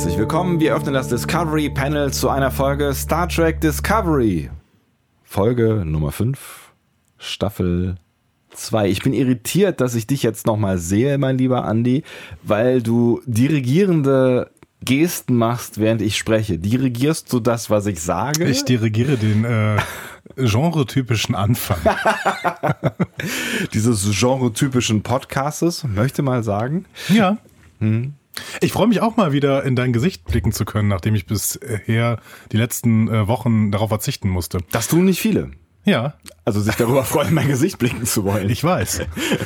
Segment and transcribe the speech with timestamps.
[0.00, 0.60] herzlich willkommen.
[0.60, 4.48] Wir öffnen das Discovery Panel zu einer Folge Star Trek Discovery.
[5.22, 6.72] Folge Nummer 5,
[7.18, 7.96] Staffel
[8.48, 8.88] 2.
[8.88, 12.02] Ich bin irritiert, dass ich dich jetzt nochmal sehe, mein lieber Andy,
[12.42, 14.50] weil du dirigierende
[14.82, 16.56] Gesten machst, während ich spreche.
[16.56, 18.48] Dirigierst du das, was ich sage?
[18.48, 19.76] Ich dirigiere den äh,
[20.36, 21.76] genretypischen Anfang.
[23.74, 26.86] Dieses genretypischen Podcastes, möchte mal sagen.
[27.10, 27.36] Ja.
[27.80, 28.14] Hm.
[28.60, 32.18] Ich freue mich auch mal wieder in dein Gesicht blicken zu können, nachdem ich bisher
[32.52, 34.58] die letzten äh, Wochen darauf verzichten musste.
[34.70, 35.50] Das tun nicht viele.
[35.84, 36.14] Ja.
[36.44, 38.50] Also sich darüber freuen, mein Gesicht blicken zu wollen.
[38.50, 39.02] Ich weiß,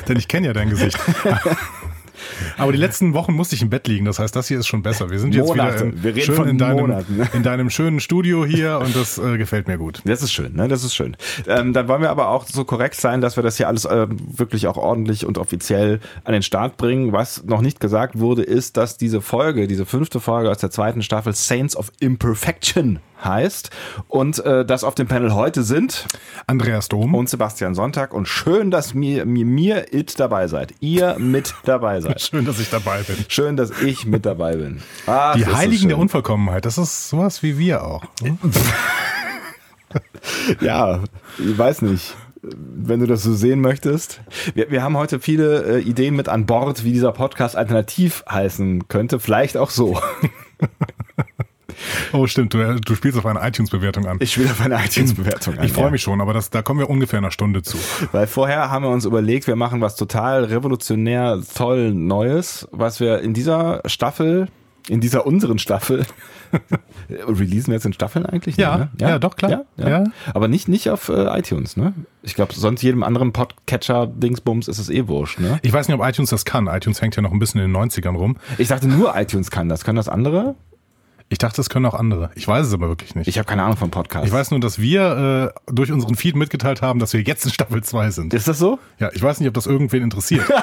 [0.08, 0.98] denn ich kenne ja dein Gesicht.
[2.56, 4.04] Aber die letzten Wochen musste ich im Bett liegen.
[4.04, 5.10] Das heißt, das hier ist schon besser.
[5.10, 5.92] Wir sind jetzt Monate.
[5.92, 9.68] wieder reden schön in deinem, Monaten, in deinem schönen Studio hier und das äh, gefällt
[9.68, 10.00] mir gut.
[10.04, 10.68] Das ist schön, ne?
[10.68, 11.16] Das ist schön.
[11.46, 14.06] Ähm, dann wollen wir aber auch so korrekt sein, dass wir das hier alles äh,
[14.08, 17.12] wirklich auch ordentlich und offiziell an den Start bringen.
[17.12, 21.02] Was noch nicht gesagt wurde, ist, dass diese Folge, diese fünfte Folge aus der zweiten
[21.02, 23.70] Staffel Saints of Imperfection heißt
[24.08, 26.06] und äh, das auf dem Panel heute sind
[26.46, 30.74] Andreas Dom und Sebastian Sonntag und schön, dass mir mir, mir it dabei seid.
[30.80, 32.20] Ihr mit dabei seid.
[32.34, 33.16] Schön, dass ich dabei bin.
[33.28, 34.82] Schön, dass ich mit dabei bin.
[35.06, 35.98] Ach, Die Heiligen der.
[35.98, 38.02] Unvollkommenheit, das ist sowas wie wir auch.
[38.22, 38.38] hm?
[40.60, 41.00] Ja,
[41.38, 42.16] ich weiß nicht.
[42.42, 44.20] Wenn du das so sehen möchtest.
[44.54, 48.88] Wir, wir haben heute viele äh, Ideen mit an Bord, wie dieser Podcast alternativ heißen
[48.88, 49.18] könnte.
[49.18, 49.98] Vielleicht auch so.
[52.12, 54.18] Oh, stimmt, du, du spielst auf eine iTunes-Bewertung an.
[54.20, 55.64] Ich spiele auf eine iTunes-Bewertung an.
[55.64, 55.90] Ich freue ja.
[55.90, 57.78] mich schon, aber das, da kommen wir ungefähr in einer Stunde zu.
[58.12, 63.20] Weil vorher haben wir uns überlegt, wir machen was total revolutionär toll Neues, was wir
[63.20, 64.48] in dieser Staffel,
[64.88, 66.04] in dieser unseren Staffel,
[67.08, 68.56] releasen wir jetzt in Staffeln eigentlich?
[68.56, 68.88] Ja, ne?
[69.00, 69.50] ja, doch, klar.
[69.50, 69.88] Ja, ja.
[69.88, 70.04] Ja.
[70.32, 71.94] Aber nicht, nicht auf äh, iTunes, ne?
[72.22, 75.58] Ich glaube, sonst jedem anderen Podcatcher-Dingsbums ist es eh wurscht, ne?
[75.62, 76.66] Ich weiß nicht, ob iTunes das kann.
[76.66, 78.36] iTunes hängt ja noch ein bisschen in den 90ern rum.
[78.58, 79.84] Ich dachte nur iTunes kann das.
[79.84, 80.54] Kann das andere?
[81.34, 82.30] Ich dachte, das können auch andere.
[82.36, 83.26] Ich weiß es aber wirklich nicht.
[83.26, 84.28] Ich habe keine Ahnung von Podcasts.
[84.28, 87.50] Ich weiß nur, dass wir äh, durch unseren Feed mitgeteilt haben, dass wir jetzt in
[87.50, 88.32] Staffel 2 sind.
[88.32, 88.78] Ist das so?
[89.00, 90.44] Ja, ich weiß nicht, ob das irgendwen interessiert.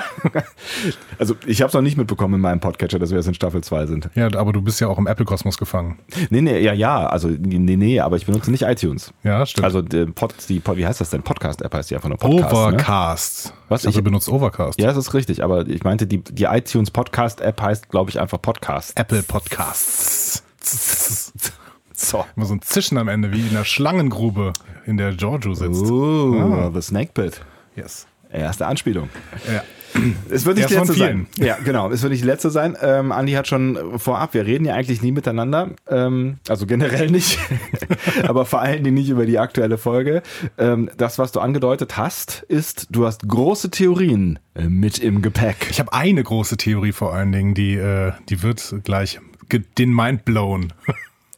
[1.19, 3.61] Also ich habe es noch nicht mitbekommen in meinem Podcatcher, dass wir jetzt in Staffel
[3.61, 4.09] 2 sind.
[4.15, 5.99] ja, aber du bist ja auch im Apple-Kosmos gefangen.
[6.29, 7.05] Nee, nee, ja, ja.
[7.07, 9.13] Also nee, nee, aber ich benutze nicht iTunes.
[9.23, 9.65] Ja, stimmt.
[9.65, 11.21] Also die, Pod, die wie heißt das denn?
[11.21, 12.51] Podcast-App heißt die einfach nur Podcast.
[12.53, 12.57] Ne?
[12.59, 13.53] Overcast.
[13.69, 13.85] Was?
[13.85, 14.79] Ich Ich- benutzt Overcast.
[14.79, 18.41] Ja, das ist richtig, aber ich meinte, die, die iTunes Podcast-App heißt, glaube ich, einfach
[18.41, 18.97] Podcast.
[18.99, 20.43] Apple Podcasts.
[21.93, 22.25] So.
[22.35, 24.53] Immer so ein Zischen am Ende, wie in der Schlangengrube,
[24.85, 25.83] in der Giorgio sitzt.
[25.83, 26.71] Uh, Ah.
[26.73, 27.41] The Snake Pit.
[27.75, 28.07] Yes.
[28.31, 29.09] Erste Anspielung.
[29.53, 29.61] Ja.
[30.29, 31.27] Es wird nicht die Erst letzte von sein.
[31.37, 31.91] Ja, genau.
[31.91, 32.77] Es wird nicht die letzte sein.
[32.81, 35.71] Ähm, Andi hat schon vorab, wir reden ja eigentlich nie miteinander.
[35.89, 37.37] Ähm, also generell nicht.
[38.27, 40.23] aber vor allen Dingen nicht über die aktuelle Folge.
[40.57, 45.67] Ähm, das, was du angedeutet hast, ist, du hast große Theorien äh, mit im Gepäck.
[45.69, 49.19] Ich habe eine große Theorie vor allen Dingen, die, äh, die wird gleich
[49.59, 50.73] den Mind blown.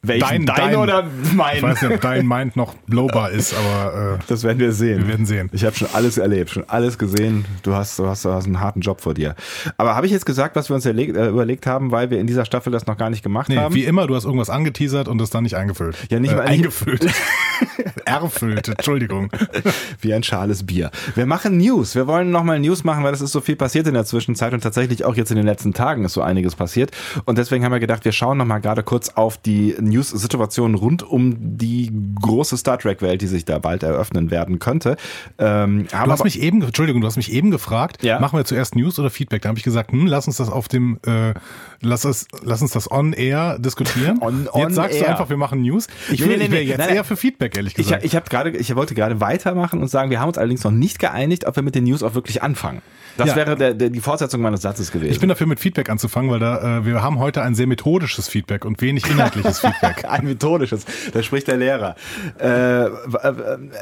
[0.06, 0.46] Welchen?
[0.46, 1.56] Dein- dein- oder mein?
[1.58, 5.00] Ich weiß nicht, ob dein Mind noch blowbar ist, aber äh, Das werden wir sehen.
[5.00, 5.50] Wir werden sehen.
[5.54, 7.46] Ich habe schon alles erlebt, schon alles gesehen.
[7.64, 9.36] Du hast, du hast, du hast einen harten Job vor dir.
[9.78, 12.28] Aber habe ich jetzt gesagt, was wir uns erlegt, äh, überlegt haben, weil wir in
[12.28, 13.74] dieser Staffel das noch gar nicht gemacht nee, haben?
[13.74, 15.96] wie immer, du hast irgendwas angeteasert und das dann nicht eingefüllt.
[16.10, 17.08] Ja, nicht äh, mal- eingefüllt.
[18.06, 19.30] Erfüllt, Entschuldigung.
[20.02, 20.92] Wie ein schales Bier.
[21.16, 21.96] Wir machen News.
[21.96, 24.62] Wir wollen nochmal News machen, weil es ist so viel passiert in der Zwischenzeit und
[24.62, 26.92] tatsächlich auch jetzt in den letzten Tagen ist so einiges passiert.
[27.26, 31.36] Und deswegen haben wir gedacht, wir schauen nochmal gerade kurz auf die News-Situation rund um
[31.58, 34.98] die große Star Trek-Welt, die sich da bald eröffnen werden könnte.
[35.38, 38.20] Ähm, Du hast mich eben, Entschuldigung, du hast mich eben gefragt, Ja.
[38.20, 39.42] machen wir zuerst News oder Feedback?
[39.44, 41.34] Da habe ich gesagt, hm, lass uns das auf dem, äh,
[41.82, 44.20] lass, es, lass uns das on air diskutieren.
[44.22, 45.04] On- on jetzt sagst air.
[45.06, 45.88] du einfach, wir machen News.
[46.12, 48.04] Ich, Nee, will, nee, ich wäre nee, jetzt eher für Feedback, ehrlich Ich, gesagt.
[48.04, 51.00] ich, hab gerade, ich wollte gerade weitermachen und sagen, wir haben uns allerdings noch nicht
[51.00, 52.82] geeinigt, ob wir mit den News auch wirklich anfangen.
[53.18, 53.36] Das Ja.
[53.36, 55.12] wäre der, der, die Fortsetzung meines Satzes gewesen.
[55.12, 58.28] Ich bin dafür, mit Feedback anzufangen, weil da, äh, wir haben heute ein sehr methodisches
[58.28, 59.83] Feedback und wenig inhaltliches Feedback.
[60.08, 60.86] ein methodisches.
[61.14, 61.96] Da spricht der Lehrer.
[62.40, 62.90] Äh, äh,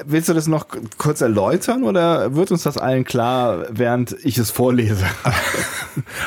[0.06, 0.68] willst du das noch
[0.98, 5.06] kurz erläutern oder wird uns das allen klar, während ich es vorlese?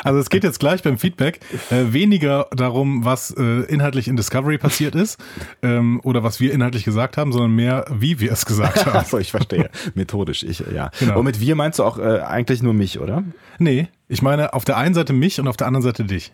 [0.03, 1.39] Also es geht jetzt gleich beim Feedback
[1.71, 5.19] äh, weniger darum, was äh, inhaltlich in Discovery passiert ist
[5.63, 8.95] ähm, oder was wir inhaltlich gesagt haben, sondern mehr, wie wir es gesagt haben.
[8.95, 9.69] Achso, ich verstehe.
[9.95, 10.91] Methodisch, ich, ja.
[10.99, 11.17] Genau.
[11.17, 13.23] Und mit wir meinst du auch äh, eigentlich nur mich, oder?
[13.57, 16.31] Nee, ich meine auf der einen Seite mich und auf der anderen Seite dich.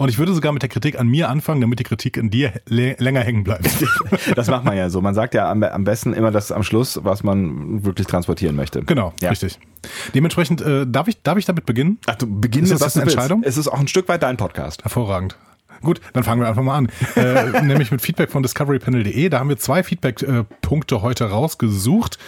[0.00, 2.54] Und ich würde sogar mit der Kritik an mir anfangen, damit die Kritik an dir
[2.70, 3.68] lä- länger hängen bleibt.
[4.34, 5.02] Das macht man ja so.
[5.02, 8.82] Man sagt ja am, am besten immer das am Schluss, was man wirklich transportieren möchte.
[8.82, 9.28] Genau, Ja.
[9.28, 9.58] richtig.
[10.14, 11.98] Dementsprechend äh, darf ich darf ich damit beginnen?
[12.06, 13.10] Ach, du beginnst Ist das du eine.
[13.10, 13.42] Entscheidung?
[13.44, 14.82] Es ist auch ein Stück weit dein Podcast.
[14.84, 15.36] Hervorragend.
[15.82, 16.88] Gut, dann fangen wir einfach mal an.
[17.16, 19.28] Äh, nämlich mit Feedback von discoverypanel.de.
[19.28, 22.18] Da haben wir zwei Feedback-Punkte heute rausgesucht,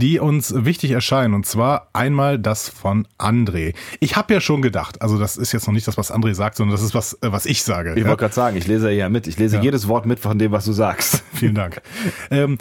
[0.00, 1.34] die uns wichtig erscheinen.
[1.34, 3.74] Und zwar einmal das von André.
[4.00, 6.56] Ich habe ja schon gedacht, also das ist jetzt noch nicht das, was André sagt,
[6.56, 7.92] sondern das ist was, äh, was ich sage.
[7.92, 8.06] Ich ja?
[8.08, 9.28] wollte gerade sagen, ich lese ja mit.
[9.28, 9.62] Ich lese Ja.
[9.62, 11.22] jedes Wort mit von dem, was du sagst.
[11.34, 11.80] Vielen Dank.
[12.30, 12.58] ähm,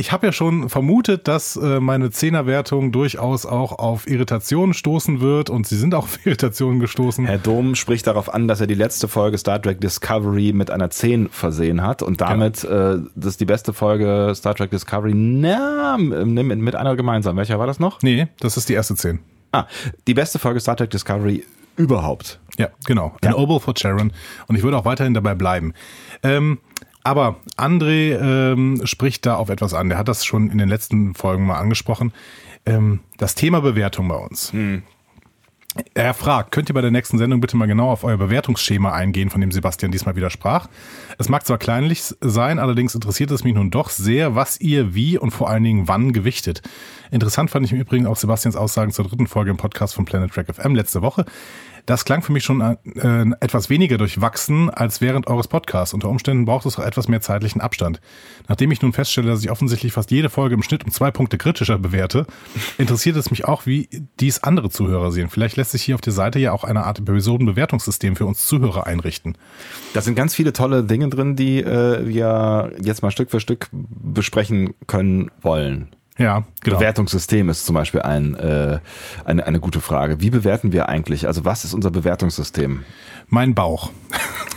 [0.00, 5.50] ich habe ja schon vermutet, dass äh, meine Zehnerwertung durchaus auch auf Irritationen stoßen wird
[5.50, 7.26] und sie sind auch auf Irritationen gestoßen.
[7.26, 10.88] Herr Dom spricht darauf an, dass er die letzte Folge Star Trek Discovery mit einer
[10.90, 15.98] 10 versehen hat und damit äh, das ist die beste Folge Star Trek Discovery na,
[15.98, 17.36] mit, mit einer gemeinsam.
[17.36, 18.00] Welcher war das noch?
[18.02, 19.20] Nee, das ist die erste Zehn.
[19.52, 19.66] Ah,
[20.06, 21.44] die beste Folge Star Trek Discovery
[21.76, 22.40] überhaupt.
[22.58, 23.14] Ja, genau.
[23.22, 23.36] An Ja.
[23.36, 24.12] Oboe for Sharon.
[24.48, 25.72] Und ich würde auch weiterhin dabei bleiben.
[26.22, 26.58] Ähm,
[27.02, 29.88] aber André ähm, spricht da auf etwas an.
[29.88, 32.12] Der hat das schon in den letzten Folgen mal angesprochen.
[32.66, 34.52] Ähm, das Thema Bewertung bei uns.
[35.94, 39.30] Er fragt, könnt ihr bei der nächsten Sendung bitte mal genau auf euer Bewertungsschema eingehen,
[39.30, 40.68] von dem Sebastian diesmal widersprach?
[41.16, 45.16] Es mag zwar kleinlich sein, allerdings interessiert es mich nun doch sehr, was ihr wie
[45.16, 46.62] und vor allen Dingen wann gewichtet.
[47.12, 50.32] Interessant fand ich im Übrigen auch Sebastians Aussagen zur dritten Folge im Podcast von Planet
[50.32, 51.24] Track FM letzte Woche.
[51.86, 52.76] Das klang für mich schon äh,
[53.40, 55.94] etwas weniger durchwachsen als während eures Podcasts.
[55.94, 58.00] Unter Umständen braucht es auch etwas mehr zeitlichen Abstand.
[58.48, 61.38] Nachdem ich nun feststelle, dass ich offensichtlich fast jede Folge im Schnitt um zwei Punkte
[61.38, 62.26] kritischer bewerte,
[62.78, 63.88] interessiert es mich auch, wie
[64.20, 65.28] dies andere Zuhörer sehen.
[65.30, 68.86] Vielleicht lässt sich hier auf der Seite ja auch eine Art Episodenbewertungssystem für uns Zuhörer
[68.86, 69.36] einrichten.
[69.94, 73.68] Da sind ganz viele tolle Dinge drin, die äh, wir jetzt mal Stück für Stück
[73.72, 75.90] besprechen können wollen.
[76.20, 76.76] Ja, genau.
[76.76, 78.78] Bewertungssystem ist zum Beispiel ein, äh,
[79.24, 80.20] eine, eine gute Frage.
[80.20, 81.26] Wie bewerten wir eigentlich?
[81.26, 82.84] Also was ist unser Bewertungssystem?
[83.28, 83.90] Mein Bauch.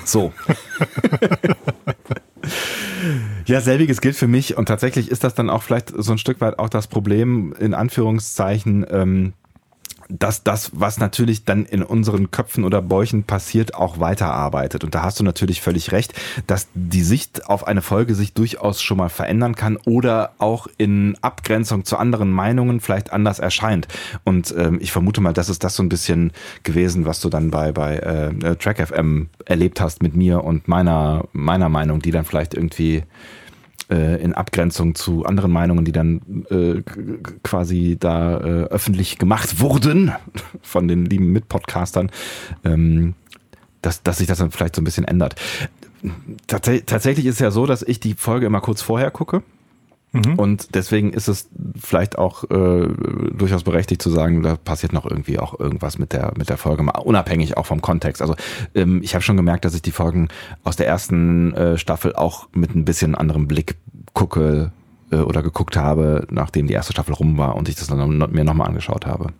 [0.03, 0.33] So.
[3.45, 6.41] ja, selbiges gilt für mich und tatsächlich ist das dann auch vielleicht so ein Stück
[6.41, 9.33] weit auch das Problem, in Anführungszeichen, ähm,
[10.19, 14.83] dass das, was natürlich dann in unseren Köpfen oder Bäuchen passiert, auch weiterarbeitet.
[14.83, 16.13] Und da hast du natürlich völlig recht,
[16.45, 21.17] dass die Sicht auf eine Folge sich durchaus schon mal verändern kann oder auch in
[21.21, 23.87] Abgrenzung zu anderen Meinungen vielleicht anders erscheint.
[24.23, 26.31] Und ähm, ich vermute mal, das ist das so ein bisschen
[26.61, 31.25] gewesen, was du dann bei, bei äh, Track FM erlebt hast mit mir und meiner,
[31.33, 33.03] meiner Meinung, die dann vielleicht irgendwie
[33.93, 36.81] äh, in Abgrenzung zu anderen Meinungen, die dann äh,
[37.43, 40.11] quasi da äh, öffentlich gemacht wurden
[40.61, 42.09] von den lieben Mitpodcastern,
[42.63, 43.13] ähm,
[43.81, 45.35] dass, dass sich das dann vielleicht so ein bisschen ändert.
[46.47, 49.43] Tats tatsächlich ist es ja so, dass ich die Folge immer kurz vorher gucke.
[50.37, 52.87] Und deswegen ist es vielleicht auch äh,
[53.33, 56.83] durchaus berechtigt zu sagen, da passiert noch irgendwie auch irgendwas mit der mit der Folge,
[56.83, 58.21] mal unabhängig auch vom Kontext.
[58.21, 58.35] Also
[58.75, 60.27] ähm, ich habe schon gemerkt, dass ich die Folgen
[60.63, 63.75] aus der ersten äh, Staffel auch mit ein bisschen anderem Blick
[64.13, 64.71] gucke
[65.11, 68.27] äh, oder geguckt habe, nachdem die erste Staffel rum war und ich das dann noch,
[68.29, 69.33] mir nochmal angeschaut habe.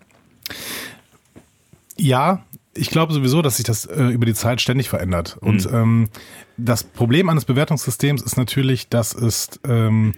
[1.97, 2.43] Ja,
[2.73, 5.37] ich glaube sowieso, dass sich das äh, über die Zeit ständig verändert.
[5.39, 6.09] Und ähm,
[6.57, 10.13] das Problem eines Bewertungssystems ist natürlich, dass es ähm,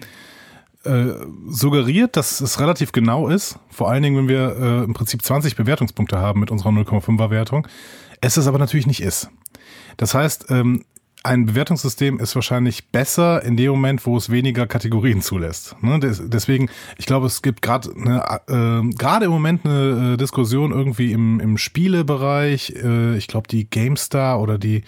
[0.85, 1.15] äh,
[1.47, 3.59] suggeriert, dass es relativ genau ist.
[3.69, 7.67] Vor allen Dingen, wenn wir äh, im Prinzip 20 Bewertungspunkte haben mit unserer 0,5er Wertung.
[8.21, 9.29] Es ist aber natürlich nicht ist.
[9.97, 10.83] Das heißt, ähm,
[11.25, 15.75] ein Bewertungssystem ist wahrscheinlich besser in dem Moment, wo es weniger Kategorien zulässt.
[15.81, 15.99] Ne?
[15.99, 21.11] Des, deswegen, ich glaube, es gibt gerade äh, gerade im Moment eine äh, Diskussion irgendwie
[21.11, 22.75] im, im Spielebereich.
[22.75, 24.83] Äh, ich glaube, die GameStar oder die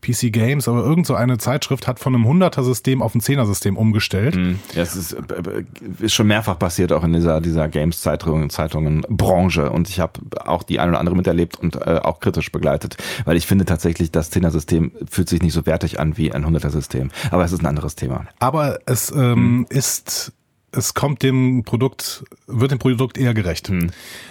[0.00, 4.36] PC Games, aber irgend so eine Zeitschrift hat von einem 100er-System auf ein 10er-System umgestellt.
[4.74, 5.64] Ja, es ist, äh,
[6.00, 9.70] ist schon mehrfach passiert, auch in dieser, dieser Games-Zeitungen, Zeitungen, Branche.
[9.70, 12.96] Und ich habe auch die ein oder andere miterlebt und äh, auch kritisch begleitet.
[13.24, 17.10] Weil ich finde tatsächlich, das 10er-System fühlt sich nicht so wertig an wie ein 100er-System.
[17.30, 18.26] Aber es ist ein anderes Thema.
[18.38, 20.32] Aber es ähm, ist,
[20.72, 23.68] es kommt dem Produkt, wird dem Produkt eher gerecht.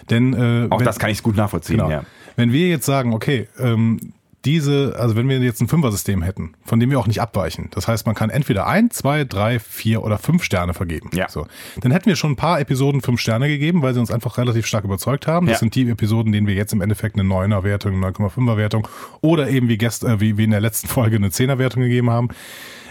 [0.10, 2.04] Denn äh, Auch wenn, das kann ich gut nachvollziehen, genau, ja.
[2.36, 4.14] wenn wir jetzt sagen, okay, ähm,
[4.48, 7.88] diese, also wenn wir jetzt ein Fünfer-System hätten, von dem wir auch nicht abweichen, das
[7.88, 11.10] heißt, man kann entweder ein, zwei, drei, vier oder fünf Sterne vergeben.
[11.14, 11.28] Ja.
[11.30, 11.46] So.
[11.82, 14.66] Dann hätten wir schon ein paar Episoden fünf Sterne gegeben, weil sie uns einfach relativ
[14.66, 15.48] stark überzeugt haben.
[15.48, 15.60] Das Ja.
[15.60, 18.88] sind die Episoden, denen wir jetzt im Endeffekt eine 9er Wertung, eine 9,5er Wertung
[19.22, 22.10] oder eben wie, gest, äh, wie, wie in der letzten Folge eine 10er Wertung gegeben
[22.10, 22.30] haben.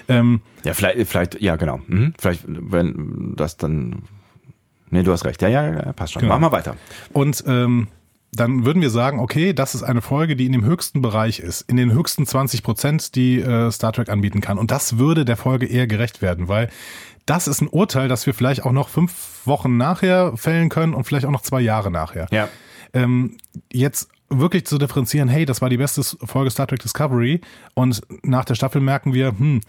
[0.09, 1.81] Ähm, Ja, vielleicht, vielleicht, ja, genau.
[1.87, 2.13] Mhm.
[2.19, 4.03] Vielleicht, wenn das dann.
[4.91, 5.43] Nee, du hast recht.
[5.43, 6.21] Ja, ja, ja, passt schon.
[6.23, 6.35] Genau.
[6.35, 6.77] Mach mal weiter.
[7.13, 7.89] Und ähm,
[8.33, 11.63] dann würden wir sagen, okay, das ist eine Folge, die in dem höchsten Bereich ist,
[11.63, 14.59] in den höchsten 20 Prozent, die äh, Star Trek anbieten kann.
[14.59, 16.69] Und das würde der Folge eher gerecht werden, weil
[17.25, 21.05] das ist ein Urteil, das wir vielleicht auch noch fünf Wochen nachher fällen können und
[21.05, 22.29] vielleicht auch noch zwei Jahre nachher.
[22.31, 22.49] Ja.
[22.93, 23.37] Ähm,
[23.73, 27.41] jetzt wirklich zu differenzieren, hey, das war die beste Folge Star Trek Discovery
[27.75, 29.61] und nach der Staffel merken wir, hm,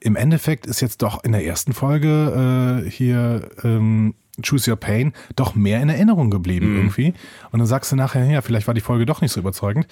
[0.00, 5.12] im Endeffekt ist jetzt doch in der ersten Folge äh, hier ähm, Choose Your Pain
[5.36, 7.14] doch mehr in Erinnerung geblieben irgendwie.
[7.50, 9.86] Und dann sagst du nachher, ja, vielleicht war die Folge doch nicht so überzeugend.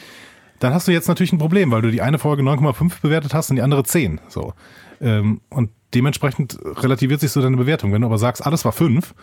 [0.60, 3.50] dann hast du jetzt natürlich ein Problem, weil du die eine Folge 9,5 bewertet hast
[3.50, 4.20] und die andere 10.
[4.28, 4.54] So.
[5.00, 7.92] Ähm, und dementsprechend relativiert sich so deine Bewertung.
[7.92, 9.14] Wenn du aber sagst, alles war 5,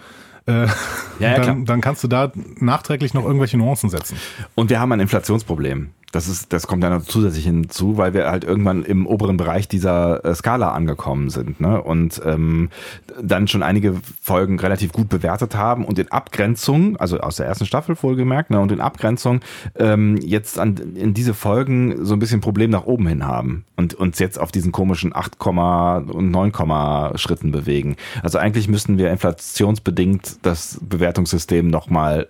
[0.48, 0.68] äh, ja,
[1.20, 4.18] ja, dann, dann, kannst du da nachträglich noch irgendwelche Nuancen setzen.
[4.56, 5.92] Und wir haben ein Inflationsproblem.
[6.16, 9.68] Das ist, das kommt dann noch zusätzlich hinzu, weil wir halt irgendwann im oberen Bereich
[9.68, 11.82] dieser äh, Skala angekommen sind, ne?
[11.82, 12.70] Und ähm,
[13.22, 17.66] dann schon einige Folgen relativ gut bewertet haben und in Abgrenzung, also aus der ersten
[17.66, 18.62] Staffel wohlgemerkt, ne?
[18.62, 19.42] Und in Abgrenzung
[19.76, 23.94] ähm, jetzt an, in diese Folgen so ein bisschen Problem nach oben hin haben und
[23.94, 26.54] uns jetzt auf diesen komischen 8, und 9,
[27.18, 27.98] Schritten bewegen.
[28.24, 32.30] Also eigentlich müssten wir inflationsbedingt das Bewertungssystem nochmal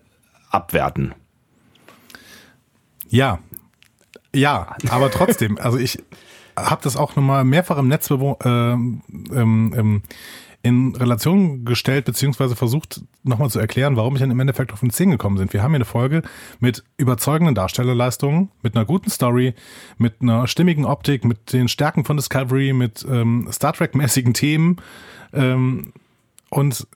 [0.50, 1.14] abwerten.
[3.10, 3.40] Ja,
[4.36, 6.00] ja, aber trotzdem, also ich
[6.56, 9.02] habe das auch nochmal mehrfach im Netz äh, ähm,
[9.34, 10.02] ähm,
[10.66, 14.90] in Relation gestellt, beziehungsweise versucht nochmal zu erklären, warum ich dann im Endeffekt auf den
[14.90, 15.54] 10 gekommen sind.
[15.54, 16.24] Wir haben hier eine Folge
[16.60, 19.54] mit überzeugenden Darstellerleistungen, mit einer guten Story,
[20.00, 24.78] mit einer stimmigen Optik, mit den Stärken von Discovery, mit ähm, Star Trek-mäßigen Themen
[25.34, 25.94] ähm,
[26.50, 26.88] und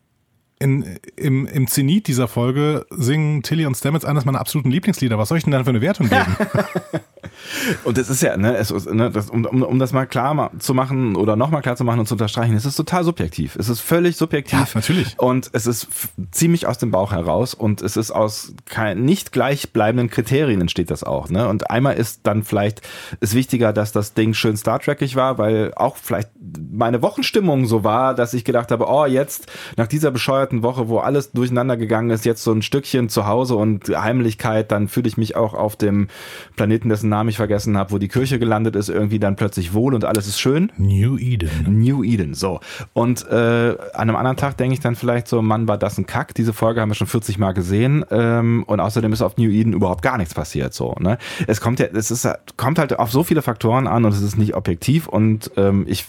[0.57, 5.17] in, im, im Zenit dieser Folge singen Tilly und Stamets eines meiner absoluten Lieblingslieder.
[5.17, 6.35] Was soll ich denn dann für eine Wertung geben?
[7.83, 10.51] und es ist ja, ne, es ist, ne das, um, um, um das mal klar
[10.59, 13.55] zu machen oder nochmal klar zu machen und zu unterstreichen, es ist total subjektiv.
[13.55, 14.59] Es ist völlig subjektiv.
[14.59, 15.17] Ja, natürlich.
[15.17, 15.87] Und es ist
[16.31, 21.03] ziemlich aus dem Bauch heraus und es ist aus kein, nicht gleichbleibenden Kriterien entsteht das
[21.03, 21.29] auch.
[21.29, 21.47] Ne?
[21.47, 22.81] Und einmal ist dann vielleicht
[23.19, 26.29] ist wichtiger, dass das Ding schön Star Trekig war, weil auch vielleicht
[26.71, 29.47] meine Wochenstimmung so war, dass ich gedacht habe, oh, jetzt
[29.77, 33.55] nach dieser bescheuerten Woche, wo alles durcheinander gegangen ist, jetzt so ein Stückchen zu Hause
[33.55, 36.07] und Heimlichkeit, dann fühle ich mich auch auf dem
[36.55, 39.93] Planeten, dessen Namen ich vergessen habe, wo die Kirche gelandet ist, irgendwie dann plötzlich wohl
[39.93, 40.71] und alles ist schön.
[40.77, 41.49] New Eden.
[41.67, 42.59] New Eden, so.
[42.93, 46.05] Und äh, an einem anderen Tag denke ich dann vielleicht so, Mann, war das ein
[46.05, 46.33] Kack.
[46.35, 49.73] Diese Folge haben wir schon 40 Mal gesehen ähm, und außerdem ist auf New Eden
[49.73, 50.95] überhaupt gar nichts passiert, so.
[50.99, 51.17] Ne?
[51.47, 54.37] Es kommt ja, es ist, kommt halt auf so viele Faktoren an und es ist
[54.37, 56.05] nicht objektiv und ähm, ich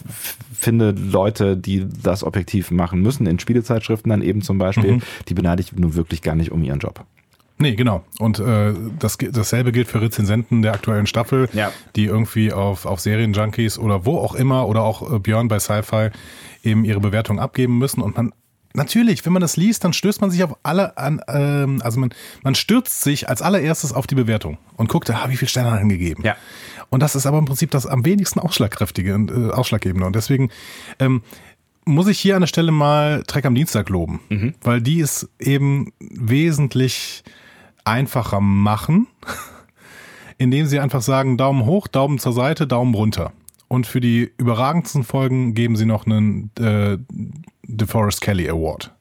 [0.53, 5.01] finde Leute, die das objektiv machen müssen, in Spielezeitschriften dann eben zum Beispiel, mhm.
[5.27, 7.05] die beneide ich nun wirklich gar nicht um ihren Job.
[7.61, 8.03] Nee, genau.
[8.19, 11.71] Und äh, das, dasselbe gilt für Rezensenten der aktuellen Staffel, ja.
[11.95, 16.09] die irgendwie auf, auf Serienjunkies oder wo auch immer oder auch äh, Björn bei Sci-Fi
[16.63, 18.01] eben ihre Bewertung abgeben müssen.
[18.01, 18.33] Und man,
[18.73, 22.13] natürlich, wenn man das liest, dann stößt man sich auf alle an, ähm, also man,
[22.43, 25.81] man stürzt sich als allererstes auf die Bewertung und guckt, ah, wie viel Sterne hat
[25.81, 26.23] angegeben.
[26.23, 26.35] Ja.
[26.89, 30.05] Und das ist aber im Prinzip das am wenigsten ausschlagkräftige und äh, ausschlaggebende.
[30.05, 30.49] Und deswegen
[30.99, 31.21] ähm,
[31.85, 34.53] muss ich hier an der Stelle mal Trek am Dienstag loben, mhm.
[34.61, 37.23] weil die ist eben wesentlich
[37.85, 39.07] einfacher machen,
[40.37, 43.31] indem sie einfach sagen, Daumen hoch, Daumen zur Seite, Daumen runter.
[43.67, 46.97] Und für die überragendsten Folgen geben sie noch einen äh,
[47.63, 48.93] DeForest Kelly Award.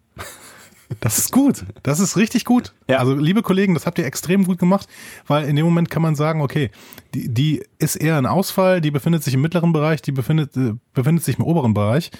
[0.98, 1.64] Das ist gut.
[1.84, 2.72] Das ist richtig gut.
[2.88, 2.98] Ja.
[2.98, 4.88] Also, liebe Kollegen, das habt ihr extrem gut gemacht,
[5.26, 6.70] weil in dem Moment kann man sagen, okay,
[7.14, 10.74] die, die ist eher ein Ausfall, die befindet sich im mittleren Bereich, die befindet, äh,
[10.92, 12.10] befindet sich im oberen Bereich.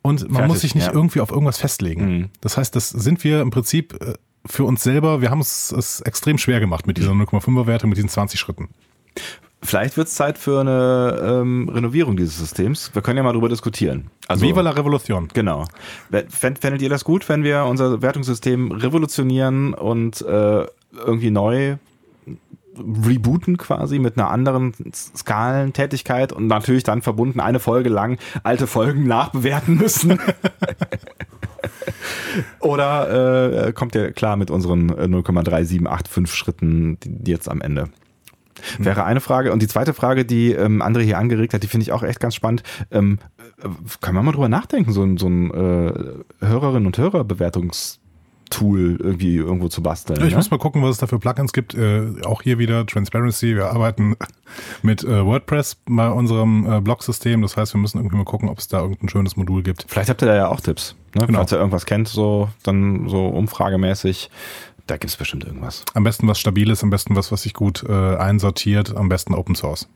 [0.00, 0.92] Und man Fertig, muss sich nicht ja.
[0.92, 2.06] irgendwie auf irgendwas festlegen.
[2.06, 2.28] Mhm.
[2.40, 4.14] Das heißt, das sind wir im Prinzip äh,
[4.46, 7.96] für uns selber, wir haben es, es extrem schwer gemacht mit dieser 0,5er Wertung, mit
[7.96, 8.68] diesen 20 Schritten.
[9.60, 12.94] Vielleicht wird es Zeit für eine ähm, Renovierung dieses Systems.
[12.94, 14.08] Wir können ja mal darüber diskutieren.
[14.28, 15.28] Also, Viva la Revolution.
[15.34, 15.64] Genau.
[16.28, 21.76] Fändet ihr das gut, wenn wir unser Wertungssystem revolutionieren und äh, irgendwie neu
[22.78, 29.06] rebooten quasi mit einer anderen Skalentätigkeit und natürlich dann verbunden eine Folge lang alte Folgen
[29.06, 30.18] nachbewerten müssen?
[32.60, 37.88] Oder äh, kommt ihr klar mit unseren 0,3785 äh, Schritten jetzt am Ende?
[38.76, 38.84] Hm.
[38.84, 39.52] Wäre eine Frage.
[39.52, 42.20] Und die zweite Frage, die ähm, André hier angeregt hat, die finde ich auch echt
[42.20, 42.62] ganz spannend.
[42.90, 43.18] Ähm,
[43.62, 43.68] äh,
[44.00, 47.98] kann man mal drüber nachdenken, so ein, so ein äh, Hörerinnen- und Hörerbewertungs-
[48.48, 50.18] Tool irgendwie irgendwo zu basteln.
[50.20, 50.36] Ja, ich ne?
[50.36, 51.74] muss mal gucken, was es da für Plugins gibt.
[51.74, 53.56] Äh, auch hier wieder Transparency.
[53.56, 54.16] Wir arbeiten
[54.82, 57.42] mit äh, WordPress bei unserem äh, Blog-System.
[57.42, 59.86] Das heißt, wir müssen irgendwie mal gucken, ob es da irgendein schönes Modul gibt.
[59.88, 60.94] Vielleicht habt ihr da ja auch Tipps.
[61.14, 61.26] Ne?
[61.26, 61.38] Genau.
[61.38, 64.30] Falls ihr irgendwas kennt, so dann so umfragemäßig.
[64.86, 65.84] Da gibt es bestimmt irgendwas.
[65.92, 69.54] Am besten was Stabiles, am besten was, was sich gut äh, einsortiert, am besten Open
[69.54, 69.86] Source.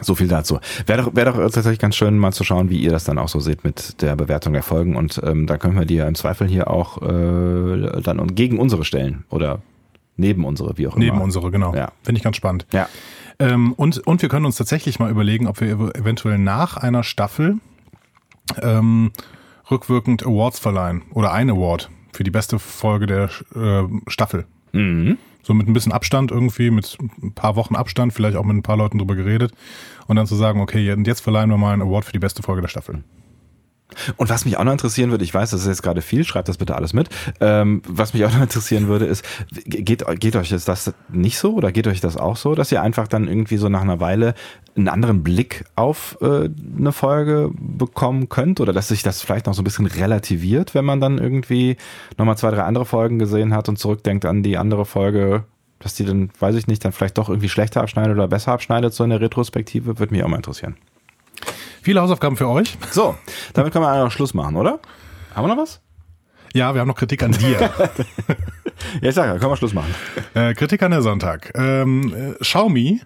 [0.00, 0.58] So viel dazu.
[0.86, 3.28] Wäre doch, wäre doch tatsächlich ganz schön, mal zu schauen, wie ihr das dann auch
[3.28, 4.94] so seht mit der Bewertung der Folgen.
[4.94, 8.84] Und ähm, da können wir die ja im Zweifel hier auch äh, dann gegen unsere
[8.84, 9.62] stellen oder
[10.16, 11.04] neben unsere, wie auch immer.
[11.04, 11.74] Neben unsere, genau.
[11.74, 11.92] Ja.
[12.02, 12.66] Finde ich ganz spannend.
[12.72, 12.88] Ja.
[13.38, 17.56] Ähm, und, und wir können uns tatsächlich mal überlegen, ob wir eventuell nach einer Staffel
[18.60, 19.12] ähm,
[19.70, 24.46] rückwirkend Awards verleihen oder ein Award für die beste Folge der äh, Staffel.
[24.72, 28.56] Mhm so mit ein bisschen Abstand irgendwie, mit ein paar Wochen Abstand, vielleicht auch mit
[28.56, 29.52] ein paar Leuten drüber geredet
[30.08, 32.62] und dann zu sagen, okay, jetzt verleihen wir mal einen Award für die beste Folge
[32.62, 33.04] der Staffel.
[34.16, 36.48] Und was mich auch noch interessieren würde, ich weiß, das ist jetzt gerade viel, schreibt
[36.48, 37.08] das bitte alles mit.
[37.40, 39.24] Ähm, was mich auch noch interessieren würde, ist,
[39.64, 43.08] geht, geht euch das nicht so oder geht euch das auch so, dass ihr einfach
[43.08, 44.34] dann irgendwie so nach einer Weile
[44.76, 49.54] einen anderen Blick auf äh, eine Folge bekommen könnt oder dass sich das vielleicht noch
[49.54, 51.76] so ein bisschen relativiert, wenn man dann irgendwie
[52.18, 55.44] nochmal zwei, drei andere Folgen gesehen hat und zurückdenkt an die andere Folge,
[55.78, 58.92] dass die dann, weiß ich nicht, dann vielleicht doch irgendwie schlechter abschneidet oder besser abschneidet,
[58.92, 60.76] so in der Retrospektive, würde mich auch mal interessieren.
[61.86, 62.76] Viele Hausaufgaben für euch.
[62.90, 63.14] So,
[63.54, 64.80] damit können wir auch Schluss machen, oder?
[65.36, 65.80] Haben wir noch was?
[66.52, 67.60] Ja, wir haben noch Kritik an dir.
[69.00, 69.94] ja, ich sag ja, können wir Schluss machen.
[70.34, 71.52] Äh, Kritik an der Sonntag.
[71.54, 73.02] Ähm, äh, Xiaomi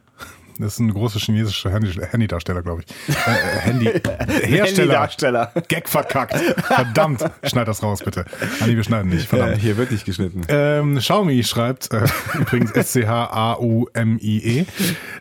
[0.60, 3.14] das ist ein großer chinesischer Handydarsteller, glaube ich.
[3.14, 3.86] Äh, äh Handy.
[3.86, 4.64] Hersteller.
[4.66, 5.52] Handydarsteller.
[5.68, 6.36] Gag verkackt.
[6.36, 7.24] Verdammt.
[7.42, 8.24] Schneid das raus, bitte.
[8.60, 9.26] Ah, nee, wir schneiden nicht.
[9.26, 9.56] Verdammt.
[9.56, 10.42] Ja, hier wirklich geschnitten.
[10.48, 12.04] Ähm, Xiaomi schreibt, äh,
[12.38, 14.66] übrigens S-C-H-A-U-M-I-E.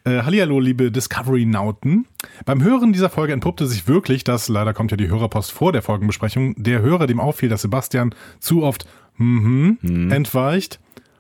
[0.04, 2.06] Äh, Hallihallo, liebe Discovery-Nauten.
[2.46, 5.82] Beim Hören dieser Folge entpuppte sich wirklich, dass, leider kommt ja die Hörerpost vor der
[5.82, 8.86] Folgenbesprechung, der Hörer dem auffiel, dass Sebastian zu oft
[9.18, 10.12] mhm, hm.
[10.12, 10.80] entweicht,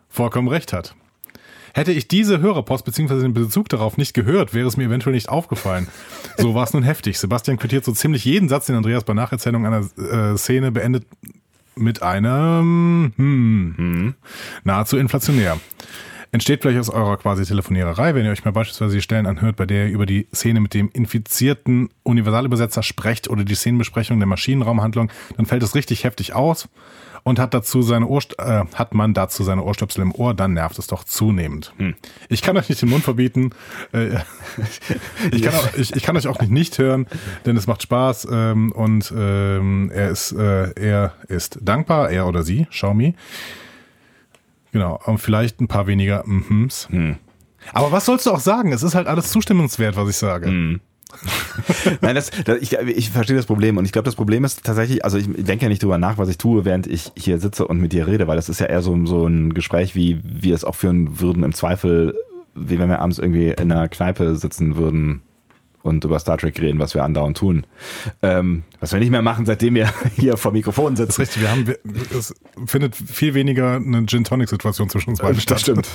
[0.09, 0.95] vollkommen recht hat.
[1.79, 3.21] Hätte ich diese Hörerpost bzw.
[3.21, 5.87] den Bezug darauf nicht gehört, wäre es mir eventuell nicht aufgefallen.
[6.37, 7.17] So war es nun heftig.
[7.17, 11.05] Sebastian quittiert so ziemlich jeden Satz, den Andreas bei Nacherzählung einer äh, Szene beendet
[11.77, 14.13] mit einem hm, hm,
[14.65, 15.57] nahezu inflationär.
[16.31, 19.65] Entsteht vielleicht aus eurer quasi Telefoniererei, wenn ihr euch mal beispielsweise die Stellen anhört, bei
[19.65, 25.11] der ihr über die Szene mit dem infizierten Universalübersetzer sprecht oder die Szenenbesprechung der Maschinenraumhandlung,
[25.37, 26.69] dann fällt es richtig heftig aus
[27.23, 30.79] und hat dazu seine Ohr, äh, hat man dazu seine Ohrstöpsel im Ohr, dann nervt
[30.79, 31.73] es doch zunehmend.
[31.77, 31.95] Hm.
[32.29, 33.51] Ich kann euch nicht den Mund verbieten.
[33.91, 34.19] Äh,
[35.31, 37.07] ich, kann auch, ich, ich, kann euch auch nicht nicht hören,
[37.45, 42.43] denn es macht Spaß ähm, und ähm, er ist äh, er ist dankbar, er oder
[42.43, 43.15] sie, Xiaomi.
[44.71, 46.89] Genau, und vielleicht ein paar weniger Mhms.
[46.89, 47.17] Hm.
[47.73, 48.71] Aber was sollst du auch sagen?
[48.71, 50.47] Es ist halt alles zustimmungswert, was ich sage.
[50.47, 50.79] Hm.
[52.01, 55.03] Nein, das, das, ich, ich verstehe das Problem und ich glaube, das Problem ist tatsächlich,
[55.03, 57.79] also ich denke ja nicht drüber nach, was ich tue, während ich hier sitze und
[57.79, 60.63] mit dir rede, weil das ist ja eher so, so ein Gespräch, wie wir es
[60.63, 62.15] auch führen würden im Zweifel,
[62.53, 65.23] wie wenn wir abends irgendwie in einer Kneipe sitzen würden
[65.83, 67.65] und über Star Trek reden, was wir andauernd tun.
[68.21, 71.07] Ähm, was wir nicht mehr machen, seitdem wir hier vor Mikrofon sitzen.
[71.07, 71.75] Das ist richtig, wir haben,
[72.17, 72.33] es
[72.65, 75.55] findet viel weniger eine Gin-Tonic-Situation zwischen uns beiden statt.
[75.55, 75.87] Das stimmt.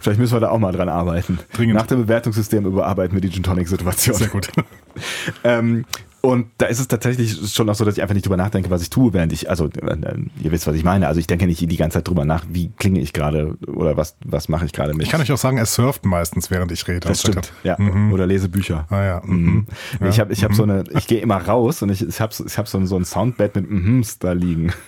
[0.00, 1.38] Vielleicht müssen wir da auch mal dran arbeiten.
[1.52, 1.76] Dringend.
[1.76, 4.16] Nach dem Bewertungssystem überarbeiten wir die Gin-Tonic-Situation.
[4.16, 4.48] Sehr gut.
[5.44, 5.84] ähm,
[6.20, 8.82] und da ist es tatsächlich schon auch so, dass ich einfach nicht drüber nachdenke, was
[8.82, 9.96] ich tue, während ich, also äh,
[10.42, 11.06] ihr wisst, was ich meine.
[11.06, 14.16] Also ich denke nicht die ganze Zeit drüber nach, wie klinge ich gerade oder was,
[14.24, 15.02] was mache ich gerade mit.
[15.02, 17.06] Ich kann euch auch sagen, er surft meistens, während ich rede.
[17.06, 17.76] Das stimmt, ja.
[17.78, 18.12] Mhm.
[18.12, 18.86] Oder lese Bücher.
[18.90, 19.22] Ah ja.
[19.24, 19.36] Mhm.
[19.44, 19.66] mhm.
[20.00, 20.08] ja.
[20.08, 20.56] Ich habe ich hab mhm.
[20.56, 22.96] so eine, ich gehe immer raus und ich, ich habe ich hab so, ein, so
[22.96, 24.72] ein Soundbed mit Mhms da liegen.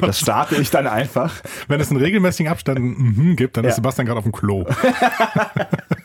[0.00, 1.32] Das starte ich dann einfach.
[1.68, 3.70] Wenn es einen regelmäßigen Abstand mhm gibt, dann ja.
[3.70, 4.66] ist Sebastian gerade auf dem Klo.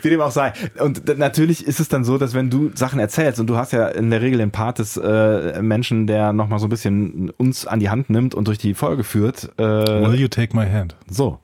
[0.00, 0.52] Wie dem auch sei.
[0.78, 3.88] Und natürlich ist es dann so, dass wenn du Sachen erzählst und du hast ja
[3.88, 7.80] in der Regel den Part des äh, Menschen, der nochmal so ein bisschen uns an
[7.80, 9.50] die Hand nimmt und durch die Folge führt.
[9.58, 10.96] Äh, Will you take my hand?
[11.08, 11.38] So.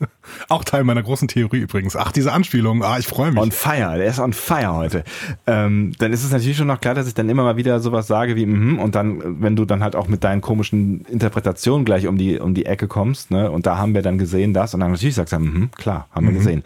[0.48, 1.96] Auch Teil meiner großen Theorie übrigens.
[1.96, 3.40] Ach, diese Anspielung, ah, ich freue mich.
[3.40, 5.04] On fire, der ist on fire heute.
[5.46, 8.06] Ähm, dann ist es natürlich schon noch klar, dass ich dann immer mal wieder sowas
[8.06, 12.06] sage wie, mhm, und dann, wenn du dann halt auch mit deinen komischen Interpretationen gleich
[12.06, 14.80] um die, um die Ecke kommst, ne, und da haben wir dann gesehen das, und
[14.80, 16.38] dann natürlich sagst du, mhm, klar, haben wir mhm.
[16.38, 16.64] gesehen.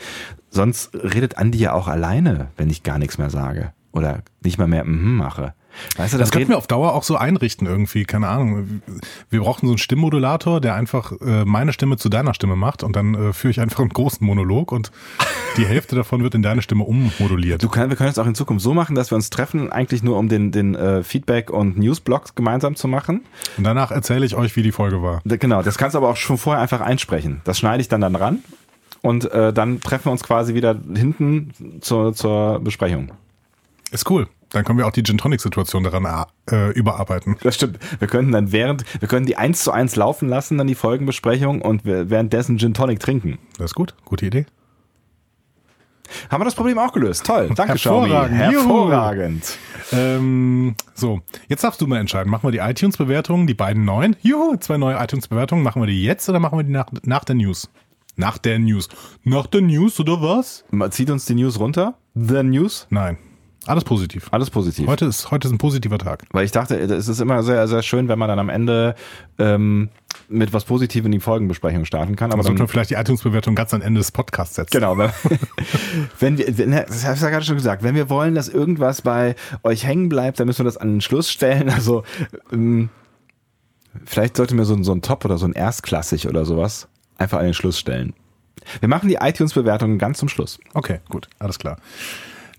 [0.54, 3.72] Sonst redet Andi ja auch alleine, wenn ich gar nichts mehr sage.
[3.90, 5.52] Oder nicht mal mehr mhm mache.
[5.96, 8.80] Weißt du, das, das könnten wir auf Dauer auch so einrichten irgendwie, keine Ahnung.
[9.30, 12.94] Wir brauchen so einen Stimmmodulator, der einfach äh, meine Stimme zu deiner Stimme macht und
[12.94, 14.92] dann äh, führe ich einfach einen großen Monolog und
[15.56, 17.60] die Hälfte davon wird in deine Stimme ummoduliert.
[17.60, 20.04] Du kann, wir können es auch in Zukunft so machen, dass wir uns treffen, eigentlich
[20.04, 23.22] nur um den, den äh, Feedback- und Newsblogs gemeinsam zu machen.
[23.56, 25.20] Und danach erzähle ich euch, wie die Folge war.
[25.24, 27.40] Genau, das kannst du aber auch schon vorher einfach einsprechen.
[27.42, 28.38] Das schneide ich dann dann ran
[29.04, 33.12] und äh, dann treffen wir uns quasi wieder hinten zur, zur Besprechung.
[33.90, 34.28] Ist cool.
[34.48, 36.06] Dann können wir auch die Gin Tonic Situation daran
[36.50, 37.36] äh, überarbeiten.
[37.42, 37.78] Das stimmt.
[37.98, 41.60] Wir könnten dann während, wir können die eins zu eins laufen lassen, dann die Folgenbesprechung
[41.60, 43.38] und währenddessen Gin Tonic trinken.
[43.58, 43.94] Das ist gut.
[44.06, 44.46] Gute Idee.
[46.30, 47.26] Haben wir das Problem auch gelöst.
[47.26, 47.50] Toll.
[47.54, 48.38] Danke, Hervorragend.
[48.38, 49.58] Hervorragend.
[49.92, 52.30] Ähm, so, jetzt darfst du mal entscheiden.
[52.30, 54.16] Machen wir die iTunes-Bewertungen, die beiden neuen?
[54.22, 55.62] Juhu, zwei neue iTunes-Bewertungen.
[55.62, 57.68] Machen wir die jetzt oder machen wir die nach, nach der News?
[58.16, 58.88] Nach der News.
[59.24, 60.64] Nach der News oder was?
[60.90, 61.94] Zieht uns die News runter?
[62.14, 62.86] The News?
[62.90, 63.18] Nein.
[63.66, 64.28] Alles positiv.
[64.30, 64.86] Alles positiv.
[64.86, 66.24] Heute ist, heute ist ein positiver Tag.
[66.32, 68.94] Weil ich dachte, es ist immer sehr, sehr schön, wenn man dann am Ende
[69.38, 69.88] ähm,
[70.28, 72.30] mit was Positivem in die Folgenbesprechung starten kann.
[72.30, 74.70] Aber dann sollten wir vielleicht die iTunes-Bewertung ganz am Ende des Podcasts setzen.
[74.70, 74.98] Genau.
[74.98, 75.10] Wenn,
[76.20, 79.00] wenn wir, wenn, das habe ich ja gerade schon gesagt, wenn wir wollen, dass irgendwas
[79.00, 81.70] bei euch hängen bleibt, dann müssen wir das an den Schluss stellen.
[81.70, 82.04] Also
[82.52, 82.90] ähm,
[84.04, 87.44] vielleicht sollten wir so, so ein Top oder so ein Erstklassig oder sowas einfach an
[87.44, 88.14] den Schluss stellen.
[88.80, 90.58] Wir machen die iTunes-Bewertungen ganz zum Schluss.
[90.72, 91.76] Okay, gut, alles klar.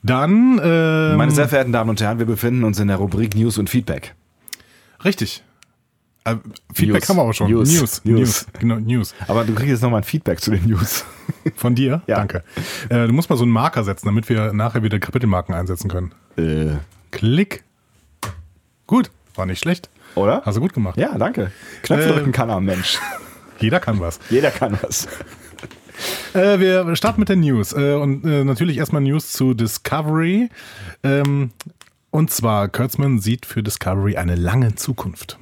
[0.03, 3.57] Dann, ähm, Meine sehr verehrten Damen und Herren, wir befinden uns in der Rubrik News
[3.57, 4.13] und Feedback.
[5.03, 5.41] richtig.
[6.27, 6.35] Äh,
[6.73, 7.09] Feedback News.
[7.09, 7.51] haben wir auch schon.
[7.51, 7.71] News.
[7.71, 8.19] News, News.
[8.19, 9.13] News, genau, News.
[9.27, 11.05] Aber du kriegst jetzt nochmal ein Feedback zu den News.
[11.55, 12.01] Von dir?
[12.07, 12.15] Ja.
[12.17, 12.43] Danke.
[12.89, 16.13] Äh, du musst mal so einen Marker setzen, damit wir nachher wieder Kapitelmarken einsetzen können.
[16.37, 16.77] Äh,
[17.11, 17.63] Klick.
[18.87, 19.89] Gut, war nicht schlecht.
[20.15, 20.41] oder?
[20.45, 20.97] Hast du gut gemacht.
[20.97, 21.51] Ja, danke.
[21.83, 22.97] Knöpfe Äh, drücken kann er, Mensch.
[23.59, 24.19] Jeder kann was.
[24.29, 25.07] Jeder kann was.
[26.33, 27.71] Äh, wir starten mit den News.
[27.71, 30.49] Äh, und äh, natürlich erstmal News zu Discovery.
[31.03, 31.51] Ähm,
[32.11, 35.39] und zwar, Kurtzman sieht für Discovery eine lange Zukunft.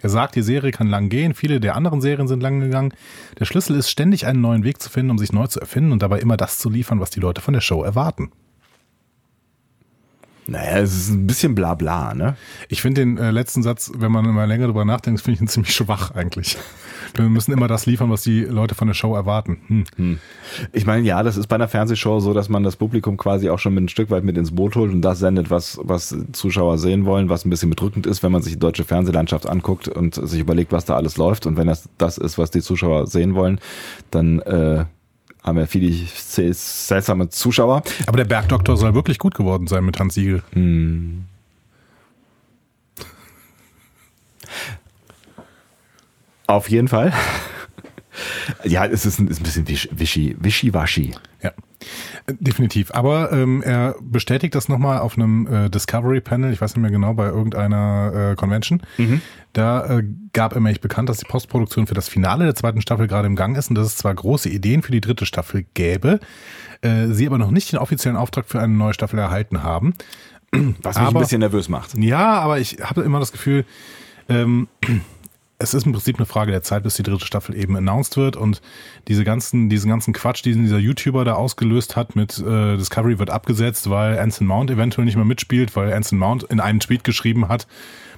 [0.00, 2.94] Er sagt, die Serie kann lang gehen, viele der anderen Serien sind lang gegangen.
[3.38, 6.02] Der Schlüssel ist ständig einen neuen Weg zu finden, um sich neu zu erfinden und
[6.02, 8.30] dabei immer das zu liefern, was die Leute von der Show erwarten.
[10.48, 12.34] Naja, es ist ein bisschen bla bla, ne?
[12.70, 15.48] Ich finde den äh, letzten Satz, wenn man mal länger drüber nachdenkt, finde ich ihn
[15.48, 16.56] ziemlich schwach eigentlich.
[17.14, 19.84] Wir müssen immer das liefern, was die Leute von der Show erwarten.
[19.96, 20.18] Hm.
[20.72, 23.58] Ich meine, ja, das ist bei einer Fernsehshow so, dass man das Publikum quasi auch
[23.58, 26.78] schon mit ein Stück weit mit ins Boot holt und das sendet, was, was Zuschauer
[26.78, 30.14] sehen wollen, was ein bisschen bedrückend ist, wenn man sich die deutsche Fernsehlandschaft anguckt und
[30.14, 31.44] sich überlegt, was da alles läuft.
[31.46, 33.60] Und wenn das das ist, was die Zuschauer sehen wollen,
[34.10, 34.86] dann äh,
[35.48, 35.92] haben wir viele
[36.52, 37.82] seltsame Zuschauer.
[38.06, 40.42] Aber der Bergdoktor soll wirklich gut geworden sein mit Hans Siegel.
[46.46, 47.12] Auf jeden Fall.
[48.64, 51.14] Ja, es ist ein, ist ein bisschen wisch- wischi, wischiwaschi.
[51.42, 51.52] Ja,
[52.40, 52.90] definitiv.
[52.92, 57.14] Aber ähm, er bestätigt das nochmal auf einem äh, Discovery-Panel, ich weiß nicht mehr genau,
[57.14, 58.82] bei irgendeiner äh, Convention.
[59.52, 63.06] Da äh, gab er nämlich bekannt, dass die Postproduktion für das Finale der zweiten Staffel
[63.06, 66.18] gerade im Gang ist und dass es zwar große Ideen für die dritte Staffel gäbe,
[66.82, 69.94] äh, sie aber noch nicht den offiziellen Auftrag für eine neue Staffel erhalten haben.
[70.82, 71.96] Was mich ein Aber- bisschen nervös macht.
[71.98, 73.64] Ja, aber ich habe immer das Gefühl,
[74.28, 74.66] ähm,
[75.58, 78.36] es ist im Prinzip eine Frage der Zeit, bis die dritte Staffel eben announced wird
[78.36, 78.60] und
[79.08, 83.30] diese ganzen, diesen ganzen Quatsch, den dieser YouTuber da ausgelöst hat mit äh, Discovery wird
[83.30, 87.48] abgesetzt, weil Anson Mount eventuell nicht mehr mitspielt, weil Anson Mount in einem Tweet geschrieben
[87.48, 87.66] hat,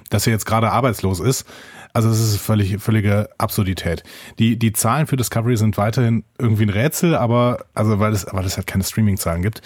[0.09, 1.47] dass er jetzt gerade arbeitslos ist.
[1.93, 4.03] Also das ist völlig, völlige Absurdität.
[4.39, 8.45] Die, die Zahlen für Discovery sind weiterhin irgendwie ein Rätsel, aber, also weil es, weil
[8.45, 9.61] es halt keine Streaming-Zahlen gibt.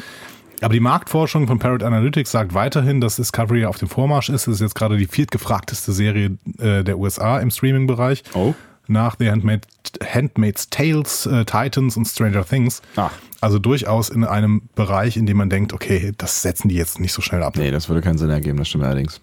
[0.61, 4.47] Aber die Marktforschung von Parrot Analytics sagt weiterhin, dass Discovery auf dem Vormarsch ist.
[4.47, 8.23] Es ist jetzt gerade die viertgefragteste Serie äh, der USA im Streaming-Bereich.
[8.33, 8.53] Oh.
[8.87, 9.67] Nach The Handmaid,
[10.03, 12.81] Handmaid's Tales, äh, Titans und Stranger Things.
[12.95, 13.11] Ach.
[13.41, 17.13] Also durchaus in einem Bereich, in dem man denkt, okay, das setzen die jetzt nicht
[17.13, 17.57] so schnell ab.
[17.57, 19.21] Nee, das würde keinen Sinn ergeben, das stimmt allerdings.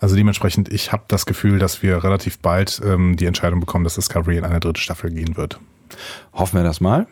[0.00, 3.96] Also dementsprechend, ich habe das Gefühl, dass wir relativ bald ähm, die Entscheidung bekommen, dass
[3.96, 5.58] Discovery in eine dritte Staffel gehen wird.
[6.32, 7.06] Hoffen wir das mal.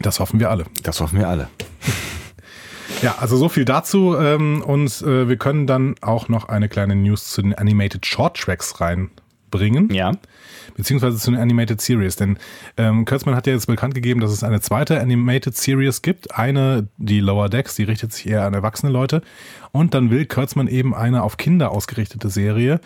[0.00, 0.64] Das hoffen wir alle.
[0.82, 1.48] Das hoffen wir alle.
[3.02, 4.16] Ja, also so viel dazu.
[4.16, 8.36] Ähm, und äh, wir können dann auch noch eine kleine News zu den Animated Short
[8.36, 9.90] Tracks reinbringen.
[9.92, 10.12] Ja.
[10.76, 12.16] Beziehungsweise zu den Animated Series.
[12.16, 12.38] Denn
[12.76, 16.36] ähm, Kurtzman hat ja jetzt bekannt gegeben, dass es eine zweite Animated Series gibt.
[16.36, 19.22] Eine, die Lower Decks, die richtet sich eher an erwachsene Leute.
[19.72, 22.80] Und dann will Kurtzman eben eine auf Kinder ausgerichtete Serie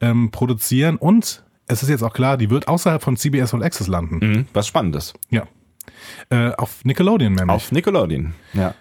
[0.00, 0.96] ähm, produzieren.
[0.96, 4.18] Und es ist jetzt auch klar, die wird außerhalb von CBS All Access landen.
[4.18, 4.46] Mhm.
[4.52, 5.14] Was Spannendes.
[5.30, 5.46] Ja.
[6.30, 7.54] Äh, auf Nickelodeon nämlich.
[7.54, 8.34] Auf Nickelodeon.
[8.52, 8.74] Ja.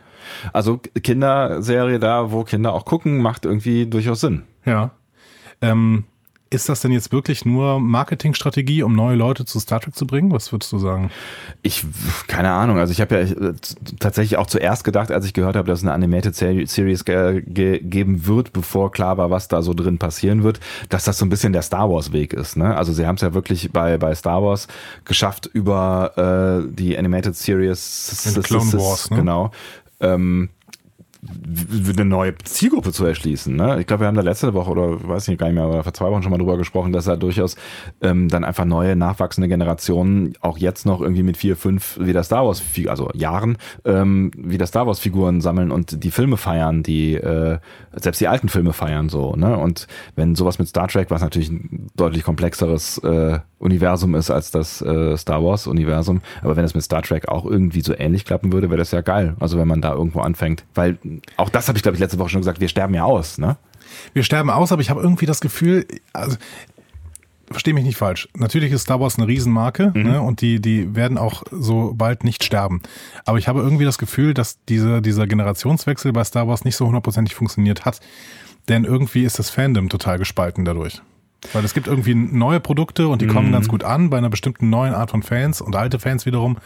[0.54, 4.44] Also Kinderserie da, wo Kinder auch gucken, macht irgendwie durchaus Sinn.
[4.66, 4.92] Ja.
[5.62, 6.06] Ähm,
[6.52, 10.32] ist das denn jetzt wirklich nur Marketingstrategie, um neue Leute zu Star Trek zu bringen?
[10.32, 11.10] Was würdest du sagen?
[11.62, 11.86] Ich,
[12.28, 13.54] keine Ahnung, also ich habe ja äh,
[14.00, 17.42] tatsächlich auch zuerst gedacht, als ich gehört habe, dass es eine Animated Seri- Series ge
[17.48, 20.60] ge geben wird, bevor klar war, was da so drin passieren wird,
[20.90, 22.58] dass das so ein bisschen der Star Wars Weg ist.
[22.58, 22.76] Ne?
[22.76, 24.68] Also sie haben es ja wirklich bei, bei Star Wars
[25.06, 29.18] geschafft, über äh, die Animated Series Clone Wars, ne?
[29.18, 29.52] genau,
[30.02, 30.50] ähm,
[31.90, 33.56] eine neue Zielgruppe zu erschließen.
[33.56, 33.80] Ne?
[33.80, 35.94] Ich glaube, wir haben da letzte Woche oder weiß nicht gar nicht mehr, oder vor
[35.94, 37.56] zwei Wochen schon mal drüber gesprochen, dass da durchaus
[38.02, 42.46] ähm, dann einfach neue nachwachsende Generationen auch jetzt noch irgendwie mit vier, fünf wieder Star
[42.46, 47.60] Wars, also Jahren ähm, wieder Star Wars Figuren sammeln und die Filme feiern, die äh,
[47.94, 49.36] selbst die alten Filme feiern so.
[49.36, 49.58] Ne?
[49.58, 54.52] Und wenn sowas mit Star Trek, was natürlich ein deutlich komplexeres äh, Universum ist als
[54.52, 58.26] das äh, Star Wars Universum, aber wenn es mit Star Trek auch irgendwie so ähnlich
[58.26, 59.36] klappen würde, wäre das ja geil.
[59.40, 60.98] Also wenn man da irgendwo anfängt, weil
[61.38, 63.58] auch das habe ich glaube ich letzte Woche schon gesagt, wir sterben ja aus, ne?
[64.14, 66.38] Wir sterben aus, aber ich habe irgendwie das Gefühl, also
[67.52, 68.30] verstehe mich nicht falsch.
[68.36, 72.44] Natürlich ist Star Wars eine Riesenmarke ne, und die, die werden auch so bald nicht
[72.44, 72.82] sterben.
[73.26, 76.88] Aber ich habe irgendwie das Gefühl, dass diese, dieser Generationswechsel bei Star Wars nicht so
[76.88, 78.00] hundertprozentig funktioniert hat.
[78.70, 81.02] Denn irgendwie ist das Fandom total gespalten dadurch.
[81.54, 84.70] Weil es gibt irgendwie neue Produkte und die kommen ganz gut an bei einer bestimmten
[84.70, 86.58] neuen Art von Fans und alte Fans wiederum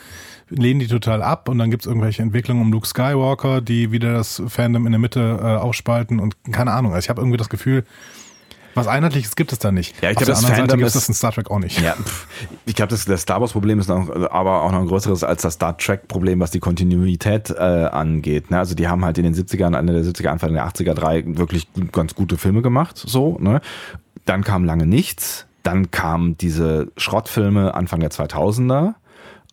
[0.50, 4.14] lehnen die total ab und dann gibt es irgendwelche Entwicklungen um Luke Skywalker, die wieder
[4.14, 6.94] das Fandom in der Mitte äh, aufspalten und keine Ahnung.
[6.94, 7.84] Also ich habe irgendwie das Gefühl,
[8.76, 9.96] Was Einheitliches gibt es da nicht.
[10.04, 11.50] Ja, ich glaube, der das anderen Seite Fandom gibt es ist- das in Star Trek
[11.50, 11.82] auch nicht.
[11.82, 11.96] Ja,
[12.66, 15.54] ich glaube, das, das Star Wars-Problem ist noch, aber auch noch ein größeres als das
[15.54, 18.52] Star Trek-Problem, was die Kontinuität äh, angeht.
[18.52, 18.60] Ne?
[18.60, 21.68] Also die haben halt in den 70ern, Ende der 70er, Anfang der 80er drei wirklich
[21.94, 22.98] ganz gute Filme gemacht.
[22.98, 23.62] So, ne?
[24.26, 25.48] Dann kam lange nichts.
[25.64, 28.96] Dann kamen diese Schrottfilme Anfang der 2000er.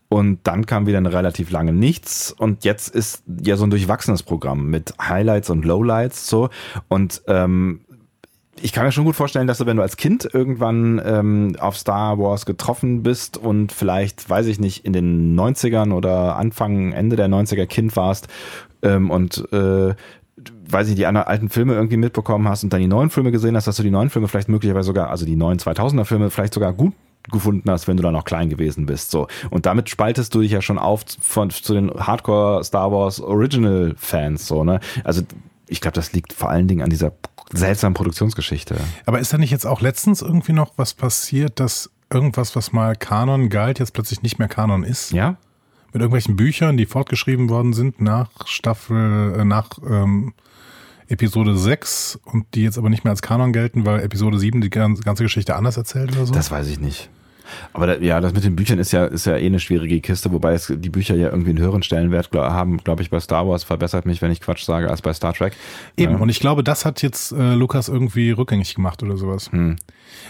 [0.08, 2.32] Und dann kam wieder eine relativ lange nichts.
[2.32, 6.50] Und jetzt ist ja so ein durchwachsenes Programm mit Highlights und Lowlights so.
[6.88, 7.80] Und ähm,
[8.60, 11.76] ich kann mir schon gut vorstellen, dass du, wenn du als Kind irgendwann ähm, auf
[11.76, 17.16] Star Wars getroffen bist und vielleicht, weiß ich nicht, in den 90ern oder Anfang, Ende
[17.16, 18.28] der 90er Kind warst
[18.82, 19.94] ähm, und äh,
[20.68, 23.66] weiß ich, die alten Filme irgendwie mitbekommen hast und dann die neuen Filme gesehen hast,
[23.66, 26.72] dass du die neuen Filme vielleicht möglicherweise sogar, also die neuen 2000er Filme vielleicht sogar
[26.72, 26.94] gut
[27.30, 29.28] gefunden hast, wenn du da noch klein gewesen bist, so.
[29.50, 33.94] Und damit spaltest du dich ja schon auf von, zu den Hardcore Star Wars Original
[33.96, 34.80] Fans, so, ne?
[35.04, 35.22] Also,
[35.68, 37.12] ich glaube, das liegt vor allen Dingen an dieser
[37.52, 38.76] seltsamen Produktionsgeschichte.
[39.06, 42.96] Aber ist da nicht jetzt auch letztens irgendwie noch was passiert, dass irgendwas, was mal
[42.96, 45.12] Kanon galt, jetzt plötzlich nicht mehr Kanon ist?
[45.12, 45.36] Ja?
[45.92, 50.32] Mit irgendwelchen Büchern, die fortgeschrieben worden sind nach Staffel, äh, nach ähm,
[51.08, 54.70] Episode 6 und die jetzt aber nicht mehr als Kanon gelten, weil Episode 7 die
[54.70, 56.32] gan- ganze Geschichte anders erzählt oder so?
[56.32, 57.10] Das weiß ich nicht.
[57.74, 60.32] Aber da, ja, das mit den Büchern ist ja, ist ja eh eine schwierige Kiste,
[60.32, 63.46] wobei es die Bücher ja irgendwie einen höheren Stellenwert glaub, haben, glaube ich, bei Star
[63.46, 65.52] Wars, verbessert mich, wenn ich Quatsch sage, als bei Star Trek.
[65.98, 66.18] Eben, Ja.
[66.18, 69.52] und ich glaube, das hat jetzt äh, Lukas irgendwie rückgängig gemacht oder sowas.
[69.52, 69.76] Hm.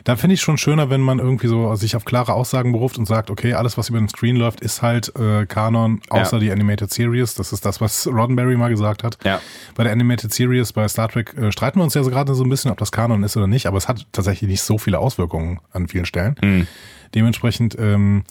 [0.05, 3.07] Da finde ich schon schöner, wenn man irgendwie so sich auf klare Aussagen beruft und
[3.07, 6.41] sagt, okay, alles, was über den Screen läuft, ist halt äh, Kanon, außer Ja.
[6.41, 7.35] die Animated Series.
[7.35, 9.19] Das ist das, was Roddenberry mal gesagt hat.
[9.25, 9.41] Ja.
[9.75, 12.45] Bei der Animated Series bei Star Trek äh, streiten wir uns ja so gerade so
[12.45, 14.99] ein bisschen, ob das Kanon ist oder nicht, aber es hat tatsächlich nicht so viele
[14.99, 16.37] Auswirkungen an vielen Stellen.
[16.41, 16.67] Hm.
[17.15, 18.25] Dementsprechend ähm,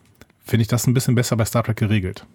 [0.43, 2.25] finde ich das ein bisschen besser bei Star Trek geregelt.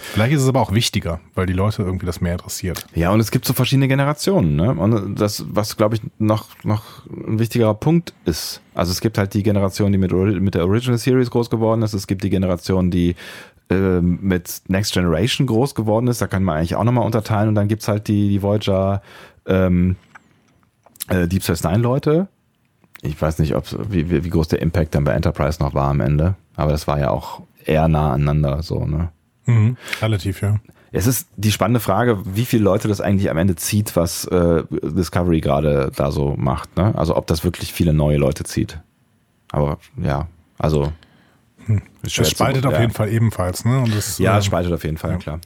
[0.00, 2.86] Vielleicht ist es aber auch wichtiger, weil die Leute irgendwie das mehr interessiert.
[2.94, 4.72] Ja, und es gibt so verschiedene Generationen, ne?
[4.72, 8.60] Und das, was glaube ich noch, noch ein wichtigerer Punkt ist.
[8.74, 11.94] Also es gibt halt die Generation, die mit, mit der Original Series groß geworden ist.
[11.94, 13.16] Es gibt die Generation, die
[13.68, 16.20] ähm, mit Next Generation groß geworden ist.
[16.20, 17.48] Da kann man eigentlich auch nochmal unterteilen.
[17.48, 19.02] Und dann gibt's halt die, die Voyager
[19.46, 19.96] ähm,
[21.08, 22.28] äh, Deep Space Nine Leute.
[23.02, 26.00] Ich weiß nicht, ob wie wie groß der Impact dann bei Enterprise noch war am
[26.00, 26.34] Ende.
[26.54, 29.10] Aber das war ja auch eher nah aneinander so, ne?
[29.46, 29.76] Mhm.
[30.02, 30.56] Relativ, ja.
[30.92, 34.62] Es ist die spannende Frage, wie viele Leute das eigentlich am Ende zieht, was äh,
[34.70, 36.76] Discovery gerade da so macht.
[36.76, 36.94] Ne?
[36.96, 38.80] Also ob das wirklich viele neue Leute zieht.
[39.50, 40.28] Aber ja,
[40.58, 40.92] also
[42.02, 42.80] ist schwer Das spaltet auf ja.
[42.80, 43.84] jeden Fall ebenfalls, ne?
[43.94, 45.16] Das, Ja, äh, es spaltet auf jeden Fall, ja.
[45.18, 45.40] klar.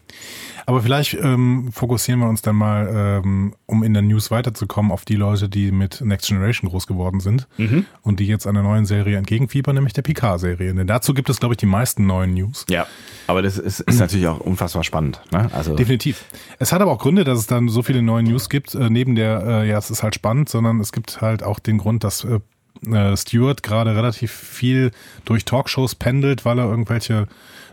[0.67, 5.05] Aber vielleicht ähm, fokussieren wir uns dann mal, ähm, um in der News weiterzukommen, auf
[5.05, 7.87] die Leute, die mit Next Generation groß geworden sind Mhm.
[8.03, 10.73] und die jetzt einer neuen Serie entgegenfiebern, nämlich der Picard-Serie.
[10.75, 12.67] Denn dazu gibt es, glaube ich, die meisten neuen News.
[12.69, 12.87] Ja,
[13.27, 15.21] aber das ist, ist natürlich auch unfassbar spannend.
[15.33, 15.51] Ne?
[15.53, 16.25] Also Definitiv.
[16.61, 19.17] Es hat aber auch Gründe, dass es dann so viele neue News gibt, äh, neben
[19.17, 22.25] der, äh, ja, es ist halt spannend, sondern es gibt halt auch den Grund, dass
[22.87, 24.91] äh, Stewart gerade relativ viel
[25.25, 27.27] durch Talkshows pendelt, weil er irgendwelche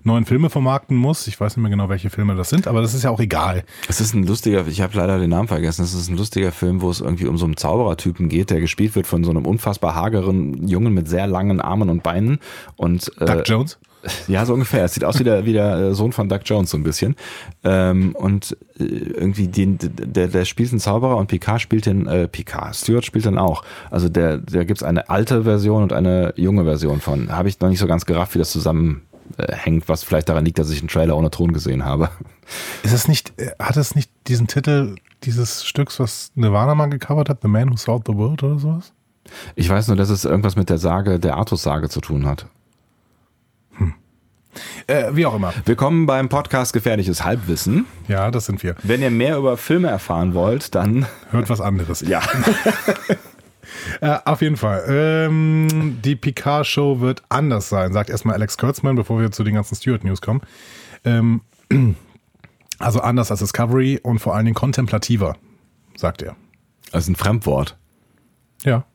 [0.03, 1.27] neuen Filme vermarkten muss.
[1.27, 3.63] Ich weiß nicht mehr genau, welche Filme das sind, aber das ist ja auch egal.
[3.87, 6.81] es ist ein lustiger, ich habe leider den Namen vergessen, es ist ein lustiger Film,
[6.81, 9.95] wo es irgendwie um so einen Zauberertypen geht, der gespielt wird von so einem unfassbar
[9.95, 12.39] hageren Jungen mit sehr langen Armen und Beinen.
[12.75, 13.77] Und äh, Doug Jones?
[14.27, 14.85] Ja, so ungefähr.
[14.85, 17.15] Es sieht aus wie der, wie der äh, Sohn von Doug Jones so ein bisschen.
[17.63, 22.27] Ähm, und äh, irgendwie den, der, der spielt einen Zauberer und Picard spielt den, äh,
[22.27, 23.63] Picard, Stewart spielt den auch.
[23.91, 27.31] Also der, der gibt's eine alte Version und eine junge Version von.
[27.31, 30.69] Habe ich noch nicht so ganz gerafft, wie das zusammenhängt, was vielleicht daran liegt, dass
[30.69, 32.09] ich einen Trailer ohne Ton gesehen habe.
[32.83, 37.29] Ist es nicht, äh, hat es nicht diesen Titel dieses Stücks, was Nirvana mal gecovert
[37.29, 38.93] hat, The Man Who Sold the World oder sowas?
[39.55, 42.47] Ich weiß nur, dass es irgendwas mit der Sage, der Artus-Sage zu tun hat.
[44.87, 45.53] Äh, wie auch immer.
[45.65, 47.85] Willkommen beim Podcast Gefährliches Halbwissen.
[48.07, 48.75] Ja, das sind wir.
[48.83, 52.01] Wenn ihr mehr über Filme erfahren wollt, dann Hört was anderes.
[52.01, 52.21] ja.
[54.01, 54.83] Äh, auf jeden Fall.
[54.87, 59.75] Ähm, die Picard-Show wird anders sein, sagt erstmal Alex Kurtzman, bevor wir zu den ganzen
[59.75, 60.41] Stewart-News kommen.
[61.03, 61.41] Ähm,
[62.79, 65.35] also anders als Discovery und vor allen Dingen kontemplativer,
[65.95, 66.35] sagt er.
[66.93, 67.77] Ist ein Fremdwort.
[68.63, 68.85] Ja.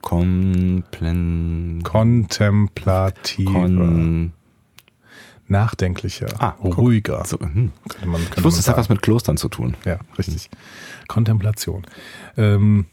[0.00, 3.52] Komplen Kontemplativer.
[3.52, 4.32] Kon
[5.50, 6.28] nachdenklicher.
[6.38, 6.78] Ah, guck.
[6.78, 7.24] ruhiger.
[7.26, 7.72] so, hm.
[7.88, 9.74] Könnte man, könnte Ich wusste, es hat was mit Klostern zu tun.
[9.84, 10.48] Ja, richtig.
[11.08, 11.84] Kontemplation.
[12.36, 12.86] Ähm,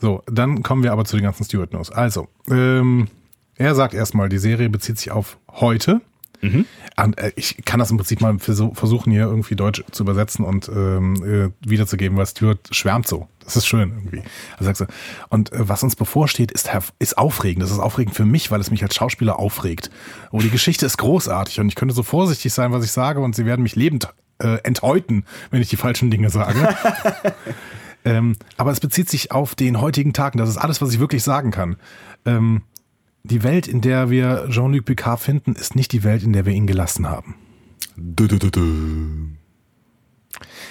[0.00, 1.90] so, dann kommen wir aber zu den ganzen Stewart News.
[1.90, 3.08] Also, ähm,
[3.56, 6.00] er sagt erstmal, die Serie bezieht sich auf heute.
[6.42, 10.44] Und, äh, ich kann das im Prinzip mal versuch- versuchen, hier irgendwie Deutsch zu übersetzen
[10.44, 13.28] und ähm, äh, wiederzugeben, weil Stewart schwärmt so.
[13.44, 14.22] Das ist schön irgendwie.
[14.58, 14.86] Er sagt so,
[15.28, 17.62] und äh, was uns bevorsteht, ist, ist aufregend.
[17.62, 19.90] Das ist aufregend für mich, weil es mich als Schauspieler aufregt.
[20.30, 23.34] Oh, die Geschichte ist großartig und ich könnte so vorsichtig sein, was ich sage und
[23.34, 26.74] sie werden mich lebend äh, enthäuten, wenn ich die falschen Dinge sage.
[28.04, 30.34] Ähm, aber es bezieht sich auf den heutigen Tag.
[30.34, 31.76] Und das ist alles, was ich wirklich sagen kann.
[32.24, 32.62] Ähm,
[33.22, 36.52] die Welt, in der wir Jean-Luc Picard finden, ist nicht die Welt, in der wir
[36.52, 37.34] ihn gelassen haben.
[37.96, 38.60] Du, du, du, du.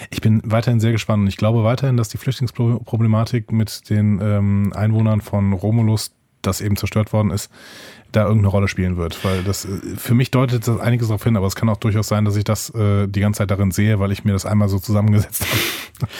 [0.09, 4.73] Ich bin weiterhin sehr gespannt und ich glaube weiterhin, dass die Flüchtlingsproblematik mit den ähm,
[4.73, 7.51] Einwohnern von Romulus, das eben zerstört worden ist,
[8.13, 9.23] da irgendeine Rolle spielen wird.
[9.23, 12.07] Weil das äh, für mich deutet das einiges darauf hin, aber es kann auch durchaus
[12.07, 14.69] sein, dass ich das äh, die ganze Zeit darin sehe, weil ich mir das einmal
[14.69, 15.45] so zusammengesetzt
[16.01, 16.11] habe.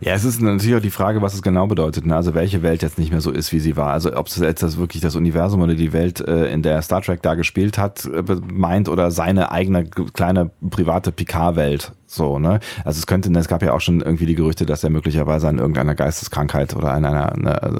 [0.00, 2.06] Ja, es ist natürlich auch die Frage, was es genau bedeutet.
[2.06, 2.16] Ne?
[2.16, 3.92] Also welche Welt jetzt nicht mehr so ist, wie sie war.
[3.92, 7.02] Also ob es jetzt das wirklich das Universum oder die Welt, äh, in der Star
[7.02, 11.92] Trek da gespielt hat, äh, meint oder seine eigene kleine private Picard-Welt.
[12.06, 12.60] So, ne?
[12.84, 15.58] Also es könnte, es gab ja auch schon irgendwie die Gerüchte, dass er möglicherweise an
[15.58, 17.78] irgendeiner Geisteskrankheit oder an einer, einer also,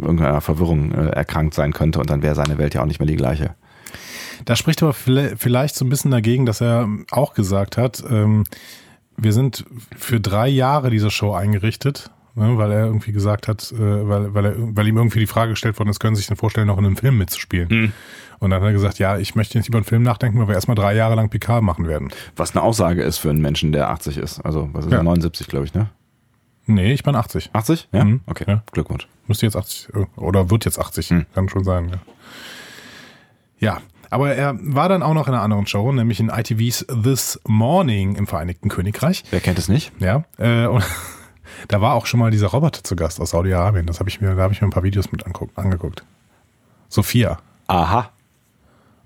[0.00, 3.08] irgendeiner Verwirrung äh, erkrankt sein könnte und dann wäre seine Welt ja auch nicht mehr
[3.08, 3.54] die gleiche.
[4.44, 8.44] Da spricht aber vielleicht so ein bisschen dagegen, dass er auch gesagt hat, ähm,
[9.16, 9.64] wir sind
[9.96, 14.44] für drei Jahre diese Show eingerichtet, ne, weil er irgendwie gesagt hat, äh, weil, weil,
[14.46, 16.78] er, weil ihm irgendwie die Frage gestellt worden ist, können Sie sich denn vorstellen, noch
[16.78, 17.68] in einem Film mitzuspielen?
[17.68, 17.92] Hm.
[18.40, 20.54] Und dann hat er gesagt, ja, ich möchte nicht über einen Film nachdenken, weil wir
[20.54, 22.10] erstmal drei Jahre lang Picard machen werden.
[22.36, 24.40] Was eine Aussage ist für einen Menschen, der 80 ist.
[24.40, 24.98] Also, was ist Ja.
[24.98, 25.88] er, 79, glaube ich, ne?
[26.66, 27.50] Nee, ich bin 80.
[27.52, 27.88] 80?
[27.92, 28.04] Ja?
[28.04, 28.20] Mhm.
[28.26, 28.62] Okay, Ja.
[28.72, 29.06] Glückwunsch.
[29.28, 31.26] Müsste jetzt 80 äh, oder wird jetzt 80, Hm.
[31.34, 31.88] kann schon sein.
[31.90, 31.98] Ja.
[33.58, 33.78] ja,
[34.14, 38.14] aber er war dann auch noch in einer anderen Show, nämlich in ITVs This Morning
[38.14, 39.24] im Vereinigten Königreich.
[39.30, 39.90] Wer kennt es nicht?
[39.98, 40.84] Ja, äh, und
[41.68, 43.86] da war auch schon mal dieser Roboter zu Gast aus Saudi-Arabien.
[43.86, 46.04] Das habe ich mir, da habe ich mir ein paar Videos mit anguckt, angeguckt.
[46.88, 47.38] Sophia.
[47.66, 48.10] Aha.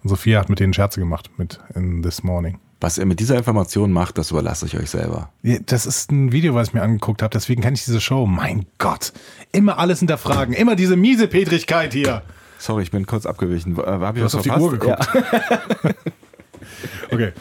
[0.02, 2.58] Und Sophia hat mit denen Scherze gemacht mit in This Morning.
[2.78, 5.30] Was ihr mit dieser Information macht, das überlasse ich euch selber.
[5.42, 8.26] Das ist ein Video, was ich mir angeguckt habe, deswegen kenne ich diese Show.
[8.26, 9.14] Mein Gott.
[9.52, 10.52] Immer alles hinterfragen.
[10.52, 12.22] Immer diese miese Petrigkeit hier.
[12.58, 13.76] Sorry, ich bin kurz abgewichen.
[13.78, 14.62] Äh, Hab ich Du hast was auf die?
[14.62, 15.08] Uhr geguckt.
[17.10, 17.32] Okay.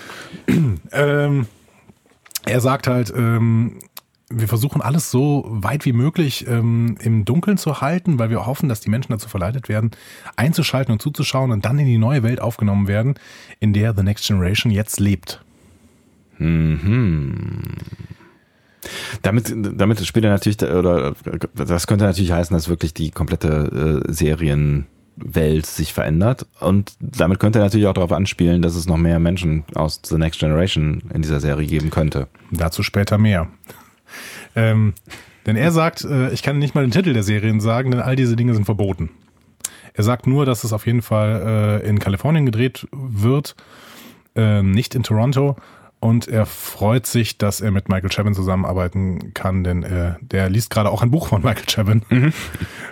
[0.92, 1.48] ähm,
[2.46, 3.80] er sagt halt, ähm,
[4.30, 8.68] wir versuchen alles so weit wie möglich ähm, im Dunkeln zu halten, weil wir hoffen,
[8.70, 9.92] dass die Menschen dazu verleitet werden,
[10.36, 13.16] einzuschalten und zuzuschauen und dann in die neue Welt aufgenommen werden,
[13.60, 15.42] in der The Next Generation jetzt lebt.
[19.22, 21.14] Damit, damit spielt er natürlich, oder
[21.54, 24.12] das könnte natürlich heißen, dass wirklich die komplette äh,
[25.18, 26.46] Serienwelt sich verändert.
[26.60, 30.18] Und damit könnte er natürlich auch darauf anspielen, dass es noch mehr Menschen aus The
[30.18, 32.28] Next Generation in dieser Serie geben könnte.
[32.52, 33.48] Dazu später mehr.
[34.56, 34.94] Ähm,
[35.46, 38.16] denn er sagt, äh, ich kann nicht mal den Titel der Serien sagen, denn all
[38.16, 39.10] diese Dinge sind verboten.
[39.94, 43.56] Er sagt nur, dass es auf jeden Fall äh, in Kalifornien gedreht wird,
[44.36, 45.56] äh, nicht in Toronto.
[46.00, 50.70] Und er freut sich, dass er mit Michael Chabon zusammenarbeiten kann, denn äh, der liest
[50.70, 52.04] gerade auch ein Buch von Michael Chabon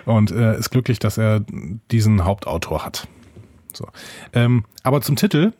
[0.04, 1.44] und äh, ist glücklich, dass er
[1.92, 3.06] diesen Hauptautor hat.
[3.72, 3.86] So.
[4.32, 5.52] Ähm, aber zum Titel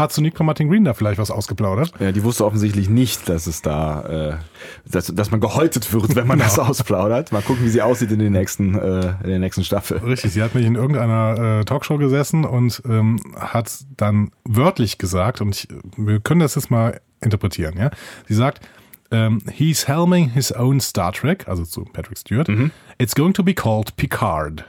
[0.00, 1.92] hat zu Nick Martin Green da vielleicht was ausgeplaudert.
[2.00, 6.26] Ja, die wusste offensichtlich nicht, dass es da, äh, dass, dass man gehäutet wird, wenn
[6.26, 7.30] man das ausplaudert.
[7.30, 9.98] Mal gucken, wie sie aussieht in den nächsten, äh, in der nächsten Staffel.
[9.98, 15.40] Richtig, sie hat mich in irgendeiner äh, Talkshow gesessen und ähm, hat dann wörtlich gesagt,
[15.40, 17.90] und ich, wir können das jetzt mal interpretieren, ja.
[18.26, 18.66] Sie sagt,
[19.10, 22.48] ähm, he's helming his own Star Trek, also zu Patrick Stewart.
[22.98, 24.64] It's going to be called Picard.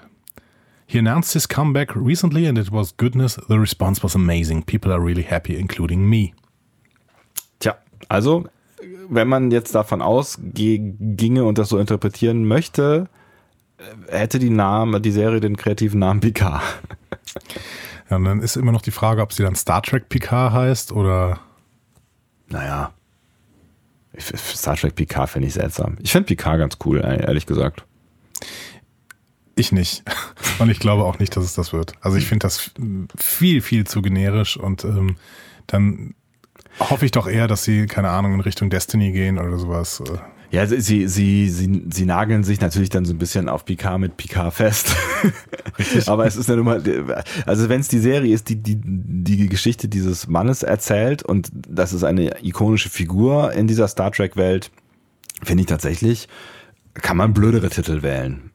[0.91, 4.63] He announced his comeback recently and it was goodness, the response was amazing.
[4.63, 6.33] People are really happy, including me.
[7.61, 7.77] Tja,
[8.09, 8.43] also,
[9.07, 13.07] wenn man jetzt davon ausginge und das so interpretieren möchte,
[13.77, 16.61] äh, hätte die Name, die Serie den kreativen Namen Picard.
[18.09, 20.91] Ja, und dann ist immer noch die Frage, ob sie dann Star Trek Picard heißt
[20.91, 21.39] oder
[22.49, 22.91] Naja.
[24.19, 25.97] Star Trek Picard finde ich seltsam.
[26.01, 27.85] Ich finde Picard ganz cool, ehrlich gesagt.
[29.61, 30.01] Ich nicht.
[30.59, 31.93] Und ich glaube auch nicht, dass es das wird.
[32.01, 32.71] Also ich finde das
[33.15, 35.17] viel, viel zu generisch und ähm,
[35.67, 36.15] dann
[36.79, 40.01] hoffe ich doch eher, dass sie, keine Ahnung, in Richtung Destiny gehen oder sowas.
[40.49, 43.99] Ja, sie, sie, sie, sie, sie nageln sich natürlich dann so ein bisschen auf Picard
[43.99, 44.95] mit Picard fest.
[46.07, 49.47] Aber es ist ja nun mal, also wenn es die Serie ist, die, die die
[49.47, 54.71] Geschichte dieses Mannes erzählt und das ist eine ikonische Figur in dieser Star Trek Welt,
[55.43, 56.27] finde ich tatsächlich,
[56.95, 58.50] kann man blödere Titel wählen.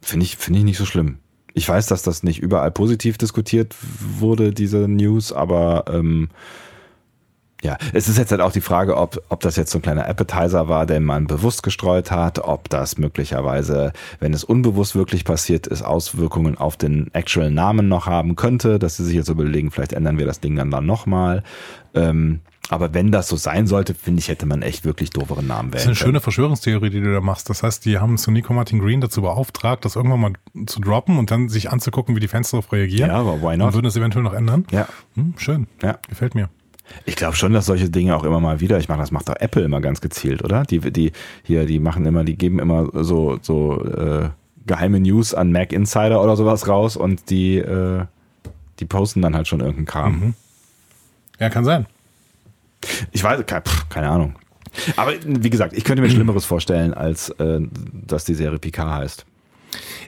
[0.00, 1.18] Finde ich, finde ich nicht so schlimm.
[1.54, 6.28] Ich weiß, dass das nicht überall positiv diskutiert wurde, diese News, aber ähm,
[7.62, 10.06] ja, es ist jetzt halt auch die Frage, ob, ob das jetzt so ein kleiner
[10.06, 15.66] Appetizer war, den man bewusst gestreut hat, ob das möglicherweise, wenn es unbewusst wirklich passiert
[15.66, 19.92] ist, Auswirkungen auf den actual Namen noch haben könnte, dass sie sich jetzt überlegen, vielleicht
[19.92, 21.42] ändern wir das Ding dann dann nochmal.
[21.94, 22.40] Ähm,
[22.70, 25.80] aber wenn das so sein sollte, finde ich, hätte man echt wirklich dooferen Namen Das
[25.82, 27.48] ist wählen eine schöne Verschwörungstheorie, die du da machst.
[27.50, 30.32] Das heißt, die haben zu Nico Martin Green dazu beauftragt, das irgendwann mal
[30.66, 33.08] zu droppen und dann sich anzugucken, wie die Fans darauf reagieren.
[33.10, 33.74] Ja, aber why Und not?
[33.74, 34.66] würden es eventuell noch ändern.
[34.70, 35.66] Ja, Hm, schön.
[35.82, 35.98] ja.
[36.08, 36.50] Gefällt mir.
[37.04, 39.36] Ich glaube schon, dass solche Dinge auch immer mal wieder, ich meine, das macht doch
[39.38, 40.62] Apple immer ganz gezielt, oder?
[40.62, 41.12] Die, die
[41.42, 44.30] hier, die machen immer, die geben immer so, so äh,
[44.66, 48.04] geheime News an Mac Insider oder sowas raus und die, äh,
[48.80, 50.12] die posten dann halt schon irgendeinen Kram.
[50.20, 50.34] Mhm.
[51.38, 51.86] Ja, kann sein.
[53.12, 53.44] Ich weiß,
[53.88, 54.34] keine Ahnung.
[54.96, 57.60] Aber wie gesagt, ich könnte mir Schlimmeres vorstellen, als äh,
[57.92, 59.26] dass die Serie Picard heißt.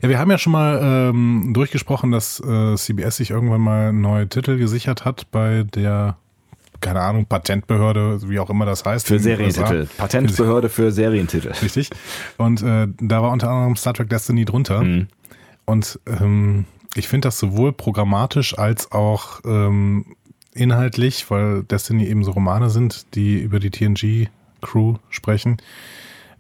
[0.02, 4.28] Ja, wir haben ja schon mal ähm, durchgesprochen, dass äh, CBS sich irgendwann mal neue
[4.28, 6.16] Titel gesichert hat bei der,
[6.80, 9.06] keine Ahnung, Patentbehörde, wie auch immer das heißt.
[9.06, 9.88] Für Serientitel.
[9.98, 11.52] Patentbehörde für Serientitel.
[11.62, 11.90] Richtig.
[12.38, 14.82] Und äh, da war unter anderem Star Trek Destiny drunter.
[14.82, 15.08] Mhm.
[15.66, 16.64] Und ähm,
[16.94, 20.16] ich finde das sowohl programmatisch als auch ähm,
[20.54, 25.58] inhaltlich, weil Destiny eben so Romane sind, die über die TNG-Crew sprechen,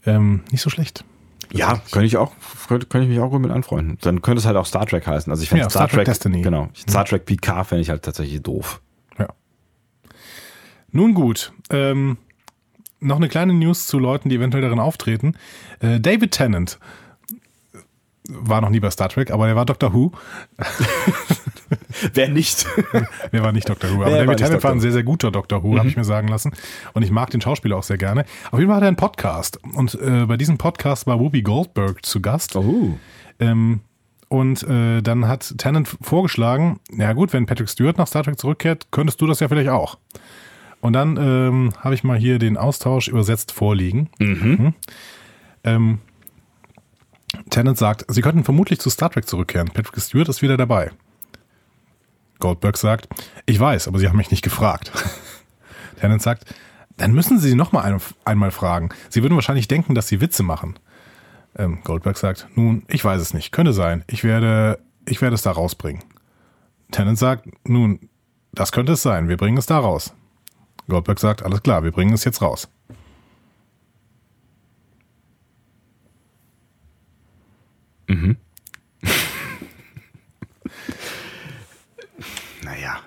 [0.06, 1.04] ähm, nicht so schlecht.
[1.52, 2.32] Ja, könnte ich auch,
[2.68, 3.98] könnte, könnte ich mich auch gut mit anfreunden.
[4.02, 5.30] Dann könnte es halt auch Star Trek heißen.
[5.32, 6.42] Also ich finde ja, Star, Star, Trek, Destiny.
[6.42, 6.68] Genau.
[6.76, 8.80] Star Trek PK fände ich halt tatsächlich doof.
[9.18, 9.28] Ja.
[10.92, 11.52] Nun gut.
[11.70, 12.18] Ähm,
[13.00, 15.34] noch eine kleine News zu Leuten, die eventuell darin auftreten.
[15.80, 16.78] Äh, David Tennant
[18.30, 20.12] war noch nie bei Star Trek, aber er war Doctor Who.
[22.14, 22.66] Wer nicht?
[23.30, 24.02] Wer war nicht Doctor Who?
[24.02, 25.78] Aber David Tennant war ein sehr, sehr guter Doctor Who, mhm.
[25.78, 26.52] habe ich mir sagen lassen.
[26.94, 28.24] Und ich mag den Schauspieler auch sehr gerne.
[28.50, 29.58] Auf jeden Fall hat er einen Podcast.
[29.74, 32.56] Und äh, bei diesem Podcast war Whoopi Goldberg zu Gast.
[32.56, 32.98] Oh.
[33.38, 33.80] Ähm,
[34.28, 38.88] und äh, dann hat Tennant vorgeschlagen, ja gut, wenn Patrick Stewart nach Star Trek zurückkehrt,
[38.92, 39.98] könntest du das ja vielleicht auch.
[40.80, 44.08] Und dann ähm, habe ich mal hier den Austausch übersetzt vorliegen.
[44.18, 44.28] Mhm.
[44.28, 44.74] Mhm.
[45.64, 45.98] Ähm,
[47.50, 49.68] Tennant sagt, sie könnten vermutlich zu Star Trek zurückkehren.
[49.68, 50.90] Patrick Stewart ist wieder dabei.
[52.38, 53.08] Goldberg sagt,
[53.46, 54.90] ich weiß, aber Sie haben mich nicht gefragt.
[56.00, 56.46] Tennant sagt,
[56.96, 58.90] dann müssen Sie noch mal ein, einmal fragen.
[59.08, 60.78] Sie würden wahrscheinlich denken, dass Sie Witze machen.
[61.56, 64.04] Ähm, Goldberg sagt, nun, ich weiß es nicht, könnte sein.
[64.06, 66.02] Ich werde, ich werde es da rausbringen.
[66.90, 68.08] Tennant sagt, nun,
[68.52, 70.14] das könnte es sein, wir bringen es da raus.
[70.88, 72.68] Goldberg sagt, alles klar, wir bringen es jetzt raus.
[78.10, 78.36] Mhm.
[82.64, 82.98] naja.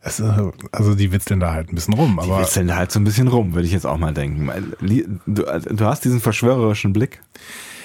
[0.00, 2.20] Es, also die witzeln da halt ein bisschen rum.
[2.20, 4.48] Aber die witzeln da halt so ein bisschen rum, würde ich jetzt auch mal denken.
[5.26, 7.20] Du, du hast diesen verschwörerischen Blick.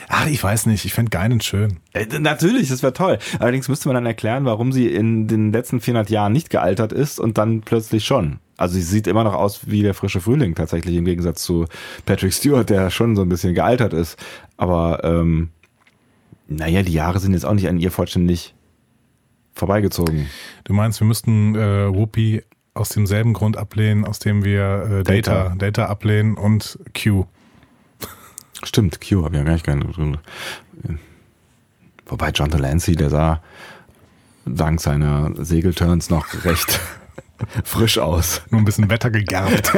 [0.07, 0.86] Ach, ich weiß nicht.
[0.86, 1.80] Ich fände Geinen schön.
[1.93, 3.17] Äh, natürlich, das wäre toll.
[3.39, 7.19] Allerdings müsste man dann erklären, warum sie in den letzten 400 Jahren nicht gealtert ist
[7.19, 8.39] und dann plötzlich schon.
[8.57, 11.65] Also sie sieht immer noch aus wie der frische Frühling tatsächlich im Gegensatz zu
[12.05, 14.19] Patrick Stewart, der schon so ein bisschen gealtert ist.
[14.57, 15.49] Aber ähm,
[16.52, 18.54] naja, die Jahre sind jetzt auch nicht an ihr vollständig
[19.54, 20.28] vorbeigezogen.
[20.64, 22.43] Du meinst, wir müssten äh, Whoopi
[22.74, 25.43] aus demselben Grund ablehnen, aus dem wir äh, Data.
[25.43, 27.26] Data, Data ablehnen und Q.
[28.64, 30.18] Stimmt, Q habe ich ja gar nicht gerne drin.
[32.06, 33.41] Wobei John Delancey, der sah
[34.45, 36.80] dank seiner Segelturns noch recht
[37.64, 38.41] frisch aus.
[38.49, 39.72] Nur ein bisschen Wetter gegerbt.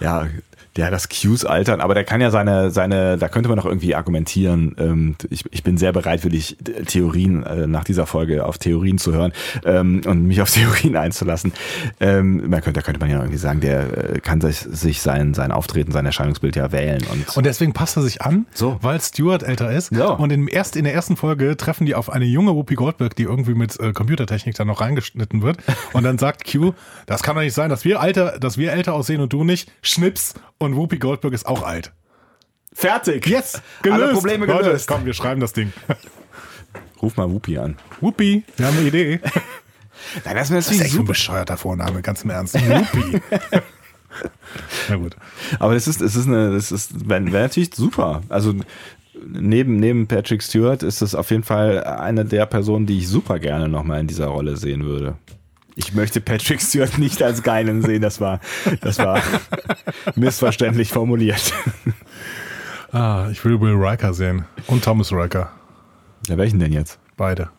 [0.76, 3.94] ja, das Qs altern, aber der kann ja seine, seine, da könnte man noch irgendwie
[3.94, 4.74] argumentieren.
[4.78, 6.56] Ähm, ich, ich bin sehr bereitwillig,
[6.86, 9.32] Theorien äh, nach dieser Folge auf Theorien zu hören
[9.64, 11.52] ähm, und mich auf Theorien einzulassen.
[12.00, 15.34] Ähm, man könnte, da könnte man ja irgendwie sagen, der äh, kann sich, sich sein,
[15.34, 17.02] sein Auftreten, sein Erscheinungsbild ja wählen.
[17.12, 18.78] Und, und deswegen passt er sich an, so.
[18.82, 19.92] weil Stuart älter ist.
[19.92, 20.06] Ja.
[20.06, 23.24] Und in, erst in der ersten Folge treffen die auf eine junge Whoopi Goldberg, die
[23.24, 25.58] irgendwie mit äh, Computertechnik dann noch reingeschnitten wird.
[25.92, 26.72] Und dann sagt Q,
[27.06, 29.70] das kann doch nicht sein, dass wir alter, dass wir älter aussehen und du nicht.
[29.82, 31.92] Schnips und Whoopi Goldberg ist auch alt.
[32.72, 33.26] Fertig.
[33.26, 34.02] Yes, gelöst.
[34.02, 34.64] Alle Probleme gelöst.
[34.66, 35.72] Leute, komm, wir schreiben das Ding.
[37.02, 37.76] Ruf mal Whoopi an.
[38.00, 39.20] Whoopi, wir haben eine Idee.
[40.24, 42.54] Nein, das ist natürlich das ist ein bescheuerter Vorname, ganz im Ernst.
[42.54, 43.20] Whoopi.
[44.88, 45.16] Na gut.
[45.58, 48.22] Aber das ist, es ist eine, das ist, wäre natürlich super.
[48.28, 48.54] Also
[49.26, 53.38] neben, neben Patrick Stewart ist es auf jeden Fall eine der Personen, die ich super
[53.38, 55.16] gerne nochmal in dieser Rolle sehen würde.
[55.76, 58.40] Ich möchte Patrick Stewart nicht als Geilen sehen, das war,
[58.80, 59.20] das war
[60.14, 61.52] missverständlich formuliert.
[62.92, 64.44] Ah, ich will Will Riker sehen.
[64.68, 65.50] Und Thomas Riker.
[66.28, 66.98] Ja, welchen denn jetzt?
[67.16, 67.50] Beide.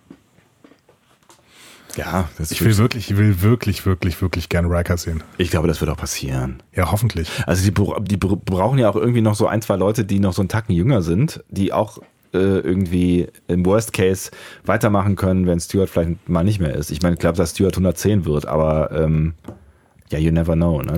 [1.97, 5.23] Ja, das ich will wirklich, ich will wirklich, wirklich, wirklich gerne Riker sehen.
[5.37, 6.61] Ich glaube, das wird auch passieren.
[6.73, 7.29] Ja, hoffentlich.
[7.47, 10.41] Also die, die brauchen ja auch irgendwie noch so ein, zwei Leute, die noch so
[10.41, 11.99] einen Tacken jünger sind, die auch
[12.35, 14.31] äh, irgendwie im Worst Case
[14.65, 16.91] weitermachen können, wenn Stuart vielleicht mal nicht mehr ist.
[16.91, 19.33] Ich meine, ich glaube, dass Stuart 110 wird, aber ähm,
[20.09, 20.81] ja, you never know.
[20.81, 20.97] Ne?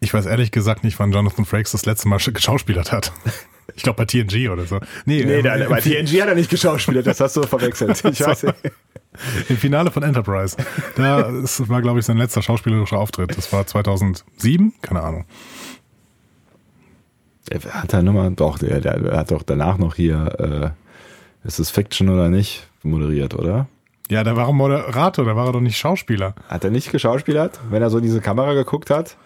[0.00, 3.12] Ich weiß ehrlich gesagt nicht, wann Jonathan Frakes das letzte Mal geschauspielert hat.
[3.74, 4.78] Ich glaube bei TNG oder so.
[5.04, 8.02] Nee, nee ähm, bei TNG hat er nicht geschauspielert, das hast du verwechselt.
[8.04, 8.56] Ich weiß nicht.
[9.48, 10.56] Im Finale von Enterprise.
[10.94, 13.36] Da war, glaube ich, sein letzter schauspielerischer Auftritt.
[13.36, 15.24] Das war 2007, keine Ahnung.
[17.50, 20.74] Er hat er nochmal, doch, der, der, hat doch danach noch hier,
[21.44, 23.68] äh, ist es Fiction oder nicht, moderiert, oder?
[24.08, 26.34] Ja, da war er Moderator, da war er doch nicht Schauspieler.
[26.48, 29.16] Hat er nicht geschauspielert, wenn er so in diese Kamera geguckt hat?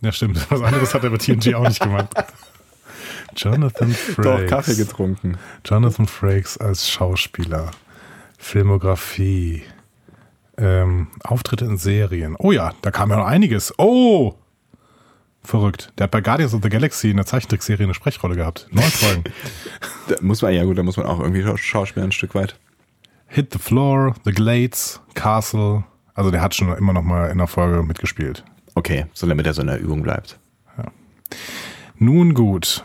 [0.00, 0.50] Ja, stimmt.
[0.50, 2.08] Was anderes hat er bei TNG auch nicht gemacht.
[3.36, 4.24] Jonathan Frakes.
[4.24, 5.38] Doch, Kaffee getrunken.
[5.64, 7.70] Jonathan Frakes als Schauspieler.
[8.38, 9.62] Filmografie.
[10.58, 12.36] Ähm, Auftritte in Serien.
[12.38, 13.72] Oh ja, da kam ja noch einiges.
[13.78, 14.34] Oh!
[15.44, 15.92] Verrückt.
[15.98, 18.68] Der hat bei Guardians of the Galaxy in der Zeichentrickserie eine Sprechrolle gehabt.
[18.70, 19.24] Neun Folgen.
[20.08, 22.56] Da muss man, ja gut, da muss man auch irgendwie Schaus- Schauspieler ein Stück weit.
[23.26, 25.84] Hit the Floor, The Glades, Castle.
[26.14, 28.44] Also der hat schon immer noch mal in der Folge mitgespielt.
[28.74, 30.38] Okay, so damit er so in der Übung bleibt.
[31.98, 32.84] Nun gut.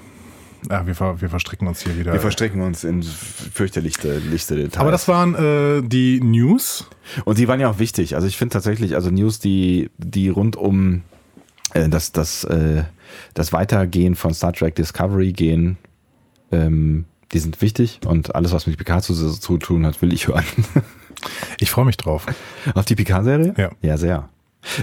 [0.70, 2.14] Ja, wir, ver wir verstricken uns hier wieder.
[2.14, 4.78] Wir verstricken uns in fürchterlichste lichte Details.
[4.78, 6.88] Aber das waren äh, die News.
[7.26, 8.16] Und die waren ja auch wichtig.
[8.16, 11.04] Also ich finde tatsächlich, also News, die, die rund um
[11.74, 12.84] äh, das, das, äh,
[13.34, 15.78] das Weitergehen von Star Trek Discovery gehen,
[16.52, 20.28] ähm, die sind wichtig und alles, was mit Picard zu, zu tun hat, will ich
[20.28, 20.46] hören.
[21.60, 22.28] Ich freue mich drauf.
[22.76, 23.56] Auf die Picard-Serie?
[23.58, 23.72] Ja.
[23.82, 24.30] Ja, sehr.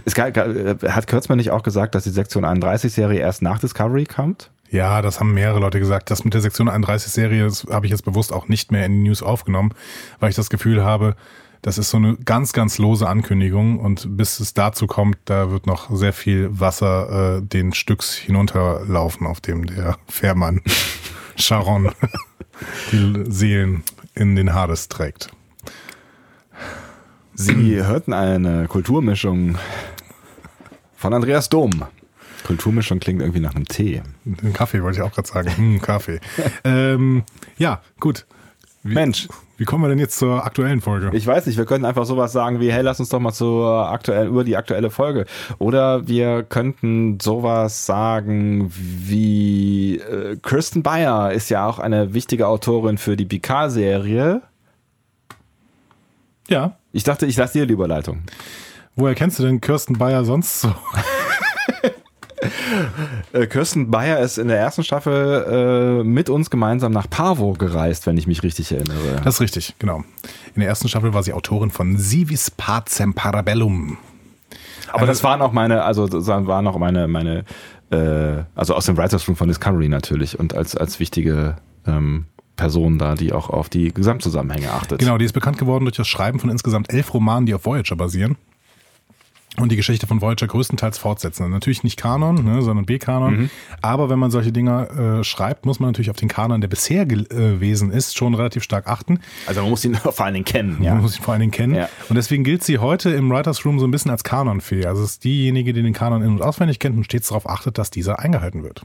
[0.04, 4.04] Es gab, äh, hat Kurtzman nicht auch gesagt, dass die Sektion 31-Serie erst nach Discovery
[4.04, 4.50] kommt?
[4.70, 6.10] Ja, das haben mehrere Leute gesagt.
[6.10, 9.08] Das mit der Sektion 31-Serie das habe ich jetzt bewusst auch nicht mehr in die
[9.08, 9.72] News aufgenommen,
[10.18, 11.16] weil ich das Gefühl habe,
[11.64, 15.66] das ist so eine ganz, ganz lose Ankündigung und bis es dazu kommt, da wird
[15.66, 20.60] noch sehr viel Wasser äh, den Stücks hinunterlaufen, auf dem der Fährmann
[21.36, 21.90] Sharon
[22.92, 23.82] die Seelen
[24.14, 25.30] in den Hades trägt.
[27.32, 29.56] Sie hörten eine Kulturmischung
[30.96, 31.70] von Andreas Dom.
[32.46, 34.02] Kulturmischung klingt irgendwie nach einem Tee.
[34.26, 35.56] Den Kaffee wollte ich auch gerade sagen.
[35.56, 36.20] Hm, Kaffee.
[36.64, 37.24] ähm,
[37.56, 38.26] ja, gut.
[38.84, 39.28] Wie, Mensch.
[39.56, 41.10] Wie kommen wir denn jetzt zur aktuellen Folge?
[41.14, 43.90] Ich weiß nicht, wir könnten einfach sowas sagen wie, hey, lass uns doch mal zur
[43.90, 45.24] aktuellen, über die aktuelle Folge.
[45.58, 52.98] Oder wir könnten sowas sagen wie, äh, Kirsten Bayer ist ja auch eine wichtige Autorin
[52.98, 54.42] für die Picard-Serie.
[56.48, 56.76] ja.
[56.92, 58.22] Ich dachte, ich lasse dir die Überleitung.
[58.94, 60.72] Woher kennst du denn Kirsten Bayer sonst so?
[63.32, 68.06] Äh, Kirsten Bayer ist in der ersten Staffel äh, mit uns gemeinsam nach Pavo gereist,
[68.06, 69.20] wenn ich mich richtig erinnere.
[69.24, 70.04] Das ist richtig, genau.
[70.54, 73.98] In der ersten Staffel war sie Autorin von Sivis Pacem Parabellum.
[74.92, 77.44] Aber das waren auch meine, also das waren auch meine, meine,
[77.90, 82.26] äh, also aus dem Writers Room von Discovery natürlich und als, als wichtige ähm,
[82.56, 85.00] Person da, die auch auf die Gesamtzusammenhänge achtet.
[85.00, 87.96] Genau, die ist bekannt geworden durch das Schreiben von insgesamt elf Romanen, die auf Voyager
[87.96, 88.36] basieren.
[89.56, 91.48] Und die Geschichte von Voyager größtenteils fortsetzen.
[91.48, 93.36] Natürlich nicht Kanon, ne, sondern B-Kanon.
[93.36, 93.50] Mhm.
[93.82, 97.02] Aber wenn man solche Dinger äh, schreibt, muss man natürlich auf den Kanon, der bisher
[97.02, 99.20] äh, gewesen ist, schon relativ stark achten.
[99.46, 100.78] Also man muss ihn vor allen Dingen kennen.
[100.80, 101.76] Man muss ihn vor allen Dingen kennen.
[101.76, 101.88] Ja.
[102.08, 104.86] Und deswegen gilt sie heute im Writers Room so ein bisschen als Kanonfee.
[104.86, 107.78] Also es ist diejenige, die den Kanon in- und auswendig kennt und stets darauf achtet,
[107.78, 108.82] dass dieser eingehalten wird.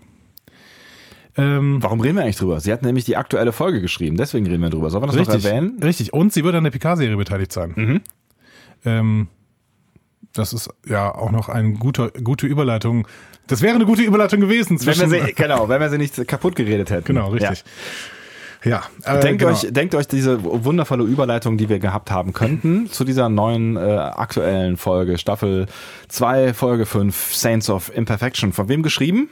[1.36, 2.60] Ähm, Warum reden wir eigentlich drüber?
[2.60, 4.90] Sie hat nämlich die aktuelle Folge geschrieben, deswegen reden wir drüber.
[4.90, 5.80] Sollen wir das richtig, noch erwähnen?
[5.82, 6.14] richtig.
[6.14, 7.74] Und sie wird an der Picard-Serie beteiligt sein.
[7.76, 8.02] Mhm.
[8.86, 9.28] Ähm,
[10.34, 13.08] das ist ja auch noch eine gute, gute Überleitung.
[13.48, 15.12] Das wäre eine gute Überleitung gewesen Wenn zwischen.
[15.12, 17.06] wir sie, genau, wenn wir sie nicht kaputt geredet hätten.
[17.06, 17.64] genau, richtig.
[18.64, 19.16] Ja, Ja.
[19.16, 19.54] äh, Denkt, genau.
[19.54, 23.80] euch, denkt euch diese wundervolle Überleitung, die wir gehabt haben könnten, zu dieser neuen äh,
[23.80, 25.66] aktuellen Folge, Staffel
[26.10, 28.54] 2, Folge 5, Saints of Imperfection.
[28.54, 29.30] Von wem geschrieben?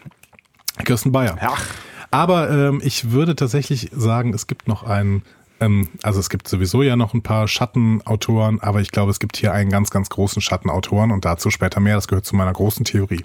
[0.84, 1.38] Kirsten Bayer.
[1.42, 1.66] Ach,
[2.10, 5.24] Aber ähm, ich würde tatsächlich sagen, es gibt noch einen,
[5.60, 9.38] ähm, also es gibt sowieso ja noch ein paar Schattenautoren, aber ich glaube, es gibt
[9.38, 11.96] hier einen ganz, ganz großen Schattenautoren und dazu später mehr.
[11.96, 13.24] Das gehört zu meiner großen Theorie.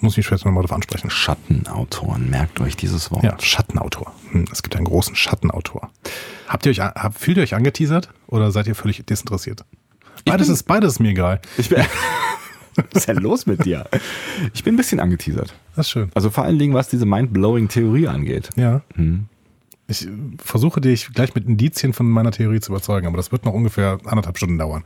[0.00, 1.10] Muss ich später nochmal darauf ansprechen.
[1.10, 3.22] Schattenautoren, merkt euch dieses Wort.
[3.22, 4.12] Ja, Schattenautor.
[4.32, 5.90] Hm, es gibt einen großen Schattenautor.
[6.48, 9.64] Habt ihr euch, habt, fühlt ihr euch angeteasert oder seid ihr völlig desinteressiert?
[10.24, 11.40] Beides bin- ist, beides ist mir egal.
[11.56, 11.78] Ich bin,
[12.74, 13.84] Was ist denn los mit dir?
[14.54, 15.54] Ich bin ein bisschen angeteasert.
[15.76, 16.10] Das ist schön.
[16.14, 18.48] Also vor allen Dingen, was diese mind-blowing Theorie angeht.
[18.56, 18.80] Ja.
[18.94, 19.26] Hm.
[19.88, 20.08] Ich
[20.42, 23.98] versuche dich gleich mit Indizien von meiner Theorie zu überzeugen, aber das wird noch ungefähr
[24.04, 24.84] anderthalb Stunden dauern.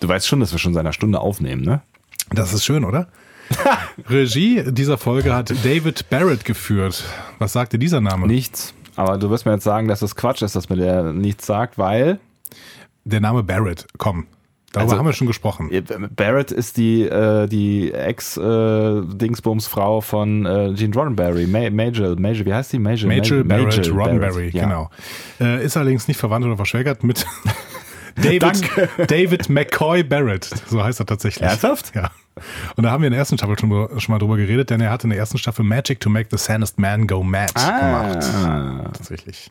[0.00, 1.82] Du weißt schon, dass wir schon seit einer Stunde aufnehmen, ne?
[2.30, 3.08] Das ist schön, oder?
[4.08, 7.04] Regie dieser Folge hat David Barrett geführt.
[7.38, 8.26] Was sagte dieser Name?
[8.26, 8.74] Nichts.
[8.96, 11.78] Aber du wirst mir jetzt sagen, dass das Quatsch ist, dass mir der nichts sagt,
[11.78, 12.18] weil
[13.04, 13.86] Der Name Barrett.
[13.96, 14.26] Komm.
[14.72, 15.70] Darüber Also- haben wir schon gesprochen.
[16.14, 21.46] Barrett ist die, äh, die Ex-Dingsbums-Frau von äh, Gene Roddenberry.
[21.46, 22.78] Ma Major, Major, wie heißt die?
[22.78, 24.64] Major, Major Barrett Major Roddenberry, ja.
[24.64, 24.90] genau.
[25.40, 27.26] Äh, ist allerdings nicht verwandt oder verschwägert mit
[28.16, 28.62] David.
[29.10, 30.44] David McCoy Barrett.
[30.66, 31.42] So heißt er tatsächlich.
[31.48, 31.94] Ernsthaft?
[31.94, 32.10] Ja.
[32.76, 34.90] Und da haben wir in der ersten Staffel schon, schon mal drüber geredet, denn er
[34.90, 38.24] hat in der ersten Staffel Magic to Make the Sanest Man Go Mad gemacht.
[38.44, 38.90] Ah.
[38.92, 39.50] Tatsächlich.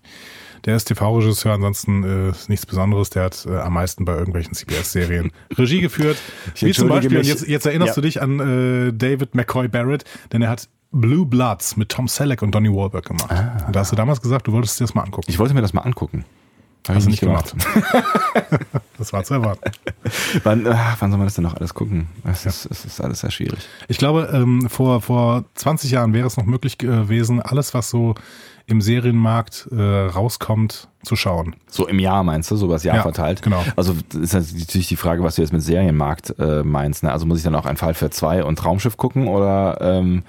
[0.68, 3.09] Der ist TV-Regisseur, ansonsten äh, nichts Besonderes.
[3.09, 6.18] Der hat äh, am meisten bei irgendwelchen CBS-Serien Regie geführt.
[6.55, 7.28] Ich Wie zum Beispiel, mich.
[7.28, 7.95] jetzt, jetzt erinnerst Ja.
[7.95, 8.39] du dich an
[8.89, 10.03] äh, David McCoy Barrett,
[10.34, 13.32] denn er hat Blue Bloods mit Tom Selleck und Donnie Wahlberg gemacht.
[13.65, 15.28] Und da hast du damals gesagt, du wolltest dir das mal angucken.
[15.30, 16.26] Ich wollte mir das mal angucken.
[16.88, 17.53] Hab Hast du nicht nicht gemacht.
[18.97, 19.72] das war zu erwarten.
[20.43, 22.07] wann, äh, wann soll man das denn noch alles gucken?
[22.24, 23.59] Es, ist, es ist alles sehr schwierig.
[23.88, 28.15] Ich glaube, ähm, vor, vor 20 Jahren wäre es noch möglich gewesen, alles, was so
[28.70, 31.55] im Serienmarkt äh, rauskommt, zu schauen.
[31.70, 33.41] So im Jahr meinst du, so übers Jahr Ja, verteilt?
[33.41, 33.63] genau.
[33.78, 37.03] Also ist halt natürlich die Frage, was du jetzt mit Serienmarkt äh, meinst.
[37.03, 37.11] Ne?
[37.11, 40.24] Also muss ich dann auch ein Fall für zwei und Traumschiff gucken oder ähm,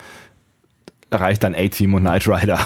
[1.11, 2.61] reicht dann A-Team und Knight Rider?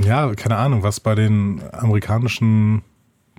[0.00, 2.82] Ja, keine Ahnung, was bei den amerikanischen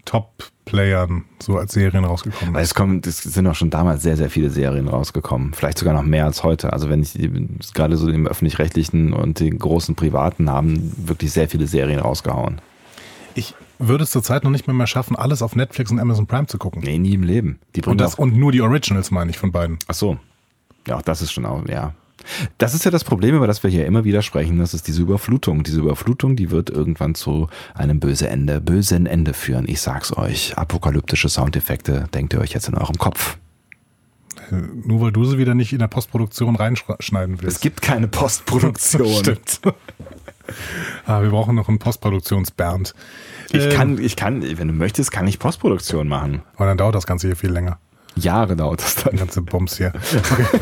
[0.07, 2.69] Top-Playern so als Serien rausgekommen Weil ist.
[2.69, 5.53] es kommen, es sind auch schon damals sehr, sehr viele Serien rausgekommen.
[5.53, 6.73] Vielleicht sogar noch mehr als heute.
[6.73, 7.29] Also wenn ich die,
[7.73, 12.61] gerade so im öffentlich-rechtlichen und den großen privaten haben wirklich sehr viele Serien rausgehauen.
[13.35, 16.47] Ich würde es zurzeit noch nicht mehr, mehr schaffen, alles auf Netflix und Amazon Prime
[16.47, 16.81] zu gucken.
[16.83, 17.59] Nee, nie im Leben.
[17.75, 19.77] Die Und, das, und nur die Originals, meine ich, von beiden.
[19.87, 20.17] ach so.
[20.87, 21.93] Ja, auch das ist schon auch, ja.
[22.57, 24.59] Das ist ja das Problem, über das wir hier immer wieder sprechen.
[24.59, 25.63] Das ist diese Überflutung.
[25.63, 29.65] Diese Überflutung, die wird irgendwann zu einem böse Ende, bösen Ende führen.
[29.67, 30.57] Ich sag's euch.
[30.57, 33.37] Apokalyptische Soundeffekte denkt ihr euch jetzt in eurem Kopf.
[34.85, 37.57] Nur weil du sie wieder nicht in der Postproduktion reinschneiden willst.
[37.57, 39.07] Es gibt keine Postproduktion.
[39.19, 39.59] Stimmt.
[41.05, 42.93] ah, wir brauchen noch einen Postproduktions-Bernd.
[43.51, 46.43] Ich Ähm, kann, ich kann, wenn du möchtest, kann ich Postproduktion machen.
[46.55, 47.77] Aber dann dauert das Ganze hier viel länger.
[48.15, 49.15] Jahre dauert das Die dann.
[49.17, 49.91] ganze Bums hier.
[50.31, 50.45] Okay.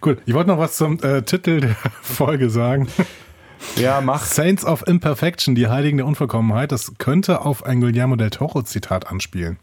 [0.00, 2.88] Gut, ich wollte noch was zum äh, Titel der Folge sagen.
[3.76, 4.24] Ja, mach.
[4.24, 9.08] Saints of Imperfection, die Heiligen der Unvollkommenheit, das könnte auf ein Guillermo del Toro Zitat
[9.08, 9.58] anspielen.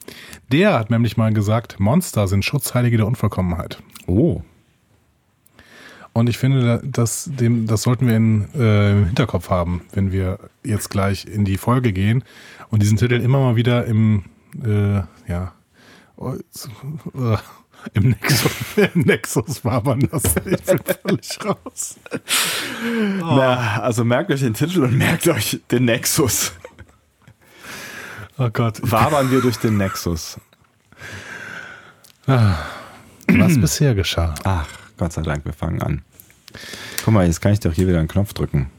[0.52, 3.82] Der hat nämlich mal gesagt, Monster sind Schutzheilige der Unvollkommenheit.
[4.08, 4.42] Oh.
[6.14, 10.40] Und ich finde, das, dem, das sollten wir in, äh, im Hinterkopf haben, wenn wir
[10.64, 12.24] jetzt gleich in die Folge gehen
[12.70, 14.26] und diesen Titel immer mal wieder im,
[14.64, 15.54] äh, ja,
[16.18, 17.38] oh, äh,
[17.94, 18.52] im Nexus,
[18.94, 20.42] im Nexus wabern lassen.
[20.46, 22.00] Ich bin völlig raus.
[23.20, 26.54] Na, also merkt euch den Titel und merkt euch den Nexus.
[28.38, 28.80] Oh Gott.
[28.82, 30.40] Wabern wir durch den Nexus.
[32.26, 34.34] Was bisher geschah.
[34.44, 34.68] Ach,
[34.98, 36.02] Gott sei Dank, wir fangen an.
[37.04, 38.70] Guck mal, jetzt kann ich doch hier wieder einen Knopf drücken.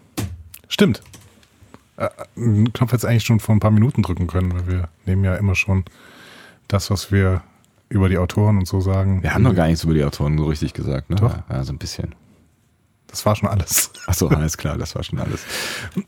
[0.69, 1.03] Stimmt.
[1.97, 5.25] Äh, einen Knopf hätte eigentlich schon vor ein paar Minuten drücken können, weil wir nehmen
[5.25, 5.85] ja immer schon
[6.69, 7.43] das, was wir
[7.89, 9.23] über die Autoren und so sagen.
[9.23, 11.17] Wir haben noch gar nichts über die Autoren so richtig gesagt, ne?
[11.17, 11.37] Doch.
[11.49, 12.15] Ja, so ein bisschen.
[13.07, 13.93] Das war schon alles.
[14.07, 15.45] Achso, alles klar, das war schon alles.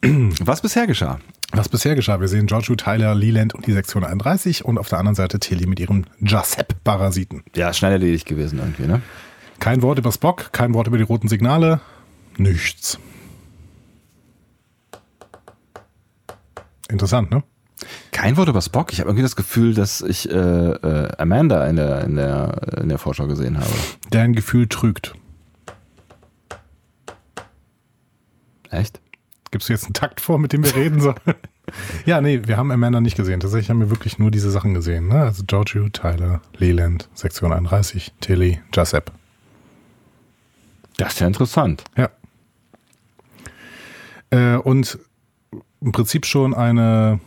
[0.41, 1.21] Was bisher geschah?
[1.53, 4.99] Was bisher geschah, wir sehen Giorgio, Tyler, Leland und die Sektion 31 und auf der
[4.99, 7.45] anderen Seite Tilly mit ihrem Giuseppe-Parasiten.
[7.55, 9.01] Ja, schnell erledigt gewesen irgendwie, ne?
[9.61, 11.81] Kein Wort über Spock, kein Wort über die roten Signale,
[12.37, 12.99] nichts.
[16.89, 17.43] Interessant, ne?
[18.13, 18.93] Kein Wort über Spock.
[18.93, 22.89] Ich habe irgendwie das Gefühl, dass ich äh, äh, Amanda in der, in, der, in
[22.89, 23.71] der Vorschau gesehen habe.
[24.11, 25.15] Dein Gefühl trügt.
[28.71, 29.01] Echt?
[29.51, 31.17] Gibst du jetzt einen Takt vor, mit dem wir reden sollen?
[32.07, 33.41] ja, nee, wir haben Amanda nicht gesehen.
[33.41, 35.09] Tatsächlich haben wir wirklich nur diese Sachen gesehen.
[35.09, 35.23] Ne?
[35.23, 39.13] Also Giorgio, Tyler, Leland, Sektion 31, Tilly, Giuseppe.
[40.97, 41.85] Das ist ja interessant.
[41.97, 42.11] Ja.
[44.31, 44.99] Äh, und
[45.81, 47.21] im Prinzip schon eine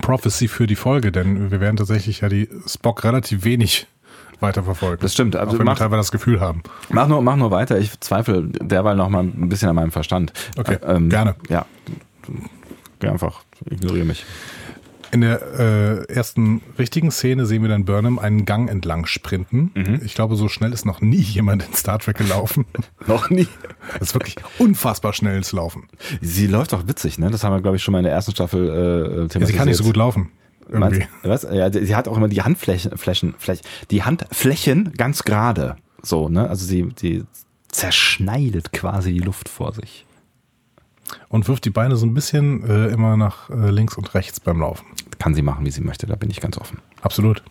[0.00, 3.86] Prophecy für die Folge, denn wir werden tatsächlich ja die Spock relativ wenig
[4.40, 4.98] weiterverfolgen.
[5.00, 5.36] Das stimmt.
[5.36, 6.62] Auch Also wenn wir mach, teilweise das Gefühl haben.
[6.88, 7.78] mach, nur, mach nur weiter.
[7.78, 10.32] Ich zweifle derweil noch mal ein bisschen an meinem Verstand.
[10.58, 11.36] Okay, Äh, ähm, gerne.
[11.48, 11.66] Ja.
[12.98, 13.42] Geh einfach.
[13.70, 14.24] Ignoriere mich.
[15.12, 19.70] In der äh, ersten richtigen Szene sehen wir dann Burnham einen Gang entlang sprinten.
[19.74, 20.00] Mhm.
[20.04, 22.64] Ich glaube, so schnell ist noch nie jemand in Star Trek gelaufen.
[23.06, 23.46] Noch nie.
[23.98, 25.88] Das ist wirklich unfassbar schnelles Laufen.
[26.20, 27.30] Sie läuft auch witzig, ne?
[27.30, 29.40] Das haben wir, glaube ich, schon mal in der ersten Staffel äh, thematisiert.
[29.40, 30.30] Ja, sie kann nicht so gut laufen.
[30.70, 31.42] Meinst, was?
[31.42, 35.76] Ja, sie hat auch immer die Handflächen, Flächen, Flächen, die Handflächen ganz gerade.
[36.02, 36.48] So, ne?
[36.48, 37.24] Also sie, die
[37.68, 40.06] zerschneidet quasi die Luft vor sich.
[41.28, 44.60] Und wirft die Beine so ein bisschen äh, immer nach äh, links und rechts beim
[44.60, 44.86] Laufen.
[45.22, 46.78] Kann sie machen, wie sie möchte, da bin ich ganz offen.
[47.00, 47.44] Absolut.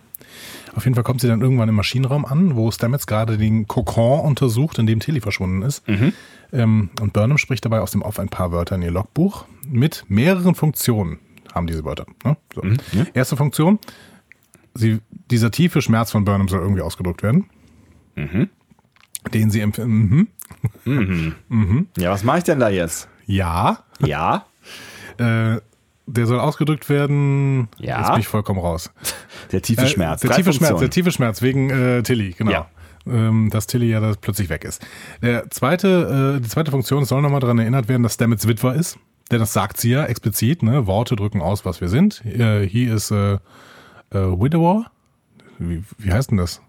[0.76, 4.20] Auf jeden Fall kommt sie dann irgendwann im Maschinenraum an, wo Stamets gerade den Kokon
[4.26, 5.82] untersucht, in dem Tilly verschwunden ist.
[6.52, 10.04] Ähm, und Burnham spricht dabei aus dem Off ein paar Wörter in ihr Logbuch mit
[10.10, 11.20] mehreren Funktionen
[11.54, 12.06] haben diese Wörter.
[12.26, 12.36] Ne?
[12.54, 12.62] So.
[12.92, 13.06] ja.
[13.14, 13.80] Erste Funktion,
[14.74, 15.00] sie,
[15.30, 17.46] dieser tiefe Schmerz von Burnham soll irgendwie ausgedrückt werden.
[19.34, 20.28] Den sie empfinden.
[20.84, 21.88] Mhm.
[21.98, 23.08] Ja, was mache ich denn da jetzt?
[23.26, 23.80] Ja.
[24.00, 24.46] Ja.
[25.18, 25.62] Äh,
[26.12, 27.68] der soll ausgedrückt werden.
[27.78, 28.00] Ja.
[28.00, 28.92] Jetzt bin ich vollkommen raus.
[29.52, 30.22] Der tiefe Äh, Schmerz.
[30.22, 30.80] Der Drei tiefe Schmerz, Funktionen.
[30.82, 32.52] der tiefe Schmerz wegen äh, Tilly, genau.
[32.52, 32.68] Ja.
[33.08, 34.86] Ähm, dass Tilly ja da plötzlich weg ist.
[35.24, 38.98] Der zweite, äh, die zweite Funktion soll nochmal daran erinnert werden, dass Stamets Witwer ist.
[39.32, 40.86] Denn das sagt sie ja explizit, ne?
[40.88, 42.24] Worte drücken aus, was wir sind.
[42.26, 43.40] Äh, he is a,
[44.12, 44.86] a widower.
[45.58, 46.62] Wie, wie heißt denn das?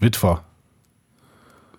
[0.00, 0.42] Witwer.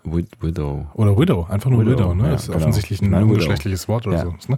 [0.03, 0.87] Wid Widow.
[0.93, 2.27] Oder Widow, einfach nur Widow, Widow, ne?
[2.29, 2.57] ja, ist genau.
[2.59, 3.33] offensichtlich ein Nein, Widow.
[3.33, 4.23] ungeschlechtliches Wort oder Ja.
[4.25, 4.33] so.
[4.51, 4.57] Ne?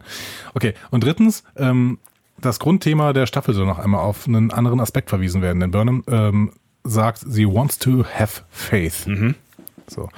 [0.54, 1.98] Okay, und drittens, ähm,
[2.42, 5.60] das Grundthema der Staffel soll noch einmal auf einen anderen Aspekt verwiesen werden.
[5.60, 6.52] Denn Burnham ähm,
[6.84, 9.08] sagt, sie wants to have faith.
[9.08, 9.36] Mhm.
[9.88, 10.10] So.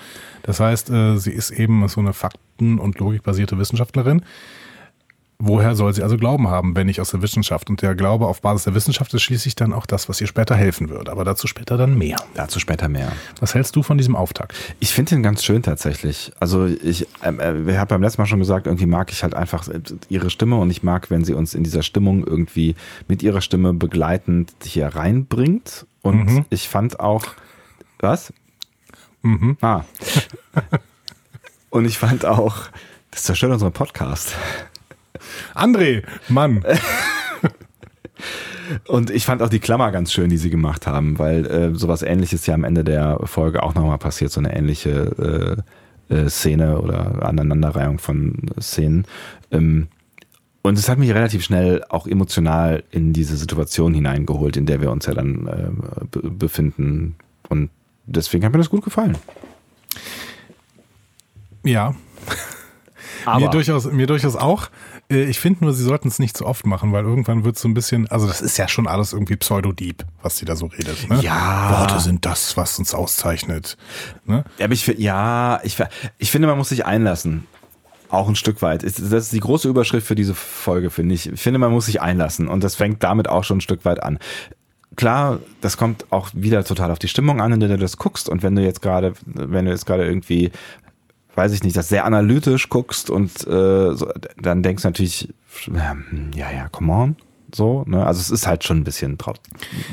[0.43, 4.23] Das heißt, äh, sie ist eben so eine fakten- und logikbasierte Wissenschaftlerin.
[5.45, 7.69] Woher soll sie also Glauben haben, wenn nicht aus der Wissenschaft?
[7.69, 10.55] Und der Glaube auf Basis der Wissenschaft ist schließlich dann auch das, was ihr später
[10.55, 11.09] helfen wird.
[11.09, 12.15] Aber dazu später dann mehr.
[12.33, 13.11] Dazu später mehr.
[13.41, 14.53] Was hältst du von diesem Auftakt?
[14.79, 16.31] Ich finde den ganz schön tatsächlich.
[16.39, 19.67] Also ich ähm, äh, habe beim letzten Mal schon gesagt, irgendwie mag ich halt einfach
[20.07, 22.75] ihre Stimme und ich mag, wenn sie uns in dieser Stimmung irgendwie
[23.09, 25.85] mit ihrer Stimme begleitend hier reinbringt.
[26.01, 26.45] Und Mhm.
[26.51, 27.25] ich fand auch,
[27.99, 28.31] was?
[29.23, 29.57] Mhm.
[29.59, 29.81] Ah.
[31.69, 32.55] und ich fand auch,
[33.11, 34.35] das zerstört unseren Podcast.
[35.53, 36.63] André, Mann.
[38.87, 42.01] Und ich fand auch die Klammer ganz schön, die sie gemacht haben, weil äh, sowas
[42.01, 45.63] ähnliches ja am Ende der Folge auch nochmal passiert, so eine ähnliche
[46.09, 49.05] äh, äh, Szene oder Aneinanderreihung von Szenen.
[49.51, 49.87] Ähm,
[50.61, 54.91] und es hat mich relativ schnell auch emotional in diese Situation hineingeholt, in der wir
[54.91, 57.15] uns ja dann äh, be befinden.
[57.49, 57.69] Und
[58.05, 59.17] deswegen hat mir das gut gefallen.
[61.63, 61.95] Ja,
[63.39, 64.69] mir durchaus, mir durchaus auch.
[65.13, 67.61] Äh, Ich finde nur, sie sollten es nicht zu oft machen, weil irgendwann wird es
[67.61, 70.65] so ein bisschen, also das ist ja schon alles irgendwie Pseudo-Deep, was sie da so
[70.67, 71.09] redet.
[71.09, 71.19] Ne?
[71.21, 71.79] Ja.
[71.79, 73.77] Worte sind das, was uns auszeichnet.
[74.25, 74.43] Ne?
[74.57, 75.77] Ja, aber ich, ja, ich,
[76.17, 77.45] ich finde, man muss sich einlassen.
[78.09, 78.83] Auch ein Stück weit.
[78.83, 81.27] Ist- Das ist die große Überschrift für diese Folge, finde ich.
[81.31, 82.47] Ich finde, man muss sich einlassen.
[82.47, 84.19] Und das fängt damit auch schon ein Stück weit an.
[84.95, 88.29] Klar, das kommt auch wieder total auf die Stimmung an, der du das guckst.
[88.29, 90.51] Und wenn du jetzt gerade, wenn du jetzt gerade irgendwie,
[91.35, 95.33] weiß ich nicht, das sehr analytisch guckst und äh, so, dann denkst du natürlich,
[95.67, 97.15] ähm, ja, ja, come on.
[97.53, 98.05] So, ne?
[98.05, 99.37] Also es ist halt schon ein bisschen drauf.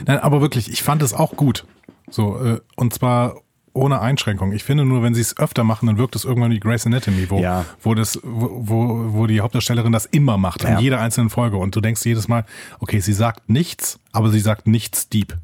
[0.07, 1.67] Nein, aber wirklich, ich fand es auch gut.
[2.11, 3.37] So, äh, und zwar
[3.73, 4.51] ohne Einschränkung.
[4.53, 7.31] Ich finde nur, wenn sie es öfter machen, dann wirkt es irgendwann wie Grey's Anatomy,
[7.31, 7.65] wo, Ja.
[7.81, 10.81] wo, das, wo, wo, die Hauptdarstellerin das immer macht, in Ja.
[10.81, 11.57] jeder einzelnen Folge.
[11.57, 12.45] Und du denkst jedes Mal,
[12.81, 15.37] okay, sie sagt nichts, aber sie sagt nichts deep.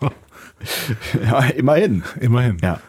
[1.24, 2.02] Ja, immerhin.
[2.20, 2.58] Immerhin.
[2.62, 2.80] Ja.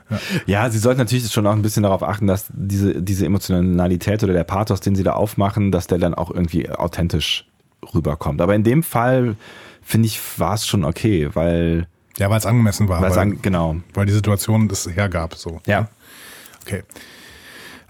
[0.46, 4.34] ja, sie sollten natürlich schon auch ein bisschen darauf achten, dass diese, diese Emotionalität oder
[4.34, 7.46] der Pathos, den sie da aufmachen, dass der dann auch irgendwie authentisch
[7.94, 8.42] rüberkommt.
[8.42, 9.36] Aber in dem Fall,
[9.82, 13.02] finde ich, war es schon okay, weil, Ja, weil es angemessen war.
[13.02, 13.78] weil, sagen, genau.
[13.94, 15.36] weil die Situation das hergab.
[15.36, 15.62] So.
[15.66, 15.90] Ja.
[16.62, 16.84] Okay.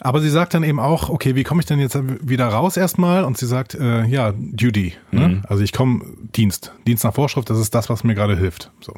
[0.01, 3.25] Aber sie sagt dann eben auch, okay, wie komme ich denn jetzt wieder raus erstmal?
[3.25, 4.93] Und sie sagt, äh, ja, Duty.
[5.11, 5.41] Ne?
[5.47, 6.05] Also ich komme
[6.36, 6.71] Dienst.
[6.88, 8.71] Dienst nach Vorschrift, das ist das, was mir gerade hilft.
[8.80, 8.93] So.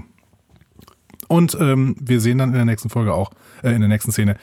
[1.31, 3.31] Und ähm, wir sehen dann in der nächsten Folge auch,
[3.63, 4.35] äh, in der nächsten Szene,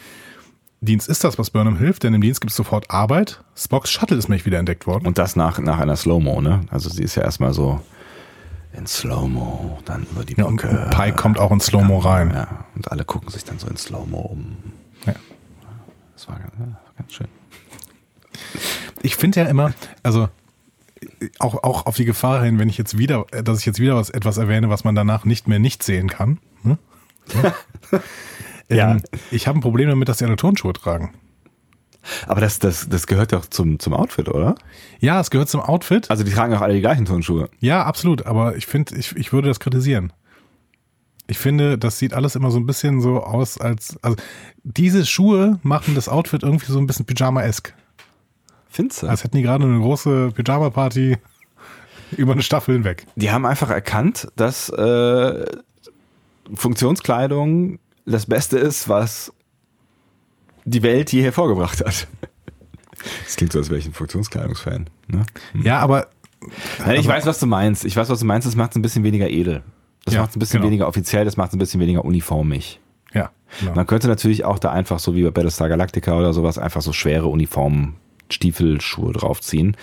[0.80, 3.44] Dienst ist das, was Burnham hilft, denn im Dienst gibt es sofort Arbeit.
[3.54, 5.06] Spocks Shuttle ist nämlich wieder entdeckt worden.
[5.06, 6.62] Und das nach, nach einer Slow-Mo, ne?
[6.70, 7.82] Also sie ist ja erstmal so
[8.72, 10.88] in Slow-Mo, dann über die Ja, und Brücke.
[10.90, 12.30] Pike kommt auch in Slow-Mo rein.
[12.30, 14.56] Ja, und alle gucken sich dann so in Slow-Mo um.
[15.04, 15.14] Ja.
[16.14, 17.28] Das war ganz, ja, ganz schön.
[19.02, 20.30] ich finde ja immer, also
[21.38, 24.08] auch, auch auf die Gefahr hin, wenn ich jetzt wieder, dass ich jetzt wieder was,
[24.08, 26.38] etwas erwähne, was man danach nicht mehr nicht sehen kann.
[28.70, 28.92] Ja.
[28.92, 31.14] ähm, ich habe ein Problem damit, dass die alle Turnschuhe tragen.
[32.26, 34.54] Aber das, das, das gehört doch zum, zum Outfit, oder?
[35.00, 36.10] Ja, es gehört zum Outfit.
[36.10, 37.48] Also die tragen auch alle die gleichen Turnschuhe.
[37.60, 38.26] Ja, absolut.
[38.26, 40.12] Aber ich finde, ich, ich würde das kritisieren.
[41.26, 44.16] Ich finde, das sieht alles immer so ein bisschen so aus, als, also
[44.64, 47.74] diese Schuhe machen das Outfit irgendwie so ein bisschen Pyjama-esk.
[48.70, 49.08] Findest du?
[49.08, 51.18] Als hätten die gerade eine große Pyjama-Party
[52.16, 53.06] über eine Staffel hinweg.
[53.16, 55.44] Die haben einfach erkannt, dass äh,
[56.54, 59.32] Funktionskleidung das Beste ist, was
[60.64, 62.06] die Welt je hervorgebracht hat.
[63.24, 64.88] Das klingt so, als wäre ich ein Funktionskleidungsfan.
[65.06, 65.24] Ne?
[65.62, 66.08] Ja, aber
[66.78, 67.84] Nein, ich weiß, was du meinst.
[67.84, 68.46] Ich weiß, was du meinst.
[68.46, 69.62] Das macht es ein bisschen weniger edel.
[70.04, 70.68] Das Ja, macht es ein bisschen genau.
[70.68, 71.24] weniger offiziell.
[71.24, 72.80] Das macht es ein bisschen weniger uniformig.
[73.12, 73.30] ja,
[73.60, 73.74] genau.
[73.74, 76.92] Man könnte natürlich auch da einfach so wie bei Battlestar Galactica oder sowas einfach so
[76.92, 77.96] schwere Uniformen,
[78.30, 79.76] Stiefelschuhe draufziehen.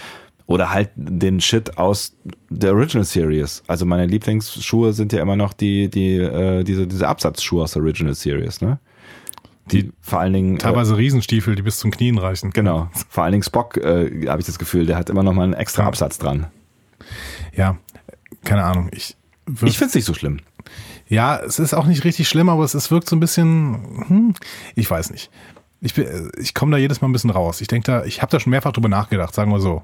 [0.48, 2.16] Oder halt den Shit aus
[2.50, 3.64] der Original Series.
[3.66, 7.82] Also meine Lieblingsschuhe sind ja immer noch die, die, äh, diese, diese Absatzschuhe aus der
[7.82, 8.80] Original Series, ne?
[9.72, 10.56] Die vor allen Dingen.
[10.56, 12.52] Äh, Teilweise Riesenstiefel, die bis zum Knien reichen.
[12.52, 12.90] genau.
[13.10, 15.54] Vor allen Dingen Spock, äh, habe ich das Gefühl, der hat immer noch mal einen
[15.54, 15.88] extra Ja.
[15.88, 16.46] Absatz dran.
[17.56, 17.78] Ja,
[18.44, 18.90] keine Ahnung.
[18.92, 19.16] Ich,
[19.64, 20.42] Ich find's nicht so schlimm.
[21.08, 24.34] ja, es ist auch nicht richtig schlimm, aber es, es wirkt so ein bisschen, hm,
[24.76, 25.32] ich weiß nicht.
[25.82, 27.62] Ich, bin- ich komme da jedes Mal ein bisschen raus.
[27.62, 29.82] Ich denke da, ich habe da schon mehrfach drüber nachgedacht, sagen wir so.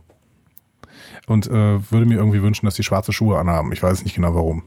[1.31, 3.71] Und äh, würde mir irgendwie wünschen, dass die schwarze Schuhe anhaben.
[3.71, 4.63] Ich weiß nicht genau warum.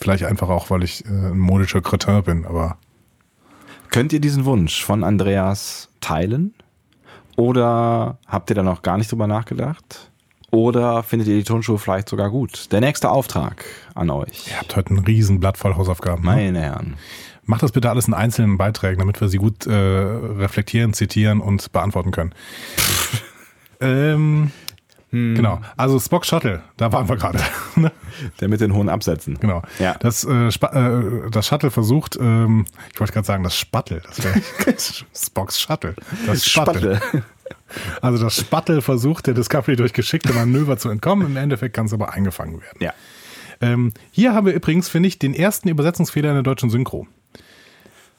[0.00, 2.76] Vielleicht einfach auch, weil ich äh, ein modischer Kretin bin, aber
[3.90, 6.54] Könnt ihr diesen Wunsch von Andreas teilen?
[7.36, 10.10] Oder habt ihr da noch gar nicht drüber nachgedacht?
[10.50, 12.72] Oder findet ihr die Turnschuhe vielleicht sogar gut?
[12.72, 14.48] Der nächste Auftrag an euch.
[14.48, 16.24] ihr habt heute ein riesen Blatt voll Hausaufgaben.
[16.24, 16.30] ne?
[16.30, 16.96] Meine Herren.
[17.44, 21.72] Macht das bitte alles in einzelnen Beiträgen, damit wir sie gut äh, reflektieren, zitieren und
[21.72, 22.34] beantworten können.
[23.80, 24.52] ähm,
[25.12, 25.60] Genau.
[25.76, 27.38] Also Spock Shuttle, da waren wir gerade.
[27.76, 27.90] Ne?
[28.40, 29.38] Der mit den hohen Absätzen.
[29.40, 29.62] genau.
[29.78, 29.94] Ja.
[30.00, 34.02] Das, äh, äh, das Shuttle versucht, ähm, ich wollte gerade sagen, das Spattel.
[34.06, 34.40] Das wäre
[35.14, 35.94] Spocks Shuttle.
[36.26, 36.96] Das Spattel.
[36.96, 37.22] Spattel.
[38.02, 41.26] Also das Spattel versucht der Discovery durch geschickte Manöver zu entkommen.
[41.26, 42.78] Im Endeffekt kann es aber eingefangen werden.
[42.80, 42.92] Ja.
[43.62, 47.06] Ähm, hier haben wir übrigens, finde ich, den ersten Übersetzungsfehler in der deutschen Synchro.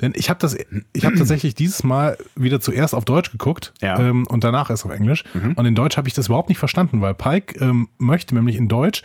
[0.03, 0.57] Denn ich habe das,
[0.91, 3.97] ich habe tatsächlich dieses Mal wieder zuerst auf Deutsch geguckt Ja.
[3.97, 4.05] Mhm.
[4.05, 5.23] ähm, und danach erst auf Englisch.
[5.55, 8.67] Und in Deutsch habe ich das überhaupt nicht verstanden, weil Pike ähm, möchte nämlich in
[8.67, 9.01] Deutsch,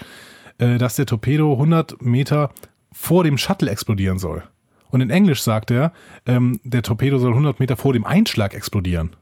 [0.59, 2.51] äh, dass der Torpedo 100 Meter
[2.91, 4.43] vor dem Shuttle explodieren soll.
[4.91, 5.93] Und in Englisch sagt er,
[6.27, 9.15] ähm, der Torpedo soll 100 Meter vor dem Einschlag explodieren.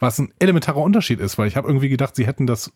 [0.00, 2.72] Was ein elementarer Unterschied ist, weil ich habe irgendwie gedacht, sie hätten das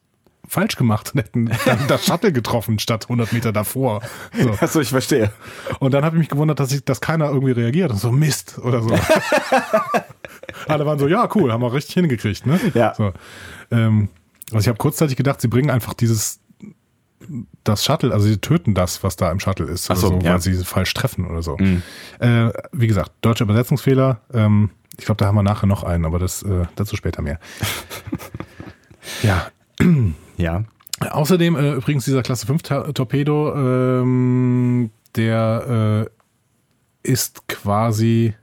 [0.51, 4.03] falsch gemacht und hätten dann das Shuttle getroffen statt 100 Meter davor.
[4.37, 4.51] So.
[4.61, 5.31] Achso, ich verstehe.
[5.79, 8.59] Und dann habe ich mich gewundert, dass, ich, dass keiner irgendwie reagiert und so Mist
[8.59, 8.91] oder so.
[10.67, 12.59] Alle waren so, ja, cool, haben wir richtig hingekriegt, ne?
[12.75, 12.95] Ja.
[12.97, 13.13] So.
[13.71, 14.09] Ähm,
[14.51, 16.41] also ich habe kurzzeitig gedacht, sie bringen einfach dieses
[17.63, 20.19] das Shuttle, also sie töten das, was da im Shuttle ist, Ach so, so, ja.
[20.19, 20.25] Mhm.
[20.25, 21.57] weil sie falsch treffen oder so.
[22.19, 24.23] Äh, wie gesagt, deutscher Übersetzungsfehler.
[24.35, 27.39] Ähm, ich glaube, da haben wir nachher noch einen, aber das äh, dazu später mehr.
[29.23, 29.47] ja,
[30.41, 30.65] Ja.
[31.01, 33.55] Außerdem äh, übrigens dieser Klasse 5 Ta- Torpedo,
[34.03, 36.09] ähm, der
[37.05, 38.35] äh, ist quasi,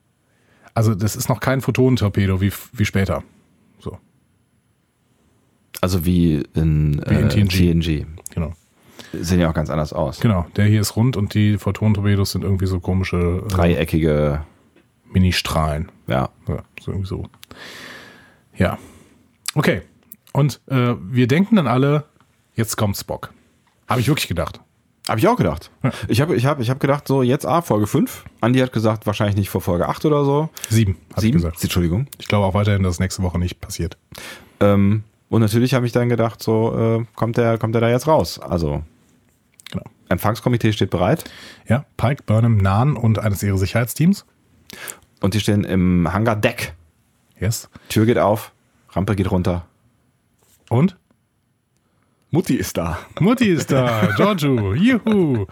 [0.74, 3.24] also das ist noch kein Photonentorpedo wie, wie später.
[3.80, 3.98] So,
[5.82, 7.50] Also wie in, Wie in äh, TNG.
[7.82, 8.06] TNG.
[8.34, 8.54] genau.
[9.14, 10.20] Sehen ja auch ganz anders aus.
[10.20, 14.42] Genau, der hier ist rund und die Photonentorpedos sind irgendwie so komische äh, Dreieckige,
[15.14, 15.92] Mini-Strahlen.
[16.08, 16.30] ja.
[16.48, 17.26] Ja, so irgendwie so.
[18.58, 18.78] Ja.
[19.54, 19.82] Okay.
[20.38, 22.04] Und äh, wir denken dann alle,
[22.54, 23.34] jetzt kommt Spock.
[23.88, 24.62] Habe ich wirklich gedacht.
[25.10, 25.72] Habe ich auch gedacht.
[26.10, 28.24] Ich habe ich hab, ich hab gedacht, so jetzt ah, Folge 5.
[28.40, 30.50] Andi hat gesagt, wahrscheinlich nicht vor Folge 8 oder so.
[30.70, 31.64] Sieben, hat ich gesagt.
[31.64, 32.06] Entschuldigung.
[32.20, 33.98] Ich glaube auch weiterhin, dass nächste Woche nicht passiert.
[34.60, 38.06] Ähm, und natürlich habe ich dann gedacht, so äh, kommt der kommt der da jetzt
[38.06, 38.38] raus.
[38.38, 38.84] Also
[39.72, 39.86] Genau.
[40.08, 41.24] Empfangskomitee steht bereit
[41.68, 44.24] Ja, Pike, Burnham, Nahn und eines ihrer Sicherheitsteams.
[45.20, 46.76] und die stehen im Hangar Deck.
[47.40, 47.70] Yes.
[47.90, 48.52] Tür geht auf,
[48.92, 49.66] Rampe geht runter.
[50.70, 50.98] Und?
[52.30, 53.00] Mutti ist da.
[53.20, 55.46] Mutti ist da, Giorgio, juhu.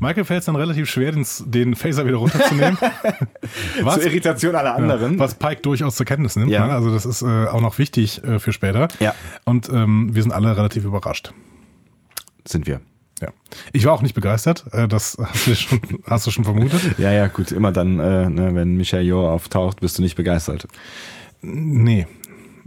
[0.00, 2.76] Michael fällt es dann relativ schwer, den, den Phaser wieder runterzunehmen.
[3.82, 5.18] Was, Zur Irritation aller anderen.
[5.18, 6.50] was Pike durchaus zur Kenntnis nimmt.
[6.50, 6.66] Ja.
[6.66, 6.72] Ne?
[6.74, 8.88] Also das ist äh, auch noch wichtig äh, für später.
[9.00, 9.14] Ja.
[9.44, 11.32] Und ähm, wir sind alle relativ überrascht.
[12.46, 12.80] Sind wir.
[13.22, 13.28] Ja.
[13.72, 14.64] Ich war auch nicht begeistert.
[14.72, 16.98] Äh, das hast du schon, hast du schon vermutet.
[16.98, 17.52] Ja, ja, gut.
[17.52, 20.66] Immer dann, äh, ne, wenn Michael Yeoh auftaucht, bist du nicht begeistert.
[21.40, 22.06] Nee,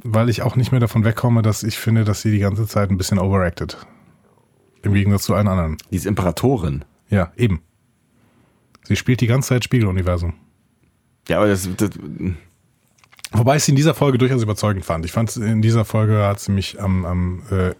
[0.03, 2.89] weil ich auch nicht mehr davon wegkomme, dass ich finde, dass sie die ganze Zeit
[2.89, 3.77] ein bisschen overacted.
[4.83, 5.77] Im Gegensatz zu allen anderen.
[5.91, 6.85] Die ist Imperatorin.
[7.09, 7.61] Ja, eben.
[8.83, 10.33] Sie spielt die ganze Zeit Spiegeluniversum.
[11.27, 11.91] Ja, aber das, das
[13.31, 15.03] Wobei ich sie in dieser Folge durchaus überzeugend fand.
[15.05, 17.73] Ich fand, in dieser Folge hat sie mich am, am äh,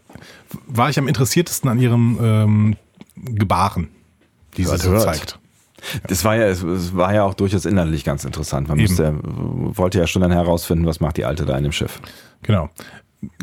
[0.67, 2.75] war ich am interessiertesten an ihrem ähm,
[3.15, 3.89] Gebaren,
[4.57, 5.39] die sie so zeigt.
[6.07, 8.67] Das war ja, es, war ja auch durchaus innerlich ganz interessant.
[8.67, 12.01] Man musste, wollte ja schon dann herausfinden, was macht die Alte da in dem Schiff.
[12.43, 12.69] Genau.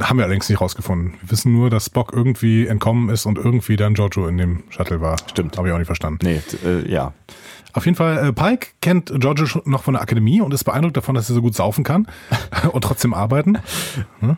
[0.01, 1.15] Haben wir allerdings nicht rausgefunden.
[1.21, 5.01] Wir wissen nur, dass Spock irgendwie entkommen ist und irgendwie dann Giorgio in dem Shuttle
[5.01, 5.17] war.
[5.29, 5.59] Stimmt.
[5.59, 6.21] Habe ich auch nicht verstanden.
[6.23, 7.13] Nee, äh, ja.
[7.73, 11.17] Auf jeden Fall, äh, Pike kennt Giorgio noch von der Akademie und ist beeindruckt davon,
[11.17, 12.07] dass er so gut saufen kann
[12.73, 13.59] und trotzdem arbeiten.
[14.21, 14.37] Hm?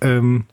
[0.00, 0.44] ähm,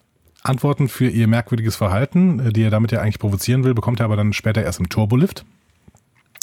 [0.43, 4.05] Antworten für ihr merkwürdiges Verhalten, äh, die er damit ja eigentlich provozieren will, bekommt er
[4.05, 5.45] aber dann später erst im Turbolift.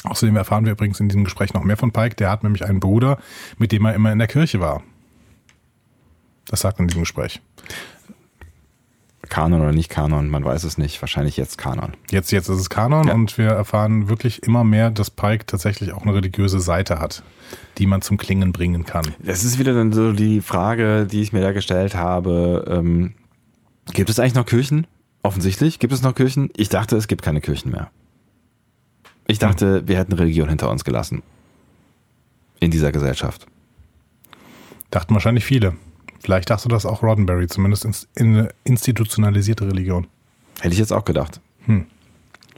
[0.07, 2.17] Außerdem erfahren wir übrigens in diesem Gespräch noch mehr von Pike.
[2.17, 3.19] Der hat nämlich einen Bruder,
[3.59, 4.83] mit dem er immer in der Kirche war.
[6.49, 7.41] Das sagt in diesem Gespräch.
[9.29, 11.03] Kanon oder nicht Kanon, man weiß es nicht.
[11.03, 11.95] Wahrscheinlich jetzt Kanon.
[12.11, 13.15] Jetzt, jetzt ist es Kanon Ja.
[13.15, 17.25] und wir erfahren wirklich immer mehr, dass Pike tatsächlich auch eine religiöse Seite hat,
[17.79, 19.05] die man zum Klingen bringen kann.
[19.19, 22.65] Das ist wieder dann so die Frage, die ich mir da gestellt habe.
[22.71, 23.15] Ähm,
[23.93, 24.87] gibt es eigentlich noch Kirchen?
[25.25, 26.51] Offensichtlich gibt es noch Kirchen.
[26.57, 27.91] Ich dachte, es gibt keine Kirchen mehr.
[29.27, 31.23] Ich dachte, wir hätten Religion hinter uns gelassen.
[32.61, 33.47] In dieser Gesellschaft.
[34.91, 35.75] Dachten wahrscheinlich viele.
[36.21, 40.07] Vielleicht dachte das auch Roddenberry, zumindest in eine institutionalisierte Religion.
[40.61, 41.41] Hätte ich jetzt auch gedacht.
[41.67, 41.87] Hm.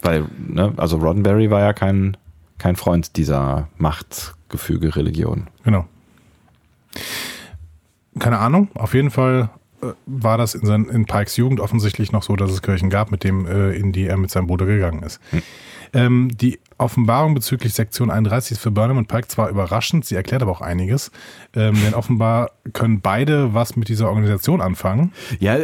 [0.02, 2.16] Weil, ne, also Roddenberry war ja kein,
[2.58, 5.48] kein Freund dieser Machtgefüge Religion.
[5.64, 5.86] Genau.
[8.18, 8.68] Keine Ahnung.
[8.74, 9.50] Auf jeden Fall
[10.07, 13.24] war das in, sein, in Pikes Jugend offensichtlich noch so, dass es Kirchen gab, mit
[13.24, 15.20] dem, äh, in die er mit seinem Bruder gegangen ist.
[15.93, 20.43] Ähm, die Offenbarung bezüglich Sektion 31 ist für Burnham und Pike zwar überraschend, sie erklärt
[20.43, 21.11] aber auch einiges,
[21.55, 25.12] ähm, denn offenbar können beide was mit dieser Organisation anfangen.
[25.41, 25.57] Ja,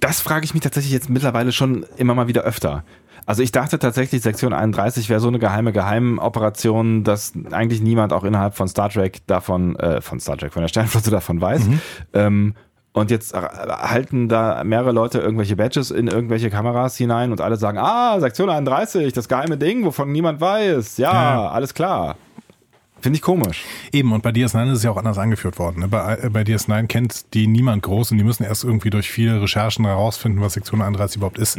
[0.00, 2.84] das frage ich mich tatsächlich jetzt mittlerweile schon immer mal wieder öfter.
[3.26, 8.24] Also ich dachte tatsächlich, Sektion 31 wäre so eine geheime Geheimoperation, dass eigentlich niemand auch
[8.24, 11.68] innerhalb von Star Trek davon, äh, von Star Trek, von der Sternflotte davon weiß.
[12.12, 12.54] Ähm,
[12.92, 17.78] Und jetzt halten da mehrere Leute irgendwelche Badges in irgendwelche Kameras hinein und alle sagen,
[17.78, 20.96] ah, Sektion 31, das geheime Ding, wovon niemand weiß.
[20.96, 21.50] Ja, Ja.
[21.50, 22.16] alles klar.
[23.00, 23.64] Finde ich komisch.
[23.92, 25.80] Eben, und bei DS9 ist es ja auch anders angeführt worden.
[25.80, 25.88] Ne?
[25.88, 29.40] Bei, äh, bei DS9 kennt die niemand groß und die müssen erst irgendwie durch viele
[29.40, 31.58] Recherchen herausfinden, was Sektion 31 überhaupt ist.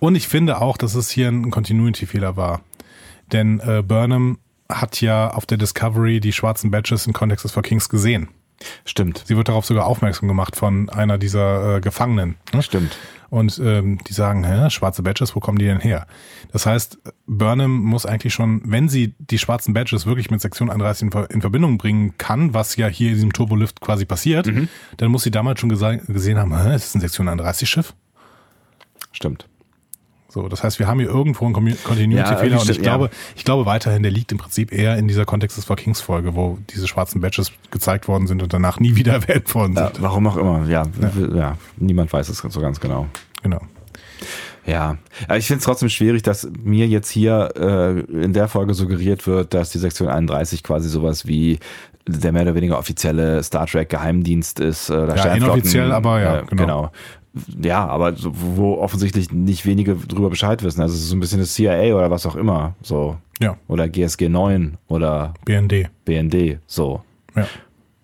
[0.00, 2.62] Und ich finde auch, dass es hier ein Continuity-Fehler war.
[3.30, 7.88] Denn äh, Burnham hat ja auf der Discovery die schwarzen Badges in Context for Kings
[7.88, 8.28] gesehen.
[8.84, 9.22] Stimmt.
[9.26, 12.36] Sie wird darauf sogar aufmerksam gemacht von einer dieser äh, Gefangenen.
[12.52, 12.62] Ne?
[12.62, 12.96] Stimmt.
[13.30, 16.06] Und ähm, die sagen, hä, schwarze Badges, wo kommen die denn her?
[16.52, 21.02] Das heißt, Burnham muss eigentlich schon, wenn sie die schwarzen Badges wirklich mit Sektion 31
[21.04, 24.68] in, Ver in Verbindung bringen kann, was ja hier in diesem Turbolift quasi passiert, Mhm.
[24.96, 27.94] dann muss sie damals schon gesehen haben, hä, ist das ein Sektion 31 Schiff?
[29.12, 29.46] Stimmt.
[30.32, 32.82] So, das heißt, wir haben hier irgendwo einen Ja, Continuity-Fehler irgendwie und ich ja.
[32.82, 36.00] glaube, ich glaube weiterhin, der liegt im Prinzip eher in dieser Context des for Kings
[36.00, 39.86] Folge, wo diese schwarzen Badges gezeigt worden sind und danach nie wieder erwähnt worden Ja,
[39.88, 40.02] sind.
[40.02, 40.64] warum auch immer.
[40.68, 40.84] Ja,
[41.34, 41.56] ja.
[41.76, 43.06] niemand weiß es so ganz genau.
[43.42, 43.60] Genau.
[44.66, 48.74] Ja, aber ich finde es trotzdem schwierig, dass mir jetzt hier äh, in der Folge
[48.74, 51.58] suggeriert wird, dass die Sektion 31 quasi sowas wie
[52.06, 54.90] der mehr oder weniger offizielle Star Trek Geheimdienst ist.
[54.90, 56.62] Äh, Ja, inoffiziell, aber ja, äh, genau.
[56.62, 56.92] genau.
[57.62, 60.80] Ja, aber so, wo offensichtlich nicht wenige drüber Bescheid wissen.
[60.80, 62.74] Also es ist so ein bisschen das CIA oder was auch immer.
[62.82, 63.18] So.
[63.40, 65.88] Ja, Oder GSG 9 oder BND.
[66.04, 66.58] BND.
[66.66, 67.02] So.
[67.34, 67.46] Ja.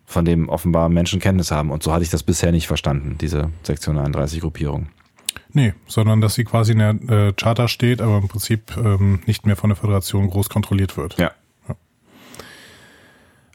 [0.06, 1.70] Von dem offenbar Menschen Kenntnis haben.
[1.70, 4.86] Und so hatte ich das bisher nicht verstanden, diese Sektion 31 Gruppierung.
[5.52, 9.44] Nee, sondern dass sie quasi in der äh, Charta steht, aber im Prinzip ähm, nicht
[9.46, 11.18] mehr von der Föderation groß kontrolliert wird.
[11.18, 11.32] Ja.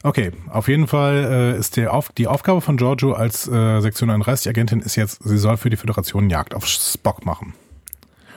[0.04, 4.10] Okay, auf jeden Fall äh, ist der auf, die Aufgabe von Giorgio als äh, Sektion
[4.10, 7.54] 31-Agentin ist jetzt, sie soll für die Föderation Jagd auf Spock machen.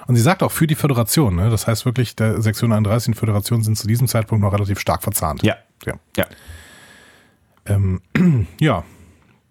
[0.08, 1.50] Und sie sagt auch für die Föderation, ne?
[1.50, 5.02] das heißt wirklich, der Sektion 31 und Föderation sind zu diesem Zeitpunkt noch relativ stark
[5.02, 5.42] verzahnt.
[5.42, 5.56] Ja.
[5.84, 6.26] Ja, Ja.
[7.66, 8.02] ähm,
[8.60, 8.84] ja.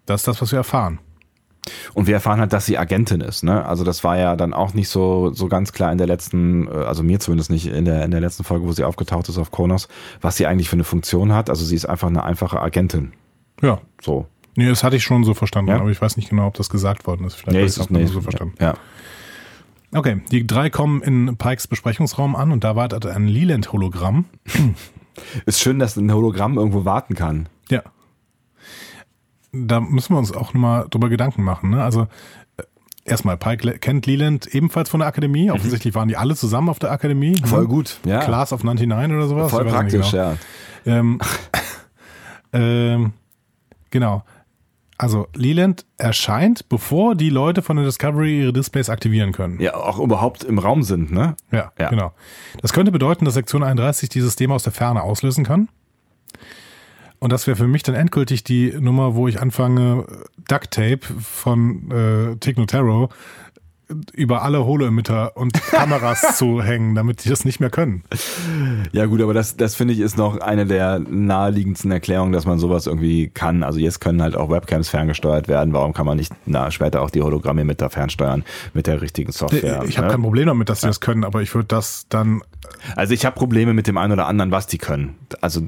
[0.05, 0.99] das ist das, was wir erfahren.
[1.93, 3.43] Und wir erfahren halt, dass sie Agentin ist.
[3.43, 3.65] Ne?
[3.65, 6.71] Also das war ja dann auch nicht so so ganz klar in der letzten, äh,
[6.71, 9.51] also mir zumindest nicht in der in der letzten Folge, wo sie aufgetaucht ist auf
[9.51, 9.87] Kronos,
[10.21, 11.49] was sie eigentlich für eine Funktion hat.
[11.49, 13.13] Also sie ist einfach eine einfache Agentin.
[13.61, 14.27] Ja, So.
[14.55, 15.77] nee, das hatte ich schon so verstanden, Ja?
[15.79, 17.35] aber ich weiß nicht genau, ob das gesagt worden ist.
[17.35, 18.53] Vielleicht habe ich es auch nur so verstanden.
[18.59, 18.73] Ja.
[19.93, 24.25] Okay, die drei kommen in Pikes Besprechungsraum an und da wartet ein Leland-Hologramm.
[25.45, 27.47] Ist schön, dass ein Hologramm irgendwo warten kann.
[27.69, 27.81] Ja.
[29.55, 31.69] Da müssen wir uns auch nochmal drüber Gedanken machen.
[31.69, 31.83] Ne?
[31.83, 32.07] Also
[32.57, 32.63] äh,
[33.05, 35.51] erstmal, Pike kennt Leland ebenfalls von der Akademie.
[35.51, 37.31] Offensichtlich waren die alle zusammen auf der Akademie.
[37.41, 37.45] Mhm.
[37.45, 37.67] Voll ne?
[37.67, 37.99] gut.
[38.05, 38.19] Ja.
[38.19, 39.51] Class of 99 oder sowas.
[39.51, 40.23] Voll praktisch, genau.
[40.23, 40.37] ja.
[40.85, 41.19] Ähm,
[42.53, 43.13] ähm,
[43.91, 44.23] genau.
[44.97, 49.59] Also Leland erscheint, bevor die Leute von der Discovery ihre Displays aktivieren können.
[49.59, 51.35] Ja, auch überhaupt im Raum sind, ne?
[51.51, 51.89] Ja, Ja.
[51.89, 52.13] genau.
[52.61, 55.67] Das könnte bedeuten, dass Sektion 31 dieses System aus der Ferne auslösen kann.
[57.19, 60.05] Und das wäre für mich dann endgültig die Nummer, wo ich anfange,
[60.47, 63.09] Duct Tape von äh, Technotaro
[64.13, 68.03] über alle Holo-Emitter und Kameras zu hängen, damit die das nicht mehr können.
[68.91, 72.57] Ja gut, aber das, das finde ich ist noch eine der naheliegendsten Erklärungen, dass man
[72.57, 73.63] sowas irgendwie kann.
[73.63, 75.73] Also jetzt können halt auch Webcams ferngesteuert werden.
[75.73, 78.43] Warum kann man nicht na, später auch die Hologramme mit da fernsteuern
[78.73, 79.83] mit der richtigen Software?
[79.87, 80.13] ich habe ne?
[80.13, 82.41] kein Problem damit, dass sie das können, aber ich würde das dann
[82.95, 85.15] Also ich habe Probleme mit dem einen oder anderen, was die können.
[85.41, 85.61] Also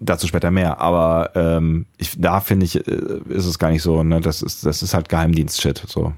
[0.00, 0.80] dazu später mehr.
[0.80, 4.02] Aber ähm, ich, da finde ich, äh, ist es gar nicht so.
[4.02, 4.20] Ne?
[4.20, 5.82] Das ist, das ist halt Geheimdienst-Shit.
[5.86, 6.12] So.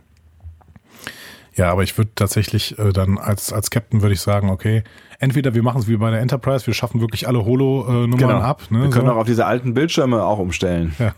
[1.55, 4.85] Ja, aber ich würde tatsächlich äh, dann als, als Captain würde ich sagen, okay,
[5.19, 8.63] entweder wir machen es wie bei der Enterprise, wir schaffen wirklich alle Holo-Nummern ab.
[8.71, 8.85] Ne, Genau.
[8.85, 9.13] Wir können so.
[9.13, 10.95] auch auf diese alten Bildschirme auch umstellen.
[11.01, 11.15] Ja.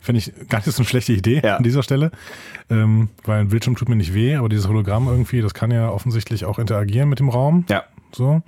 [0.00, 1.56] Finde ich gar nicht so eine schlechte Idee Ja.
[1.56, 2.10] an dieser Stelle.
[2.70, 5.90] Ähm, weil ein Bildschirm tut mir nicht weh, aber dieses Hologramm irgendwie, das kann ja
[5.90, 7.64] offensichtlich auch interagieren mit dem Raum.
[7.68, 7.84] Ja.
[8.12, 8.42] So.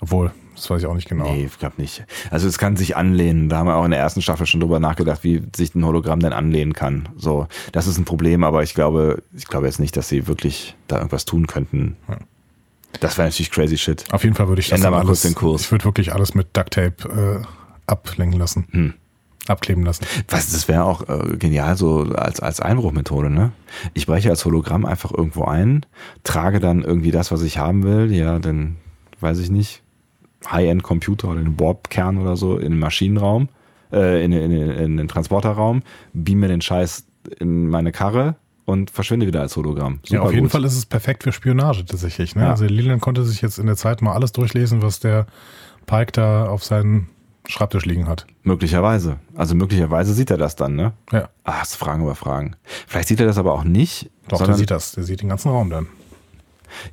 [0.00, 1.24] Obwohl, das weiß ich auch nicht genau.
[1.24, 2.04] Nee, ich glaube nicht.
[2.30, 3.48] Also es kann sich anlehnen.
[3.48, 6.20] Da haben wir auch in der ersten Staffel schon drüber nachgedacht, wie sich ein Hologramm
[6.20, 7.08] denn anlehnen kann.
[7.16, 10.76] So, das ist ein Problem, aber ich glaube, ich glaube jetzt nicht, dass sie wirklich
[10.88, 11.96] da irgendwas tun könnten.
[13.00, 14.04] Das wäre natürlich crazy shit.
[14.12, 15.62] Auf jeden Fall würde ich das Änder mal kurz alles, den Kurs.
[15.62, 17.46] ich würde wirklich alles mit Duct Tape äh,
[17.86, 18.66] ablenken lassen.
[18.70, 18.94] Hm.
[19.46, 20.04] Abkleben lassen.
[20.28, 23.52] Was, das wäre auch äh, genial so als, als Einbruchmethode, ne?
[23.94, 25.86] Ich breche als Hologramm einfach irgendwo ein,
[26.24, 28.76] trage dann irgendwie das, was ich haben will, ja, dann
[29.20, 29.82] weiß ich nicht,
[30.46, 33.48] High-End-Computer oder den Warp-Kern oder so in den Maschinenraum,
[33.92, 35.82] äh, in, in, in den Transporterraum,
[36.12, 37.06] beam mir den Scheiß
[37.38, 40.00] in meine Karre und verschwinde wieder als Hologramm.
[40.06, 40.52] ja, auf jeden gut.
[40.52, 42.36] Fall ist es perfekt für Spionage tatsächlich.
[42.36, 42.42] Ne?
[42.42, 42.50] Ja.
[42.50, 45.26] Also Leland konnte sich jetzt in der Zeit mal alles durchlesen, was der
[45.86, 47.08] Pike da auf seinen
[47.48, 48.26] Schreibtisch liegen hat.
[48.42, 49.16] Möglicherweise.
[49.34, 50.92] Also möglicherweise sieht er das dann, ne?
[51.10, 51.28] Ja.
[51.44, 52.54] Das ist Fragen über Fragen.
[52.86, 54.10] Vielleicht sieht er das aber auch nicht.
[54.28, 54.92] Doch, der sieht das.
[54.92, 55.88] Der sieht den ganzen Raum dann.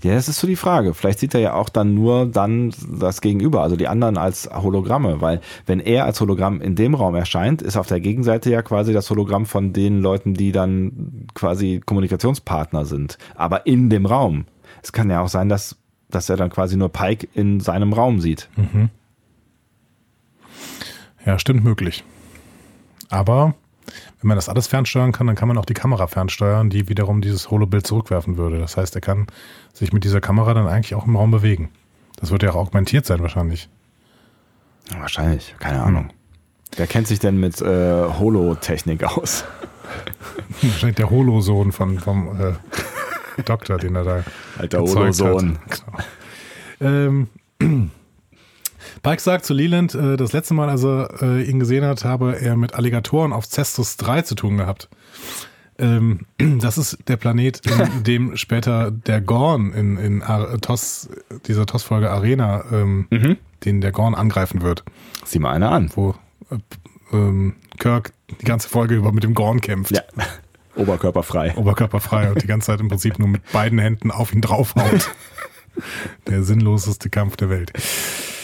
[0.04, 0.94] Ja, das ist so die Frage.
[0.94, 5.22] Vielleicht sieht er ja auch dann nur dann das Gegenüber, also die anderen als Hologramme,
[5.22, 8.94] weil wenn er als Hologramm in dem Raum erscheint, ist auf der Gegenseite ja quasi
[8.94, 14.46] das Hologramm von den Leuten, die dann quasi Kommunikationspartner sind, aber in dem Raum.
[14.84, 15.76] Es kann ja auch sein, dass,
[16.10, 18.50] dass er dann quasi nur Pike in seinem Raum sieht.
[18.56, 18.90] Mhm.
[21.26, 22.04] Ja, stimmt möglich.
[23.10, 23.56] Aber
[24.20, 27.22] wenn man das alles fernsteuern kann, dann kann man auch die Kamera fernsteuern, die wiederum
[27.22, 28.58] dieses Holobild zurückwerfen würde.
[28.60, 29.28] Das heißt, er kann
[29.74, 31.70] sich mit dieser Kamera dann eigentlich auch im Raum bewegen.
[32.16, 33.70] Das wird ja auch augmentiert sein wahrscheinlich.
[34.98, 36.06] Wahrscheinlich, keine Ahnung.
[36.06, 36.12] Hm.
[36.76, 39.46] Wer kennt sich denn mit äh, Holotechnik aus?
[40.62, 42.54] Wahrscheinlich der Holosohn von, vom äh,
[43.46, 44.24] Doktor, den er da
[44.58, 45.60] Alter Holosohn.
[46.80, 47.28] Genau.
[47.60, 47.90] Ähm,
[49.02, 52.40] Pike sagt zu Leland, äh, das letzte Mal, als er äh, ihn gesehen hat, habe
[52.40, 54.90] er mit Alligatoren auf Cestus 3 zu tun gehabt.
[55.80, 60.24] Ähm, das ist der Planet, in dem später der Gorn in, in
[60.62, 61.10] TOS,
[61.48, 63.38] dieser TOS-Folge Arena, ähm, mhm.
[63.66, 64.84] den der Gorn angreifen wird.
[65.26, 65.92] Sieh mal einer an.
[65.96, 66.16] Wo
[66.50, 66.58] äh,
[67.14, 69.92] ähm, Kirk die ganze Folge über mit dem Gorn kämpft.
[69.92, 70.02] Ja.
[70.76, 71.56] Oberkörperfrei.
[71.56, 75.10] Oberkörperfrei und die ganze Zeit im Prinzip nur mit beiden Händen auf ihn draufhaut.
[76.28, 77.74] der sinnloseste Kampf der Welt.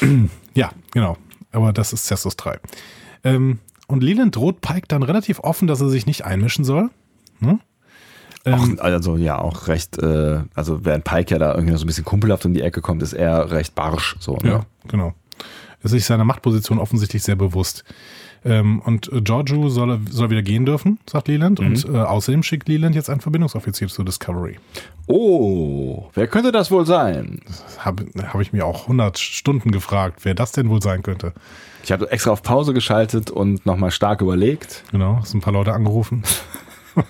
[0.56, 1.18] Ja, genau.
[1.52, 2.60] Aber das ist Cestus 3.
[3.24, 3.58] Ähm,
[3.88, 6.92] und Leland droht Pike dann relativ offen, dass er sich nicht einmischen soll.
[7.40, 7.60] Hm?
[8.46, 11.88] Ähm, auch, also ja, auch recht, äh, also während Pike ja da irgendwie so ein
[11.88, 14.16] bisschen kumpelhaft um die Ecke kommt, ist er recht barsch.
[14.20, 14.50] So, ne?
[14.50, 15.14] Ja, genau.
[15.80, 17.84] Er ist sich seiner Machtposition offensichtlich sehr bewusst.
[18.46, 21.60] Ähm, und Giorgio soll, soll wieder gehen dürfen, sagt Leland.
[21.60, 21.68] Mhm.
[21.68, 24.58] Und äh, außerdem schickt Leland jetzt einen Verbindungsoffizier zu Discovery.
[25.08, 27.41] Oh, wer könnte das wohl sein?
[27.80, 31.34] Habe hab ich mir auch 100 Stunden gefragt, wer das denn wohl sein könnte.
[31.84, 34.84] Ich habe extra auf Pause geschaltet und nochmal stark überlegt.
[34.91, 36.24] Genau, hast ein paar Leute angerufen.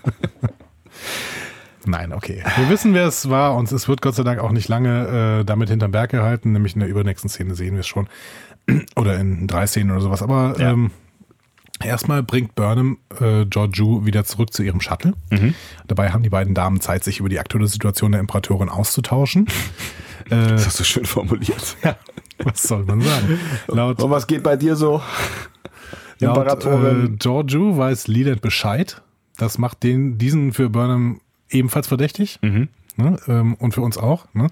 [1.86, 2.44] Nein, okay.
[2.58, 5.46] Wir wissen, wer es war und es wird Gott sei Dank auch nicht lange äh,
[5.46, 8.08] damit hinterm Berg gehalten, nämlich in der übernächsten Szene sehen wir es schon.
[8.96, 10.22] oder in drei Szenen oder sowas.
[10.22, 10.72] Aber ja.
[10.72, 10.92] ähm,
[11.86, 15.14] Erstmal bringt Burnham äh, Georgiou wieder zurück zu ihrem Shuttle.
[15.30, 15.54] Mhm.
[15.88, 19.48] Dabei haben die beiden Damen Zeit, sich über die aktuelle Situation der Imperatorin auszutauschen.
[20.26, 21.78] äh, das hast du schön formuliert.
[21.84, 21.98] Ja,
[22.46, 23.40] was soll man sagen?
[23.68, 25.02] Laut, Und was geht bei dir so?
[26.20, 27.02] Imperatorin.
[27.02, 29.02] Laut, äh, Georgiou weiß Leland Bescheid.
[29.38, 32.40] Das macht den, diesen für Burnham ebenfalls verdächtig.
[32.42, 32.70] Mhm.
[32.96, 33.18] Ne?
[33.28, 34.26] Ähm, und für uns auch.
[34.34, 34.48] Ne?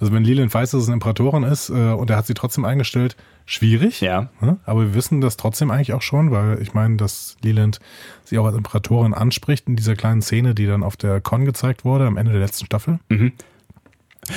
[0.00, 2.64] Also wenn Leland weiß, dass es eine Imperatorin ist äh, und er hat sie trotzdem
[2.64, 4.00] eingestellt, schwierig.
[4.00, 4.30] Ja.
[4.40, 4.58] Ne?
[4.64, 7.78] Aber wir wissen das trotzdem eigentlich auch schon, weil ich meine, dass Leland
[8.24, 11.84] sie auch als Imperatorin anspricht in dieser kleinen Szene, die dann auf der Con gezeigt
[11.84, 12.98] wurde am Ende der letzten Staffel.
[13.08, 13.32] Mhm.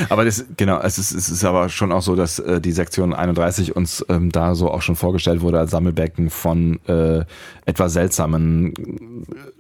[0.10, 3.14] Aber das, genau, es ist, es ist aber schon auch so, dass äh, die Sektion
[3.14, 7.24] 31 uns ähm, da so auch schon vorgestellt wurde als Sammelbecken von äh,
[7.66, 8.74] etwas seltsamen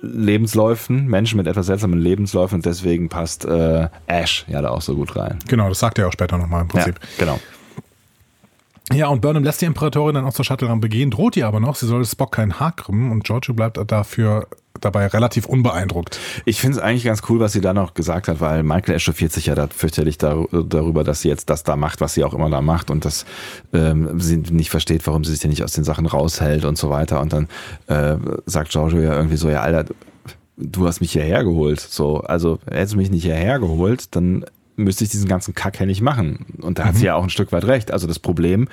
[0.01, 4.95] Lebensläufen, Menschen mit etwas seltsamen Lebensläufen und deswegen passt äh, Ash ja da auch so
[4.95, 5.39] gut rein.
[5.47, 6.99] Genau, das sagt er auch später nochmal im Prinzip.
[7.01, 7.39] Ja, genau.
[8.93, 11.75] Ja, und Burnham lässt die Imperatorin dann auch zur Shuttle begehen, droht ihr aber noch,
[11.75, 14.47] sie soll Spock keinen Haar krümmen und Giorgio bleibt dafür
[14.81, 16.19] dabei relativ unbeeindruckt.
[16.45, 19.31] Ich finde es eigentlich ganz cool, was sie da noch gesagt hat, weil Michael echauffiert
[19.31, 22.49] sich ja da fürchterlich darüber, dass sie jetzt das da macht, was sie auch immer
[22.49, 23.25] da macht und dass
[23.73, 26.89] ähm, sie nicht versteht, warum sie sich denn nicht aus den Sachen raushält und so
[26.89, 27.19] weiter.
[27.19, 27.47] Und dann
[27.87, 29.93] äh, sagt Giorgio ja irgendwie so, ja, Alter,
[30.57, 31.79] du hast mich hierher geholt.
[31.79, 34.45] So, also hättest du mich nicht hierher geholt, dann
[34.83, 36.45] müsste ich diesen ganzen Kack ja nicht machen.
[36.61, 36.97] Und da hat mhm.
[36.97, 37.91] sie ja auch ein Stück weit recht.
[37.91, 38.67] Also das Problem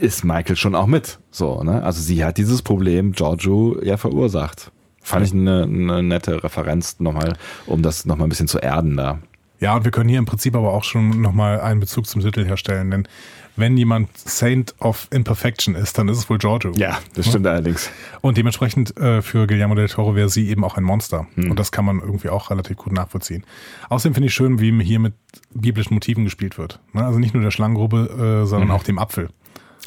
[0.00, 1.18] ist Michael schon auch mit.
[1.30, 1.82] So, ne?
[1.82, 4.70] Also sie hat dieses Problem Giorgio ja verursacht.
[5.02, 7.34] Fand ich eine, eine nette Referenz nochmal,
[7.66, 9.18] um das nochmal ein bisschen zu erden da.
[9.62, 12.44] Ja, und wir können hier im Prinzip aber auch schon nochmal einen Bezug zum Titel
[12.44, 13.08] herstellen, denn
[13.54, 16.72] wenn jemand Saint of Imperfection ist, dann ist es wohl Giorgio.
[16.74, 17.52] Ja, das stimmt ja?
[17.52, 17.88] allerdings.
[18.22, 21.28] Und dementsprechend äh, für Guillermo del Toro wäre sie eben auch ein Monster.
[21.36, 21.50] Hm.
[21.50, 23.44] Und das kann man irgendwie auch relativ gut nachvollziehen.
[23.88, 25.14] Außerdem finde ich schön, wie hier mit
[25.54, 26.80] biblischen Motiven gespielt wird.
[26.92, 27.04] Ne?
[27.04, 28.74] Also nicht nur der Schlangengrube, äh, sondern mhm.
[28.74, 29.28] auch dem Apfel.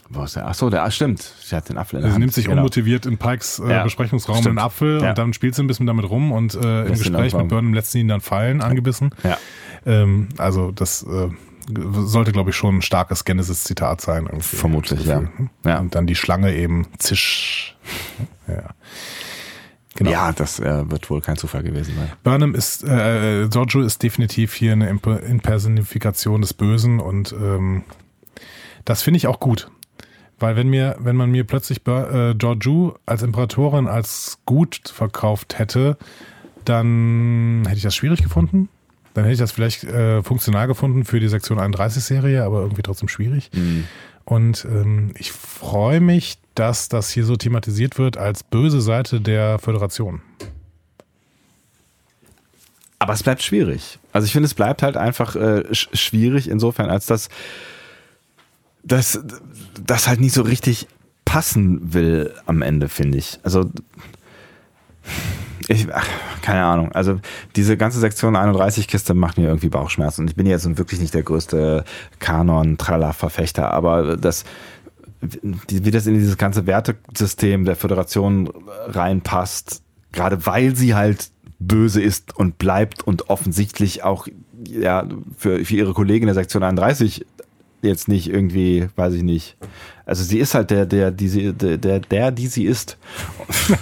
[0.10, 0.48] Wo ist der?
[0.48, 1.22] Achso, der ah, stimmt.
[1.22, 2.58] Sie hat den Apfel in der Sie nimmt sich genau.
[2.58, 4.60] unmotiviert in Pikes äh, ja, Besprechungsraum stimmt.
[4.60, 5.10] einen Apfel ja.
[5.10, 7.92] und dann spielt sie ein bisschen damit rum und äh, im Gespräch mit Burnham lässt
[7.92, 9.12] sie ihn dann fallen, angebissen.
[9.24, 9.38] Ja.
[9.86, 11.30] Ähm, also das äh,
[12.06, 14.26] sollte, glaube ich, schon ein starkes Genesis-Zitat sein.
[14.26, 14.56] Irgendwie.
[14.56, 15.24] Vermutlich, ja.
[15.66, 15.80] ja.
[15.80, 17.76] Und dann die Schlange eben zisch.
[18.48, 18.70] Ja.
[19.96, 20.12] Genau.
[20.12, 22.12] Ja, das äh, wird wohl kein Zufall gewesen sein.
[22.22, 27.84] Burnham ist, äh, Giorgio ist definitiv hier eine Impersonifikation des Bösen und ähm,
[28.84, 29.72] das finde ich auch gut.
[30.40, 35.98] Weil wenn mir, wenn man mir plötzlich äh, Giorgio als Imperatorin als gut verkauft hätte,
[36.66, 38.70] dann hätte ich das schwierig gefunden.
[39.14, 43.08] Dann hätte ich das vielleicht äh, funktional gefunden für die Sektion 31-Serie, aber irgendwie trotzdem
[43.08, 43.50] schwierig.
[43.54, 43.86] Mhm.
[44.26, 49.60] Und ähm, ich freue mich, dass das hier so thematisiert wird als böse Seite der
[49.60, 50.22] Föderation.
[53.06, 54.00] aber es bleibt schwierig.
[54.14, 57.30] Also ich finde, es bleibt halt einfach äh, sch schwierig insofern, als dass
[58.86, 59.20] das,
[59.86, 60.88] das halt nicht so richtig
[61.26, 63.40] passen will am Ende, finde ich.
[63.44, 63.70] Also
[65.68, 66.08] ich, ach,
[66.42, 66.92] keine Ahnung.
[66.92, 67.20] Also
[67.56, 70.22] diese ganze Sektion 31 Kiste macht mir irgendwie Bauchschmerzen.
[70.22, 71.84] Und ich bin jetzt wirklich nicht der größte
[72.20, 74.46] Kanon-Tralla-Verfechter, aber das,
[75.22, 78.50] wie das in dieses ganze Wertesystem der Föderation
[78.88, 79.82] reinpasst,
[80.12, 84.28] gerade weil sie halt böse ist und bleibt und offensichtlich auch
[84.70, 85.08] ja
[85.38, 87.26] für, für ihre Kollegen der Sektion 31
[87.88, 89.58] jetzt nicht irgendwie, weiß ich nicht.
[90.06, 92.98] Also sie ist halt der, der, die sie, der, der, der die sie ist.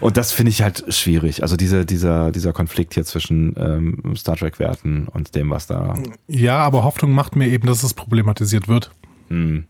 [0.00, 1.42] Und das finde ich halt schwierig.
[1.42, 5.94] Also diese, dieser, dieser Konflikt hier zwischen ähm, Star Trek-Werten und dem, was da.
[6.26, 8.90] Ja, aber Hoffnung macht mir eben, dass es problematisiert wird.
[9.28, 9.64] Hm.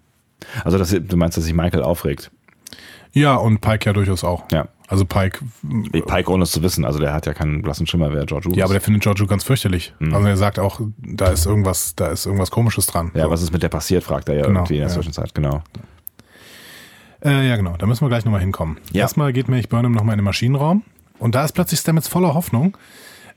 [0.65, 2.31] Also das, du meinst, dass sich Michael aufregt?
[3.13, 4.45] Ja, und Pike ja durchaus auch.
[4.53, 4.69] Ja.
[4.91, 5.39] Also Pike.
[5.93, 6.85] Pike ohne es zu wissen.
[6.85, 8.57] Also der hat ja keinen blassen Schimmer, wer George ist.
[8.57, 9.95] Ja, aber der findet George ganz fürchterlich.
[10.01, 10.13] Mhm.
[10.13, 13.13] Also er sagt auch, da ist irgendwas, da ist irgendwas Komisches dran.
[13.15, 13.31] Ja, so.
[13.31, 14.95] was ist mit der passiert, fragt er ja genau, irgendwie in der ja.
[14.95, 15.63] Zwischenzeit, genau.
[17.25, 17.77] Äh, ja, genau.
[17.77, 18.79] Da müssen wir gleich nochmal hinkommen.
[18.91, 19.03] Ja.
[19.03, 20.83] Erstmal geht Melch Burnham nochmal in den Maschinenraum.
[21.21, 22.77] Und da ist plötzlich Stamets voller Hoffnung.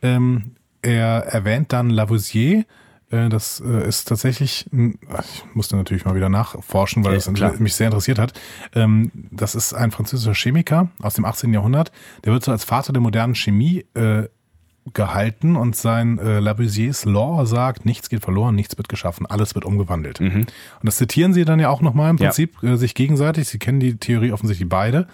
[0.02, 2.66] Ähm, er erwähnt dann Lavoisier.
[3.14, 7.76] Äh, das äh, ist tatsächlich, ich musste natürlich mal wieder nachforschen, weil ja, das mich
[7.76, 8.34] sehr interessiert hat.
[8.74, 11.54] Ähm, das ist ein französischer Chemiker aus dem 18.
[11.54, 11.92] Jahrhundert.
[12.26, 14.24] Der wird so als Vater der modernen Chemie äh,
[14.94, 19.64] gehalten und sein äh, Lavoisiers Law sagt, nichts geht verloren, nichts wird geschaffen, alles wird
[19.64, 20.20] umgewandelt.
[20.20, 20.42] Mhm.
[20.42, 20.48] Und
[20.84, 22.74] das zitieren sie dann ja auch nochmal im Prinzip ja.
[22.74, 23.48] äh, sich gegenseitig.
[23.48, 25.08] Sie kennen die Theorie offensichtlich beide.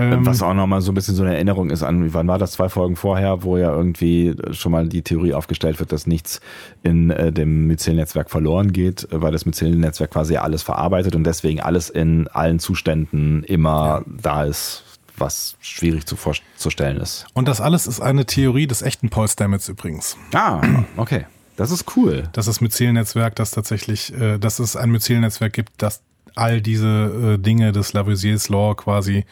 [0.00, 2.52] Ähm, Was auch nochmal so ein bisschen so eine Erinnerung ist an, wann war das,
[2.52, 6.40] zwei Folgen vorher, wo ja irgendwie schon mal die Theorie aufgestellt wird, dass nichts
[6.82, 11.90] in äh, dem Myzel-Netzwerk verloren geht, weil das Myzel-Netzwerk quasi alles verarbeitet und deswegen alles
[11.90, 14.12] in allen Zuständen immer ja.
[14.22, 14.84] da ist,
[15.18, 17.26] was schwierig zu vorzustellen ist.
[17.34, 20.16] Und das alles ist eine Theorie des echten Paul Stamets übrigens.
[20.32, 20.62] Ah,
[20.96, 21.26] okay.
[21.56, 22.30] Das ist cool.
[22.32, 26.00] Das ist Myzel-Netzwerk, das tatsächlich, äh, dass es ein Myzel-Netzwerk gibt, das
[26.34, 29.26] all diese äh, Dinge des Lavoisiers Law quasi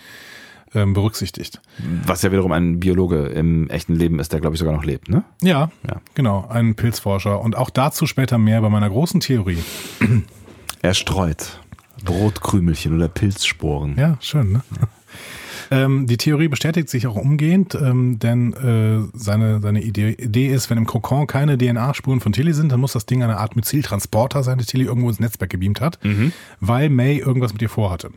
[0.74, 1.60] ähm, berücksichtigt.
[2.06, 5.08] Was ja wiederum ein Biologe im echten Leben ist, der glaube ich sogar noch lebt,
[5.08, 5.24] ne?
[5.42, 7.40] Ja, ja, genau, ein Pilzforscher.
[7.40, 9.62] Und auch dazu später mehr bei meiner großen Theorie.
[10.80, 11.58] Er streut
[12.04, 13.96] Brotkrümelchen oder Pilzsporen.
[13.98, 14.62] Ja, schön, ne?
[14.80, 14.86] Ja.
[15.70, 20.70] Ähm, die Theorie bestätigt sich auch umgehend, ähm, denn äh, seine, seine Idee, Idee ist,
[20.70, 24.42] wenn im Kokon keine DNA-Spuren von Tilly sind, dann muss das Ding eine Art Methyltransporter
[24.42, 26.32] sein, der Tilly irgendwo ins Netzwerk gebeamt hat, mhm.
[26.60, 28.10] weil May irgendwas mit ihr vorhatte.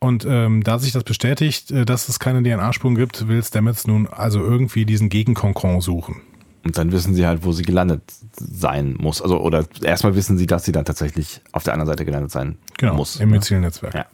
[0.00, 4.06] Und ähm, da sich das bestätigt, äh, dass es keine DNA-Spuren gibt, will Stamets nun
[4.06, 6.22] also irgendwie diesen Gegenkonkon suchen.
[6.64, 8.02] Und dann wissen sie halt, wo sie gelandet
[8.32, 9.22] sein muss.
[9.22, 12.58] Also, oder erstmal wissen sie, dass sie dann tatsächlich auf der anderen Seite gelandet sein
[12.76, 13.16] genau, muss.
[13.16, 13.94] Im Myzel-Netzwerk.
[13.94, 14.06] Ja.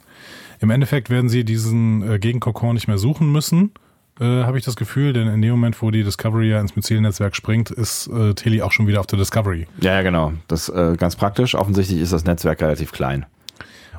[0.59, 3.71] Im Endeffekt werden sie diesen äh, Gegenkokon nicht mehr suchen müssen,
[4.19, 7.35] äh, habe ich das Gefühl, denn in dem Moment, wo die Discovery ja ins Myzel-Netzwerk
[7.35, 9.67] springt, ist äh, Tilly auch schon wieder auf der Discovery.
[9.81, 10.33] Ja, ja, genau.
[10.47, 11.55] Das ist äh, ganz praktisch.
[11.55, 13.25] Offensichtlich ist das Netzwerk relativ klein.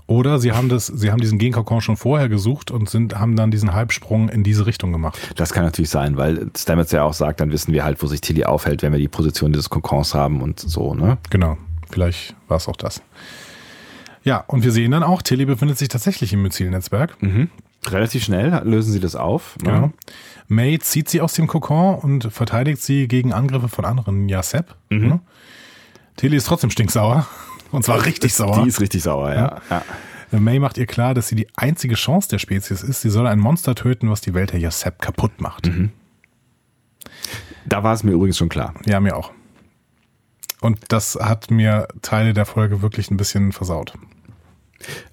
[0.08, 3.50] Oder sie haben das, sie haben diesen Genkokon schon vorher gesucht und sind, haben dann
[3.50, 5.18] diesen Halbsprung in diese Richtung gemacht.
[5.34, 8.20] Das kann natürlich sein, weil Stamets ja auch sagt, dann wissen wir halt, wo sich
[8.20, 11.18] Tilly aufhält, wenn wir die Position dieses Kokons haben und so, ne?
[11.30, 11.58] Genau.
[11.90, 13.02] Vielleicht war es auch das.
[14.22, 17.20] Ja, und wir sehen dann auch, Tilly befindet sich tatsächlich im Myzel-Netzwerk.
[17.22, 17.48] Mhm.
[17.86, 19.56] Relativ schnell lösen sie das auf.
[19.62, 19.70] Ne?
[19.70, 19.92] Genau.
[20.48, 24.74] May zieht sie aus dem Kokon und verteidigt sie gegen Angriffe von anderen Yasep.
[24.90, 25.08] Mhm.
[25.08, 25.20] Ne?
[26.16, 27.26] Tilly ist trotzdem stinksauer.
[27.72, 28.62] Und zwar richtig sauer.
[28.62, 29.60] Die ist richtig sauer, ja.
[29.70, 29.82] ja.
[30.32, 30.40] ja.
[30.40, 33.00] May macht ihr klar, dass sie die einzige Chance der Spezies ist.
[33.00, 35.66] Sie soll ein Monster töten, was die Welt der Yasep kaputt macht.
[35.66, 35.90] Mhm.
[37.64, 38.74] Da war es mir übrigens schon klar.
[38.86, 39.32] Ja, mir auch.
[40.60, 43.94] Und das hat mir Teile der Folge wirklich ein bisschen versaut.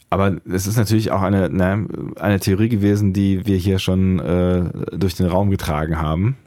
[0.09, 1.87] Aber es ist natürlich auch eine, ne,
[2.19, 6.37] eine Theorie gewesen, die wir hier schon äh, durch den Raum getragen haben.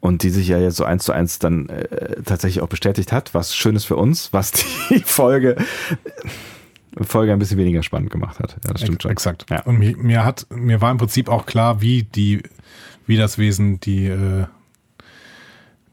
[0.00, 3.34] Und die sich ja jetzt so eins zu eins dann äh, tatsächlich auch bestätigt hat,
[3.34, 4.52] was schön ist für uns, was
[4.90, 5.56] die Folge,
[7.00, 8.56] Folge ein bisschen weniger spannend gemacht hat.
[8.64, 9.10] Ja, das stimmt schon.
[9.10, 9.46] Exakt.
[9.50, 9.62] Ja.
[9.62, 12.42] Und mir, mir, hat, mir war im Prinzip auch klar, wie die,
[13.06, 14.46] wie das Wesen die, äh,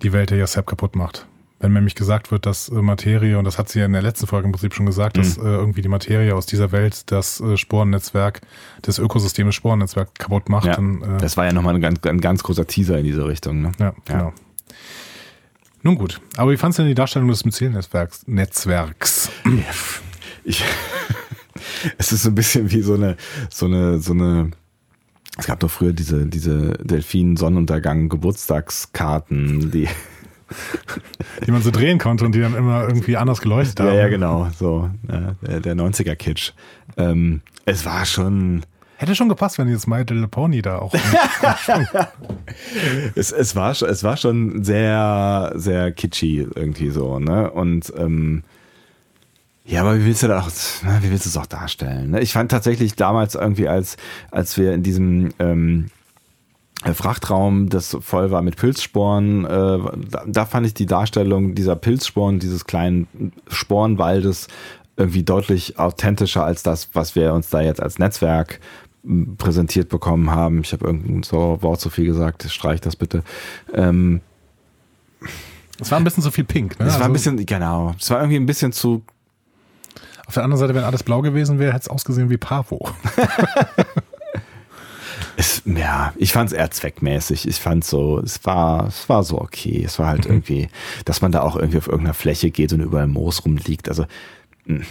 [0.03, 1.25] die Welt der Yaseb kaputt macht
[1.59, 4.27] wenn nämlich gesagt wird, dass äh, Materie, und das hat sie ja in der letzten
[4.27, 5.21] Folge im Prinzip schon gesagt, mhm.
[5.21, 8.41] dass äh, irgendwie die Materie aus dieser Welt das äh, Sporennetzwerk,
[8.81, 10.65] das Ökosystem des Sporennetzwerks kaputt macht.
[10.65, 13.25] Ja, dann, äh, das war ja nochmal ein ganz, ein ganz großer Teaser in diese
[13.27, 13.61] Richtung.
[13.61, 13.71] Ne?
[13.79, 14.33] Ja, ja, genau.
[15.81, 18.27] Nun gut, aber wie fandest du denn die Darstellung des Myzel-Netzwerks?
[18.27, 19.29] Netzwerks?
[20.43, 20.61] Ich,
[21.97, 23.15] es ist so ein bisschen wie so eine,
[23.49, 24.49] so eine, so eine,
[25.37, 29.87] es gab doch früher diese, diese Delfin-Sonnenuntergang-Geburtstagskarten, die
[31.45, 33.87] die man so drehen konnte und die dann immer irgendwie anders geleuchtet haben.
[33.87, 36.51] Ja, ja, genau, so, der, der 90er-Kitsch.
[36.97, 38.63] Ähm, es war schon,
[38.97, 40.93] Hätte schon gepasst, wenn jetzt My Little Pony da auch.
[43.15, 47.51] es, es, war, es war schon sehr, sehr kitschy irgendwie so, ne?
[47.51, 48.43] Und ähm,
[49.65, 50.51] ja, aber wie willst du das auch,
[51.01, 52.11] wie willst du es auch darstellen?
[52.11, 52.21] Ne?
[52.21, 53.97] Ich fand tatsächlich damals irgendwie, als,
[54.31, 55.87] als wir in diesem ähm,
[56.93, 59.79] Frachtraum, das voll war mit Pilzsporen, äh,
[60.09, 64.47] da, da fand ich die Darstellung dieser Pilzsporen, dieses kleinen Sporenwaldes
[64.97, 68.59] irgendwie deutlich authentischer als das, was wir uns da jetzt als Netzwerk
[69.37, 70.61] präsentiert bekommen haben.
[70.61, 73.23] Ich habe irgendein so Wort zu viel gesagt, streich das bitte.
[73.73, 74.21] Ähm,
[75.79, 76.85] es war ein bisschen zu viel pink, ne?
[76.85, 77.95] Es also war ein also bisschen, genau.
[77.99, 79.03] Es war irgendwie ein bisschen zu.
[80.27, 82.89] Auf der anderen Seite, wenn alles blau gewesen wäre, hätte es ausgesehen wie Pavo.
[85.37, 87.47] es, ja, ich fand es eher zweckmäßig.
[87.47, 89.83] Ich fand so, es war, es war so okay.
[89.85, 90.31] Es war halt mhm.
[90.31, 90.69] irgendwie,
[91.05, 93.89] dass man da auch irgendwie auf irgendeiner Fläche geht und überall Moos rumliegt.
[93.89, 94.05] Also
[94.67, 94.81] hm,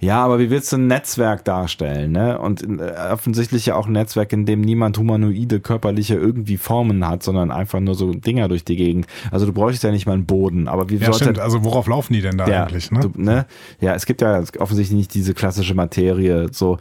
[0.00, 2.12] ja, aber wie willst du ein Netzwerk darstellen?
[2.12, 2.38] Ne?
[2.38, 7.22] Und äh, offensichtlich ja auch ein Netzwerk, in dem niemand humanoide körperliche irgendwie Formen hat,
[7.22, 9.06] sondern einfach nur so Dinger durch die Gegend.
[9.30, 10.68] Also du bräuchtest ja nicht mal einen Boden.
[10.68, 11.38] Aber wie ja, stimmt.
[11.38, 12.90] Also worauf laufen die denn da ja, eigentlich?
[12.90, 13.00] Ne?
[13.00, 13.46] Du, ne?
[13.80, 16.48] Ja, es gibt ja offensichtlich nicht diese klassische Materie.
[16.52, 16.78] So,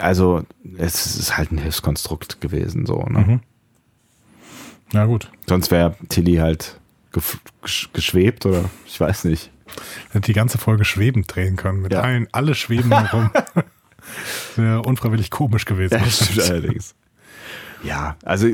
[0.00, 0.44] also
[0.78, 2.86] es ist halt ein Hilfskonstrukt gewesen.
[2.86, 3.02] So.
[3.04, 3.18] Ne?
[3.18, 3.40] Mhm.
[4.92, 5.30] Na gut.
[5.46, 6.78] Sonst wäre Tilly halt
[7.92, 9.50] geschwebt oder ich weiß nicht.
[10.10, 11.82] Hätte die ganze Folge schwebend drehen können.
[11.82, 12.00] Mit ja.
[12.02, 13.30] allen, alle schweben herum.
[14.56, 15.98] Wäre unfreiwillig komisch gewesen.
[15.98, 16.94] Ja, stimmt allerdings.
[17.82, 18.48] Ja, also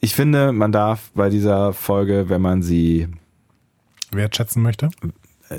[0.00, 3.08] ich finde, man darf bei dieser Folge, wenn man sie
[4.12, 4.90] wertschätzen möchte,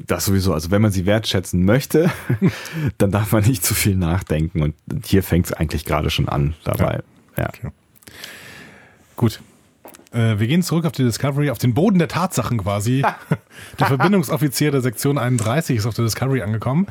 [0.05, 2.11] das sowieso, also wenn man sie wertschätzen möchte,
[2.97, 4.61] dann darf man nicht zu viel nachdenken.
[4.61, 7.01] Und hier fängt es eigentlich gerade schon an dabei.
[7.37, 7.43] Ja.
[7.43, 7.47] ja.
[7.47, 7.69] Okay.
[9.15, 9.41] Gut,
[10.11, 13.03] äh, wir gehen zurück auf die Discovery, auf den Boden der Tatsachen quasi.
[13.79, 16.87] der Verbindungsoffizier der Sektion 31 ist auf der Discovery angekommen.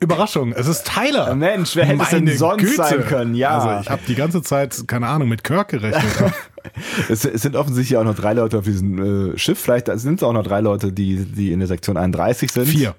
[0.00, 1.34] Überraschung, es ist Tyler.
[1.34, 2.76] Mensch, wer hätte es denn sonst Güte.
[2.76, 3.34] sein können?
[3.34, 3.58] Ja.
[3.58, 6.32] Also ich habe die ganze Zeit, keine Ahnung, mit Kirk gerechnet.
[7.10, 9.60] es, es, sind offensichtlich auch noch drei Leute auf diesem äh, Schiff.
[9.60, 12.66] Vielleicht sind es auch noch drei Leute, die, die in der Sektion 31 sind.
[12.66, 12.94] Vier.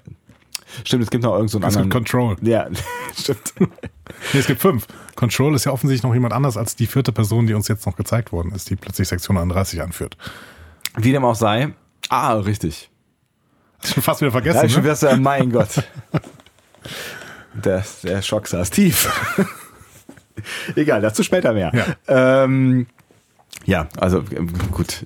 [0.84, 1.74] Stimmt, es gibt noch irgendeinen so anderen.
[1.74, 2.36] Es gibt Control.
[2.40, 2.68] Ja,
[3.18, 3.52] stimmt.
[3.58, 4.86] nee, es gibt fünf.
[5.16, 7.96] Control ist ja offensichtlich noch jemand anders als die vierte Person, die uns jetzt noch
[7.96, 10.16] gezeigt worden ist, die plötzlich Sektion 31 anführt.
[10.96, 11.74] Wie dem auch sei.
[12.08, 12.90] Ah, richtig.
[13.84, 14.62] Schon fast wieder vergessen.
[14.62, 14.96] Ja, schon ne?
[15.00, 15.82] ja, mein Gott.
[17.54, 19.10] Der, der Schock saß tief.
[20.76, 21.72] Egal, dazu später mehr.
[21.74, 22.44] Ja.
[22.44, 22.86] Ähm,
[23.64, 24.24] ja, also
[24.72, 25.04] gut.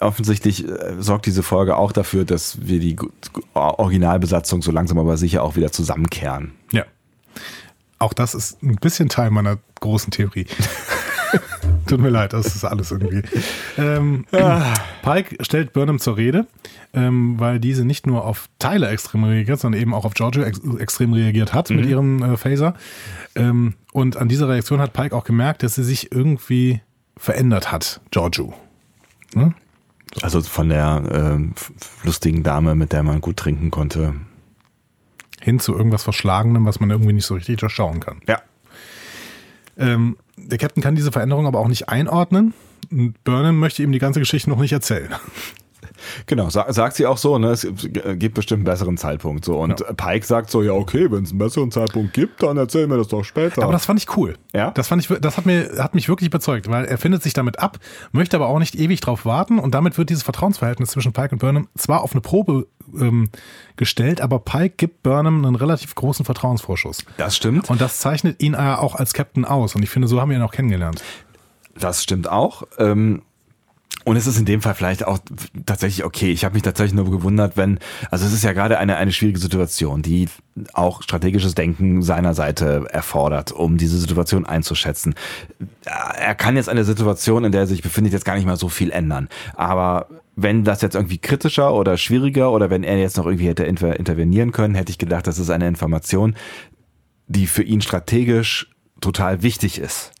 [0.00, 2.96] Offensichtlich äh, sorgt diese Folge auch dafür, dass wir die
[3.54, 6.52] Originalbesatzung so langsam aber sicher auch wieder zusammenkehren.
[6.72, 6.84] Ja.
[7.98, 10.46] Auch das ist ein bisschen Teil meiner großen Theorie.
[11.90, 13.22] Tut mir leid, das ist alles irgendwie.
[13.76, 14.74] Ähm, ah.
[15.02, 16.46] Pike stellt Burnham zur Rede,
[16.94, 20.60] ähm, weil diese nicht nur auf Tyler extrem reagiert, sondern eben auch auf Giorgio ex
[20.78, 21.76] extrem reagiert hat mhm.
[21.76, 22.74] mit ihrem äh, Phaser.
[23.34, 26.80] Ähm, und an dieser Reaktion hat Pike auch gemerkt, dass sie sich irgendwie
[27.16, 28.54] verändert hat, Giorgio.
[29.34, 29.54] Hm?
[30.22, 34.14] Also von der äh, lustigen Dame, mit der man gut trinken konnte.
[35.40, 38.20] Hin zu irgendwas Verschlagenem, was man irgendwie nicht so richtig durchschauen kann.
[38.26, 38.40] Ja.
[39.76, 42.54] Ähm, der Captain kann diese Veränderung aber auch nicht einordnen.
[42.90, 45.14] Und Burnham möchte ihm die ganze Geschichte noch nicht erzählen.
[46.26, 47.48] Genau, sag, sagt sie auch so, ne?
[47.48, 47.66] Es
[48.14, 49.44] gibt bestimmt einen besseren Zeitpunkt.
[49.44, 49.58] So.
[49.58, 49.92] Und ja.
[49.92, 53.08] Pike sagt so, ja, okay, wenn es einen besseren Zeitpunkt gibt, dann erzählen wir das
[53.08, 53.62] doch später.
[53.62, 54.36] Aber das fand ich cool.
[54.54, 54.70] Ja.
[54.70, 57.58] Das fand ich, das hat mir, hat mich wirklich überzeugt, weil er findet sich damit
[57.58, 57.78] ab,
[58.12, 61.38] möchte aber auch nicht ewig drauf warten und damit wird dieses Vertrauensverhältnis zwischen Pike und
[61.38, 62.66] Burnham zwar auf eine Probe
[62.98, 63.30] ähm,
[63.76, 67.04] gestellt, aber Pike gibt Burnham einen relativ großen Vertrauensvorschuss.
[67.16, 67.70] Das stimmt.
[67.70, 69.74] Und das zeichnet ihn auch als Captain aus.
[69.74, 71.02] Und ich finde, so haben wir ihn auch kennengelernt.
[71.78, 72.64] Das stimmt auch.
[72.78, 73.22] Ähm
[74.04, 75.18] und es ist in dem Fall vielleicht auch
[75.66, 76.32] tatsächlich okay.
[76.32, 77.78] Ich habe mich tatsächlich nur gewundert, wenn,
[78.10, 80.26] also es ist ja gerade eine, eine schwierige Situation, die
[80.72, 85.14] auch strategisches Denken seiner Seite erfordert, um diese Situation einzuschätzen.
[85.84, 88.70] Er kann jetzt eine Situation, in der er sich befindet, jetzt gar nicht mal so
[88.70, 89.28] viel ändern.
[89.54, 90.08] Aber
[90.42, 94.52] wenn das jetzt irgendwie kritischer oder schwieriger oder wenn er jetzt noch irgendwie hätte intervenieren
[94.52, 96.34] können, hätte ich gedacht, das ist eine Information,
[97.26, 100.12] die für ihn strategisch total wichtig ist.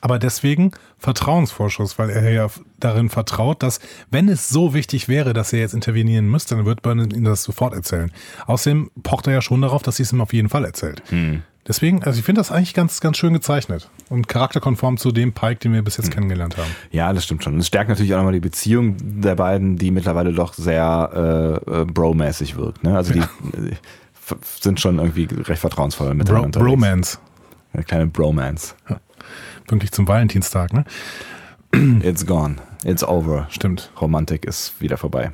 [0.00, 2.48] Aber deswegen Vertrauensvorschuss, weil er ja
[2.78, 3.80] darin vertraut, dass
[4.10, 7.42] wenn es so wichtig wäre, dass er jetzt intervenieren müsste, dann wird Burnham ihm das
[7.42, 8.10] sofort erzählen.
[8.46, 11.02] Außerdem pocht er ja schon darauf, dass sie es ihm auf jeden Fall erzählt.
[11.10, 11.42] Hm.
[11.70, 15.60] Deswegen, also ich finde das eigentlich ganz, ganz schön gezeichnet und charakterkonform zu dem Pike,
[15.60, 16.14] den wir bis jetzt hm.
[16.14, 16.68] kennengelernt haben.
[16.90, 17.56] Ja, das stimmt schon.
[17.60, 21.84] Es stärkt natürlich auch nochmal die Beziehung der beiden, die mittlerweile doch sehr äh, äh
[21.84, 22.82] bro-mäßig wirkt.
[22.82, 22.96] Ne?
[22.96, 23.28] Also die, ja.
[23.56, 23.76] die
[24.58, 26.58] sind schon irgendwie recht vertrauensvoll miteinander.
[26.58, 27.18] Bro Bromance.
[27.72, 28.74] Eine kleine Bromance.
[28.88, 28.98] Ja.
[29.68, 30.84] Pünktlich zum Valentinstag, ne?
[32.02, 32.56] It's gone.
[32.82, 33.46] It's over.
[33.48, 33.92] Stimmt.
[34.00, 35.30] Romantik ist wieder vorbei.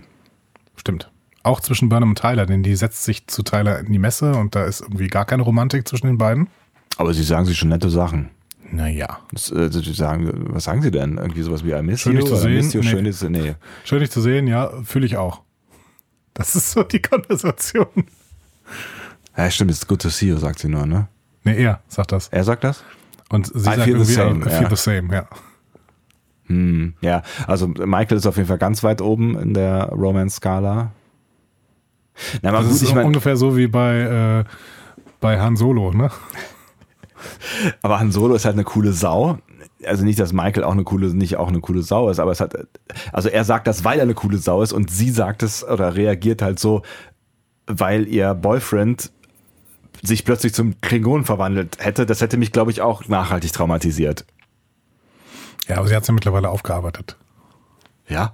[0.76, 1.10] Stimmt.
[1.46, 4.56] Auch zwischen Burnham und Tyler, denn die setzt sich zu Tyler in die Messe und
[4.56, 6.48] da ist irgendwie gar keine Romantik zwischen den beiden.
[6.96, 8.30] Aber sie sagen sich schon nette Sachen.
[8.72, 9.20] Naja.
[9.30, 11.18] Das, äh, sagen, was sagen sie denn?
[11.18, 12.70] Irgendwie sowas wie I miss Schön, you dich zu sehen.
[12.72, 12.88] you, Nee.
[12.88, 13.54] schön dich zu nee.
[13.84, 15.42] Schön dich zu sehen, ja, fühle ich auch.
[16.34, 17.86] Das ist so die Konversation.
[19.36, 21.06] Ja, stimmt, it's good to see you, sagt sie nur, ne?
[21.44, 22.26] Nee, er sagt das.
[22.28, 22.82] Er sagt das?
[23.28, 24.70] Und sie sagt feel the irgendwie, same, I feel ja.
[24.70, 25.28] the same, ja.
[26.46, 30.90] Hm, ja, also Michael ist auf jeden Fall ganz weit oben in der Romance-Skala.
[32.42, 34.44] Na, Das gut, ist ich meine, ungefähr so wie bei, äh,
[35.20, 36.10] bei Han Solo, ne?
[37.82, 39.38] aber Han Solo ist halt eine coole Sau.
[39.84, 42.40] Also nicht, dass Michael auch eine coole, nicht auch eine coole Sau ist, aber es
[42.40, 42.54] hat,
[43.12, 45.94] also er sagt das, weil er eine coole Sau ist und sie sagt es oder
[45.94, 46.82] reagiert halt so,
[47.66, 49.12] weil ihr Boyfriend
[50.02, 52.06] sich plötzlich zum Klingon verwandelt hätte.
[52.06, 54.24] Das hätte mich, glaube ich, auch nachhaltig traumatisiert.
[55.68, 57.16] Ja, aber sie hat es ja mittlerweile aufgearbeitet.
[58.08, 58.32] Ja?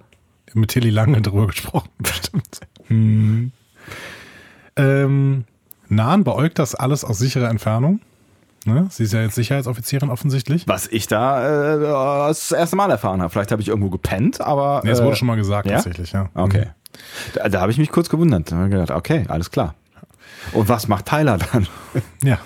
[0.55, 2.61] Mit Tilly lange drüber gesprochen, bestimmt.
[2.89, 3.53] Hm.
[4.77, 5.45] Ähm,
[5.89, 8.01] Nahen beäugt das alles aus sicherer Entfernung.
[8.65, 8.87] Ne?
[8.91, 10.69] Sie ist ja jetzt Sicherheitsoffizierin offensichtlich.
[10.69, 11.81] Was ich da äh,
[12.29, 13.31] das erste Mal erfahren habe.
[13.31, 14.83] Vielleicht habe ich irgendwo gepennt, aber.
[14.85, 15.75] Nee, es äh, wurde schon mal gesagt, ja?
[15.75, 16.29] tatsächlich, ja.
[16.35, 16.69] Okay.
[17.35, 18.53] Da, da habe ich mich kurz gewundert.
[18.53, 19.75] Da habe ich gedacht, okay, alles klar.
[20.53, 21.67] Und was macht Tyler dann?
[22.23, 22.39] Ja,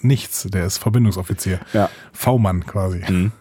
[0.00, 0.46] nichts.
[0.50, 1.60] Der ist Verbindungsoffizier.
[1.72, 1.84] Ja.
[1.84, 1.88] Mhm.
[2.12, 3.32] V-Mann quasi.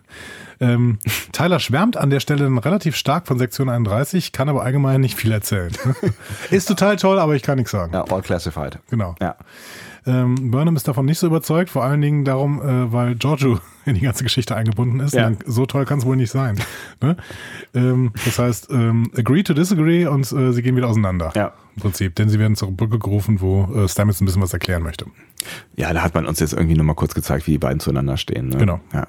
[0.62, 1.00] Ähm,
[1.32, 5.18] Tyler schwärmt an der Stelle dann relativ stark von Sektion 31, kann aber allgemein nicht
[5.18, 5.72] viel erzählen.
[6.52, 7.94] ist total toll, aber ich kann nichts sagen.
[7.94, 8.80] Ja, all classified.
[8.90, 9.16] Genau.
[9.22, 9.36] Ja.
[10.06, 13.96] Ähm, Burnham ist davon nicht so überzeugt, vor allen Dingen darum, äh, weil Giorgio in
[13.96, 15.14] die ganze Geschichte eingebunden ist.
[15.14, 15.32] Ja.
[15.46, 16.60] So toll kann es wohl nicht sein.
[17.02, 17.18] ne?
[17.74, 21.32] ähm, das heißt, ähm, agree to disagree und äh, sie gehen wieder auseinander.
[21.36, 21.54] Ja.
[21.76, 24.84] Im Prinzip, denn sie werden zur Brücke gerufen, wo äh, Stamets ein bisschen was erklären
[24.84, 25.06] möchte.
[25.76, 28.18] Ja, da hat man uns jetzt irgendwie nur mal kurz gezeigt, wie die beiden zueinander
[28.18, 28.50] stehen.
[28.50, 28.58] Ne?
[28.58, 28.80] Genau.
[28.94, 29.08] Ja.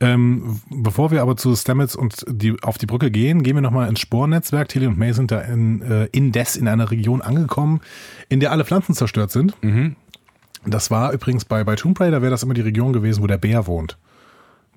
[0.00, 3.88] Ähm, bevor wir aber zu Stamets und die, auf die Brücke gehen, gehen wir nochmal
[3.88, 4.68] ins Spornetzwerk.
[4.68, 7.80] Tilly und May sind da in, äh, indes in einer Region angekommen,
[8.28, 9.54] in der alle Pflanzen zerstört sind.
[10.66, 13.38] Das war übrigens bei, bei Tomb Raider, wäre das immer die Region gewesen, wo der
[13.38, 13.98] Bär wohnt.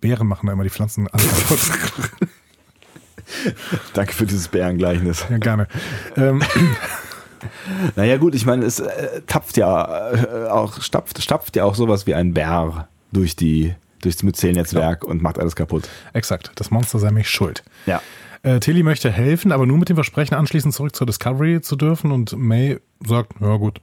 [0.02, 2.30] Bären machen da immer die Pflanzen alle kaputt.
[3.94, 5.26] Danke für dieses Bärengleichnis.
[5.30, 5.68] ja, gerne.
[6.16, 6.44] Ähm,
[7.96, 12.08] Naja, gut, ich meine, es äh, tapft ja äh, auch, stapft, stapft ja auch sowas
[12.08, 13.76] wie ein Bär durch die,
[14.08, 15.90] durchs Myzelnetzwerk und macht alles kaputt.
[16.14, 17.64] exakt, das Monster sei mich schuld.
[17.86, 18.02] Ja.
[18.44, 22.12] Äh, Tilly möchte helfen, aber nur mit dem Versprechen, anschließend zurück zur Discovery zu dürfen.
[22.12, 23.82] Und May sagt, ja gut,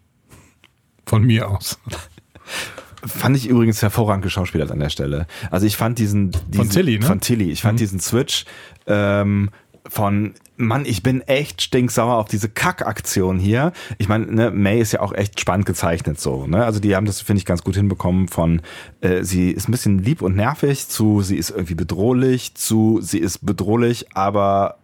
[1.07, 1.79] von mir aus.
[3.07, 5.27] Fand ich übrigens hervorragend geschauspielert an der Stelle.
[5.51, 7.05] Also ich fand diesen, diesen Tilly, ne?
[7.05, 7.51] Von Tilly.
[7.51, 8.47] Ich fand diesen Switch
[8.87, 9.51] ähm,
[9.87, 13.73] von Mann, ich bin echt stinksauer auf diese Kackaktion hier.
[13.99, 16.47] Ich meine, ne, May ist ja auch echt spannend gezeichnet so.
[16.47, 16.65] Ne?
[16.65, 18.63] Also die haben das, finde ich, ganz gut hinbekommen von
[19.01, 23.19] äh, sie ist ein bisschen lieb und nervig zu sie ist irgendwie bedrohlich zu sie
[23.19, 24.79] ist bedrohlich, aber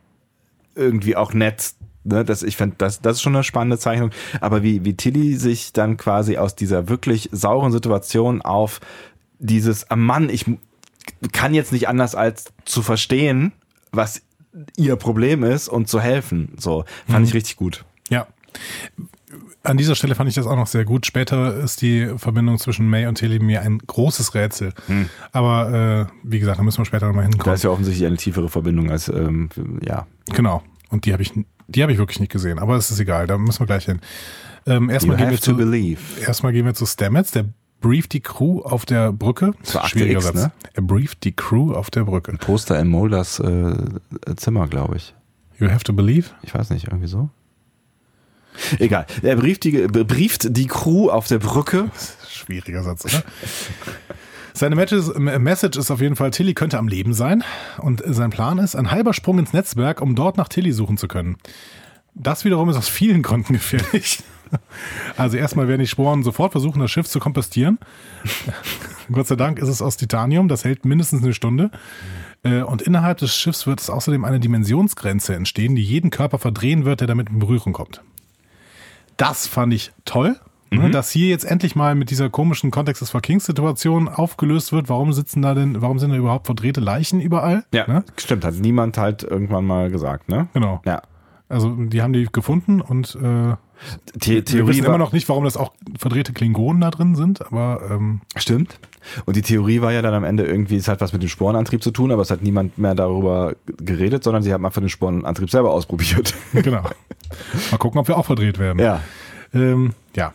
[0.74, 1.74] irgendwie auch nett.
[2.02, 4.10] Ne, das, ich finde, das, das ist schon eine spannende Zeichnung.
[4.40, 8.80] Aber wie, wie Tilly sich dann quasi aus dieser wirklich sauren Situation auf
[9.38, 10.46] dieses, ah Mann, ich
[11.32, 13.52] kann jetzt nicht anders als zu verstehen,
[13.92, 14.22] was
[14.76, 16.54] ihr Problem ist und zu helfen.
[16.58, 17.84] So, fand ich richtig gut.
[18.08, 18.26] Ja.
[19.62, 21.06] An dieser Stelle fand ich das auch noch sehr gut.
[21.06, 24.72] Später ist die Verbindung zwischen May und Tilly mir ein großes Rätsel.
[25.32, 27.54] Aber äh, wie gesagt, da müssen wir später nochmal Da hinkommen.
[27.54, 29.50] ist ja offensichtlich eine tiefere Verbindung als, ähm,
[29.84, 30.06] ja.
[30.32, 30.62] Genau.
[30.88, 31.32] Und die habe ich,
[31.68, 32.58] die habe ich wirklich nicht gesehen.
[32.58, 34.00] Aber es ist egal, da müssen wir gleich hin.
[34.66, 36.00] Ähm, erstmal, gehen wir to zu, believe.
[36.26, 37.44] erstmal gehen wir zu Stamets, der
[37.80, 39.52] brieft die Crew auf der Brücke.
[39.86, 40.34] Schwieriger Satz.
[40.34, 40.52] ne?
[40.74, 42.32] Er brieft die Crew auf der Brücke.
[42.38, 43.74] Poster in Mulders äh,
[44.36, 45.14] Zimmer, glaube ich.
[45.58, 46.30] You have to believe.
[46.42, 47.28] Ich weiß nicht, irgendwie so.
[48.78, 49.06] Egal.
[49.22, 51.90] Er brieft die, brieft die Crew auf der Brücke.
[52.28, 53.22] Schwieriger Satz, oder?
[54.52, 57.44] Seine Message ist auf jeden Fall, Tilly könnte am Leben sein.
[57.78, 61.08] Und sein Plan ist, ein halber Sprung ins Netzwerk, um dort nach Tilly suchen zu
[61.08, 61.36] können.
[62.14, 64.22] Das wiederum ist aus vielen Gründen gefährlich.
[65.16, 67.78] Also erstmal werden die Sporen sofort versuchen, das Schiff zu kompostieren.
[69.12, 71.70] Gott sei Dank ist es aus Titanium, das hält mindestens eine Stunde.
[72.42, 76.84] Äh, Und innerhalb des Schiffs wird es außerdem eine Dimensionsgrenze entstehen, die jeden Körper verdrehen
[76.84, 78.02] wird, der damit in Berührung kommt.
[79.16, 80.36] Das fand ich toll,
[80.70, 84.88] ne, dass hier jetzt endlich mal mit dieser komischen Kontext des Kings-Situation aufgelöst wird.
[84.88, 87.64] Warum sitzen da denn, warum sind da überhaupt verdrehte Leichen überall?
[87.74, 88.04] Ja, Ne?
[88.16, 88.44] stimmt.
[88.44, 90.48] Hat niemand halt irgendwann mal gesagt, ne?
[90.54, 90.80] Genau.
[90.86, 91.02] Ja.
[91.50, 93.56] Also die haben die gefunden und äh,
[94.20, 97.14] The wir Theorie wissen war, immer noch nicht, warum das auch verdrehte Klingonen da drin
[97.14, 98.78] sind, aber ähm, Stimmt.
[99.24, 101.82] Und die Theorie war ja dann am Ende irgendwie, es hat was mit dem Sporenantrieb
[101.82, 105.50] zu tun, aber es hat niemand mehr darüber geredet, sondern sie haben einfach den Sporenantrieb
[105.50, 106.34] selber ausprobiert.
[106.52, 106.82] genau.
[107.70, 108.78] Mal gucken, ob wir auch verdreht werden.
[108.78, 109.00] ja.
[109.52, 110.32] Ähm, ja,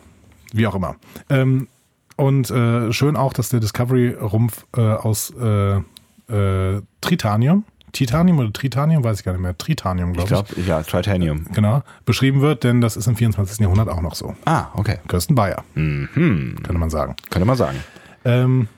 [0.52, 0.96] wie auch immer.
[1.30, 1.68] Ähm,
[2.16, 9.02] und äh, schön auch, dass der Discovery-Rumpf äh, aus äh, äh, Tritanium, Titanium oder Tritanium,
[9.04, 10.54] weiß ich gar nicht mehr, Tritanium, Ich glaube ich.
[10.54, 11.44] glaube, ja, Tritanium.
[11.52, 13.60] Genau, beschrieben wird, denn das ist im 24.
[13.60, 14.34] Jahrhundert auch noch so.
[14.44, 14.98] Ah, okay.
[15.08, 16.56] Kirsten Bayer, Mhm.
[16.62, 17.16] könnte man sagen.
[17.30, 17.78] Könnte man sagen.
[18.24, 18.68] Ähm,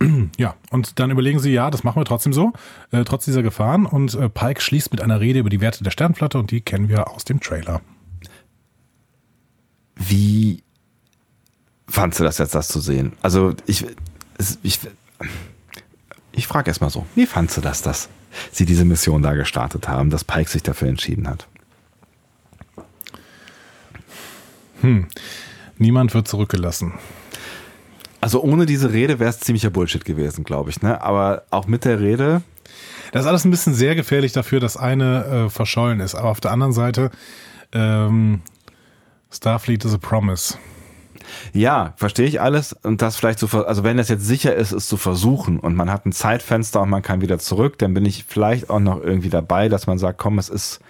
[0.38, 2.52] ja, und dann überlegen sie, ja, das machen wir trotzdem so,
[2.90, 3.86] äh, trotz dieser Gefahren.
[3.86, 6.88] Und äh, Pike schließt mit einer Rede über die Werte der Sternflotte und die kennen
[6.88, 7.80] wir aus dem Trailer.
[9.96, 10.62] Wie
[11.86, 13.12] fandst du das jetzt, das zu sehen?
[13.22, 13.86] Also ich,
[14.62, 14.80] ich,
[16.36, 18.08] ich frage erst mal so, wie fandst du das, dass
[18.50, 21.46] sie diese Mission da gestartet haben, dass Pike sich dafür entschieden hat?
[24.80, 25.06] Hm.
[25.78, 26.94] Niemand wird zurückgelassen.
[28.20, 30.82] Also ohne diese Rede wäre es ziemlicher Bullshit gewesen, glaube ich.
[30.82, 31.00] Ne?
[31.02, 32.42] Aber auch mit der Rede.
[33.12, 36.14] Das ist alles ein bisschen sehr gefährlich dafür, dass eine äh, verschollen ist.
[36.14, 37.10] Aber auf der anderen Seite,
[37.72, 38.40] ähm,
[39.30, 40.56] Starfleet is a promise.
[41.52, 42.72] Ja, verstehe ich alles.
[42.72, 45.90] Und das vielleicht zu, also wenn das jetzt sicher ist, es zu versuchen und man
[45.90, 49.30] hat ein Zeitfenster und man kann wieder zurück, dann bin ich vielleicht auch noch irgendwie
[49.30, 50.80] dabei, dass man sagt, komm, es ist,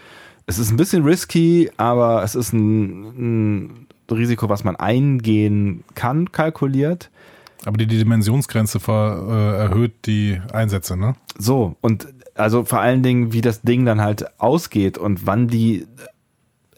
[0.46, 6.32] es ist ein bisschen risky, aber es ist ein, ein Risiko, was man eingehen kann,
[6.32, 7.10] kalkuliert.
[7.64, 11.14] Aber die, die Dimensionsgrenze ver, äh, erhöht die Einsätze, ne?
[11.38, 15.86] So, und also vor allen Dingen, wie das Ding dann halt ausgeht und wann die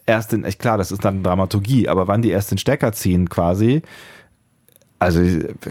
[0.07, 3.29] erst den, echt klar, das ist dann Dramaturgie, aber wann die erst den Stecker ziehen
[3.29, 3.83] quasi,
[4.99, 5.21] also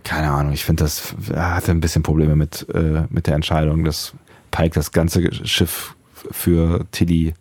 [0.04, 4.12] keine Ahnung, ich finde das, hatte ein bisschen Probleme mit, äh, mit der Entscheidung, dass
[4.52, 5.96] Pike das ganze Schiff
[6.30, 7.34] für Tilly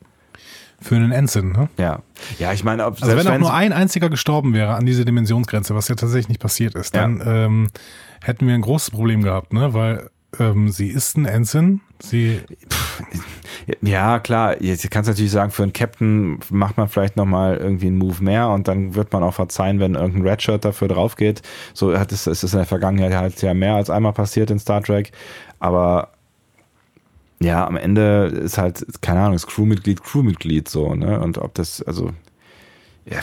[0.82, 1.70] für einen Ensign, ne?
[1.78, 2.02] Ja.
[2.38, 5.74] Ja, ich meine, ob, also wenn auch nur ein einziger gestorben wäre an dieser Dimensionsgrenze,
[5.74, 7.46] was ja tatsächlich nicht passiert ist, dann ja.
[7.46, 7.70] ähm,
[8.22, 9.74] hätten wir ein großes Problem gehabt, ne?
[9.74, 10.10] Weil
[10.40, 12.42] ähm, sie ist ein Ensign, sie.
[13.82, 14.62] Ja, klar.
[14.62, 18.24] Jetzt kannst du natürlich sagen, für einen Captain macht man vielleicht nochmal irgendwie einen Move
[18.24, 21.42] mehr und dann wird man auch verzeihen, wenn irgendein Redshirt dafür drauf geht.
[21.74, 24.60] So hat es, ist es in der Vergangenheit halt ja mehr als einmal passiert in
[24.60, 25.12] Star Trek.
[25.60, 26.10] Aber
[27.42, 31.20] ja, am Ende ist halt, keine Ahnung, ist Crewmitglied Crewmitglied so, ne?
[31.20, 32.12] Und ob das, also,
[33.06, 33.20] ja.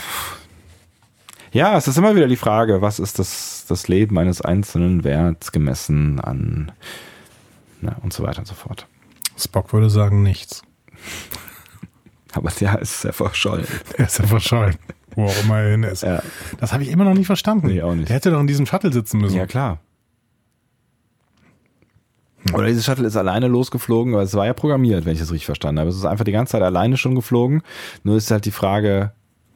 [1.51, 5.51] Ja, es ist immer wieder die Frage, was ist das, das Leben eines Einzelnen wert,
[5.51, 6.71] gemessen an,
[7.81, 8.87] na, und so weiter und so fort.
[9.37, 10.61] Spock würde sagen nichts.
[12.33, 13.67] Aber der ist ja verschollen.
[13.97, 14.77] Der ist ja verschollen.
[15.15, 16.03] Wo auch immer er hin ist.
[16.03, 16.23] Ja.
[16.59, 17.67] Das habe ich immer noch nicht verstanden.
[17.67, 18.09] Nee, auch nicht.
[18.09, 19.35] Der hätte doch in diesem Shuttle sitzen müssen.
[19.35, 19.79] Ja, klar.
[22.47, 22.55] Hm.
[22.55, 25.45] Oder dieses Shuttle ist alleine losgeflogen, aber es war ja programmiert, wenn ich das richtig
[25.45, 25.89] verstanden habe.
[25.89, 27.61] Es ist einfach die ganze Zeit alleine schon geflogen.
[28.03, 29.11] Nur ist halt die Frage.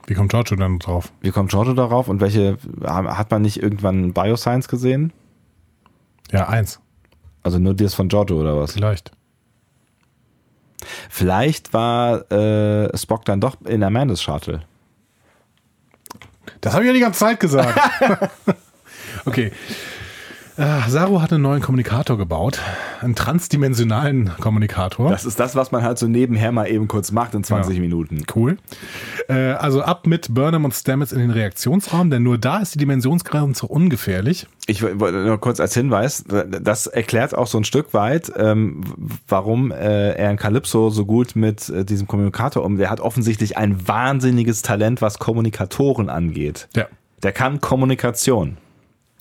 [0.07, 1.11] Wie kommt Giorgio dann drauf?
[1.19, 2.07] Wie kommt Giorgio darauf?
[2.07, 5.11] Und welche, hat man nicht irgendwann Bioscience gesehen?
[6.31, 6.79] Ja, eins.
[7.43, 8.71] Also nur das von Giorgio oder was?
[8.71, 9.11] Vielleicht.
[11.09, 14.61] Vielleicht war äh, Spock dann doch in Amandas Shuttle.
[16.61, 17.77] Das habe ich ja die ganze Zeit gesagt.
[19.25, 19.51] okay.
[20.57, 22.59] Äh, Saru hat einen neuen Kommunikator gebaut,
[23.01, 25.11] einen transdimensionalen Kommunikator.
[25.11, 27.81] Das ist das, was man halt so nebenher mal eben kurz macht in 20 ja.
[27.81, 28.23] Minuten.
[28.35, 28.57] Cool.
[29.29, 32.79] Äh, also ab mit Burnham und Stamets in den Reaktionsraum, denn nur da ist die
[32.79, 34.47] Dimensionsgrenze ungefährlich.
[34.65, 38.81] Ich wollte nur kurz als Hinweis, das erklärt auch so ein Stück weit, ähm,
[39.27, 42.77] warum äh, er in Calypso so gut mit äh, diesem Kommunikator um.
[42.77, 46.67] Der hat offensichtlich ein wahnsinniges Talent, was Kommunikatoren angeht.
[46.75, 46.87] Ja.
[47.21, 48.57] Der kann Kommunikation.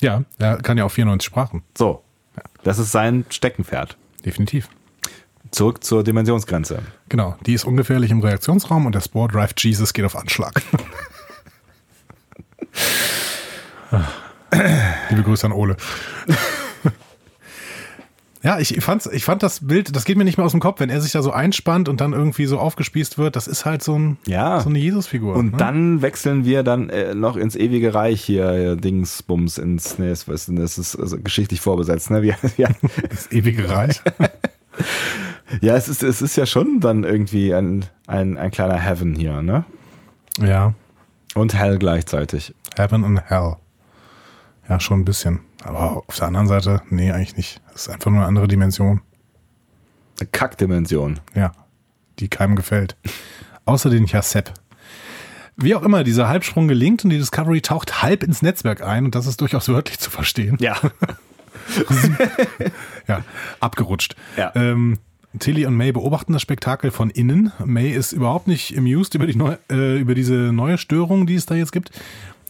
[0.01, 1.63] Ja, er kann ja auch 94 Sprachen.
[1.77, 2.03] So.
[2.63, 3.97] Das ist sein Steckenpferd.
[4.25, 4.69] Definitiv.
[5.51, 6.81] Zurück zur Dimensionsgrenze.
[7.09, 10.61] Genau, die ist ungefährlich im Reaktionsraum und der Spore Drive Jesus geht auf Anschlag.
[15.11, 15.77] Liebe Grüße an Ole.
[18.47, 20.79] Ja, ich, fand's, ich fand das Bild, das geht mir nicht mehr aus dem Kopf,
[20.79, 23.35] wenn er sich da so einspannt und dann irgendwie so aufgespießt wird.
[23.35, 24.61] Das ist halt so, ein, ja.
[24.61, 25.35] so eine Jesusfigur.
[25.35, 25.59] Und ne?
[25.59, 30.29] dann wechseln wir dann äh, noch ins ewige Reich hier, äh, Dingsbums, ins, nee, das
[30.29, 32.23] ist, das ist also geschichtlich vorbesetzt, ne?
[32.27, 32.69] Wir, ja.
[33.11, 34.01] Das ewige Reich.
[35.61, 39.43] ja, es ist, es ist ja schon dann irgendwie ein, ein, ein kleiner Heaven hier,
[39.43, 39.65] ne?
[40.39, 40.73] Ja.
[41.35, 42.55] Und Hell gleichzeitig.
[42.77, 43.57] Heaven und Hell.
[44.69, 45.41] Ja, schon ein bisschen.
[45.63, 47.61] Aber auf der anderen Seite, nee, eigentlich nicht.
[47.73, 49.01] Das ist einfach nur eine andere Dimension.
[50.21, 51.21] Eine Kackdimension.
[51.35, 51.53] Ja,
[52.19, 52.97] die keinem gefällt.
[53.65, 54.53] Außer den Chasep.
[55.57, 59.15] Wie auch immer, dieser Halbsprung gelingt und die Discovery taucht halb ins Netzwerk ein und
[59.15, 60.59] das ist durchaus wörtlich zu verstehen.
[60.61, 60.77] Ja.
[63.09, 63.25] ja,
[63.61, 64.17] abgerutscht.
[64.37, 64.53] Ja.
[64.55, 64.99] Ähm,
[65.39, 67.53] Tilly und May beobachten das Spektakel von innen.
[67.65, 71.47] May ist überhaupt nicht amused über, die neu, äh, über diese neue Störung, die es
[71.47, 71.91] da jetzt gibt.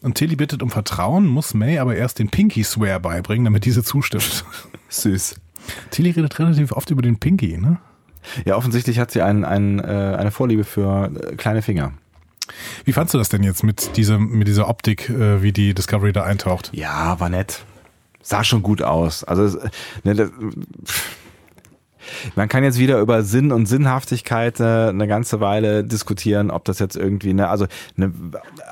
[0.06, 3.82] Und Tilly bittet um Vertrauen, muss May aber erst den Pinky Swear beibringen, damit diese
[3.82, 4.44] zustimmt.
[4.88, 5.34] Süß.
[5.90, 7.78] Tilly redet relativ oft über den Pinky, ne?
[8.44, 9.82] Ja, offensichtlich hat sie ein, ein, äh,
[10.16, 11.92] eine Vorliebe für äh, kleine Finger.
[12.84, 16.12] Wie fandst du das denn jetzt mit, dieser, mit dieser Optik, äh, wie die Discovery
[16.12, 16.70] da eintaucht?
[16.72, 17.64] Ja, war nett.
[18.22, 19.24] Sah schon gut aus.
[19.24, 19.58] Also,
[20.04, 20.30] ne, das,
[22.34, 26.78] Man kann jetzt wieder über Sinn und Sinnhaftigkeit äh, eine ganze Weile diskutieren, ob das
[26.78, 27.66] jetzt irgendwie, ne, also
[27.96, 28.12] ne,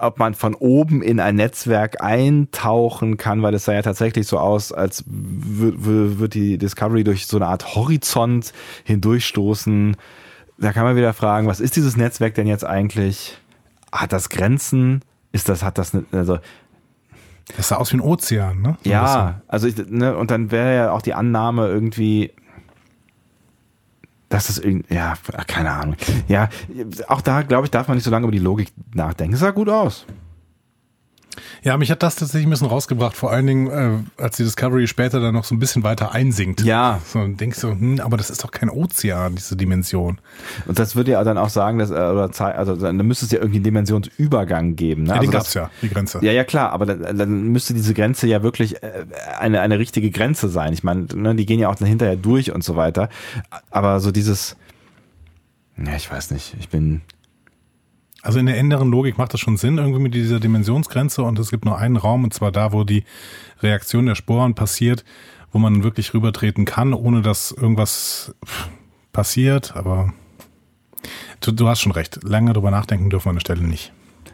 [0.00, 4.38] ob man von oben in ein Netzwerk eintauchen kann, weil es sah ja tatsächlich so
[4.38, 8.52] aus, als wird die Discovery durch so eine Art Horizont
[8.84, 9.96] hindurchstoßen.
[10.58, 13.38] Da kann man wieder fragen, was ist dieses Netzwerk denn jetzt eigentlich?
[13.92, 15.02] Hat das Grenzen?
[15.32, 16.38] Ist das, hat das, also
[17.56, 18.76] das sah aus wie ein Ozean, ne?
[18.82, 22.32] So ja, also ich, ne, und dann wäre ja auch die Annahme irgendwie,
[24.34, 25.14] das irgendwie, ja,
[25.46, 25.96] keine Ahnung.
[26.28, 26.48] Ja,
[27.08, 29.34] auch da, glaube ich, darf man nicht so lange über die Logik nachdenken.
[29.34, 30.06] Es sah gut aus.
[31.62, 33.70] Ja, mich hat das tatsächlich ein bisschen rausgebracht, vor allen Dingen,
[34.18, 36.62] äh, als die Discovery später dann noch so ein bisschen weiter einsinkt.
[36.62, 37.00] Ja.
[37.06, 40.18] So, denkst du, hm, aber das ist doch kein Ozean, diese Dimension.
[40.66, 43.38] Und das würde ja dann auch sagen, dass, äh, oder also dann müsste es ja
[43.38, 45.04] irgendwie einen Dimensionsübergang geben.
[45.04, 45.08] Ne?
[45.10, 46.18] Ja, also den gab's ja, die Grenze.
[46.22, 49.04] Ja, ja, klar, aber dann, dann müsste diese Grenze ja wirklich äh,
[49.38, 50.72] eine, eine richtige Grenze sein.
[50.72, 53.08] Ich meine, ne, die gehen ja auch dann hinterher durch und so weiter.
[53.70, 54.56] Aber so dieses,
[55.76, 57.02] ja, ich weiß nicht, ich bin,
[58.24, 61.50] also in der inneren Logik macht das schon Sinn, irgendwie mit dieser Dimensionsgrenze und es
[61.50, 63.04] gibt nur einen Raum und zwar da, wo die
[63.62, 65.04] Reaktion der Sporen passiert,
[65.52, 68.34] wo man wirklich rübertreten kann, ohne dass irgendwas
[69.12, 70.12] passiert, aber
[71.40, 72.20] du, du hast schon recht.
[72.24, 73.92] Lange drüber nachdenken dürfen wir an der Stelle nicht.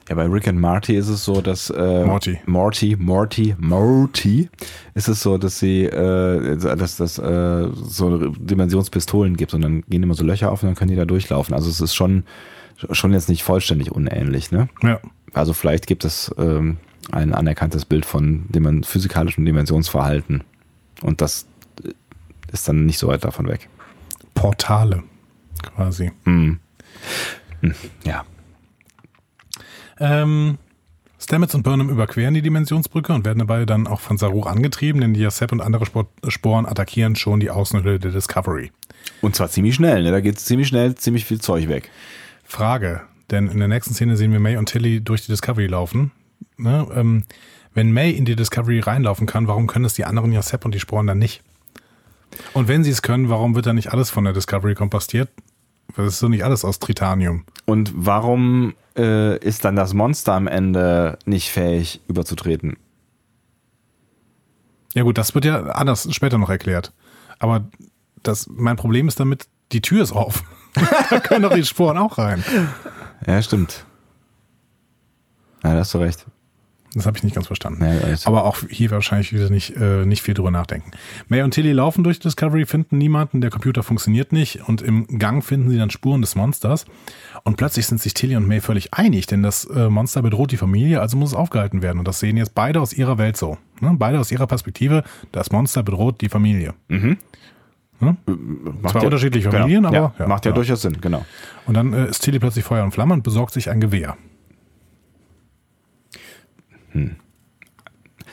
[0.09, 4.49] Ja, bei Rick and Marty ist es so, dass äh, Morty, Morty, Morty, Morty,
[4.95, 10.03] ist es so, dass sie, äh, dass das äh, so Dimensionspistolen gibt und dann gehen
[10.03, 11.55] immer so Löcher auf und dann können die da durchlaufen.
[11.55, 12.25] Also es ist schon
[12.91, 14.69] schon jetzt nicht vollständig unähnlich, ne?
[14.83, 15.01] Ja.
[15.33, 16.79] Also vielleicht gibt es ähm,
[17.13, 20.45] ein anerkanntes Bild von dem physikalischem Dimensionsverhalten
[21.03, 21.47] und das
[22.53, 23.69] ist dann nicht so weit davon weg.
[24.35, 25.03] Portale,
[25.63, 26.11] quasi.
[26.25, 26.59] Mhm.
[28.05, 28.25] Ja.
[29.99, 30.59] Ähm,
[31.19, 35.13] Stamets und Burnham überqueren die Dimensionsbrücke und werden dabei dann auch von Saru angetrieben, denn
[35.13, 35.85] die Sepp und andere
[36.29, 38.73] Sporen attackieren schon die Außenhülle der Discovery.
[39.21, 40.11] Und zwar ziemlich schnell, ne?
[40.11, 41.91] Da geht ziemlich schnell ziemlich viel Zeug weg.
[42.51, 46.11] Frage, denn in der nächsten Szene sehen wir May und Tilly durch die Discovery laufen.
[46.57, 46.85] Ne?
[46.93, 47.23] Ähm,
[47.75, 50.75] wenn May in die Discovery reinlaufen kann, warum können es die anderen ja Sepp und
[50.75, 51.43] die Sporen dann nicht?
[52.53, 55.29] Und wenn sie es können, warum wird dann nicht alles von der Discovery kompostiert?
[55.97, 57.45] Das ist so nicht alles aus Tritanium.
[57.67, 62.77] Und warum äh, ist dann das Monster am Ende nicht fähig, überzutreten?
[64.95, 66.93] Ja gut, das wird ja anders später noch erklärt.
[67.39, 67.69] Aber
[68.25, 70.43] das, mein Problem ist damit, die Tür ist auf.
[71.11, 72.45] Da können doch die Sporen auch rein.
[73.27, 73.85] Ja, stimmt.
[75.63, 76.27] Ja, da hast du recht.
[76.95, 77.85] Das habe ich nicht ganz verstanden.
[77.85, 80.91] Ja, Aber auch hier wahrscheinlich wieder nicht, äh, nicht viel drüber nachdenken.
[81.29, 85.45] May und Tilly laufen durch Discovery, finden niemanden, der Computer funktioniert nicht und im Gang
[85.45, 86.87] finden sie dann Spuren des Monsters.
[87.45, 90.57] Und plötzlich sind sich Tilly und May völlig einig, denn das äh, Monster bedroht die
[90.57, 92.01] Familie, also muss es aufgehalten werden.
[92.01, 93.57] Und das sehen jetzt beide aus ihrer Welt so.
[93.81, 93.95] Ne?
[93.97, 96.75] Beide aus ihrer Perspektive, das Monster bedroht die Familie.
[96.89, 97.19] Mhm.
[98.01, 98.17] Ne?
[98.27, 99.63] Macht Zwei ja, unterschiedliche genau.
[99.63, 100.05] Familien, genau.
[100.07, 101.25] aber ja, macht ja, ja, durchaus Sinn, genau.
[101.67, 104.17] Und dann äh, ist Tilly plötzlich Feuer und Flamme und besorgt sich ein Gewehr.
[106.93, 107.17] Hm.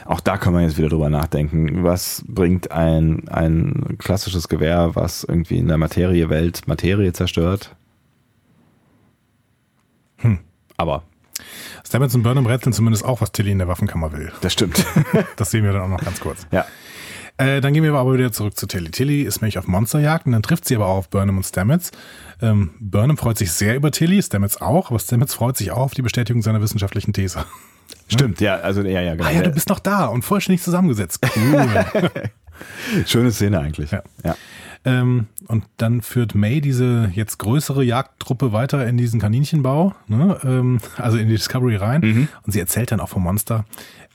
[0.06, 1.84] Auch da kann man jetzt wieder drüber nachdenken.
[1.84, 7.76] Was bringt ein, ein klassisches Gewehr, was irgendwie in der Materiewelt Materie zerstört?
[10.18, 10.40] Hm.
[10.78, 11.04] Aber.
[11.86, 14.32] Stamets und Burnham rätseln zumindest auch, was Tilly in der Waffenkammer will.
[14.42, 14.86] Das stimmt.
[15.36, 16.48] das sehen wir dann auch noch ganz kurz.
[16.52, 16.66] Ja.
[17.38, 18.90] Äh, dann gehen wir aber wieder zurück zu Tilly.
[18.90, 21.92] Tilly ist nämlich auf Monsterjagd und dann trifft sie aber auch auf Burnham und Stamets.
[22.42, 25.94] Ähm, Burnham freut sich sehr über Tilly, Stamets auch, aber Stamets freut sich auch auf
[25.94, 27.46] die Bestätigung seiner wissenschaftlichen These.
[28.08, 29.28] Stimmt, ja, also ja, ja, genau.
[29.28, 31.20] Ah ja, du bist noch da und vollständig zusammengesetzt.
[31.36, 31.86] Cool.
[33.06, 33.92] Schöne Szene eigentlich.
[33.92, 34.02] Ja.
[34.24, 34.36] ja.
[34.88, 40.40] Ähm, und dann führt May diese jetzt größere Jagdtruppe weiter in diesen Kaninchenbau, ne?
[40.46, 42.00] ähm, also in die Discovery rein.
[42.02, 42.28] Mhm.
[42.44, 43.66] Und sie erzählt dann auch vom Monster,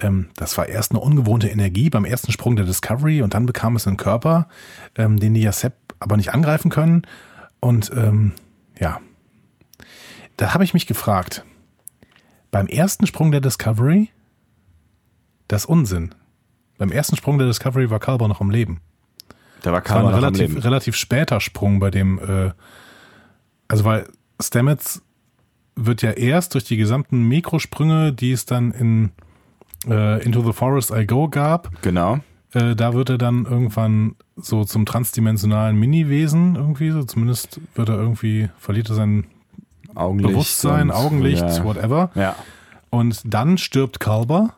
[0.00, 3.76] ähm, das war erst eine ungewohnte Energie beim ersten Sprung der Discovery und dann bekam
[3.76, 4.48] es einen Körper,
[4.96, 7.02] ähm, den die Yasep aber nicht angreifen können.
[7.60, 8.32] Und ähm,
[8.80, 8.98] ja,
[10.38, 11.44] da habe ich mich gefragt,
[12.50, 14.08] beim ersten Sprung der Discovery,
[15.48, 16.14] das Unsinn.
[16.78, 18.80] Beim ersten Sprung der Discovery war Kalber noch am Leben.
[19.62, 20.62] Da war Kalber noch relativ, am Leben.
[20.62, 22.50] relativ später Sprung bei dem, äh,
[23.68, 24.06] also weil
[24.40, 25.02] Stamets
[25.76, 29.10] wird ja erst durch die gesamten Mikrosprünge, die es dann in
[29.88, 31.70] äh, Into the Forest I Go gab.
[31.82, 32.18] Genau.
[32.52, 37.96] Äh, da wird er dann irgendwann so zum transdimensionalen Mini-Wesen irgendwie, so zumindest wird er
[37.96, 39.26] irgendwie, verliert er sein
[39.94, 41.64] Augenlicht Bewusstsein, Augenlicht, ja.
[41.64, 42.10] whatever.
[42.14, 42.36] Ja.
[42.90, 44.54] Und dann stirbt Kalber.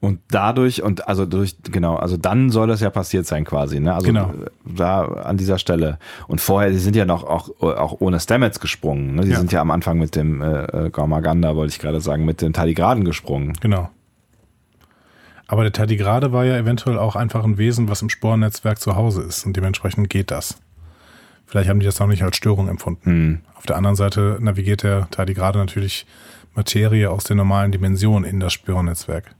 [0.00, 3.94] Und dadurch, und also durch, genau, also dann soll das ja passiert sein quasi, ne?
[3.94, 4.32] Also genau.
[4.64, 5.98] da an dieser Stelle.
[6.28, 9.22] Und vorher, die sind ja noch auch, auch ohne Stamets gesprungen, ne?
[9.22, 9.38] Die ja.
[9.38, 12.52] sind ja am Anfang mit dem äh, äh Gaumaganda, wollte ich gerade sagen, mit dem
[12.52, 13.54] Taligraden gesprungen.
[13.60, 13.90] Genau.
[15.48, 19.22] Aber der Tardigrade war ja eventuell auch einfach ein Wesen, was im Sporennetzwerk zu Hause
[19.22, 20.60] ist und dementsprechend geht das.
[21.46, 23.04] Vielleicht haben die das noch nicht als Störung empfunden.
[23.04, 23.38] Hm.
[23.54, 26.06] Auf der anderen Seite navigiert der Tardigrade natürlich
[26.54, 29.34] Materie aus der normalen Dimension in das Sporennetzwerk.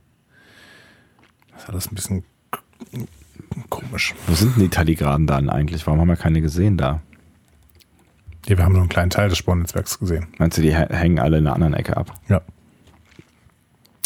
[1.59, 2.23] Das ist alles ein bisschen
[3.69, 4.15] komisch.
[4.27, 5.85] Wo sind denn die Tardigraden dann eigentlich?
[5.85, 7.01] Warum haben wir keine gesehen da?
[8.47, 10.27] Ja, wir haben nur einen kleinen Teil des Sporennetzwerks gesehen.
[10.37, 12.13] Meinst du, die hä- hängen alle in einer anderen Ecke ab?
[12.29, 12.41] Ja.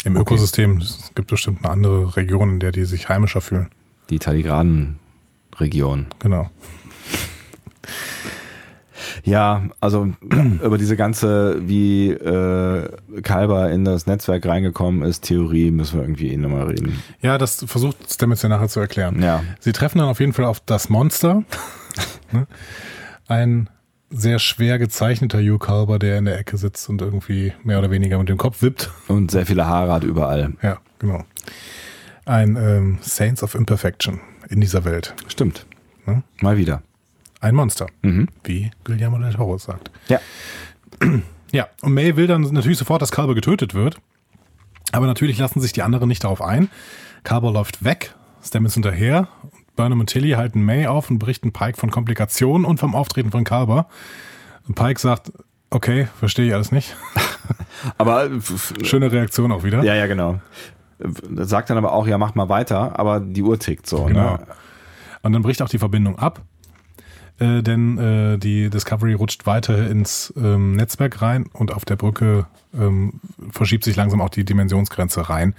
[0.04, 0.22] Im Okay.
[0.34, 3.68] Ökosystem es gibt bestimmt eine andere Region, in der die sich heimischer fühlen.
[4.10, 6.06] Die Tardigraden-Region.
[6.18, 6.50] Genau.
[9.22, 10.08] Ja, also
[10.62, 12.88] über diese ganze, wie äh,
[13.22, 17.02] Kalber in das Netzwerk reingekommen ist, Theorie müssen wir irgendwie eh nochmal reden.
[17.20, 19.22] Ja, das versucht Stamets ja nachher zu erklären.
[19.22, 19.42] Ja.
[19.60, 21.44] Sie treffen dann auf jeden Fall auf das Monster.
[22.32, 22.48] Ne?
[23.28, 23.70] Ein
[24.10, 28.18] sehr schwer gezeichneter Hugh Calber, der in der Ecke sitzt und irgendwie mehr oder weniger
[28.18, 28.90] mit dem Kopf wippt.
[29.08, 30.52] Und sehr viele Haare hat überall.
[30.62, 31.24] Ja, genau.
[32.24, 35.14] Ein ähm, Saints of Imperfection in dieser Welt.
[35.28, 35.66] Stimmt.
[36.06, 36.22] Ne?
[36.40, 36.82] Mal wieder.
[37.44, 38.28] Ein Monster, Mhm.
[38.42, 39.90] wie Guillermo del Toro sagt.
[40.08, 40.18] Ja.
[41.52, 43.98] Ja, und May will dann natürlich sofort, dass Kalber getötet wird.
[44.92, 46.70] Aber natürlich lassen sich die anderen nicht darauf ein.
[47.22, 49.28] Kalber läuft weg, Stamets hinterher.
[49.76, 53.44] Burnham und Tilly halten May auf und berichten Pike von Komplikationen und vom Auftreten von
[53.44, 53.88] Kalber.
[54.66, 55.30] Und Pike sagt,
[55.70, 56.96] okay, verstehe ich alles nicht.
[57.98, 59.82] Aber äh, f- Schöne Reaktion auch wieder.
[59.84, 60.40] ja, ja, genau.
[60.98, 64.04] Äh, Sagt dann aber auch, ja, mach mal weiter, aber die Uhr tickt so.
[64.04, 64.36] Genau.
[64.36, 64.46] Ne?
[65.22, 66.40] Und dann bricht auch die Verbindung ab,
[67.40, 72.46] äh, denn äh, die Discovery rutscht weiter ins ähm, Netzwerk rein und auf der Brücke
[72.72, 73.20] ähm,
[73.50, 75.54] verschiebt sich langsam auch die Dimensionsgrenze rein.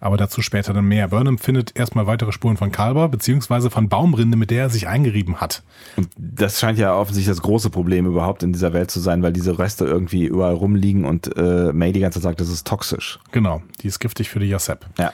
[0.00, 1.08] Aber dazu später dann mehr.
[1.08, 5.40] Burnham findet erstmal weitere Spuren von Kalber, beziehungsweise von Baumrinde, mit der er sich eingerieben
[5.40, 5.62] hat.
[5.96, 9.32] Und das scheint ja offensichtlich das große Problem überhaupt in dieser Welt zu sein, weil
[9.32, 13.18] diese Reste irgendwie überall rumliegen und äh, May die ganze Zeit sagt, das ist toxisch.
[13.32, 14.84] Genau, die ist giftig für die Yasep.
[14.98, 15.12] Ja.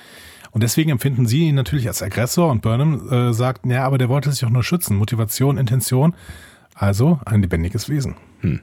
[0.53, 4.09] Und deswegen empfinden sie ihn natürlich als Aggressor und Burnham äh, sagt, ja, aber der
[4.09, 4.97] wollte sich auch nur schützen.
[4.97, 6.15] Motivation, Intention,
[6.75, 8.17] also ein lebendiges Wesen.
[8.41, 8.61] Hm.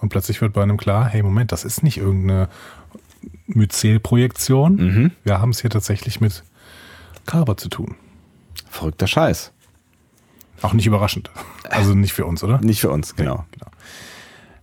[0.00, 2.48] Und plötzlich wird Burnham klar, hey, Moment, das ist nicht irgendeine
[3.46, 4.76] Myzel-Projektion.
[4.76, 5.10] Mhm.
[5.24, 6.42] Wir haben es hier tatsächlich mit
[7.24, 7.94] Carver zu tun.
[8.68, 9.52] Verrückter Scheiß.
[10.62, 11.30] Auch nicht überraschend.
[11.68, 12.60] Also nicht für uns, oder?
[12.60, 13.44] Nicht für uns, genau.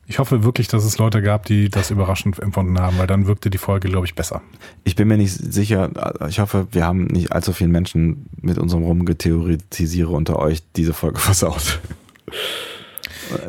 [0.06, 3.50] Ich hoffe wirklich, dass es Leute gab, die das überraschend empfunden haben, weil dann wirkte
[3.50, 4.42] die Folge, glaube ich, besser.
[4.84, 5.90] Ich bin mir nicht sicher,
[6.28, 11.20] ich hoffe, wir haben nicht allzu vielen Menschen mit unserem Rumgetheoretisiere unter euch diese Folge
[11.22, 11.80] versaut.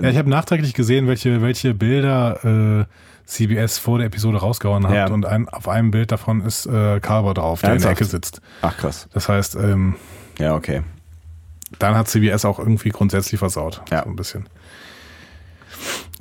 [0.01, 2.85] Ja, ich habe nachträglich gesehen, welche, welche Bilder äh,
[3.27, 5.07] CBS vor der Episode rausgehauen hat Ja.
[5.13, 7.99] und ein, auf einem Bild davon ist äh, Carver drauf, der in Ernsthaft?
[8.01, 8.41] der Ecke sitzt.
[8.63, 9.09] Ach krass.
[9.13, 9.97] Das heißt, ähm,
[10.39, 10.83] Ja, okay.
[11.81, 13.83] dann hat CBS auch irgendwie grundsätzlich versaut.
[13.91, 14.05] Ja.
[14.05, 14.47] So ein bisschen.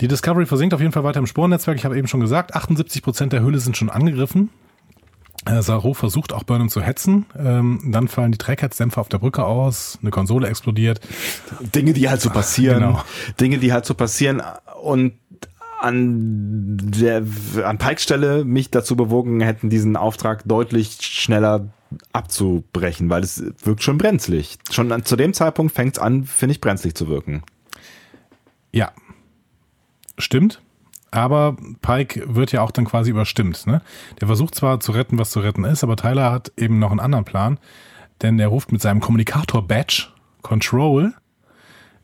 [0.01, 1.77] Die Discovery versinkt auf jeden Fall weiter im Sporennetzwerk.
[1.77, 4.49] Ich habe eben schon gesagt, 78% der Hülle sind schon angegriffen.
[5.45, 7.25] Äh, versucht auch Burnham zu hetzen.
[7.37, 9.99] Ähm, dann fallen die Trägheitsdämpfer auf der Brücke aus.
[10.01, 11.01] Eine Konsole explodiert.
[11.59, 12.79] Dinge, die halt so passieren.
[12.79, 13.03] Genau.
[13.39, 14.41] Dinge, die halt so passieren
[14.81, 15.13] und
[15.81, 17.23] an der
[17.65, 21.73] an Pikes Stelle mich dazu bewogen hätten, diesen Auftrag deutlich schneller
[22.13, 24.57] abzubrechen, weil es wirkt schon brenzlig.
[24.71, 27.43] Schon an, zu dem Zeitpunkt fängt es an, finde ich, brenzlig zu wirken.
[28.71, 28.93] Ja,
[30.23, 30.61] stimmt.
[31.11, 33.67] Aber Pike wird ja auch dann quasi überstimmt.
[33.67, 33.81] Ne?
[34.19, 36.99] Der versucht zwar zu retten, was zu retten ist, aber Tyler hat eben noch einen
[36.99, 37.59] anderen Plan.
[38.21, 40.07] Denn er ruft mit seinem Kommunikator-Badge
[40.41, 41.13] Control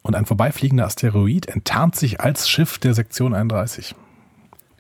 [0.02, 3.96] und ein vorbeifliegender Asteroid enttarnt sich als Schiff der Sektion 31.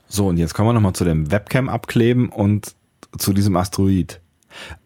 [0.07, 2.75] So, und jetzt kommen wir nochmal zu dem Webcam abkleben und
[3.17, 4.21] zu diesem Asteroid.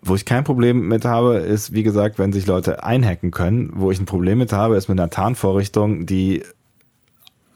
[0.01, 3.71] Wo ich kein Problem mit habe, ist, wie gesagt, wenn sich Leute einhacken können.
[3.75, 6.43] Wo ich ein Problem mit habe, ist mit einer Tarnvorrichtung, die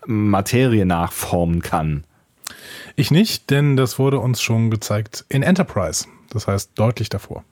[0.08, 2.04] Materie nachformen kann.
[2.96, 6.08] Ich nicht, denn das wurde uns schon gezeigt in Enterprise.
[6.30, 7.44] Das heißt deutlich davor.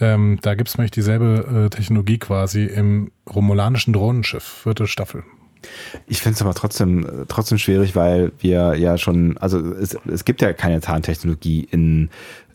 [0.00, 5.22] Ähm, da gibt es nämlich dieselbe äh, Technologie quasi im romulanischen Drohnenschiff, vierte Staffel.
[6.06, 10.24] Ich finde es aber trotzdem, äh, trotzdem schwierig, weil wir ja schon, also es, es
[10.24, 12.10] gibt ja keine Tarntechnologie in,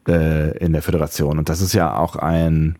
[0.07, 1.39] äh, in der Föderation.
[1.39, 2.75] Und das ist ja auch ein,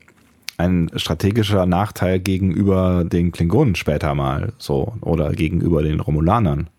[0.62, 6.70] ein strategischer Nachteil gegenüber den Klingonen später mal so oder gegenüber den Romulanern.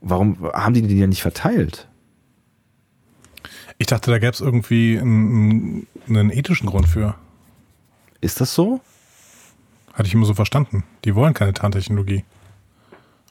[0.00, 1.88] Warum haben die die denn nicht verteilt?
[3.78, 7.14] Ich dachte, da gäbe es irgendwie einen, einen ethischen Grund für.
[8.20, 8.80] Ist das so?
[9.92, 10.84] Hatte ich immer so verstanden.
[11.04, 12.24] Die wollen keine Tarntechnologie.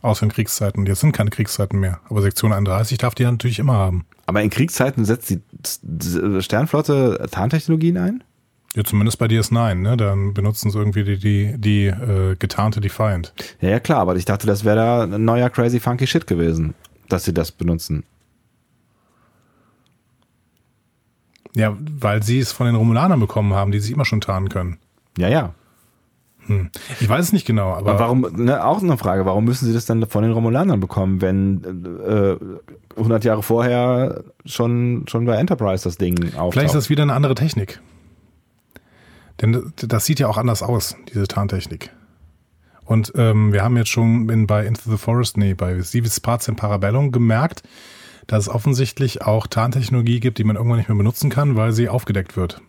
[0.02, 0.86] Außer in Kriegszeiten.
[0.86, 2.00] Jetzt sind keine Kriegszeiten mehr.
[2.10, 4.06] Aber Sektion 31 darf die ja natürlich immer haben.
[4.26, 5.42] Aber in Kriegszeiten setzt die
[6.42, 8.24] Sternflotte Tarntechnologien ein?
[8.76, 9.98] Ja, zumindest bei DS9, ne?
[9.98, 13.34] Dann benutzen sie irgendwie die, die, die äh, getarnte Defiant.
[13.62, 16.76] Ja, ja, klar, aber ich dachte, das wäre da ein neuer crazy funky Shit gewesen,
[17.08, 18.04] dass sie das benutzen.
[21.56, 24.78] Ja, weil sie es von den Romulanern bekommen haben, die sich immer schon tarnen können.
[25.18, 25.54] Ja, ja.
[26.46, 26.70] Hm.
[27.00, 27.92] Ich weiß es nicht genau, aber.
[27.92, 31.22] Aber warum, ne, auch eine Frage, warum müssen sie das dann von den Romulanern bekommen,
[31.22, 31.64] wenn
[32.08, 32.38] äh,
[32.98, 36.54] 100 Jahre vorher schon, schon bei Enterprise das Ding auftaucht?
[36.54, 37.82] Vielleicht ist das wieder eine andere Technik.
[39.42, 41.92] Denn das sieht ja auch anders aus, diese Tarntechnik.
[42.86, 46.48] Und ähm, wir haben jetzt schon in, bei Into the Forest, nee, bei Sieves Parts
[46.48, 47.62] in Parabellum gemerkt,
[48.28, 51.88] dass es offensichtlich auch Tarntechnologie gibt, die man irgendwann nicht mehr benutzen kann, weil sie
[51.88, 52.62] aufgedeckt wird.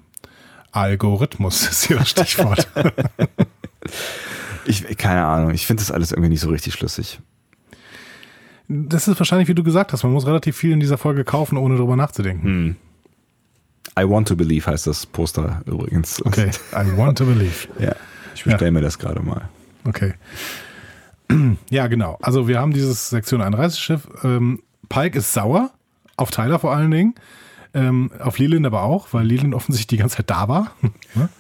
[0.73, 2.69] Algorithmus ist hier das Stichwort.
[4.67, 7.21] ich, keine Ahnung, ich finde das alles irgendwie nicht so richtig schlüssig.
[8.69, 11.57] Das ist wahrscheinlich, wie du gesagt hast, man muss relativ viel in dieser Folge kaufen,
[11.57, 12.47] ohne drüber nachzudenken.
[12.47, 12.77] Hm.
[13.99, 16.25] I want to believe heißt das Poster übrigens.
[16.25, 17.69] Okay, I want to believe.
[17.79, 17.95] ja,
[18.35, 18.71] ich bestelle ja.
[18.71, 19.49] mir das gerade mal.
[19.85, 20.15] Okay.
[21.71, 22.19] Ja, genau.
[22.23, 24.09] Also wir haben dieses Sektion 31 Schiff.
[24.25, 25.71] Ähm, Pike ist sauer,
[26.17, 27.15] auf Tyler vor allen Dingen.
[27.73, 30.73] Ähm, auf Leland aber auch, weil Leland offensichtlich die ganze Zeit da war.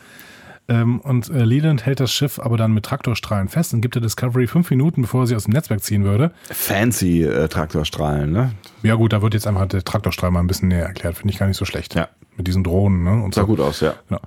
[0.70, 4.02] Ähm, und äh, Leland hält das Schiff aber dann mit Traktorstrahlen fest und gibt der
[4.02, 6.30] Discovery fünf Minuten, bevor sie aus dem Netzwerk ziehen würde.
[6.48, 8.52] Fancy äh, Traktorstrahlen, ne?
[8.84, 11.16] Ja gut, da wird jetzt einfach der Traktorstrahl mal ein bisschen näher erklärt.
[11.16, 11.96] Finde ich gar nicht so schlecht.
[11.96, 12.08] Ja.
[12.36, 13.02] Mit diesen Drohnen.
[13.02, 13.20] Ne?
[13.20, 13.48] Und Sah so.
[13.48, 13.94] gut aus, ja.
[14.08, 14.20] Genau.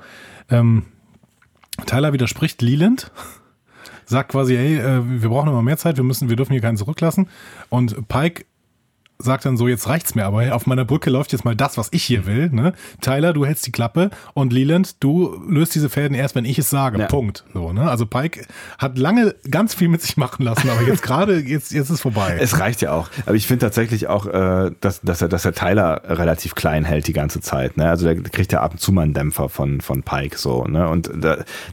[0.49, 0.83] Ähm,
[1.85, 3.09] Tyler widerspricht Leland
[4.05, 6.77] sagt quasi, hey, äh, wir brauchen immer mehr Zeit, wir müssen, wir dürfen hier keinen
[6.77, 7.29] zurücklassen.
[7.69, 8.43] Und Pike
[9.19, 10.55] sagt dann so, jetzt reicht's mir aber.
[10.55, 12.49] Auf meiner Brücke läuft jetzt mal das, was ich hier will.
[12.49, 12.73] Ne?
[13.01, 16.69] Tyler, du hältst die Klappe und Leland, du löst diese Fäden erst, wenn ich es
[16.69, 16.99] sage.
[16.99, 17.07] Ja.
[17.07, 17.43] Punkt.
[17.53, 17.89] So, ne?
[17.89, 18.45] Also Pike
[18.77, 22.37] hat lange ganz viel mit sich machen lassen, aber jetzt gerade, jetzt, jetzt ist vorbei.
[22.39, 23.09] Es reicht ja auch.
[23.25, 27.07] Aber ich finde tatsächlich auch, äh, dass, dass, er, dass er Tyler relativ klein hält
[27.07, 27.77] die ganze Zeit.
[27.77, 27.89] Ne?
[27.89, 30.65] Also der kriegt ja ab und zu mal einen Dämpfer von, von Pike so.
[30.65, 30.87] Ne?
[30.89, 31.11] Und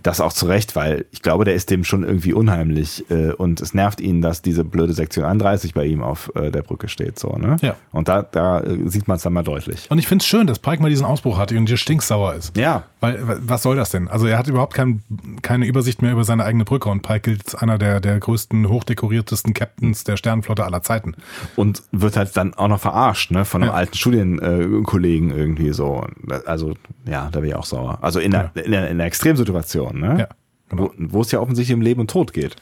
[0.02, 3.60] das auch zu Recht, weil ich glaube, der ist dem schon irgendwie unheimlich äh, und
[3.60, 7.18] es nervt ihn, dass diese blöde Sektion 31 bei ihm auf äh, der Brücke steht.
[7.18, 7.56] So, ne?
[7.60, 7.76] Ja.
[7.92, 9.90] Und da, da sieht man es dann mal deutlich.
[9.90, 12.56] Und ich finde es schön, dass Pike mal diesen Ausbruch hatte und hier stinksauer ist.
[12.56, 12.84] Ja.
[13.00, 14.08] Weil, was soll das denn?
[14.08, 15.02] Also er hat überhaupt kein,
[15.42, 18.68] keine Übersicht mehr über seine eigene Brücke und Pike gilt als einer der, der größten,
[18.68, 21.14] hochdekoriertesten Captains der Sternenflotte aller Zeiten.
[21.56, 23.76] Und wird halt dann auch noch verarscht, ne, von einem ja.
[23.76, 26.06] alten Studienkollegen irgendwie so.
[26.46, 26.74] Also,
[27.06, 27.98] ja, da wäre ich auch sauer.
[28.02, 28.62] Also in einer, ja.
[28.62, 30.16] in einer, in einer Extremsituation, ne?
[30.20, 30.28] Ja.
[30.70, 30.84] Genau.
[30.84, 32.56] Wo, wo es ja offensichtlich um Leben und Tod geht.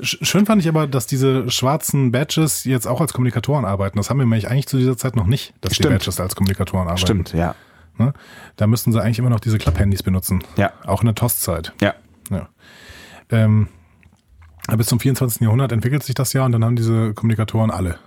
[0.00, 3.96] Schön fand ich aber, dass diese schwarzen Badges jetzt auch als Kommunikatoren arbeiten.
[3.96, 5.92] Das haben wir nämlich eigentlich zu dieser Zeit noch nicht, dass Stimmt.
[5.92, 7.06] die Badges als Kommunikatoren arbeiten.
[7.06, 7.54] Stimmt, ja.
[7.96, 8.12] Ne?
[8.56, 10.44] Da müssten sie eigentlich immer noch diese Klapphandys benutzen.
[10.56, 10.72] Ja.
[10.84, 11.72] Auch in der TOS-Zeit.
[11.80, 11.94] Ja.
[12.30, 12.48] ja.
[13.30, 13.68] Ähm,
[14.76, 15.40] bis zum 24.
[15.40, 17.98] Jahrhundert entwickelt sich das ja und dann haben diese Kommunikatoren alle.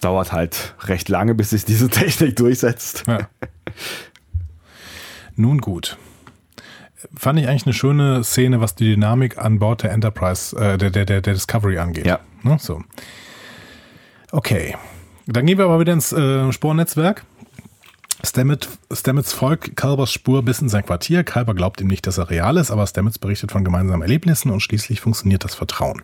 [0.00, 3.04] Dauert halt recht lange, bis sich diese Technik durchsetzt.
[3.06, 3.28] Ja.
[5.36, 5.96] Nun gut
[7.16, 10.90] fand ich eigentlich eine schöne Szene, was die Dynamik an Bord der Enterprise, äh, der,
[10.90, 12.06] der, der, der Discovery angeht.
[12.06, 12.20] Ja.
[12.42, 12.58] Ne?
[12.60, 12.82] So.
[14.30, 14.76] Okay.
[15.26, 17.24] Dann gehen wir aber wieder ins äh, Spornetzwerk.
[18.24, 21.24] Stamets, Stamets folgt Kalbers Spur bis in sein Quartier.
[21.24, 24.60] Kalber glaubt ihm nicht, dass er real ist, aber Stamets berichtet von gemeinsamen Erlebnissen und
[24.60, 26.02] schließlich funktioniert das Vertrauen.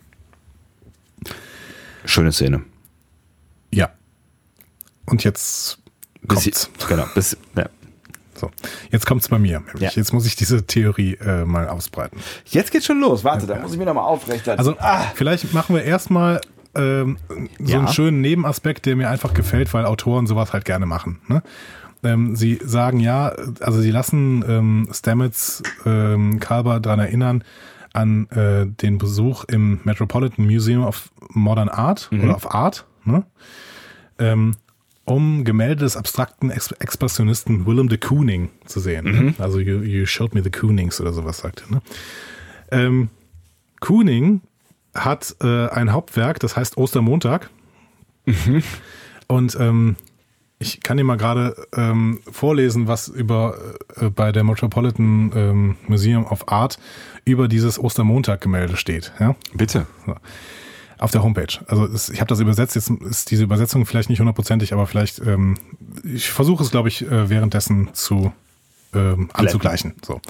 [2.05, 2.63] Schöne Szene.
[3.73, 3.91] Ja.
[5.05, 5.79] Und jetzt
[6.21, 6.69] bis kommt's.
[6.87, 7.69] genau, bis, ja.
[8.41, 8.49] So,
[8.89, 9.61] jetzt kommt's bei mir.
[9.77, 9.91] Ja.
[9.93, 12.19] Jetzt muss ich diese Theorie äh, mal ausbreiten.
[12.45, 13.23] Jetzt geht's schon los.
[13.23, 13.53] Warte, ja.
[13.53, 14.57] da muss ich mir nochmal aufrechtern.
[14.57, 15.03] Also, ah.
[15.13, 16.41] vielleicht machen wir erstmal
[16.73, 17.17] ähm,
[17.59, 17.79] so ja.
[17.79, 21.21] einen schönen Nebenaspekt, der mir einfach gefällt, weil Autoren sowas halt gerne machen.
[21.27, 21.43] Ne?
[22.03, 27.43] Ähm, sie sagen ja, also sie lassen ähm, Stamets ähm, Kalber daran erinnern
[27.93, 32.23] an äh, den Besuch im Metropolitan Museum of Modern Art mhm.
[32.23, 32.85] oder of Art.
[33.03, 33.23] Ne?
[34.17, 34.55] Ähm,
[35.05, 39.05] um Gemälde des abstrakten Ex Expressionisten Willem de Kooning zu sehen.
[39.05, 39.21] Ne?
[39.21, 39.35] Mhm.
[39.39, 41.75] Also you, you, showed me the Koonings oder sowas sagt er.
[41.75, 41.81] Ne?
[42.71, 43.09] Ähm,
[43.79, 44.41] Kooning
[44.93, 47.49] hat äh, ein Hauptwerk, das heißt Ostermontag.
[48.25, 48.63] Mhm.
[49.27, 49.95] Und ähm,
[50.59, 53.57] ich kann dir mal gerade ähm, vorlesen, was über
[53.95, 56.77] äh, bei der Metropolitan ähm, Museum of Art
[57.25, 59.11] über dieses Ostermontag-Gemälde steht.
[59.19, 59.35] Ja?
[59.53, 59.87] Bitte.
[60.05, 60.15] So.
[61.01, 61.47] Auf der Homepage.
[61.65, 65.17] Also es, ich habe das übersetzt, jetzt ist diese Übersetzung vielleicht nicht hundertprozentig, aber vielleicht,
[65.17, 65.57] ähm,
[66.03, 68.31] ich versuche es, glaube ich, äh, währenddessen zu
[68.93, 69.95] ähm, anzugleichen.
[70.05, 70.21] So.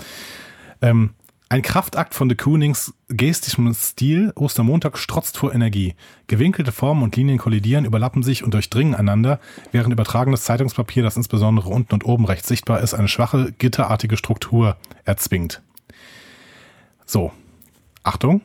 [0.82, 1.10] Ähm,
[1.50, 5.96] ein Kraftakt von de Koonings gestischem Stil, Ostermontag strotzt vor Energie.
[6.28, 9.42] Gewinkelte Formen und Linien kollidieren, überlappen sich und durchdringen einander,
[9.74, 14.78] während übertragenes Zeitungspapier, das insbesondere unten und oben rechts sichtbar ist, eine schwache, gitterartige Struktur
[15.04, 15.62] erzwingt.
[17.06, 17.34] So,
[18.04, 18.40] Achtung,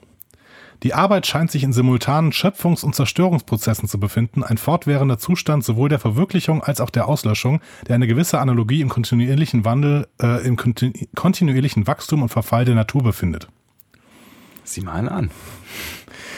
[0.82, 5.88] die Arbeit scheint sich in simultanen Schöpfungs- und Zerstörungsprozessen zu befinden, ein fortwährender Zustand sowohl
[5.88, 10.56] der Verwirklichung als auch der Auslöschung, der eine gewisse Analogie im kontinuierlichen Wandel, äh, im
[10.56, 13.48] kontinuierlichen Wachstum und Verfall der Natur befindet.
[14.64, 15.30] Sieh mal einen an.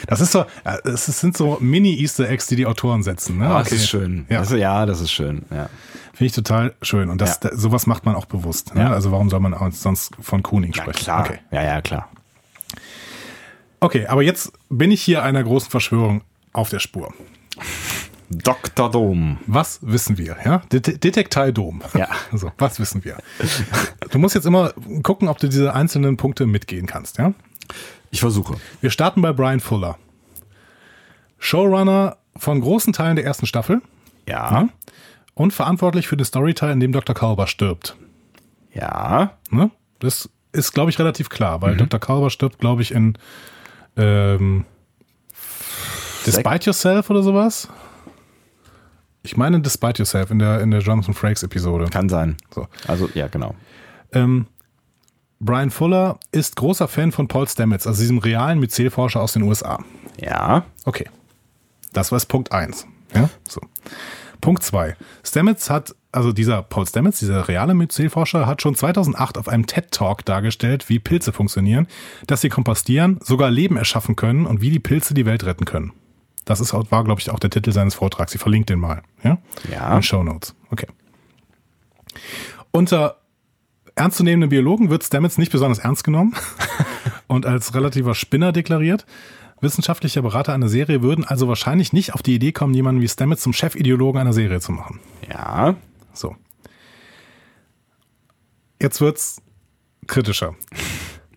[0.07, 3.39] Das ist so, äh, es sind so Mini-Easter Eggs, die die Autoren setzen.
[3.39, 3.47] Ne?
[3.53, 4.27] Oh, das ist schön.
[4.29, 4.41] Ja.
[4.41, 5.43] Das, ja, das ist schön.
[5.51, 5.69] Ja.
[6.13, 7.09] Finde ich total schön.
[7.11, 7.51] Und das, Ja.
[7.57, 8.75] sowas macht man auch bewusst.
[8.75, 8.83] Ne?
[8.83, 8.91] Ja.
[8.93, 11.05] Also warum soll man sonst von Kooning Na sprechen?
[11.05, 11.21] klar.
[11.25, 11.39] Okay.
[11.51, 12.09] Ja, ja, klar.
[13.81, 16.23] Okay, aber jetzt bin ich hier einer großen Verschwörung
[16.53, 17.13] auf der Spur.
[18.31, 18.91] Dr.
[18.91, 19.39] Dom.
[19.47, 20.37] Was wissen wir?
[20.45, 20.63] Ja?
[20.71, 21.83] Det Detektei Dom.
[21.95, 22.09] Ja.
[22.33, 23.17] So, was wissen wir?
[24.11, 24.73] Du musst jetzt immer
[25.03, 27.17] gucken, ob du diese einzelnen Punkte mitgehen kannst.
[27.19, 27.33] Ja?
[28.11, 28.57] Ich versuche.
[28.81, 29.99] Wir starten bei Brian Fuller.
[31.39, 33.81] Showrunner von großen Teilen der ersten Staffel
[34.27, 34.51] Ja.
[34.51, 34.69] ja?
[35.35, 37.15] und verantwortlich für den Storyteil, in dem Dr.
[37.15, 37.97] Kalber stirbt.
[38.75, 39.39] Ja.
[39.51, 39.71] Ne?
[40.01, 42.01] Das ist, glaube ich, relativ klar, weil Dr.
[42.01, 43.17] Kalber stirbt, glaube ich, in
[43.99, 44.65] ähm,
[46.25, 47.69] Despite Yourself oder sowas.
[49.23, 51.87] Ich meine Despite Yourself in der, in der Jonathan Frakes Episode.
[51.87, 52.37] Kann sein.
[52.55, 52.67] So.
[52.87, 53.55] Also, ja, genau.
[54.13, 54.47] Ähm,
[55.41, 59.79] Brian Fuller ist großer Fan von Paul Stamets, also diesem realen Myzelforscher aus den USA.
[60.21, 60.65] Ja.
[60.85, 61.07] Okay.
[61.93, 62.87] Das war Punkt 1.
[63.15, 63.29] Ja?
[63.49, 63.61] So.
[64.41, 64.97] Punkt 2.
[65.25, 70.25] Stamets hat, also dieser Paul Stamets, dieser reale Myzelforscher, hat schon 2008 auf einem TED-Talk
[70.25, 71.87] dargestellt, wie Pilze funktionieren,
[72.27, 75.93] dass sie kompostieren, sogar Leben erschaffen können und wie die Pilze die Welt retten können.
[76.45, 78.35] Das ist, war, glaube ich, auch der Titel seines Vortrags.
[78.35, 79.03] Ich verlinke den mal.
[79.23, 79.39] Ja?
[79.71, 79.89] Ja.
[79.89, 80.55] In den Show Notes.
[80.71, 80.87] Okay.
[82.71, 83.19] Unter
[83.95, 86.35] ernstzunehmenden Biologen wird Stamets nicht besonders ernst genommen
[87.27, 89.05] und als relativer Spinner deklariert.
[89.61, 93.43] Wissenschaftliche Berater einer Serie würden also wahrscheinlich nicht auf die Idee kommen, jemanden wie Stamets
[93.43, 95.01] zum Chefideologen einer Serie zu machen.
[95.29, 95.75] Ja.
[96.19, 96.37] So.
[98.81, 99.41] Jetzt wird's
[100.07, 100.57] kritischer.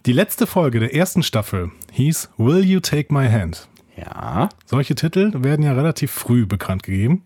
[0.05, 3.67] Die letzte Folge der ersten Staffel hieß Will You Take My Hand?
[3.95, 4.49] Ja.
[4.65, 7.23] Solche Titel werden ja relativ früh bekannt gegeben.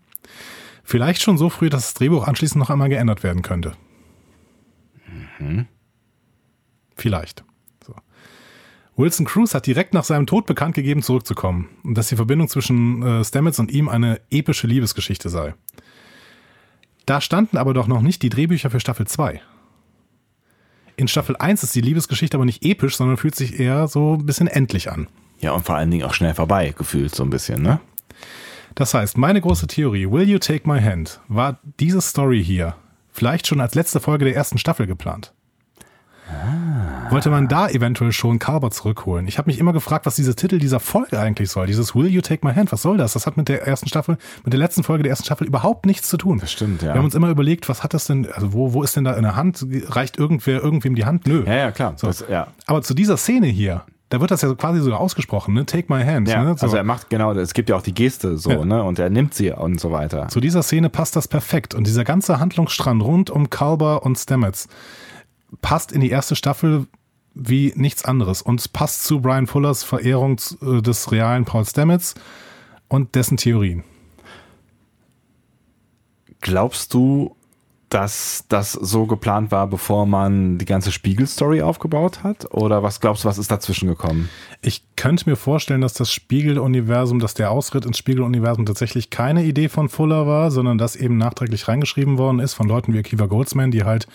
[0.84, 3.72] Vielleicht schon so früh, dass das Drehbuch anschließend noch einmal geändert werden könnte.
[6.96, 7.44] Vielleicht.
[7.84, 7.94] So.
[8.96, 13.02] Wilson Cruz hat direkt nach seinem Tod bekannt gegeben, zurückzukommen und dass die Verbindung zwischen
[13.02, 15.54] äh, Stamets und ihm eine epische Liebesgeschichte sei.
[17.06, 19.40] Da standen aber doch noch nicht die Drehbücher für Staffel 2.
[20.96, 24.26] In Staffel 1 ist die Liebesgeschichte aber nicht episch, sondern fühlt sich eher so ein
[24.26, 25.08] bisschen endlich an.
[25.38, 27.80] Ja, und vor allen Dingen auch schnell vorbei, gefühlt so ein bisschen, ne?
[28.74, 32.76] Das heißt, meine große Theorie, Will You Take My Hand, war diese Story hier
[33.12, 35.32] vielleicht schon als letzte Folge der ersten Staffel geplant.
[37.10, 39.28] Wollte man da eventuell schon Carver zurückholen?
[39.28, 41.66] Ich habe mich immer gefragt, was dieser Titel dieser Folge eigentlich soll.
[41.66, 43.12] Dieses Will You Take My Hand, was soll das?
[43.12, 46.08] Das hat mit der ersten Staffel, mit der letzten Folge der ersten Staffel überhaupt nichts
[46.08, 46.38] zu tun.
[46.40, 46.88] Das stimmt, ja.
[46.88, 49.14] Wir haben uns immer überlegt, was hat das denn, also wo, wo ist denn da
[49.14, 49.64] in der Hand?
[49.88, 51.26] Reicht irgendwer irgendwem die Hand?
[51.26, 51.44] Nö.
[51.46, 51.94] Ja, ja, klar.
[51.96, 52.08] So.
[52.08, 52.48] Das, ja.
[52.66, 55.66] Aber zu dieser Szene hier, da wird das ja quasi sogar ausgesprochen, ne?
[55.66, 56.28] Take my hand.
[56.28, 56.56] Ja, ne?
[56.56, 56.66] so.
[56.66, 58.64] also er macht genau, es gibt ja auch die Geste so, Ja.
[58.64, 58.82] ne?
[58.82, 60.28] Und er nimmt sie und so weiter.
[60.28, 61.74] Zu dieser Szene passt das perfekt.
[61.74, 64.68] Und dieser ganze Handlungsstrang rund um Kalber und Stamets
[65.60, 66.86] passt in die erste Staffel
[67.34, 68.42] wie nichts anderes.
[68.42, 72.14] Und es passt zu Brian Fullers Verehrung äh, des realen Paul Stamets
[72.88, 73.84] und dessen Theorien.
[76.40, 77.36] Glaubst du,
[77.88, 82.52] dass das so geplant war, bevor man die ganze Spiegel-Story aufgebaut hat?
[82.52, 84.28] Oder was glaubst du, was ist dazwischen gekommen?
[84.60, 89.68] Ich könnte mir vorstellen, dass das Spiegel-Universum, dass der Ausritt ins Spiegel-Universum tatsächlich keine Idee
[89.68, 93.70] von Fuller war, sondern dass eben nachträglich reingeschrieben worden ist von Leuten wie Akiva Goldsman,
[93.70, 94.08] die halt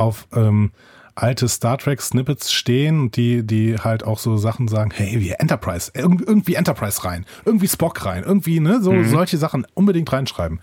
[0.00, 0.72] auf ähm,
[1.14, 5.30] alte Star Trek Snippets stehen und die, die halt auch so Sachen sagen, hey, wie
[5.30, 10.60] Enterprise, irg irgendwie Enterprise rein, irgendwie Spock rein, irgendwie, ne, so solche Sachen unbedingt reinschreiben.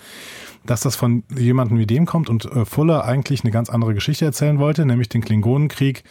[0.65, 4.25] Dass das von jemandem wie dem kommt und äh, Fuller eigentlich eine ganz andere Geschichte
[4.25, 6.03] erzählen wollte, nämlich den Klingonenkrieg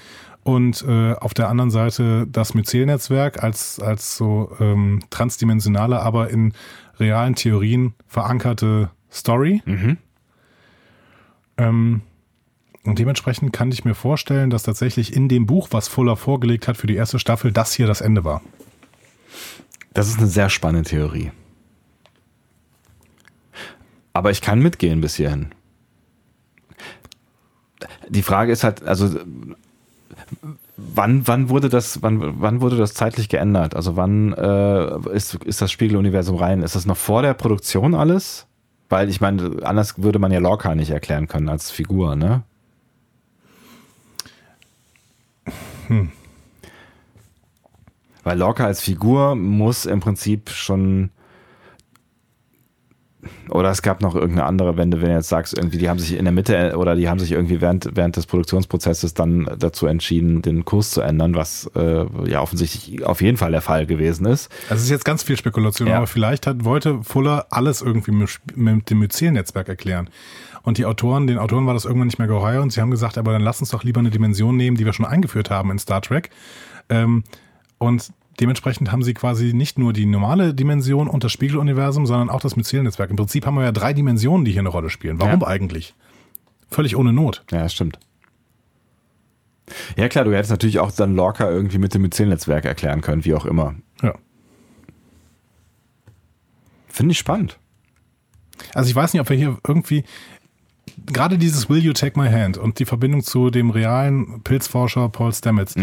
[0.45, 6.53] und äh, auf der anderen Seite das Myzel-Netzwerk als, als so ähm, transdimensionale, aber in
[7.01, 9.61] realen Theorien verankerte Story.
[11.59, 12.03] Ähm,
[12.87, 16.77] und dementsprechend kann ich mir vorstellen, dass tatsächlich in dem Buch, was Fuller vorgelegt hat
[16.77, 18.43] für die erste Staffel, das hier das Ende war.
[19.93, 21.33] Das ist eine sehr spannende Theorie.
[24.13, 25.51] Aber ich kann mitgehen bis hierhin.
[28.09, 29.11] Die Frage ist halt, also
[30.77, 33.75] wann, wann wurde das, wann, wann wurde das zeitlich geändert?
[33.75, 36.63] Also wann äh, ist, ist das Spiegeluniversum rein?
[36.63, 38.47] Ist das noch vor der Produktion alles?
[38.89, 42.45] Weil ich meine, anders würde man ja Lorca nicht erklären können als Figur, ne?
[48.25, 51.11] Weil Lorca als Figur muss im Prinzip schon.
[53.49, 55.99] Oder es gab noch irgendeine andere, wenn du, wenn du jetzt sagst, irgendwie, die haben
[55.99, 59.87] sich in der Mitte oder die haben sich irgendwie während, während des Produktionsprozesses dann dazu
[59.87, 64.27] entschieden, den Kurs zu ändern, was äh, ja offensichtlich auf jeden Fall der Fall gewesen
[64.27, 64.49] ist.
[64.69, 65.97] Also es ist jetzt ganz viel Spekulation, Ja.
[65.97, 70.09] aber vielleicht hat, wollte Fuller alles irgendwie mit, mit dem Myzel-Netzwerk erklären.
[70.67, 73.17] Und die Autoren, den Autoren war das irgendwann nicht mehr geheuer und sie haben gesagt,
[73.19, 75.79] aber dann lass uns doch lieber eine Dimension nehmen, die wir schon eingeführt haben in
[75.79, 76.31] Star Trek.
[76.89, 77.23] Ähm,
[77.79, 82.41] Und dementsprechend haben sie quasi nicht nur die normale Dimension und das Spiegeluniversum, sondern auch
[82.41, 83.11] das Myzelnetzwerk.
[83.11, 85.21] Im Prinzip haben wir ja drei Dimensionen, die hier eine Rolle spielen.
[85.21, 85.47] Warum Ja.
[85.47, 85.95] eigentlich?
[86.71, 87.45] Völlig ohne Not.
[87.53, 87.99] Ja, das stimmt.
[89.97, 93.35] Ja, klar, du hättest natürlich auch dann Lorca irgendwie mit dem Myzelnetzwerk erklären können, wie
[93.35, 93.75] auch immer.
[94.03, 94.15] Ja.
[96.89, 97.59] Finde ich spannend.
[98.75, 100.05] Also ich weiß nicht, ob wir hier irgendwie
[101.07, 105.33] gerade dieses Will You Take My Hand und die Verbindung zu dem realen Pilzforscher Paul
[105.33, 105.75] Stamets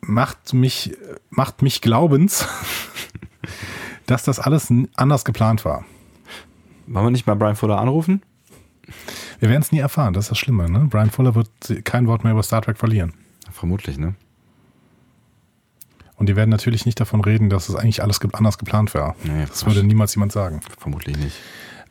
[0.00, 0.96] macht mich
[1.30, 2.46] macht mich glaubens,
[4.06, 5.84] dass das alles anders geplant war.
[6.86, 8.22] Wollen wir nicht mal Brian Fuller anrufen?
[9.38, 10.70] Wir werden es nie erfahren, das ist das Schlimme.
[10.70, 10.86] Ne?
[10.90, 11.50] Brian Fuller wird
[11.84, 13.14] kein Wort mehr über Star Trek verlieren.
[13.50, 14.14] Vermutlich, ne?
[16.16, 19.16] Und die werden natürlich nicht davon reden, dass es eigentlich alles anders geplant war.
[19.24, 20.60] Nee, das würde niemals jemand sagen.
[20.78, 21.36] Vermutlich nicht.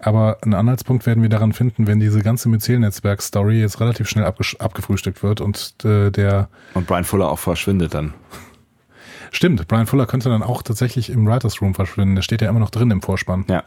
[0.01, 5.21] Aber einen Anhaltspunkt werden wir daran finden, wenn diese ganze Myzel-Netzwerk-Story jetzt relativ schnell abgefrühstückt
[5.21, 8.13] wird und äh, der Und Brian Fuller auch verschwindet dann.
[9.31, 12.15] Stimmt, Brian Fuller könnte dann auch tatsächlich im Writers Room verschwinden.
[12.15, 13.45] Der steht ja immer noch drin im Vorspann.
[13.47, 13.63] Ja.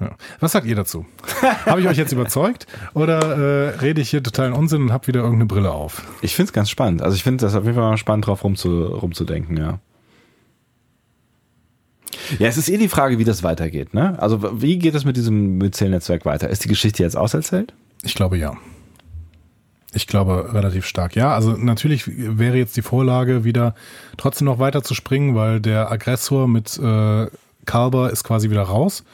[0.00, 0.12] Ja.
[0.38, 1.06] Was sagt ihr dazu?
[1.66, 5.20] habe ich euch jetzt überzeugt oder äh, rede ich hier totalen Unsinn und habe wieder
[5.20, 6.02] irgendeine Brille auf?
[6.22, 7.02] Ich finde es ganz spannend.
[7.02, 9.80] Also ich finde das auf jeden Fall mal spannend, drauf rumzu, rumzudenken, ja.
[12.38, 14.20] Ja, es ist eh die Frage, wie das weitergeht, ne?
[14.20, 16.48] Also wie geht es mit diesem Myzel-Netzwerk weiter?
[16.48, 17.72] Ist die Geschichte jetzt auserzählt?
[18.02, 18.56] Ich glaube ja.
[19.94, 21.16] Ich glaube relativ stark.
[21.16, 23.74] Ja, also natürlich wäre jetzt die Vorlage wieder
[24.16, 27.26] trotzdem noch weiter zu springen, weil der Aggressor mit äh,
[27.64, 29.04] Kalber ist quasi wieder raus.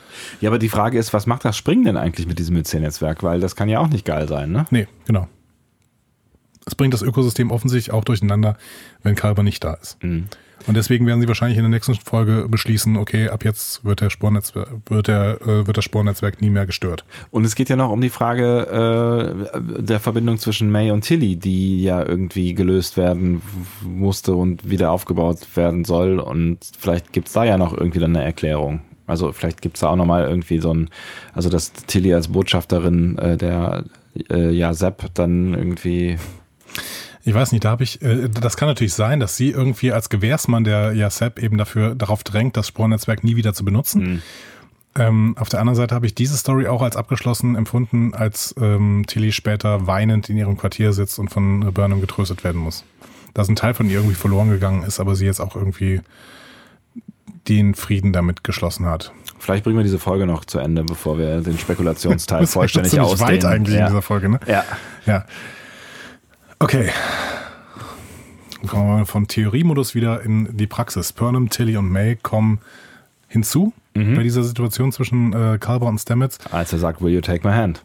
[0.41, 3.23] Ja, aber die Frage ist, was macht das Springen denn eigentlich mit diesem Myzel-Netzwerk?
[3.23, 4.66] Weil das kann ja auch nicht geil sein, ne?
[4.70, 5.28] Nee, genau.
[6.66, 8.57] Es bringt das Ökosystem offensichtlich auch durcheinander,
[9.03, 9.99] wenn Kalber nicht da ist.
[10.66, 14.11] Und deswegen werden sie wahrscheinlich in der nächsten Folge beschließen, okay, ab jetzt wird der
[14.11, 17.05] Spornetzwerk, wird der, äh, wird das Spornetzwerk nie mehr gestört.
[17.31, 21.36] Und es geht ja noch um die Frage äh, der Verbindung zwischen May und Tilly,
[21.36, 23.43] die ja irgendwie gelöst werden
[23.82, 26.19] musste und wieder aufgebaut werden soll.
[26.19, 28.81] Und vielleicht gibt's da ja noch irgendwie dann eine Erklärung.
[29.07, 30.89] Also vielleicht gibt's da auch nochmal irgendwie so ein,
[31.35, 33.85] also dass Tilly als Botschafterin äh, der
[34.31, 36.16] äh, ja Sepp dann irgendwie
[37.25, 40.09] Ich weiß nicht, da habe ich, äh, das kann natürlich sein, dass sie irgendwie als
[40.11, 44.23] Gewährsmann der Yasep eben dafür darauf drängt, das Spornetzwerk nie wieder zu benutzen.
[44.97, 49.05] Ähm, auf der anderen Seite habe ich diese Story auch als abgeschlossen empfunden, als ähm,
[49.07, 52.85] Tilly später weinend in ihrem Quartier sitzt und von äh, Burnham getröstet werden muss.
[53.33, 56.01] Dass ein Teil von ihr irgendwie verloren gegangen ist, aber sie jetzt auch irgendwie
[57.49, 59.13] den Frieden damit geschlossen hat.
[59.39, 63.33] Vielleicht bringen wir diese Folge noch zu Ende, bevor wir den Spekulationsteil Das vollständig ausdehnen.
[63.33, 63.89] weit eigentlich in ja.
[63.89, 64.41] dieser Folge, ne?
[64.47, 64.65] ja.
[65.07, 65.25] Ja.
[66.65, 66.89] Okay.
[68.66, 71.12] Kommen wir mal vom Theoriemodus wieder in die Praxis.
[71.12, 72.59] Burnham, Tilly und May kommen
[73.28, 76.39] hinzu bei dieser Situation zwischen äh, Kalber und Stamets.
[76.51, 77.85] Als er sagt, will you take my hand?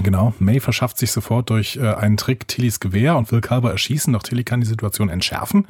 [0.00, 0.32] Genau.
[0.38, 4.22] May verschafft sich sofort durch äh, einen Trick Tillys Gewehr und will Kalber erschießen, doch
[4.22, 5.66] Tilly kann die Situation entschärfen.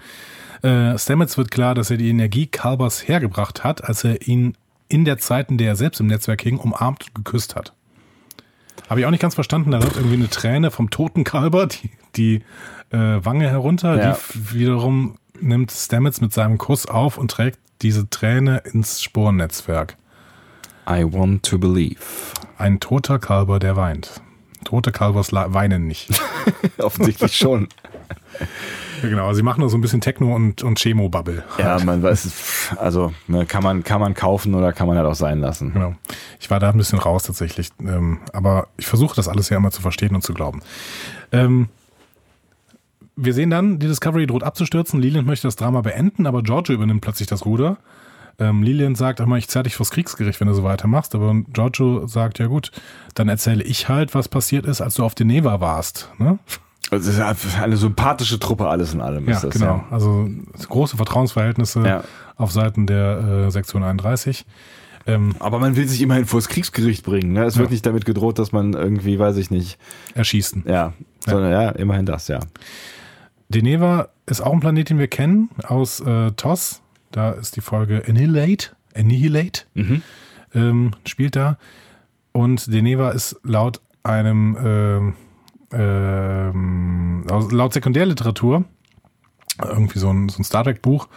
[0.61, 4.55] Äh, Stamets wird klar, dass er die Energie Kalbers hergebracht hat, als er ihn
[4.87, 7.73] in der Zeit, in der er selbst im Netzwerk hing, umarmt und geküsst hat.
[8.89, 9.70] Habe ich auch nicht ganz verstanden.
[9.70, 12.35] Da läuft irgendwie eine Träne vom toten Kalber, die, die
[12.90, 13.97] äh, Wange herunter.
[13.97, 14.19] Ja.
[14.35, 19.97] Die wiederum nimmt Stamets mit seinem Kuss auf und trägt diese Träne ins Sporennetzwerk.
[20.89, 22.01] I want to believe.
[22.59, 24.20] Ein toter Kalber, der weint.
[24.65, 26.11] Tote Kalbers weinen nicht.
[26.78, 27.69] Offensichtlich schon.
[29.03, 31.43] Genau, sie machen nur so ein bisschen Techno und, und Chemo-Bubble.
[31.59, 35.15] Ja, man weiß, also ne, kann man kann man kaufen oder kann man halt auch
[35.15, 35.73] sein lassen.
[35.73, 35.95] Genau.
[36.39, 37.70] Ich war da ein bisschen raus tatsächlich.
[37.81, 40.61] Ähm, aber ich versuche das alles ja immer zu verstehen und zu glauben.
[41.32, 41.69] Ähm,
[43.16, 45.01] wir sehen dann, die Discovery droht abzustürzen.
[45.01, 47.78] Leland möchte das Drama beenden, aber Giorgio übernimmt plötzlich das Ruder.
[48.39, 51.15] Ähm, Leland sagt, immer, ich zerr dich vors Kriegsgericht, wenn du so weitermachst.
[51.15, 52.70] Aber Giorgio sagt, ja gut,
[53.15, 56.11] dann erzähle ich halt, was passiert ist, als du auf Deneva warst.
[56.19, 56.39] Ne?
[56.91, 57.21] Ist
[57.61, 59.27] eine sympathische Truppe alles in allem.
[59.29, 59.85] Ja, ist das, genau.
[59.91, 60.29] Also
[60.69, 62.05] große Vertrauensverhältnisse Ja.
[62.37, 64.45] auf Seiten der äh, Sektion 31.
[65.07, 67.33] Ähm, Aber man will sich immerhin vors Kriegsgericht bringen.
[67.33, 67.45] Ne?
[67.45, 67.73] Es wird Ja.
[67.73, 69.79] nicht damit gedroht, dass man irgendwie, weiß ich nicht,
[70.15, 70.65] erschießen.
[70.67, 70.93] ja,
[71.25, 72.41] sondern ja, immerhin das, ja.
[73.49, 76.83] Deneva ist auch ein Planet, den wir kennen, aus äh, TOS.
[77.12, 78.71] Da ist die Folge Annihilate.
[78.95, 79.62] Annihilate
[80.55, 81.59] ähm, spielt da.
[82.33, 85.15] Und Deneva ist laut einem ähm,
[85.73, 88.65] ähm, laut Sekundärliteratur,
[89.63, 91.09] irgendwie so ein, so ein Star Trek-Buch,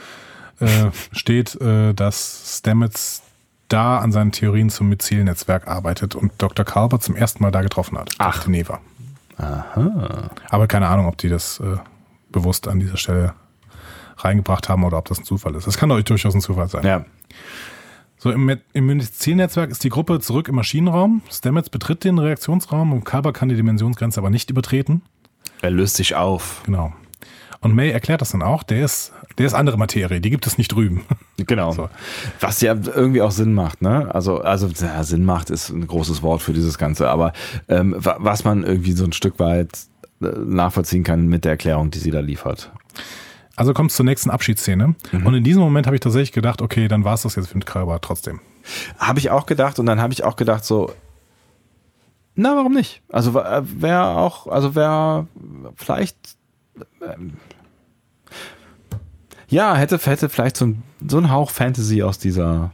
[0.59, 3.23] äh, steht, äh, dass Stamets
[3.67, 6.65] da an seinen Theorien zum Myzel-Netzwerk arbeitet und Dr.
[6.65, 8.11] Kalber zum ersten Mal da getroffen hat.
[8.19, 8.37] Ach.
[8.37, 8.79] auf Deneva.
[10.49, 11.77] Aber keine Ahnung, ob die das äh,
[12.31, 13.33] bewusst an dieser Stelle
[14.17, 15.65] reingebracht haben oder ob das ein Zufall ist.
[15.65, 16.85] Das kann euch durchaus ein Zufall sein.
[16.85, 17.05] Ja,
[18.23, 21.21] So, im, im Medizinnetzwerk ist die Gruppe zurück im Maschinenraum.
[21.29, 25.01] Stamets betritt den Reaktionsraum und Kalber kann die Dimensionsgrenze aber nicht übertreten.
[25.61, 26.61] Er löst sich auf.
[26.65, 26.93] Genau.
[27.59, 30.57] Und May erklärt das dann auch, der ist, der ist andere Materie, die gibt es
[30.57, 31.01] nicht drüben.
[31.45, 31.71] Genau.
[31.73, 31.89] So.
[32.39, 34.07] Was ja irgendwie auch Sinn macht, ne?
[34.15, 37.33] Also, also ja, Sinn macht ist ein großes Wort für dieses Ganze, aber
[37.67, 39.79] ähm, wa- was man irgendwie so ein Stück weit
[40.21, 42.71] äh, nachvollziehen kann mit der Erklärung, die sie da liefert.
[43.55, 44.95] Also kommt es zur nächsten Abschiedsszene.
[45.25, 47.65] Und in diesem Moment habe ich tatsächlich gedacht, okay, dann war es das jetzt mit
[47.65, 48.39] Kalber trotzdem.
[48.97, 50.91] Habe ich auch gedacht und dann habe ich auch gedacht so,
[52.35, 53.03] na, warum nicht?
[53.09, 55.27] Also wäre auch, also wäre
[55.75, 56.17] vielleicht,
[57.07, 57.33] ähm,
[59.49, 62.71] ja, hätte, hätte vielleicht so ein, so ein Hauch Fantasy aus dieser,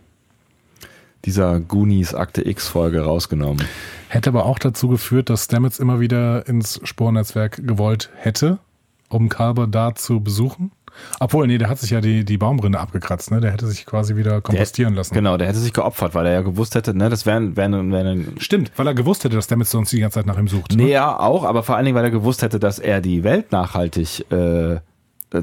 [1.26, 3.66] dieser Goonies Akte X Folge rausgenommen.
[4.08, 8.60] Hätte aber auch dazu geführt, dass Stamets immer wieder ins Spornetzwerk gewollt hätte,
[9.10, 10.72] um Kalber da zu besuchen.
[11.20, 13.40] Obwohl, nee, der hat sich ja die, die Baumrinde abgekratzt, ne?
[13.40, 15.14] Der hätte sich quasi wieder kompostieren lassen.
[15.14, 18.06] Genau, der hätte sich geopfert, weil er ja gewusst hätte, ne, das wäre wär, wär
[18.06, 20.76] ein Stimmt, weil er gewusst hätte, dass Stamets sonst die ganze Zeit nach ihm sucht.
[20.76, 20.84] ne?
[20.84, 23.52] Nee, ja, auch, aber vor allen Dingen, weil er gewusst hätte, dass er die Welt
[23.52, 24.78] nachhaltig äh,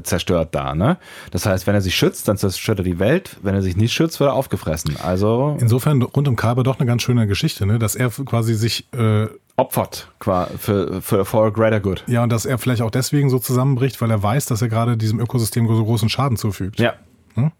[0.03, 0.97] zerstört da, ne?
[1.31, 3.37] Das heißt, wenn er sich schützt, dann zerstört er die Welt.
[3.41, 4.97] Wenn er sich nicht schützt, wird er aufgefressen.
[5.01, 7.79] Also Insofern rund um Kalber doch eine ganz schöne Geschichte, ne?
[7.79, 9.27] Dass er quasi sich, äh,
[9.57, 12.03] opfert qua- für, für for a greater good.
[12.07, 14.97] ja, und dass er vielleicht auch deswegen so zusammenbricht, weil er weiß, dass er gerade
[14.97, 16.79] diesem Ökosystem so großen Schaden zufügt.
[16.79, 16.93] Ja.
[17.33, 17.51] Hm?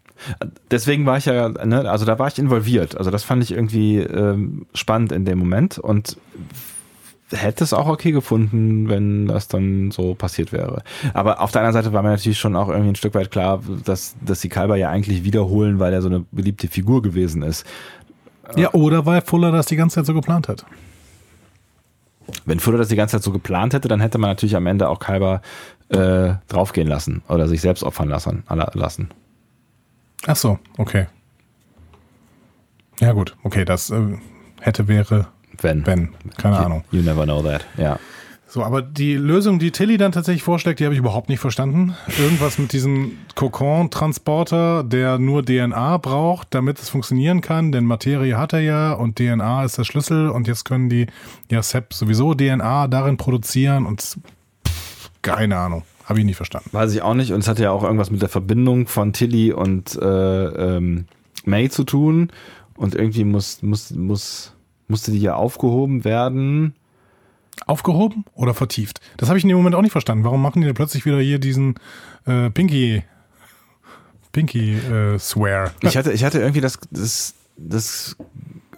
[0.70, 2.96] Deswegen war ich ja, ne, also da war ich involviert.
[2.96, 6.16] Also das fand ich irgendwie ähm, spannend in dem Moment und
[7.30, 10.82] hätte es auch okay gefunden, wenn das dann so passiert wäre.
[11.14, 13.60] Aber auf der anderen Seite war mir natürlich schon auch irgendwie ein Stück weit klar,
[13.84, 17.66] dass, dass die Kalber ja eigentlich wiederholen, weil er so eine beliebte Figur gewesen ist.
[18.56, 20.64] Ja, oder weil Fuller das die ganze Zeit so geplant hat.
[22.44, 24.88] Wenn Fuller das die ganze Zeit so geplant hätte, dann hätte man natürlich am Ende
[24.88, 25.40] auch Kalber
[25.88, 28.44] äh, draufgehen lassen oder sich selbst opfern lassen.
[28.74, 29.08] lassen.
[30.26, 31.06] Ach so, okay.
[33.00, 34.18] Ja, gut, okay, das äh,
[34.60, 35.28] hätte, wäre,
[35.60, 35.86] Wenn.
[35.86, 36.84] wenn, keine Ahnung.
[36.90, 37.64] You never know that.
[37.76, 37.98] Ja.
[38.50, 41.94] So, aber die Lösung, die Tilly dann tatsächlich vorschlägt, die habe ich überhaupt nicht verstanden.
[42.18, 48.54] Irgendwas mit diesem Kokon-Transporter, der nur DNA braucht, damit es funktionieren kann, denn Materie hat
[48.54, 51.08] er ja und DNA ist der Schlüssel und jetzt können die
[51.50, 56.70] ja SEP sowieso DNA darin produzieren und pff, keine Ahnung, habe ich nicht verstanden.
[56.72, 57.34] Weiß ich auch nicht.
[57.34, 61.04] Und es hatte ja auch irgendwas mit der Verbindung von Tilly und äh, ähm,
[61.44, 62.30] May zu tun.
[62.78, 64.54] Und irgendwie muss, muss, muss,
[64.86, 66.72] musste die ja aufgehoben werden.
[67.66, 69.00] Aufgehoben oder vertieft?
[69.16, 70.24] Das habe ich in dem Moment auch nicht verstanden.
[70.24, 71.74] Warum machen die denn plötzlich wieder hier diesen
[72.26, 73.02] äh, Pinky
[74.32, 75.72] Pinky äh, Swear?
[75.80, 78.16] Ich hatte, ich hatte irgendwie das, das, das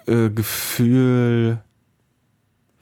[0.06, 1.58] äh, Gefühl,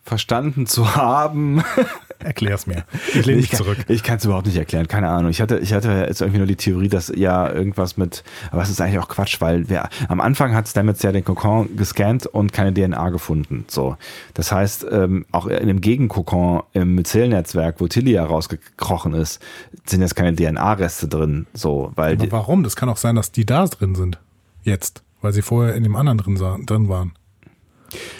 [0.04, 1.62] verstanden zu haben.
[2.20, 2.84] Erklär's mir.
[3.14, 3.78] Ich lehne mich zurück.
[3.86, 5.30] Ich kann es überhaupt nicht erklären, keine Ahnung.
[5.30, 8.70] Ich hatte, ich hatte jetzt irgendwie nur die Theorie, dass ja irgendwas mit, aber es
[8.70, 12.52] ist eigentlich auch Quatsch, weil wir, am Anfang hat Stamets ja den Kokon gescannt und
[12.52, 13.64] keine DNA gefunden.
[13.68, 13.96] So,
[14.34, 19.40] das heißt, ähm, auch in dem Gegenkokon im Myzelnetzwerk, wo Tilly ja rausgekrochen ist,
[19.86, 21.46] sind jetzt keine DNA-Reste drin.
[21.54, 22.64] So, weil Aber warum?
[22.64, 24.18] Das kann auch sein, dass die da drin sind.
[24.64, 25.02] Jetzt.
[25.20, 27.12] Weil sie vorher in dem anderen drin, drin waren.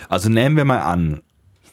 [0.09, 1.21] Also nehmen wir mal an,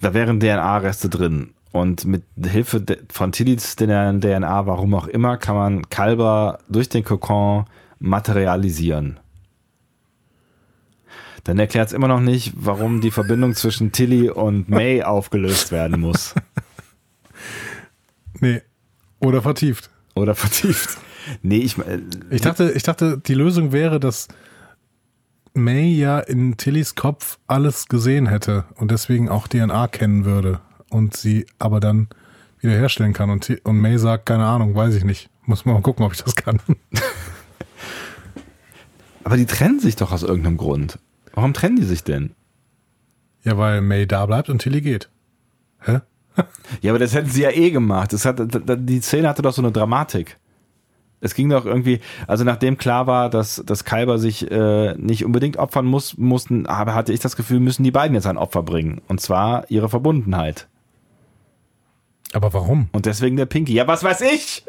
[0.01, 1.54] da wären DNA-Reste drin.
[1.75, 7.65] Und mit Hilfe von Tillys DNA, warum auch immer, kann man Kalber durch den Kokon
[7.99, 9.19] materialisieren.
[11.43, 15.99] Dann erklärt es immer noch nicht, warum die Verbindung zwischen Tilly und May aufgelöst werden
[15.99, 16.33] muss.
[18.41, 18.61] Nee.
[19.21, 19.89] Oder vertieft.
[20.13, 20.97] Oder vertieft.
[21.41, 24.27] Nee, ich, äh, Ich dachte, ich dachte, die Lösung wäre, dass
[25.53, 30.59] May ja in Tillys Kopf alles gesehen hätte und deswegen auch DNA kennen würde
[30.95, 32.07] und sie aber dann
[32.59, 33.29] wiederherstellen kann.
[33.29, 35.29] Und, und May sagt, keine Ahnung, weiß ich nicht.
[35.45, 36.59] Muss mal gucken, ob ich das kann.
[39.23, 40.99] aber die trennen sich doch aus irgendeinem Grund.
[41.33, 42.31] Warum trennen die sich denn?
[43.43, 45.09] Ja, weil May da bleibt und Tilly geht.
[45.81, 45.99] Hä?
[46.81, 48.11] Ja, aber das hätten sie ja eh gemacht.
[48.11, 50.37] Das hat, die Szene hatte doch so eine Dramatik.
[51.21, 55.55] Es ging doch irgendwie, also nachdem klar war, dass, dass Kalber sich äh, nicht unbedingt
[55.55, 59.01] opfern muss, mussten, aber hatte ich das Gefühl, müssen die beiden jetzt ein Opfer bringen.
[59.07, 60.67] Und zwar ihre Verbundenheit.
[62.33, 62.89] Aber warum?
[62.91, 63.73] Und deswegen der Pinky.
[63.73, 64.63] Ja, was weiß ich?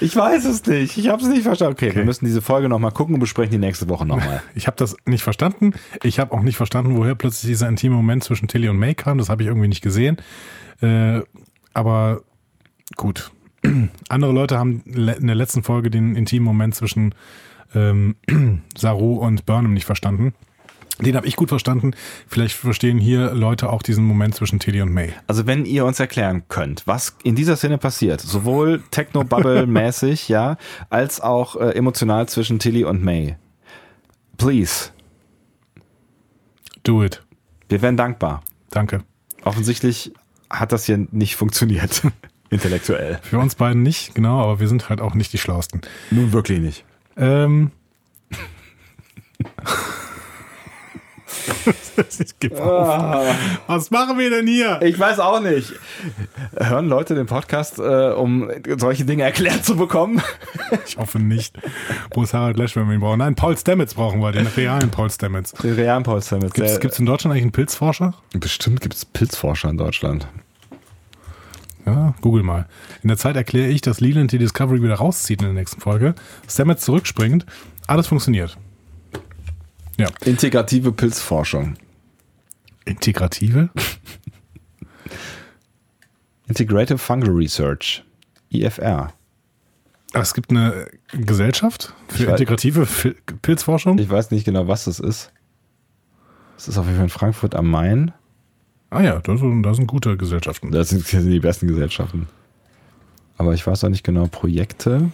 [0.00, 0.96] Ich weiß es nicht.
[0.96, 1.72] Ich habe es nicht verstanden.
[1.72, 4.42] Okay, wir müssen diese Folge nochmal gucken und besprechen die nächste Woche nochmal.
[4.54, 5.72] Ich habe das nicht verstanden.
[6.02, 9.18] Ich habe auch nicht verstanden, woher plötzlich dieser intime Moment zwischen Tilly und May kam.
[9.18, 10.18] Das habe ich irgendwie nicht gesehen.
[10.80, 11.22] Äh,
[11.74, 12.22] aber
[12.96, 13.30] gut.
[14.08, 17.14] Andere Leute haben in der letzten Folge den intimen Moment zwischen
[17.74, 18.16] ähm,
[18.76, 20.34] Saru und Burnham nicht verstanden.
[21.00, 21.92] Den habe ich gut verstanden.
[22.26, 25.12] Vielleicht verstehen hier Leute auch diesen Moment zwischen Tilly und May.
[25.28, 30.56] Also wenn ihr uns erklären könnt, was in dieser Szene passiert, sowohl Techno-Bubble-mäßig, ja,
[30.90, 33.36] als auch äh, emotional zwischen Tilly und May.
[34.36, 34.90] Please.
[36.82, 37.22] Do it.
[37.68, 38.42] Wir wären dankbar.
[38.70, 39.04] Danke.
[39.44, 40.12] Offensichtlich
[40.50, 42.02] hat das hier nicht funktioniert.
[42.50, 43.20] Intellektuell.
[43.22, 45.82] Für uns beiden nicht, genau, aber wir sind halt auch nicht die Schlausten.
[46.10, 46.84] Nun wirklich nicht.
[47.16, 47.70] Ähm.
[52.60, 53.36] auf.
[53.66, 54.80] Was machen wir denn hier?
[54.82, 55.72] Ich weiß auch nicht.
[56.56, 60.22] Hören Leute den Podcast, äh, um solche Dinge erklärt zu bekommen?
[60.86, 61.56] Ich hoffe nicht.
[62.14, 63.18] Wo ist Harald Lesch, wenn wir ihn brauchen?
[63.18, 65.52] Nein, Paul Stamets brauchen wir, den realen Paul Stamets.
[65.52, 66.54] Den realen Paul Stamets.
[66.54, 68.14] Gibt es in Deutschland eigentlich einen Pilzforscher?
[68.32, 70.26] Bestimmt gibt es Pilzforscher in Deutschland.
[71.86, 72.66] Ja, google mal.
[73.02, 76.14] In der Zeit erkläre ich, dass Leland die Discovery wieder rauszieht in der nächsten Folge.
[76.48, 77.46] Stamets zurückspringt.
[77.86, 78.58] Alles funktioniert.
[79.98, 80.08] Ja.
[80.24, 81.74] Integrative Pilzforschung.
[82.84, 83.70] Integrative?
[86.46, 88.04] Integrative Fungal Research.
[88.50, 89.12] IFR.
[90.14, 92.86] Ah, es gibt eine Gesellschaft für Ich integrative
[93.42, 93.98] Pilzforschung.
[93.98, 95.32] Ich weiß nicht genau, was das ist.
[96.56, 98.12] Es ist auf jeden Fall in Frankfurt am Main.
[98.90, 100.70] Ah ja, das sind, das sind gute Gesellschaften.
[100.70, 102.26] Das sind, das sind die besten Gesellschaften.
[103.36, 104.26] Aber ich weiß auch nicht genau.
[104.26, 105.10] Projekte.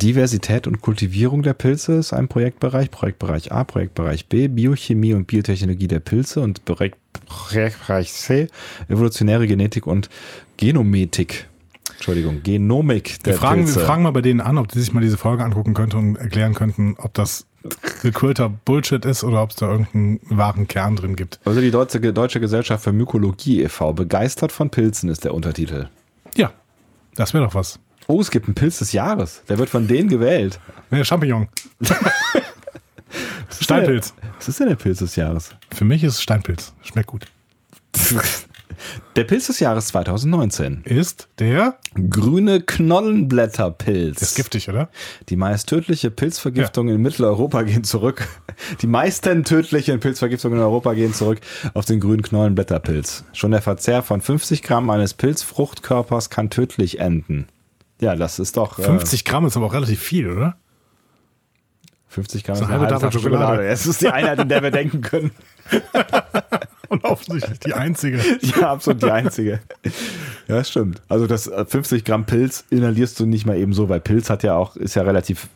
[0.00, 2.90] Diversität und Kultivierung der Pilze ist ein Projektbereich.
[2.90, 8.48] Projektbereich A, Projektbereich B, Biochemie und Biotechnologie der Pilze und Projekt- Projektbereich C,
[8.88, 10.08] evolutionäre Genetik und
[10.56, 11.46] Genometik.
[11.94, 13.80] Entschuldigung, Genomik der Wir fragen, Pilze.
[13.80, 16.16] wir fragen mal bei denen an, ob die sich mal diese Folge angucken könnten und
[16.16, 17.46] erklären könnten, ob das
[18.02, 21.40] gequillter Bullshit ist oder ob es da irgendeinen wahren Kern drin gibt.
[21.44, 23.92] also die Deutsche, Deutsche Gesellschaft für Mykologie e.V.
[23.94, 25.88] Begeistert von Pilzen ist der Untertitel.
[26.36, 26.52] Ja,
[27.16, 27.78] das wäre doch was.
[28.08, 29.42] Oh, es gibt einen Pilz des Jahres.
[29.48, 30.60] Der wird von denen gewählt.
[30.90, 31.48] Nee, Champignon.
[33.60, 34.14] Steinpilz.
[34.38, 35.50] Was ist denn der Pilz des Jahres?
[35.74, 36.72] Für mich ist es Steinpilz.
[36.82, 37.26] Schmeckt gut.
[39.16, 40.82] Der Pilz des Jahres 2019.
[40.84, 41.78] Ist der.
[42.10, 44.20] Grüne Knollenblätterpilz.
[44.20, 44.90] Ist giftig, oder?
[45.28, 48.28] Die meist tödliche Pilzvergiftung in Mitteleuropa gehen zurück.
[48.82, 51.40] Die meisten tödlichen Pilzvergiftungen in Europa gehen zurück
[51.74, 53.24] auf den grünen Knollenblätterpilz.
[53.32, 57.46] Schon der Verzehr von 50 Gramm eines Pilzfruchtkörpers kann tödlich enden.
[58.00, 58.78] Ja, das ist doch.
[58.78, 60.56] Äh, 50 Gramm ist aber auch relativ viel, oder?
[62.08, 63.66] 50 Gramm ist eine halbe Tafel Schokolade.
[63.66, 65.32] Es ist die Einheit, in der wir denken können.
[66.88, 68.18] Und offensichtlich die einzige.
[68.40, 69.60] Ja, absolut die einzige.
[70.46, 71.02] Ja, das stimmt.
[71.08, 74.42] Also das äh, 50 Gramm Pilz inhalierst du nicht mal eben so, weil Pilz hat
[74.44, 75.48] ja auch, ist ja relativ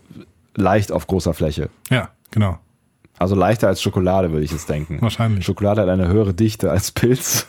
[0.56, 1.70] leicht auf großer Fläche.
[1.88, 2.58] Ja, genau.
[3.18, 5.00] Also leichter als Schokolade, würde ich jetzt denken.
[5.00, 5.44] Wahrscheinlich.
[5.44, 7.46] Schokolade hat eine höhere Dichte als Pilz.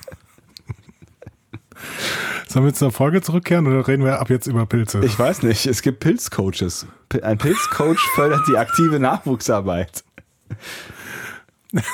[2.48, 4.99] Sollen wir zur Folge zurückkehren oder reden wir ab jetzt über Pilze?
[5.06, 6.86] Ich weiß nicht, es gibt Pilzcoaches.
[7.10, 10.03] Pi- Ein Pilzcoach fördert die aktive Nachwuchsarbeit.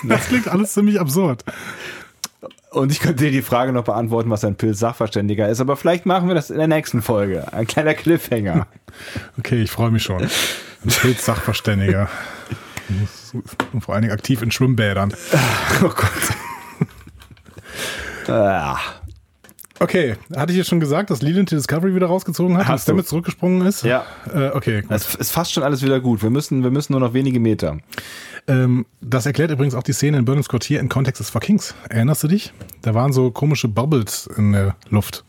[0.04, 1.44] das klingt alles ziemlich absurd.
[2.72, 6.28] Und ich könnte dir die Frage noch beantworten, was ein Pilz-Sachverständiger ist, aber vielleicht machen
[6.28, 7.52] wir das in der nächsten Folge.
[7.54, 8.68] Ein kleiner Cliffhanger.
[9.38, 10.24] Okay, ich freue mich schon.
[10.24, 10.30] Ein
[10.90, 12.10] Pilz-Sachverständiger.
[13.74, 15.14] Und vor allen Dingen aktiv in Schwimmbädern.
[15.84, 16.10] Oh Gott.
[18.28, 18.78] Ah,
[19.80, 22.88] Okay, hatte ich jetzt schon gesagt, dass Leland die Discovery wieder rausgezogen hat und Hast
[22.88, 22.92] du.
[22.92, 23.84] Stamets zurückgesprungen ist?
[23.84, 24.06] Ja.
[24.34, 24.92] Äh, okay, gut.
[24.92, 26.24] es ist fast schon alles wieder gut.
[26.24, 27.78] Wir müssen, wir müssen nur noch wenige Meter.
[28.48, 31.76] Ähm, das erklärt übrigens auch die Szene in Burnhams Quartier im Kontext des For Kings.
[31.90, 32.54] Erinnerst du dich?
[32.82, 35.24] Da waren so komische Bubbles in der Luft.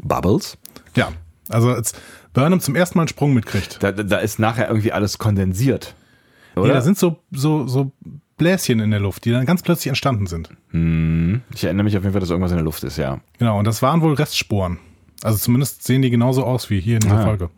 [0.00, 0.56] Bubbles?
[0.94, 1.12] Ja,
[1.48, 1.92] also als
[2.32, 3.82] Burnham zum ersten Mal einen Sprung mitkriegt.
[3.82, 5.94] Da, da ist nachher irgendwie alles kondensiert.
[6.54, 6.68] Oder?
[6.68, 7.92] Nee, da sind so, so, so
[8.38, 10.50] Bläschen in der Luft, die dann ganz plötzlich entstanden sind.
[11.54, 13.20] ich erinnere mich auf jeden Fall, dass irgendwas in der Luft ist, ja.
[13.38, 14.78] Genau, und das waren wohl Restsporen.
[15.22, 17.24] Also zumindest sehen die genauso aus wie hier in dieser Ah.
[17.24, 17.50] Folge.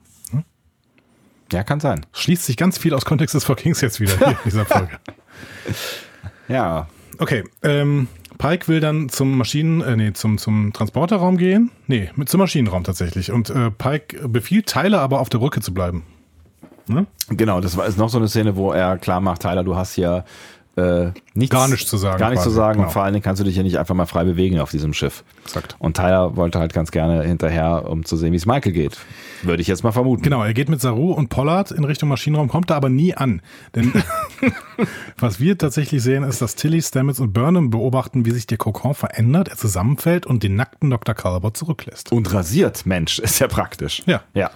[1.52, 2.07] Ja, kann sein.
[2.12, 4.90] Schließt sich ganz viel aus Kontext des Kings jetzt wieder hier in dieser Folge.
[6.48, 6.89] Ja.
[7.19, 8.09] Okay, ähm,
[8.39, 11.70] Pike will dann zum Maschinen, äh, nee, zum, zum Transporterraum gehen.
[11.86, 13.31] Nee, mit zum Maschinenraum tatsächlich.
[13.31, 16.02] Und äh, Pike befiehlt Tyler aber auf der Brücke zu bleiben.
[16.89, 17.07] Ne?
[17.28, 19.94] Genau, das war ist noch so eine Szene, wo er klar macht, Tyler, du hast
[19.94, 20.24] hier
[20.76, 22.72] äh, nichts, Gar nichts zu sagen Gar nichts zu quasi, sagen.
[22.74, 22.86] genau.
[22.86, 24.92] Und vor allen Dingen kannst du dich ja nicht einfach mal frei bewegen auf diesem
[24.92, 25.24] Schiff.
[25.44, 25.76] Exakt.
[25.78, 28.97] Und Tyler wollte halt ganz gerne hinterher, um zu sehen, wie es Michael geht.
[29.42, 30.22] Würde ich jetzt mal vermuten.
[30.22, 33.42] Genau, er geht mit Saru und Pollard in Richtung Maschinenraum, kommt da aber nie an.
[33.74, 33.92] Denn
[35.18, 38.94] was wir tatsächlich sehen, ist, dass Tilly, Stamets und Burnham beobachten, wie sich der Kokon
[38.94, 41.14] verändert, er zusammenfällt und den nackten Dr.
[41.14, 42.12] Calvert zurücklässt.
[42.12, 44.02] Und rasiert, Mensch, ist ja praktisch.
[44.06, 44.22] Ja.
[44.34, 44.51] Ja.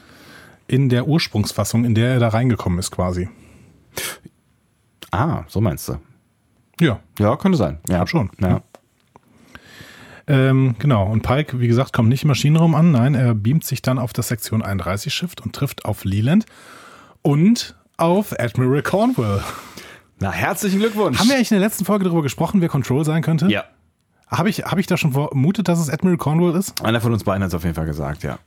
[0.69, 3.29] In der Ursprungsfassung, in der er da reingekommen ist quasi.
[5.15, 5.97] Ah, so meinst du.
[6.81, 7.79] Ja, Ja, könnte sein.
[7.89, 8.31] Ja, schon.
[8.41, 8.63] Ja.
[10.27, 12.91] Ähm, genau, und Pike, wie gesagt, kommt nicht im Maschinenraum an.
[12.93, 16.47] Nein, er beamt sich dann auf das Sektion 31 Schiff und trifft auf Leland
[17.23, 19.43] und auf Admiral Cornwall.
[20.21, 21.19] Na, herzlichen Glückwunsch.
[21.19, 23.49] Haben wir eigentlich in der letzten Folge darüber gesprochen, wer Control sein könnte?
[23.49, 23.65] ja.
[24.27, 26.83] Habe ich, hab ich da schon vermutet, dass es Admiral Cornwall ist?
[26.83, 28.39] Einer von uns beiden hat es auf jeden Fall gesagt, ja.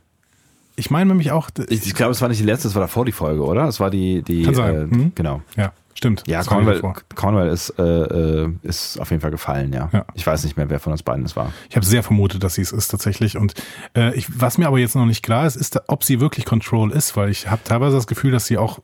[0.76, 3.06] Ich meine nämlich auch, Ich, ich glaube, es war nicht die letzte, es war davor
[3.06, 3.66] die Folge, oder?
[3.68, 4.76] Es war die, die Kann sein.
[4.76, 5.12] Äh, Mhm.
[5.16, 5.42] genau.
[5.56, 6.22] ja, Stimmt.
[6.28, 6.94] Ja, Cornwell, vor.
[7.16, 9.90] Cornwell ist, äh, äh, ist auf jeden Fall gefallen, ja.
[9.92, 10.06] Ja.
[10.14, 11.52] Ich weiß nicht mehr, wer von uns beiden es war.
[11.72, 13.36] Ich habe sehr vermutet, dass sie es ist tatsächlich.
[13.36, 13.56] Und
[13.96, 16.92] äh, ich, was mir aber jetzt noch nicht klar ist, ist, ob sie wirklich Control
[16.92, 18.78] ist, weil ich habe teilweise das Gefühl, dass sie auch,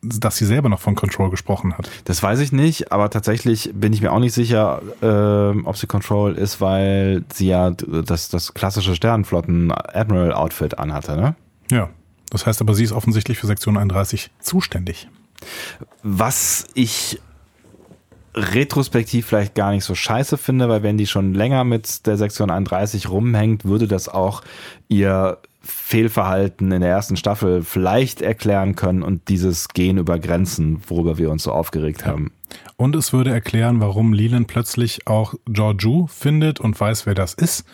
[0.00, 1.90] dass sie selber noch von Control gesprochen hat.
[2.06, 5.86] Das weiß ich nicht, aber tatsächlich bin ich mir auch nicht sicher, ähm, ob sie
[5.86, 11.34] Control ist, weil sie ja das, das klassische Sternenflotten-Admiral-Outfit anhatte, ne?
[11.70, 11.90] Ja.
[12.30, 15.08] Das heißt aber, sie ist offensichtlich für Sektion 31 zuständig.
[16.02, 17.20] Was ich
[18.34, 22.50] retrospektiv vielleicht gar nicht so scheiße finde, weil wenn die schon länger mit der Sektion
[22.50, 24.42] 31 rumhängt, würde das auch
[24.88, 31.18] ihr Fehlverhalten in der ersten Staffel vielleicht erklären können und dieses Gehen über Grenzen, worüber
[31.18, 32.30] wir uns so aufgeregt haben.
[32.76, 37.66] Und es würde erklären, warum Leland plötzlich auch Georgiou findet und weiß, wer das ist.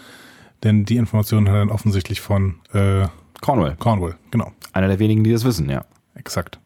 [0.63, 3.07] Denn die Informationen hat er dann offensichtlich von äh,
[3.41, 4.17] Cornwall, Cornwall.
[4.31, 5.85] Genau, einer der wenigen, die das wissen, ja.
[6.15, 6.62] exakt.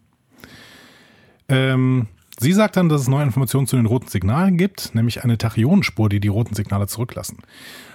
[1.48, 2.06] Ähm,
[2.38, 6.08] sie sagt dann, dass es neue Informationen zu den roten Signalen gibt, nämlich eine Tachyonenspur,
[6.08, 7.38] die die roten Signale zurücklassen.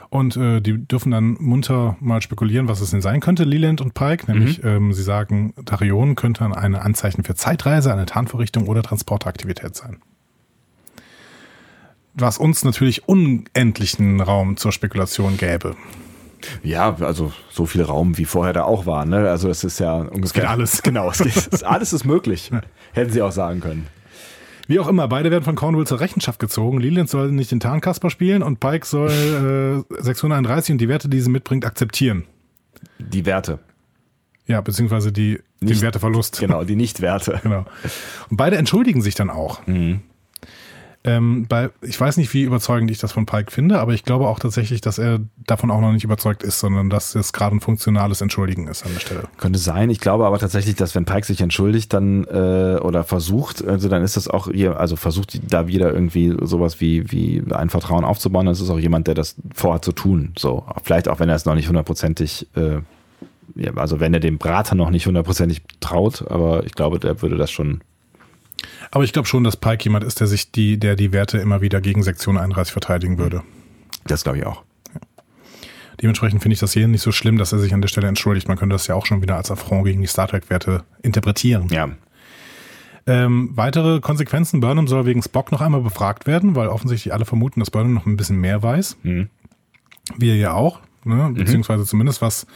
[0.09, 3.93] Und äh, die dürfen dann munter mal spekulieren, was es denn sein könnte, Leland und
[3.93, 4.29] Pike.
[4.29, 10.01] Nämlich, ähm, sie sagen, Tachyonen könnte ein Anzeichen für Zeitreise, eine Tarnvorrichtung oder Transporteraktivität sein.
[12.13, 15.77] Was uns natürlich unendlichen Raum zur Spekulation gäbe.
[16.63, 19.29] Ja, also so viel Raum wie vorher da auch war, ne?
[19.29, 20.81] Also es ist ja ungefähr geht alles.
[20.83, 22.51] Genau, es geht, alles ist möglich.
[22.93, 23.87] Hätten sie auch sagen können.
[24.67, 26.79] Wie auch immer, beide werden von Cornwall zur Rechenschaft gezogen.
[26.79, 31.19] Leland soll nicht den Tarnkasper spielen und Pike soll äh, 631 und die Werte, die
[31.19, 32.23] sie mitbringt, akzeptieren.
[32.99, 33.59] Die Werte.
[34.47, 36.39] Ja, beziehungsweise die, den Nicht- Werteverlust.
[36.39, 37.39] Genau, die Nicht-Werte.
[37.43, 37.65] Genau.
[38.29, 39.61] Und beide entschuldigen sich dann auch.
[41.03, 44.27] Ähm, bei, ich weiß nicht, wie überzeugend ich das von Pike finde, aber ich glaube
[44.27, 47.59] auch tatsächlich, dass er davon auch noch nicht überzeugt ist, sondern dass es gerade ein
[47.59, 49.23] funktionales Entschuldigen ist an der Stelle.
[49.37, 49.89] Könnte sein.
[49.89, 54.03] Ich glaube aber tatsächlich, dass wenn Pike sich entschuldigt, dann äh, oder versucht, also dann
[54.03, 58.45] ist das auch ihr, also versucht da wieder irgendwie sowas wie wie ein Vertrauen aufzubauen.
[58.45, 60.33] Das ist auch jemand, der das vorhat zu tun.
[60.37, 62.81] So, vielleicht auch wenn er es noch nicht hundertprozentig, äh,
[63.75, 67.49] also wenn er dem Brater noch nicht hundertprozentig traut, aber ich glaube, der würde das
[67.49, 67.81] schon.
[68.91, 71.61] Aber ich glaube schon, dass Pike jemand ist, der sich die, der die Werte immer
[71.61, 73.41] wieder gegen Sektion 31 verteidigen würde.
[74.05, 74.63] Das glaube ich auch.
[76.01, 78.47] Dementsprechend finde ich das hier nicht so schlimm, dass er sich an der Stelle entschuldigt.
[78.47, 81.67] Man könnte das ja auch schon wieder als Affront gegen die Star Trek-Werte interpretieren.
[81.69, 81.89] Ja.
[83.07, 84.59] Ähm, weitere Konsequenzen.
[84.59, 88.05] Burnham soll wegen Spock noch einmal befragt werden, weil offensichtlich alle vermuten, dass Burnham noch
[88.05, 88.97] ein bisschen mehr weiß.
[89.03, 89.29] Mhm.
[90.17, 90.79] Wir ja auch.
[91.03, 91.31] Ne?
[91.33, 92.47] Beziehungsweise zumindest was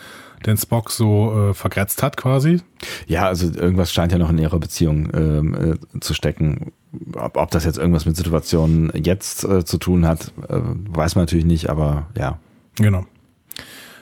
[0.46, 2.62] den Spock so äh, vergrätzt hat quasi.
[3.08, 6.72] Ja, also irgendwas scheint ja noch in ihrer Beziehung ähm, äh, zu stecken.
[7.16, 11.24] Ob, ob das jetzt irgendwas mit Situationen jetzt äh, zu tun hat, äh, weiß man
[11.24, 12.40] natürlich nicht, aber ja,
[12.78, 13.06] Genau.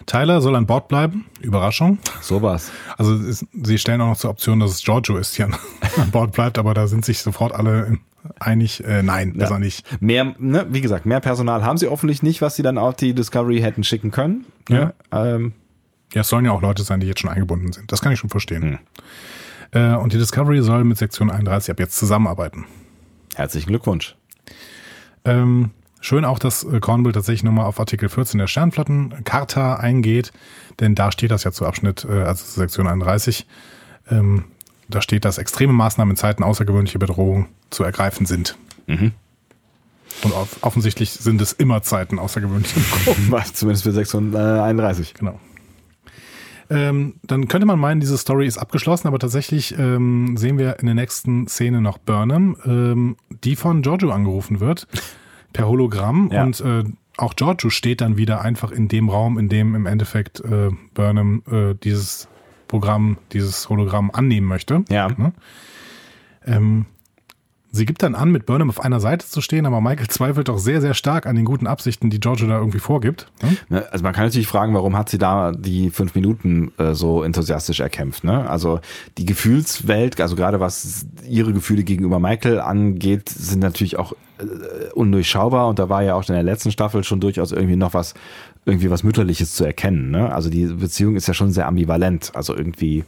[0.05, 1.25] Tyler soll an Bord bleiben.
[1.41, 1.97] Überraschung.
[2.21, 2.71] sowas.
[2.97, 5.55] Also es, sie stellen auch noch zur Option, dass es Giorgio ist, die an,
[5.97, 7.97] an Bord bleibt, aber da sind sich sofort alle
[8.39, 9.55] einig, äh, nein, ist Ja.
[9.55, 9.85] er nicht.
[10.01, 13.13] Mehr, ne, wie gesagt, mehr Personal haben sie offensichtlich nicht, was sie dann auf die
[13.13, 14.45] Discovery hätten schicken können.
[14.69, 14.93] Ne?
[15.11, 15.53] Ähm,
[16.13, 17.91] Ja, es sollen ja auch Leute sein, die jetzt schon eingebunden sind.
[17.91, 18.79] Das kann ich schon verstehen.
[19.71, 22.65] Äh, und die Discovery soll mit Sektion 31 ab jetzt zusammenarbeiten.
[23.35, 24.15] herzlichen Glückwunsch.
[25.25, 25.71] Ähm,
[26.01, 30.31] schön auch, dass äh, Cornwall tatsächlich nochmal auf Artikel 14 der Sternflottencharta eingeht,
[30.79, 33.47] denn da steht das ja zu Abschnitt, äh, also zu Sektion 31.
[34.11, 34.43] Ähm,
[34.89, 38.57] da steht, dass extreme Maßnahmen in Zeiten außergewöhnlicher Bedrohung zu ergreifen sind.
[40.23, 43.41] Und off offensichtlich sind es immer Zeiten außergewöhnlicher Bedrohung.
[43.53, 45.15] Zumindest für 631.
[45.15, 45.39] Genau.
[46.73, 50.87] Ähm, dann könnte man meinen, diese Story ist abgeschlossen, aber tatsächlich ähm, sehen wir in
[50.87, 54.87] der nächsten Szene noch Burnham, ähm, die von Giorgio angerufen wird,
[55.53, 56.29] per Hologramm.
[56.31, 56.43] Ja.
[56.43, 56.83] Und äh,
[57.17, 61.43] auch Giorgio steht dann wieder einfach in dem Raum, in dem im Endeffekt äh, Burnham
[61.51, 62.27] äh, dieses
[62.67, 64.83] Programm, dieses Hologramm annehmen möchte.
[64.89, 65.09] Ja.
[65.09, 65.31] Ne?
[66.45, 66.85] Ähm,
[67.73, 70.59] sie gibt dann an, mit Burnham auf einer Seite zu stehen, aber Michael zweifelt doch
[70.59, 73.31] sehr, sehr stark an den guten Absichten, die Giorgio da irgendwie vorgibt.
[73.41, 73.57] Ne?
[73.69, 77.23] Ne, Also man kann natürlich fragen, warum hat sie da die fünf Minuten äh, so
[77.23, 78.23] enthusiastisch erkämpft.
[78.23, 78.47] Ne?
[78.49, 78.79] Also
[79.17, 85.67] die Gefühlswelt, also gerade was ihre Gefühle gegenüber Michael angeht, sind natürlich auch äh, undurchschaubar
[85.67, 88.13] und da war ja auch in der letzten Staffel schon durchaus irgendwie noch was,
[88.65, 90.11] irgendwie was Mütterliches zu erkennen.
[90.11, 90.31] Ne?
[90.31, 92.31] Also die Beziehung ist ja schon sehr ambivalent.
[92.35, 93.03] Also irgendwie,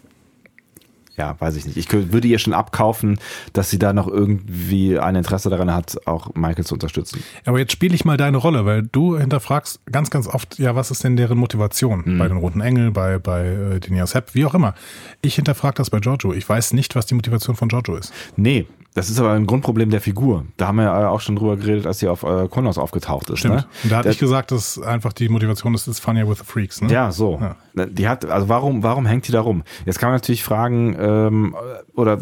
[1.18, 1.78] ja, weiß ich nicht.
[1.78, 3.20] Ich würde ihr schon abkaufen,
[3.54, 7.24] dass sie da noch irgendwie ein Interesse daran hat, auch Michael zu unterstützen.
[7.46, 10.92] Aber jetzt spiele ich mal deine Rolle, weil du hinterfragst ganz, ganz oft, ja, was
[10.92, 12.18] ist denn deren Motivation?
[12.18, 14.76] Bei den Roten Engel, bei, bei äh, Denia Sepp, wie auch immer.
[15.22, 16.34] Ich hinterfrage das bei Giorgio.
[16.34, 18.14] Ich weiß nicht, was die Motivation von Giorgio ist.
[18.36, 20.46] Nee, Das ist aber ein Grundproblem der Figur.
[20.56, 23.40] Da haben wir ja auch schon drüber geredet, als sie auf äh, Kronos aufgetaucht ist.
[23.40, 23.56] Stimmt.
[23.56, 23.66] Ne?
[23.84, 26.82] Und da hatte ich gesagt, dass einfach die Motivation ist, it's funnier with the freaks.
[26.82, 26.90] Ne?
[26.90, 27.38] Ja, so.
[27.42, 27.86] Ja.
[27.88, 29.64] Die hat, also warum, warum hängt die da rum?
[29.86, 31.58] Jetzt kann man natürlich fragen ähm,
[31.94, 32.20] oder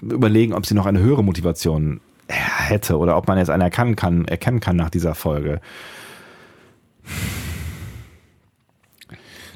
[0.00, 4.24] überlegen, ob sie noch eine höhere Motivation hätte oder ob man jetzt eine erkennen kann,
[4.24, 5.60] erkennen kann nach dieser Folge.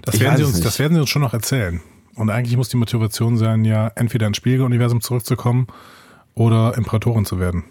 [0.03, 0.67] Das Ich werden, sie uns, nicht.
[0.67, 1.81] das werden sie uns schon noch erzählen.
[2.17, 5.67] Und eigentlich muss die Motivation sein, ja, entweder ins Spiegeluniversum zurückzukommen
[6.41, 7.65] oder Imperatorin zu werden.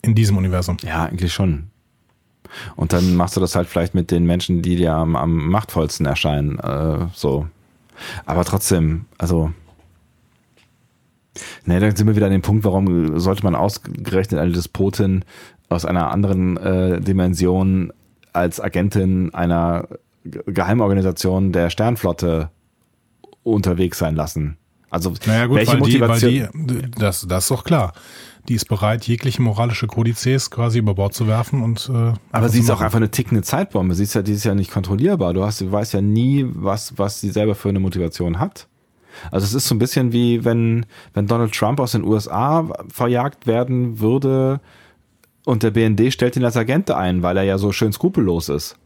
[0.00, 0.76] In diesem Universum.
[0.82, 1.70] Ja, eigentlich schon.
[2.76, 6.06] Und dann machst du das halt vielleicht mit den Menschen, die dir am, am machtvollsten
[6.06, 6.60] erscheinen.
[6.60, 7.48] Äh, so.
[8.26, 9.52] Aber trotzdem, also.
[11.64, 15.24] Ne, dann sind wir wieder an dem Punkt, warum sollte man ausgerechnet eine Despotin
[15.68, 17.92] aus einer anderen äh, Dimension
[18.32, 19.88] als Agentin einer
[20.24, 22.50] Ge- Geheimorganisation der Sternflotte
[23.42, 24.58] unterwegs sein lassen?
[24.94, 26.66] Also Naja gut, welche weil die, weil Motivation?
[26.66, 27.92] die, das, das ist doch klar.
[28.48, 32.60] Die ist bereit, jegliche moralische Kodizes quasi über Bord zu werfen und äh, Aber sie
[32.60, 33.94] ist auch einfach eine tickende Zeitbombe.
[33.94, 35.34] Sie ist ja dieses Jahr nicht kontrollierbar.
[35.34, 38.68] Du hast, du weißt ja nie, was, was sie selber für eine Motivation hat.
[39.30, 43.46] Also es ist so ein bisschen wie wenn, wenn Donald Trump aus den USA verjagt
[43.46, 44.60] werden würde
[45.44, 48.76] und der BND stellt ihn als Agent ein, weil er ja so schön skrupellos ist.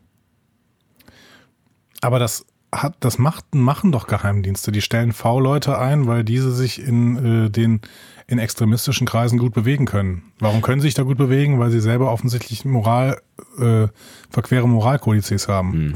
[2.00, 4.72] Aber das hat, das macht, machen doch Geheimdienste.
[4.72, 7.80] Die stellen V-Leute ein, weil diese sich in äh, den
[8.26, 10.22] in extremistischen Kreisen gut bewegen können.
[10.38, 11.58] Warum können sie sich da gut bewegen?
[11.58, 13.22] Weil sie selber offensichtlich Moral,
[13.58, 13.88] äh,
[14.28, 15.72] verquere Moralkodizes haben.
[15.72, 15.94] Hm.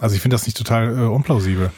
[0.00, 1.70] Also ich finde das nicht total äh, unplausibel.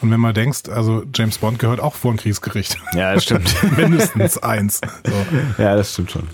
[0.00, 2.78] Und wenn man denkst, also James Bond gehört auch vor ein Kriegsgericht.
[2.94, 3.54] Ja, das stimmt.
[3.76, 4.80] Mindestens eins.
[5.04, 5.62] So.
[5.62, 6.28] ja, das stimmt schon.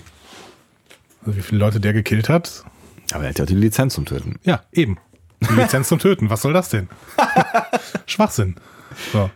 [1.21, 2.63] Also wie viele Leute der gekillt hat?
[3.13, 4.37] Aber er hat ja die Lizenz zum Töten.
[4.43, 4.97] Ja, eben.
[5.49, 6.29] Die Lizenz zum Töten.
[6.29, 6.89] Was soll das denn?
[8.05, 8.55] Schwachsinn.
[9.11, 9.29] So.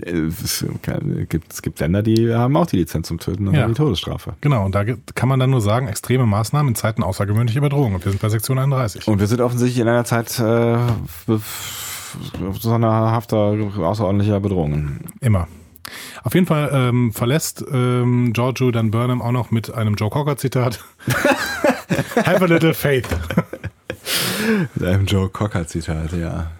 [0.00, 0.64] Äh, Es
[1.28, 3.66] gibt, es gibt Länder, die haben auch die Lizenz zum Töten und Ja.
[3.66, 4.34] die Todesstrafe.
[4.40, 7.94] Genau, und da kann man dann nur sagen, extreme Maßnahmen in Zeiten außergewöhnlicher Bedrohung.
[7.94, 9.06] Und wir sind bei Sektion 31.
[9.08, 10.76] Und wir sind offensichtlich in einer Zeit äh,
[12.60, 15.00] sonderhafter, außerordentlicher Bedrohungen.
[15.20, 15.48] Immer.
[16.22, 20.78] Auf jeden Fall ähm, verlässt ähm, Giorgio dann Burnham auch noch mit einem Joe Cocker-Zitat.
[22.24, 23.08] Have a little faith.
[24.74, 26.50] Mit einem Joe Cocker-Zitat, ja.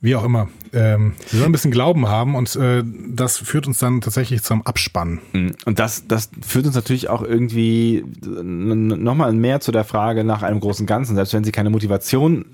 [0.00, 0.48] Wie auch immer.
[0.72, 4.62] Ähm, sie soll ein bisschen Glauben haben und äh, das führt uns dann tatsächlich zum
[4.62, 5.20] Abspann.
[5.64, 10.60] Und das, das führt uns natürlich auch irgendwie nochmal mehr zu der Frage nach einem
[10.60, 11.16] großen Ganzen.
[11.16, 12.44] Selbst wenn sie keine Motivation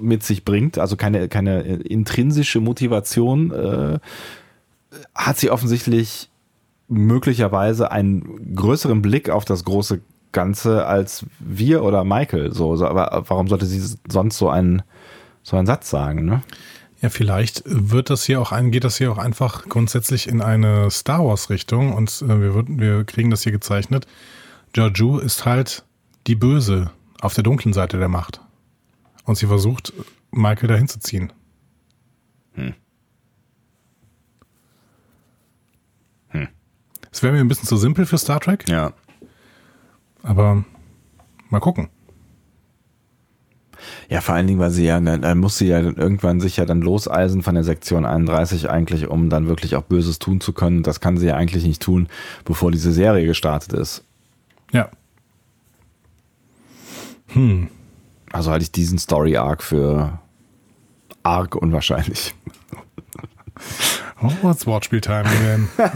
[0.00, 3.98] mit sich bringt, also keine, keine intrinsische Motivation, äh,
[5.14, 6.30] hat sie offensichtlich
[6.88, 10.00] möglicherweise einen größeren Blick auf das große
[10.32, 12.52] Ganze als wir oder Michael.
[12.52, 14.82] So, so aber warum sollte sie sonst so einen,
[15.42, 16.24] so einen Satz sagen?
[16.24, 16.42] Ne?
[17.00, 20.90] Ja, vielleicht wird das hier auch ein, geht das hier auch einfach grundsätzlich in eine
[20.90, 24.06] Star Wars Richtung und äh, wir, würden- wir kriegen das hier gezeichnet.
[24.72, 25.84] Giorgio ist halt
[26.26, 26.90] die Böse
[27.20, 28.40] auf der dunklen Seite der Macht.
[29.24, 29.92] Und sie versucht,
[30.30, 31.32] Michael dahin zu ziehen.
[37.12, 38.92] Es wäre mir ein bisschen zu simpel für Star Trek, Ja.
[40.26, 40.64] Aber
[41.48, 41.88] mal gucken.
[44.08, 46.64] Ja, vor allen Dingen, weil sie ja, dann dann muss sie ja irgendwann sich ja
[46.64, 50.82] dann loseisen von der Sektion 31 eigentlich, um dann wirklich auch Böses tun zu können.
[50.82, 52.08] Das kann sie ja eigentlich nicht tun,
[52.44, 54.04] bevor diese Serie gestartet ist.
[54.72, 54.90] Ja.
[58.32, 60.18] Also halte ich diesen Story Arc für
[61.22, 62.34] arg unwahrscheinlich.
[64.22, 65.68] Oh, it's Wortspieltime again.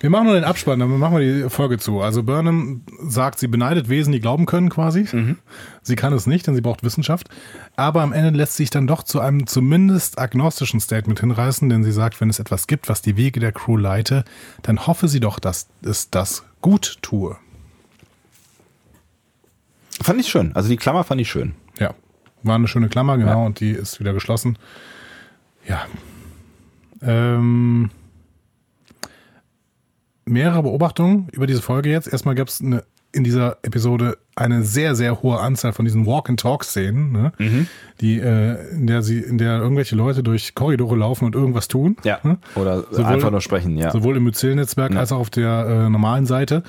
[0.00, 2.00] Wir machen nur den Abspann, dann machen wir die Folge zu.
[2.00, 5.06] Also Burnham sagt, sie beneidet Wesen, die glauben können quasi.
[5.82, 7.28] Sie kann es nicht, denn sie braucht Wissenschaft.
[7.76, 11.84] Aber am Ende lässt sie sich dann doch zu einem zumindest agnostischen Statement hinreißen, denn
[11.84, 14.24] sie sagt, wenn es etwas gibt, was die Wege der Crew leite,
[14.62, 17.36] dann hoffe sie doch, dass es das gut tue.
[20.02, 20.54] Fand ich schön.
[20.56, 21.54] Also die Klammer fand ich schön.
[21.78, 21.94] Ja,
[22.42, 23.46] war eine schöne Klammer, genau, Ja.
[23.46, 24.56] und die ist wieder geschlossen.
[25.68, 25.82] Ja.
[27.02, 27.90] Ähm,
[30.30, 32.10] mehrere Beobachtungen über diese Folge jetzt.
[32.10, 32.60] Erstmal gab es
[33.12, 37.32] in dieser Episode eine sehr, sehr hohe Anzahl von diesen Walk-and-Talk-Szenen, ne?
[37.38, 37.66] Mhm.
[38.00, 41.96] die, äh, in der sie, in der irgendwelche Leute durch Korridore laufen und irgendwas tun.
[42.04, 42.38] Ne?
[42.54, 43.90] Oder Sowohl- einfach nur sprechen, ja.
[43.90, 46.62] Sowohl im Myzel-Netzwerk als auch auf der äh, normalen Seite.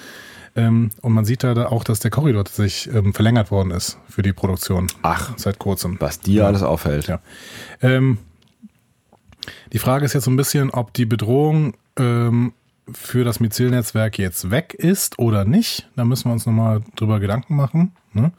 [0.56, 4.22] Ähm, und man sieht da auch, dass der Korridor tatsächlich ähm, verlängert worden ist für
[4.22, 4.88] die Produktion.
[5.02, 5.32] Ach.
[5.38, 5.96] Seit kurzem.
[6.00, 7.08] Was dir alles auffällt.
[7.08, 7.20] Ja.
[7.82, 8.18] Ähm,
[9.72, 12.52] die Frage ist jetzt so ein bisschen, ob die Bedrohung ähm,
[12.92, 15.90] für das Myzel-Netzwerk jetzt weg ist oder nicht.
[15.96, 17.94] Da müssen wir uns nochmal drüber Gedanken machen.
[18.14, 18.32] Ne?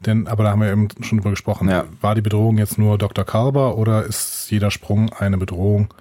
[0.00, 1.68] Denn, aber da haben wir eben schon drüber gesprochen.
[1.68, 1.84] Ja.
[2.00, 3.24] War die Bedrohung jetzt nur Dr.
[3.24, 5.94] Kalber oder ist jeder Sprung eine Bedrohung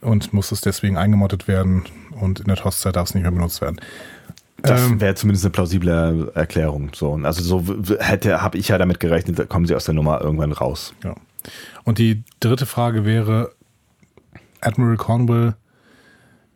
[0.00, 1.84] und muss es deswegen eingemottet werden
[2.20, 3.80] und in der TOS-Zeit darf es nicht mehr benutzt werden.
[4.62, 6.90] Das Ähm, wäre zumindest eine plausible Erklärung.
[6.94, 10.20] So, also so hätte, habe ich ja damit gerechnet, da kommen sie aus der Nummer
[10.20, 10.94] irgendwann raus.
[11.04, 11.14] Ja.
[11.84, 13.52] Und die dritte Frage wäre,
[14.60, 15.56] Admiral Cornwall,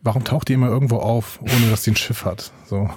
[0.03, 2.53] warum taucht die immer irgendwo auf, ohne dass die ein Schiff hat?
[2.66, 2.91] So.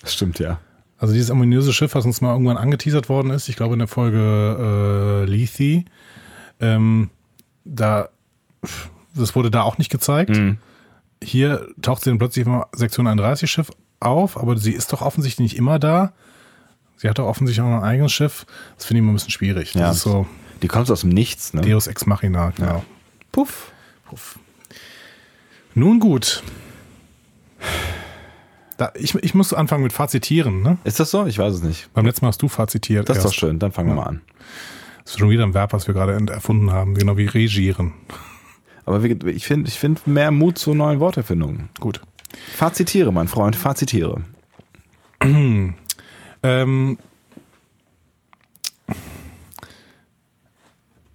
[0.00, 0.58] Das stimmt, ja.
[0.98, 3.88] Also dieses ominöse Schiff, was uns mal irgendwann angeteasert worden ist, ich glaube in der
[3.88, 5.84] Folge äh, Lethe,
[6.60, 7.10] ähm,
[7.64, 8.08] da,
[9.14, 10.40] das wurde da auch nicht gezeigt.
[11.22, 13.70] Hier taucht sie dann plötzlich im Sektion 31 Schiff
[14.00, 16.12] auf, aber sie ist doch offensichtlich nicht immer da.
[16.96, 18.46] Sie hat doch offensichtlich auch ein eigenes Schiff.
[18.76, 19.72] Das finde ich immer ein bisschen schwierig.
[19.72, 19.92] Das Ja.
[19.94, 20.26] so
[20.62, 21.62] Die kommt aus dem Nichts, ne?
[21.62, 22.84] Deus Ex Machina, genau.
[23.32, 23.72] Puff.
[24.04, 24.38] Puff.
[25.74, 26.42] Nun gut.
[28.76, 30.62] Da, ich, ich muss anfangen mit Fazitieren.
[30.62, 30.78] Ne?
[30.84, 31.26] Ist das so?
[31.26, 31.92] Ich weiß es nicht.
[31.94, 33.08] Beim letzten Mal hast du fazitiert.
[33.08, 33.58] Das ist doch schön.
[33.58, 34.22] Dann fangen wir mal an.
[35.04, 36.94] Das ist schon wieder ein Verb, was wir gerade erfunden haben.
[36.94, 37.92] Genau wie regieren.
[38.84, 41.68] Aber ich finde ich find mehr Mut zu neuen Worterfindungen.
[41.80, 42.00] Gut.
[42.54, 44.22] Fazitiere, mein Freund, fazitiere.
[46.44, 46.98] Ähm,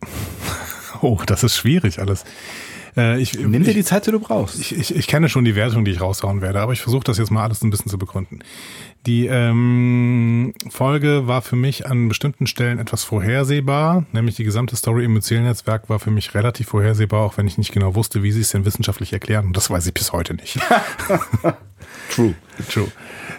[1.01, 2.23] oh, das ist schwierig alles.
[2.97, 4.59] Äh, ich, Nimm dir ich, die Zeit, die du brauchst.
[4.59, 7.19] ich, ich, ich kenne schon die Wertung, die ich raushauen werde, aber ich versuche das
[7.19, 8.39] jetzt mal alles ein bisschen zu begründen.
[9.05, 15.05] Die ähm, Folge war für mich an bestimmten Stellen etwas vorhersehbar, nämlich die gesamte Story
[15.05, 18.41] im Myzel-Netzwerk war für mich relativ vorhersehbar, auch wenn ich nicht genau wusste, wie sie
[18.41, 19.45] es denn wissenschaftlich erklären.
[19.45, 20.59] Und das weiß ich bis heute nicht.
[22.09, 22.33] True.
[22.69, 22.91] True.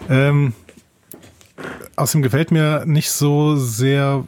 [0.09, 0.53] Ähm,
[1.97, 4.25] außerdem gefällt mir nicht so sehr,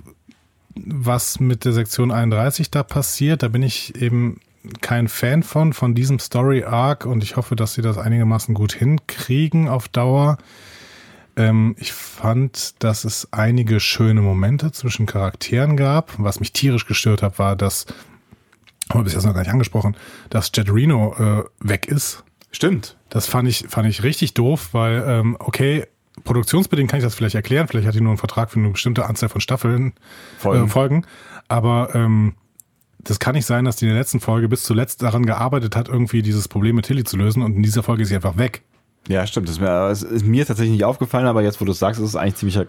[0.76, 3.44] was mit der Sektion 31 da passiert.
[3.44, 4.40] Da bin ich eben
[4.82, 8.74] kein Fan von, von diesem Story Arc und ich hoffe, dass sie das einigermaßen gut
[8.74, 10.38] hinkriegen auf Dauer.
[11.36, 16.14] Ähm, ich fand, dass es einige schöne Momente zwischen Charakteren gab.
[16.18, 17.86] Was mich tierisch gestört hat, war, dass,
[18.90, 19.96] haben wir bis jetzt noch gar nicht angesprochen,
[20.30, 22.24] dass Jet Reno äh, weg ist.
[22.52, 22.98] Stimmt.
[23.10, 25.88] Das fand ich, fand ich richtig doof, weil, ähm, okay,
[26.24, 27.68] produktionsbedingt kann ich das vielleicht erklären.
[27.68, 29.94] Vielleicht hat die nur einen Vertrag für eine bestimmte Anzahl von Staffeln,
[30.38, 30.66] Folgen.
[30.66, 31.06] Äh, Folgen.
[31.48, 32.36] Aber ähm,
[33.04, 35.88] das kann nicht sein, dass die in der letzten Folge bis zuletzt daran gearbeitet hat,
[35.90, 38.62] irgendwie dieses Problem mit Tilly zu lösen und in dieser Folge ist sie einfach weg.
[39.08, 39.48] Ja, stimmt.
[39.48, 42.00] Das ist mir, es ist mir tatsächlich nicht aufgefallen, aber jetzt, wo du es sagst,
[42.00, 42.68] ist es eigentlich ziemlicher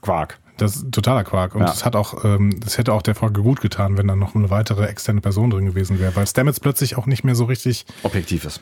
[0.00, 0.38] Quark.
[0.58, 1.54] Das ist totaler Quark.
[1.54, 1.66] Und Ja.
[1.66, 4.50] das hat auch, ähm, das hätte auch der Folge gut getan, wenn da noch eine
[4.50, 7.84] weitere externe Person drin gewesen wäre, weil Stamets plötzlich auch nicht mehr so richtig.
[8.02, 8.60] Objektiv ist.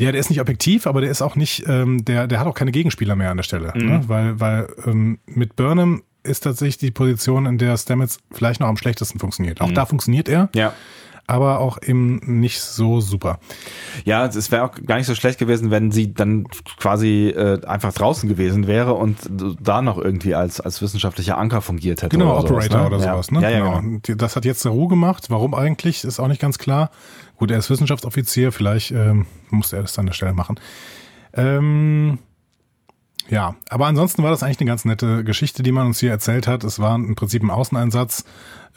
[0.00, 2.54] Ja, der ist nicht objektiv, aber der ist auch nicht, ähm, der, der hat auch
[2.54, 3.72] keine Gegenspieler mehr an der Stelle.
[3.74, 3.84] Mhm.
[3.86, 4.00] Ne?
[4.06, 8.76] Weil, weil ähm, mit Burnham ist tatsächlich die Position, in der Stamets vielleicht noch am
[8.76, 9.60] schlechtesten funktioniert.
[9.60, 9.66] Mhm.
[9.66, 10.72] Auch da funktioniert er, Ja.
[11.26, 13.38] aber auch eben nicht so super.
[14.04, 16.46] Ja, es wäre auch gar nicht so schlecht gewesen, wenn sie dann
[16.78, 19.16] quasi äh, einfach draußen gewesen wäre und
[19.60, 22.16] da noch irgendwie als, als wissenschaftlicher Anker fungiert hätte.
[22.16, 22.96] Genau, oder sowas, Operator ne?
[22.96, 23.12] oder ja.
[23.12, 23.30] sowas.
[23.30, 23.42] Ne?
[23.42, 24.00] Ja, ja, genau.
[24.02, 24.16] genau.
[24.16, 25.26] Das hat jetzt Saru gemacht.
[25.30, 26.90] Warum eigentlich, ist auch nicht ganz klar.
[27.36, 30.58] Gut, er ist Wissenschaftsoffizier, vielleicht ähm, musste er das an der Stelle machen.
[31.34, 32.18] Ähm,
[33.30, 36.46] ja, aber ansonsten war das eigentlich eine ganz nette Geschichte, die man uns hier erzählt
[36.46, 36.64] hat.
[36.64, 38.24] Es war im Prinzip ein Außeneinsatz.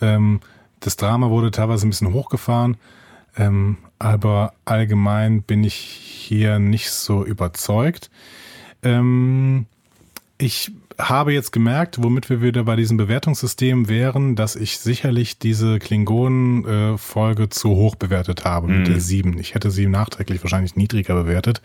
[0.01, 0.41] Ähm,
[0.79, 2.77] das Drama wurde teilweise ein bisschen hochgefahren.
[3.37, 8.09] Ähm, aber allgemein bin ich hier nicht so überzeugt.
[8.83, 9.67] Ähm,
[10.37, 15.79] ich habe jetzt gemerkt, womit wir wieder bei diesem Bewertungssystem wären, dass ich sicherlich diese
[15.79, 19.37] Klingonen-Folge zu hoch bewertet habe mit der 7.
[19.39, 21.61] Ich hätte sie nachträglich wahrscheinlich niedriger bewertet.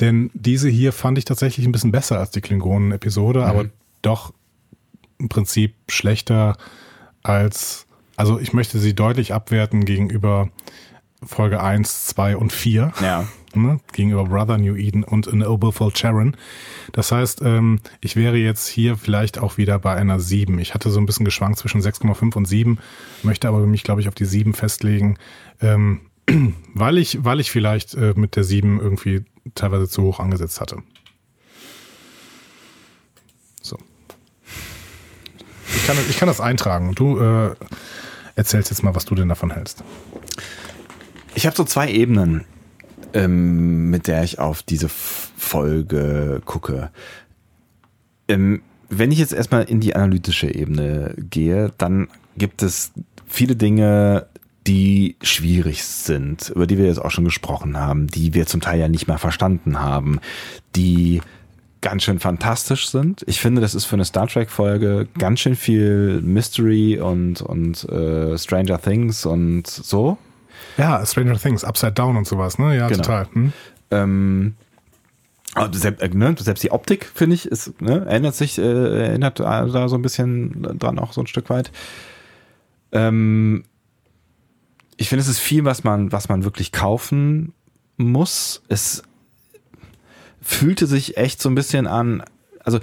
[0.00, 3.66] Denn diese hier fand ich tatsächlich ein bisschen besser als die Klingonen-Episode, aber
[4.02, 4.32] doch
[5.18, 6.56] im Prinzip schlechter
[7.22, 7.86] als,
[8.16, 10.50] also ich möchte sie deutlich abwerten gegenüber
[11.22, 13.26] Folge 1, 2 und 4 Ja.
[13.54, 16.36] ne, gegenüber Brother New Eden und A Noble for Charon.
[16.92, 20.58] Das heißt, ähm, ich wäre jetzt hier vielleicht auch wieder bei einer 7.
[20.58, 22.78] Ich hatte so ein bisschen geschwankt zwischen 6,5 und 7,
[23.22, 25.18] möchte aber mich, glaube ich, auf die 7 festlegen,
[25.60, 26.02] ähm,
[26.74, 30.82] weil ich, weil ich vielleicht äh, mit der 7 irgendwie teilweise zu hoch angesetzt hatte.
[33.62, 33.78] So.
[35.74, 37.54] Ich kann, ich kann das eintragen du äh,
[38.36, 39.82] erzählst jetzt mal, was du denn davon hältst.
[41.34, 42.44] Ich habe so zwei Ebenen,
[43.12, 46.90] ähm, mit der ich auf diese Folge gucke.
[48.28, 52.92] Ähm, wenn ich jetzt erstmal in die analytische Ebene gehe, dann gibt es
[53.26, 54.26] viele Dinge,
[54.68, 58.78] die schwierig sind, über die wir jetzt auch schon gesprochen haben, die wir zum Teil
[58.78, 60.20] ja nicht mehr verstanden haben,
[60.76, 61.22] die
[61.80, 63.24] ganz schön fantastisch sind.
[63.26, 68.36] Ich finde, das ist für eine Star Trek-Folge ganz schön viel Mystery und, und äh,
[68.36, 70.18] Stranger Things und so.
[70.76, 72.76] Ja, Stranger Things, Upside Down und sowas, ne?
[72.76, 73.02] Ja, Genau.
[73.02, 73.28] total.
[73.32, 73.52] Hm?
[73.90, 74.54] Ähm,
[75.72, 79.88] selbst, äh, ne, selbst die Optik, finde ich, ist, ne, erinnert sich, äh, erinnert da
[79.88, 81.70] so ein bisschen dran auch so ein Stück weit.
[82.92, 83.64] Ähm,
[84.98, 87.54] ich finde, es ist viel, was man, was man wirklich kaufen
[87.96, 88.62] muss.
[88.68, 89.02] Es
[90.42, 92.22] fühlte sich echt so ein bisschen an,
[92.62, 92.80] also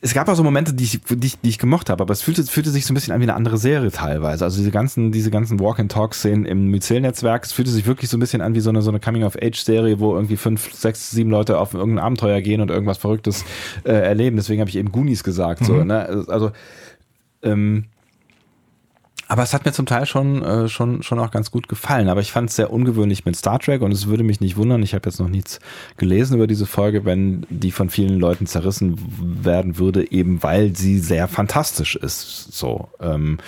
[0.00, 2.22] es gab auch so Momente, die ich, die ich, die ich gemocht habe, aber es
[2.22, 4.44] fühlte, fühlte sich so ein bisschen an wie eine andere Serie teilweise.
[4.44, 8.40] Also diese ganzen, diese ganzen Walk-and-Talk-Szenen im Myzel-Netzwerk, es fühlte sich wirklich so ein bisschen
[8.40, 12.04] an wie so eine, so eine Coming-of-Age-Serie, wo irgendwie fünf, sechs, sieben Leute auf irgendein
[12.04, 13.44] Abenteuer gehen und irgendwas Verrücktes
[13.84, 14.36] äh, erleben.
[14.36, 15.62] Deswegen habe ich eben Goonies gesagt.
[15.62, 15.66] Mhm.
[15.66, 16.24] So, ne?
[16.28, 16.52] Also
[17.42, 17.86] ähm,
[19.28, 22.08] aber es hat mir zum Teil schon, äh, schon, schon auch ganz gut gefallen.
[22.08, 24.82] Aber ich fand es sehr ungewöhnlich mit Star Trek und es würde mich nicht wundern,
[24.82, 25.60] ich habe jetzt noch nichts
[25.98, 30.98] gelesen über diese Folge, wenn die von vielen Leuten zerrissen werden würde, eben weil sie
[30.98, 32.52] sehr fantastisch ist.
[32.52, 32.88] So.
[33.00, 33.38] Ähm,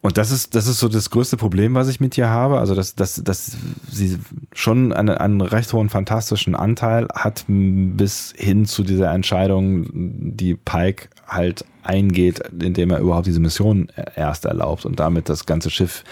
[0.00, 2.58] und das ist, das ist so das größte Problem, was ich mit ihr habe.
[2.58, 3.56] Also, dass, dass, dass
[3.90, 4.18] sie
[4.52, 11.08] schon einen, einen recht hohen fantastischen Anteil hat, bis hin zu dieser Entscheidung, die Pike
[11.26, 16.04] halt eingeht, indem er überhaupt diese Mission erst erlaubt und damit das ganze Schiff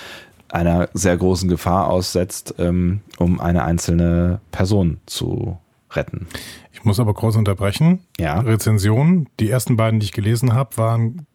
[0.48, 5.58] einer sehr großen Gefahr aussetzt, ähm, um eine einzelne Person zu
[5.92, 6.26] retten.
[6.72, 8.00] Ich muss aber kurz unterbrechen.
[8.18, 8.40] Ja.
[8.40, 11.26] Rezensionen, die ersten beiden, die ich gelesen habe, waren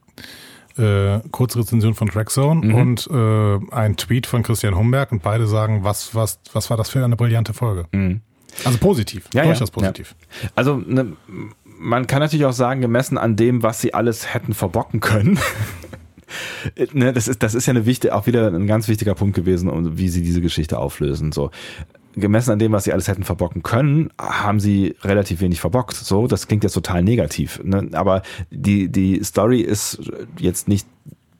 [0.77, 2.75] äh, Kurzrezension von Trackzone mhm.
[2.75, 6.89] und äh, ein Tweet von Christian Humberg und beide sagen, was, was, was war das
[6.89, 7.85] für eine brillante Folge?
[7.91, 8.21] Mhm.
[8.65, 9.73] Also positiv, ja, durchaus ja.
[9.73, 10.15] positiv.
[10.43, 10.49] Ja.
[10.55, 11.13] Also ne,
[11.81, 15.39] man kann natürlich auch sagen, gemessen an dem, was sie alles hätten verbocken können.
[16.93, 19.97] ne, das, ist, das ist ja eine wichtige, auch wieder ein ganz wichtiger Punkt gewesen,
[19.97, 21.31] wie sie diese Geschichte auflösen.
[21.31, 21.49] So
[22.13, 25.95] gemessen an dem, was sie alles hätten verbocken können, haben sie relativ wenig verbockt.
[25.95, 27.61] So, das klingt jetzt total negativ.
[27.63, 27.89] Ne?
[27.93, 30.01] Aber die, die Story ist
[30.37, 30.87] jetzt nicht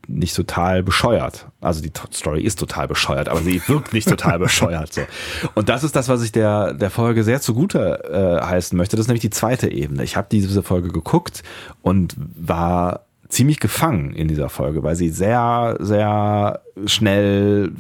[0.08, 1.48] nicht total bescheuert.
[1.62, 4.94] Also die Story ist total bescheuert, aber sie wirkt nicht total bescheuert.
[4.94, 5.02] So.
[5.56, 8.04] Und das ist das, was ich der, der Folge sehr zugute
[8.42, 8.96] äh, heißen möchte.
[8.96, 10.04] Das ist nämlich die zweite Ebene.
[10.04, 11.44] Ich habe diese Folge geguckt
[11.82, 17.72] und war ziemlich gefangen in dieser Folge, weil sie sehr, sehr schnell,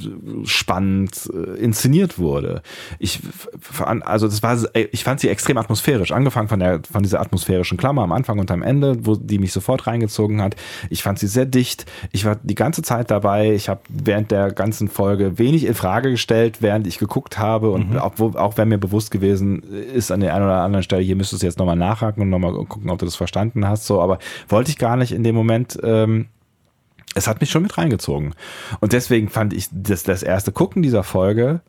[0.46, 2.62] spannend äh, inszeniert wurde.
[3.00, 3.20] Ich
[4.02, 8.04] also das war, ich fand sie extrem atmosphärisch, angefangen von der von dieser atmosphärischen Klammer
[8.04, 10.56] am Anfang und am Ende, wo die mich sofort reingezogen hat.
[10.90, 11.86] Ich fand sie sehr dicht.
[12.12, 13.54] Ich war die ganze Zeit dabei.
[13.54, 17.92] Ich habe während der ganzen Folge wenig in Frage gestellt, während ich geguckt habe und
[17.92, 17.98] mhm.
[17.98, 21.44] auch, auch wenn mir bewusst gewesen ist an der einen oder anderen Stelle, hier müsstest
[21.44, 23.86] du jetzt nochmal nachhaken und nochmal gucken, ob du das verstanden hast.
[23.86, 25.78] So, aber wollte ich gar nicht in dem Moment.
[25.84, 26.28] Ähm,
[27.16, 28.34] es hat mich schon mit reingezogen.
[28.80, 31.62] Und deswegen fand ich das, das erste Gucken dieser Folge,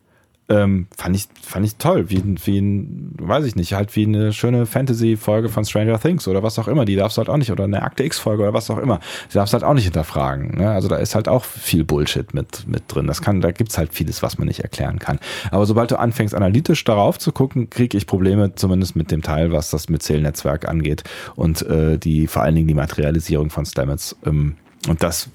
[0.48, 2.10] ähm, fand ich, fand ich toll.
[2.10, 6.42] Wie, wie ein, weiß ich nicht, halt wie eine schöne Fantasy-Folge von Stranger Things oder
[6.42, 6.84] was auch immer.
[6.84, 9.00] Die darfst du halt auch nicht, oder eine Akte X-Folge oder was auch immer.
[9.30, 10.58] Die darfst du halt auch nicht hinterfragen.
[10.58, 10.70] Ne?
[10.70, 13.06] Also da ist halt auch viel Bullshit mit, mit drin.
[13.06, 15.20] Das kann, da gibt's halt vieles, was man nicht erklären kann.
[15.50, 19.52] Aber sobald du anfängst, analytisch darauf zu gucken, kriege ich Probleme, zumindest mit dem Teil,
[19.52, 21.04] was das mit Zählnetzwerk angeht
[21.36, 24.16] und äh, die, vor allen Dingen die Materialisierung von Stamets.
[24.26, 24.56] Ähm,
[24.88, 25.28] und das,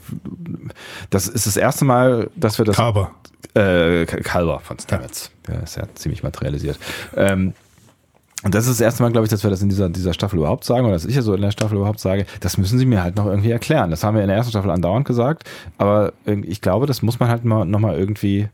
[1.10, 2.76] das ist das erste Mal, dass wir das.
[2.76, 3.12] Carver.
[3.54, 5.32] Äh, Calver von Stamets.
[5.48, 5.54] Ja.
[5.54, 6.78] Der ist ja ziemlich materialisiert.
[7.16, 7.54] Ähm,
[8.44, 10.38] und das ist das erste Mal, glaube ich, dass wir das in dieser, dieser Staffel
[10.38, 12.86] überhaupt sagen, oder dass ich ja so in der Staffel überhaupt sage, das müssen sie
[12.86, 13.90] mir halt noch irgendwie erklären.
[13.90, 15.44] Das haben wir in der ersten Staffel andauernd gesagt,
[15.80, 18.48] aber ich glaube, das muss man halt mal, nochmal irgendwie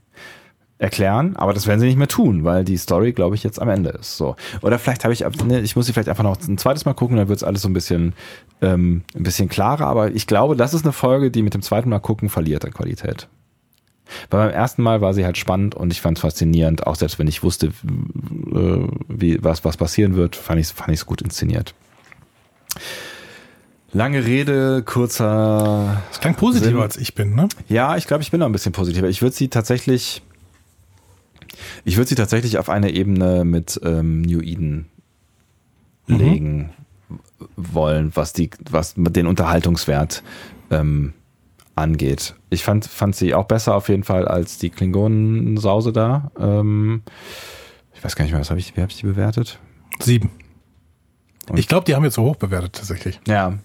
[0.80, 3.69] erklären, aber das werden sie nicht mehr tun, weil die Story, glaube ich, jetzt am
[3.69, 4.18] Ende ist.
[4.18, 4.35] So.
[4.61, 7.18] Oder vielleicht habe ich, ne, ich muss sie vielleicht einfach noch ein zweites Mal gucken,
[7.18, 8.14] dann wird es alles so ein bisschen,
[8.61, 11.90] ähm, ein bisschen klarer, aber ich glaube, das ist eine Folge, die mit dem zweiten
[11.90, 13.27] Mal gucken verliert an Qualität.
[14.30, 17.19] Weil beim ersten Mal war sie halt spannend und ich fand es faszinierend, auch selbst
[17.19, 21.22] wenn ich wusste, äh, wie, was, was passieren wird, fand ich es fand ich's gut
[21.22, 21.74] inszeniert.
[23.93, 26.02] Lange Rede, kurzer.
[26.11, 26.82] Es klang positiver Sinn.
[26.82, 27.48] als ich bin, ne?
[27.69, 29.08] Ja, ich glaube, ich bin noch ein bisschen positiver.
[29.08, 30.24] Ich würde sie tatsächlich
[31.85, 34.88] ich würde sie tatsächlich auf eine Ebene mit ähm, New Eden
[36.08, 36.17] mhm.
[36.17, 36.69] legen
[37.56, 40.24] wollen, was die, was den Unterhaltungswert
[40.72, 41.14] ähm,
[41.75, 42.35] angeht.
[42.50, 46.32] Ich fand, fand sie auch besser auf jeden Fall als die Klingonen-Sause da.
[46.40, 47.03] Ähm,
[47.93, 49.59] ich weiß gar nicht mehr, was habe ich, wie habe ich die bewertet?
[50.00, 50.32] Sieben.
[51.50, 53.19] Und ich glaube, die haben wir zu hoch bewertet tatsächlich.
[53.27, 53.58] Ja.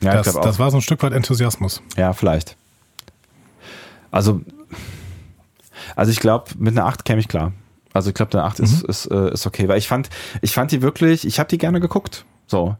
[0.00, 1.82] ja das, das war so ein Stück weit Enthusiasmus.
[1.96, 2.56] Ja, vielleicht.
[4.10, 4.40] Also
[5.94, 7.52] also ich glaube, mit einer 8 käme ich klar.
[7.92, 8.64] Also ich glaube, eine 8 mhm.
[8.64, 10.10] ist, ist, äh, ist okay, weil ich fand,
[10.42, 12.24] ich fand die wirklich, ich habe die gerne geguckt.
[12.46, 12.76] So.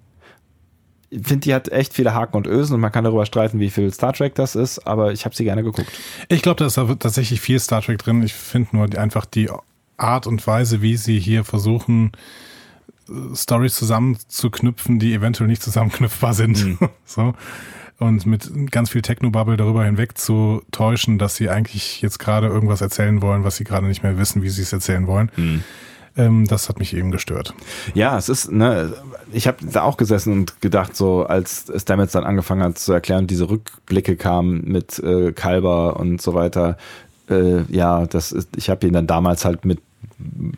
[1.09, 3.71] Ich finde, die hat echt viele Haken und Ösen und man kann darüber streiten, wie
[3.71, 5.91] viel Star Trek das ist, aber ich habe sie gerne geguckt.
[6.29, 8.23] Ich glaube, da ist tatsächlich viel Star Trek drin.
[8.23, 9.49] Ich finde nur einfach die
[9.97, 12.13] Art und Weise, wie sie hier versuchen,
[13.09, 16.65] äh, Stories zusammenzuknüpfen, die eventuell nicht zusammenknüpfbar sind.
[16.65, 16.79] Mhm.
[17.05, 17.35] so
[17.99, 22.81] und mit ganz viel Technobubble darüber hinweg zu täuschen, dass sie eigentlich jetzt gerade irgendwas
[22.81, 25.31] erzählen wollen, was sie gerade nicht mehr wissen, wie sie es erzählen wollen.
[25.37, 25.63] Mhm.
[26.47, 27.53] Das hat mich eben gestört.
[27.93, 28.95] Ja, es ist, ne,
[29.33, 33.27] ich habe da auch gesessen und gedacht, so als Stamets dann angefangen hat zu erklären,
[33.27, 36.79] diese Rückblicke kamen mit äh, Kalber und so weiter.
[37.29, 39.81] Äh, ja, das ist, ich habe ihn dann damals halt mit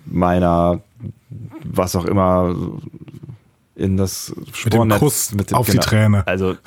[0.07, 0.81] meiner,
[1.65, 2.55] was auch immer,
[3.79, 4.85] in das Spornnetz.
[4.85, 6.27] Mit dem Kuss mit dem, auf genau, die Träne.
[6.27, 6.57] Also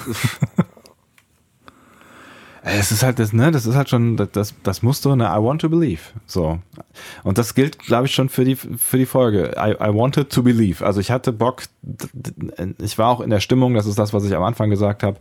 [2.63, 5.41] es ist halt das, ne, das ist halt schon, das, das musst du, ne, I
[5.41, 6.01] want to believe.
[6.25, 6.59] So.
[7.23, 9.55] Und das gilt, glaube ich, schon für die, für die Folge.
[9.57, 10.85] I, I wanted to believe.
[10.85, 11.63] Also ich hatte Bock,
[12.81, 15.19] ich war auch in der Stimmung, das ist das, was ich am Anfang gesagt habe.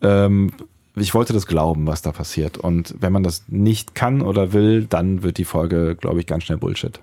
[0.00, 0.52] Ähm,
[0.94, 2.58] ich wollte das glauben, was da passiert.
[2.58, 6.44] Und wenn man das nicht kann oder will, dann wird die Folge, glaube ich, ganz
[6.44, 7.00] schnell Bullshit.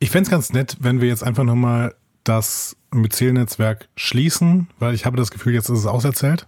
[0.00, 5.06] Ich fände es ganz nett, wenn wir jetzt einfach nochmal das Myzel-Netzwerk schließen, weil ich
[5.06, 6.46] habe das Gefühl, jetzt ist es auserzählt.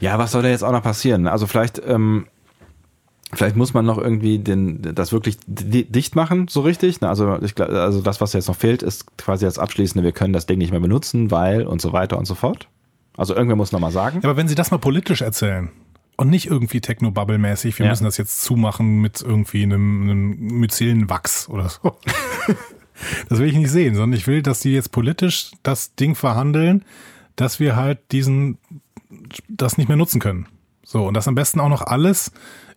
[0.00, 1.26] Ja, was soll da jetzt auch noch passieren?
[1.26, 2.26] Also vielleicht, ähm,
[3.32, 7.02] vielleicht muss man noch irgendwie den, das wirklich dicht machen, so richtig.
[7.02, 10.46] Also, ich, also das, was jetzt noch fehlt, ist quasi das Abschließende, wir können das
[10.46, 12.68] Ding nicht mehr benutzen, weil und so weiter und so fort.
[13.16, 14.20] Also irgendwer muss nochmal sagen.
[14.22, 15.70] Ja, aber wenn Sie das mal politisch erzählen
[16.16, 17.92] und nicht irgendwie Techno-Bubble-mäßig, wir ja.
[17.92, 21.96] müssen das jetzt zumachen mit irgendwie einem, einem Myzelen-Wachs oder so.
[23.28, 26.84] das will ich nicht sehen, sondern ich will, dass Sie jetzt politisch das Ding verhandeln,
[27.36, 28.58] dass wir halt diesen
[29.48, 30.46] das nicht mehr nutzen können.
[30.84, 32.32] So, und das am besten auch noch alles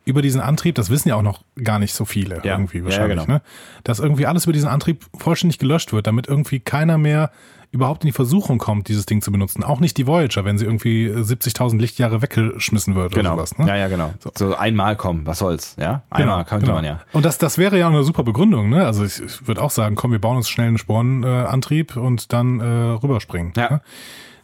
[0.05, 2.53] über diesen Antrieb, das wissen ja auch noch gar nicht so viele ja.
[2.53, 3.37] irgendwie wahrscheinlich, ja, genau.
[3.37, 3.41] ne?
[3.83, 7.31] Dass irgendwie alles über diesen Antrieb vollständig gelöscht wird, damit irgendwie keiner mehr
[7.71, 9.63] überhaupt in die Versuchung kommt, dieses Ding zu benutzen.
[9.63, 13.33] Auch nicht die Voyager, wenn sie irgendwie 70.000 Lichtjahre weggeschmissen wird genau.
[13.33, 13.57] oder sowas.
[13.59, 13.67] Ne?
[13.67, 14.13] Ja, ja, genau.
[14.19, 14.31] So.
[14.35, 14.55] so.
[14.55, 16.01] einmal kommen, was soll's, ja?
[16.09, 16.75] Einmal genau, könnte genau.
[16.77, 16.99] man ja.
[17.13, 18.85] Und das, das wäre ja eine super Begründung, ne?
[18.85, 22.33] Also ich, ich würde auch sagen, komm, wir bauen uns schnell einen Spornantrieb äh, und
[22.33, 23.53] dann äh, rüberspringen.
[23.55, 23.69] Ja.
[23.69, 23.81] Ne?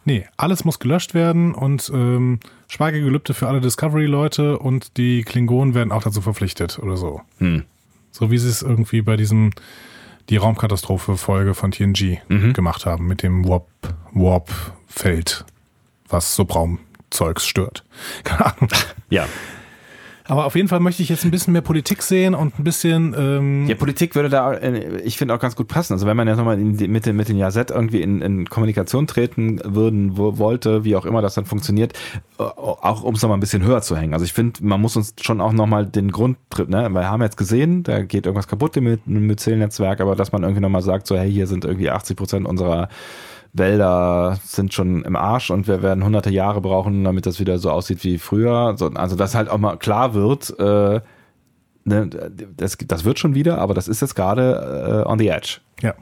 [0.04, 2.38] Nee, alles muss gelöscht werden und ähm,
[2.68, 7.22] Schweigegelübde für alle Discovery-Leute und die Klingonen werden auch dazu verpflichtet oder so.
[7.38, 7.64] Hm.
[8.12, 9.50] So wie sie es irgendwie bei diesem
[10.28, 12.52] die Raumkatastrophe-Folge von TNG mhm.
[12.52, 15.44] gemacht haben mit dem Warp-Feld,
[16.08, 17.84] was Subraumzeugs stört.
[18.24, 18.68] Keine Ahnung.
[19.08, 19.26] Ja.
[20.28, 23.14] Aber auf jeden Fall möchte ich jetzt ein bisschen mehr Politik sehen und ein bisschen.
[23.16, 25.92] Ähm ja, Politik würde da, äh, ich finde, auch ganz gut passen.
[25.92, 30.16] Also wenn man jetzt nochmal mit, mit den Jazet irgendwie in, in Kommunikation treten würden,
[30.16, 31.92] wo, wollte, wie auch immer das dann funktioniert,
[32.38, 34.14] äh, auch um es nochmal ein bisschen höher zu hängen.
[34.14, 36.88] Also ich finde, man muss uns schon auch nochmal den Grundtrip, ne?
[36.90, 40.82] Wir haben jetzt gesehen, da geht irgendwas kaputt im Myzel-Netzwerk, aber dass man irgendwie nochmal
[40.82, 42.88] sagt, so, hey, hier sind irgendwie 80 Prozent unserer
[43.58, 47.70] Wälder sind schon im Arsch und wir werden hunderte Jahre brauchen, damit das wieder so
[47.70, 48.76] aussieht wie früher.
[48.94, 51.00] Also, dass halt auch mal klar wird, äh,
[51.84, 52.10] ne,
[52.56, 55.60] das, das wird schon wieder, aber das ist jetzt gerade äh, on the edge.
[55.82, 55.94] Ja.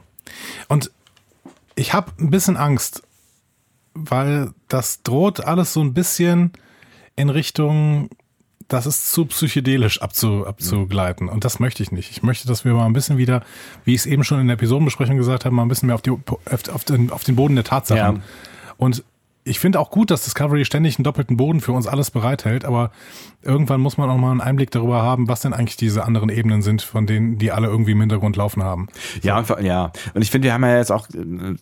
[0.67, 0.91] Und
[1.75, 3.03] ich habe ein bisschen Angst,
[3.93, 6.51] weil das droht alles so ein bisschen
[7.15, 8.09] in Richtung
[8.67, 11.29] das ist zu psychedelisch abzu, abzugleiten.
[11.29, 12.11] Und das möchte ich nicht.
[12.11, 13.43] Ich möchte, dass wir mal ein bisschen wieder,
[13.83, 16.01] wie ich es eben schon in der Episodenbesprechung gesagt habe, mal ein bisschen mehr auf,
[16.01, 18.17] die, auf, den, auf den Boden der Tatsachen.
[18.17, 18.21] Ja.
[18.77, 19.03] Und
[19.47, 22.91] ich finde auch gut, dass Discovery ständig einen doppelten Boden für uns alles bereithält, aber
[23.43, 26.63] irgendwann muss man auch mal einen Einblick darüber haben, was denn eigentlich diese anderen Ebenen
[26.63, 28.87] sind, von denen die alle irgendwie im Hintergrund laufen haben.
[29.21, 29.91] Ja, und, ja.
[30.15, 31.55] Und ich finde, wir haben ja jetzt auch, äh,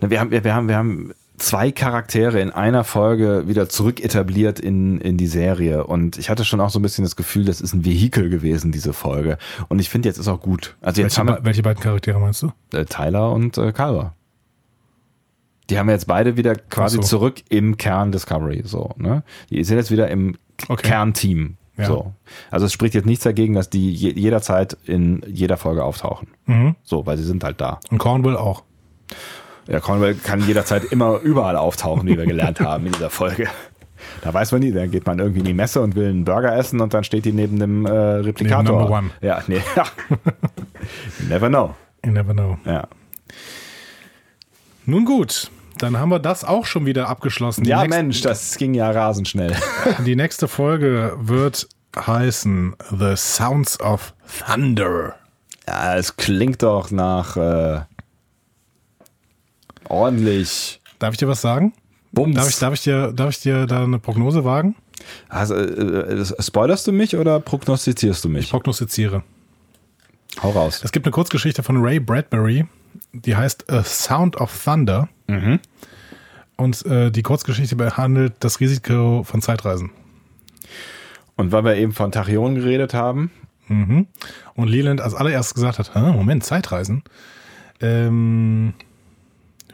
[0.00, 5.00] wir haben, wir haben, wir haben zwei Charaktere in einer Folge wieder zurück etabliert in,
[5.00, 5.84] in die Serie.
[5.84, 8.72] Und ich hatte schon auch so ein bisschen das Gefühl, das ist ein Vehikel gewesen,
[8.72, 9.38] diese Folge.
[9.68, 10.76] Und ich finde, jetzt ist auch gut.
[10.80, 12.52] Also jetzt welche, haben wir, welche beiden Charaktere meinst du?
[12.72, 14.14] Äh, Tyler und äh, Calver.
[15.70, 17.02] Die haben jetzt beide wieder quasi so.
[17.02, 18.62] zurück im Kern Discovery.
[18.64, 19.22] So, ne?
[19.50, 20.36] Die sind jetzt wieder im
[20.68, 20.88] okay.
[20.88, 21.56] Kernteam.
[21.76, 21.86] Ja.
[21.86, 22.12] So.
[22.50, 26.28] Also es spricht jetzt nichts dagegen, dass die je, jederzeit in jeder Folge auftauchen.
[26.46, 26.76] Mhm.
[26.82, 27.80] So, weil sie sind halt da.
[27.90, 28.62] Und Cornwall auch.
[29.66, 33.48] Ja, Cornwall kann jederzeit immer überall auftauchen, wie wir gelernt haben in dieser Folge.
[34.22, 36.54] Da weiß man nie, dann geht man irgendwie in die Messe und will einen Burger
[36.54, 38.62] essen und dann steht die neben dem äh, Replikator.
[38.62, 39.10] Neben number one.
[39.20, 39.62] Ja, nee.
[39.76, 39.84] Ja.
[41.20, 41.74] you never know.
[42.04, 42.58] You never know.
[42.66, 42.86] Ja.
[44.84, 47.64] Nun gut, dann haben wir das auch schon wieder abgeschlossen.
[47.64, 49.54] Die ja, nächste, Mensch, das ging ja rasend schnell.
[50.06, 54.14] Die nächste Folge wird heißen The Sounds of
[54.46, 55.14] Thunder.
[55.66, 57.80] Ja, es klingt doch nach äh,
[59.88, 60.80] Ordentlich.
[60.98, 61.72] Darf ich dir was sagen?
[62.12, 62.34] Bums.
[62.36, 64.76] Darf ich, darf ich, dir, darf ich dir da eine Prognose wagen?
[65.28, 68.44] Also, äh, spoilerst du mich oder prognostizierst du mich?
[68.46, 69.22] Ich prognostiziere.
[70.42, 70.80] Hau raus.
[70.84, 72.66] Es gibt eine Kurzgeschichte von Ray Bradbury,
[73.12, 75.08] die heißt A Sound of Thunder.
[75.26, 75.60] Mhm.
[76.56, 79.90] Und äh, die Kurzgeschichte behandelt das Risiko von Zeitreisen.
[81.36, 83.30] Und weil wir eben von Tachyon geredet haben.
[83.66, 84.06] Mhm.
[84.54, 87.02] Und Leland als allererstes gesagt hat, Moment, Zeitreisen.
[87.80, 88.74] Ähm,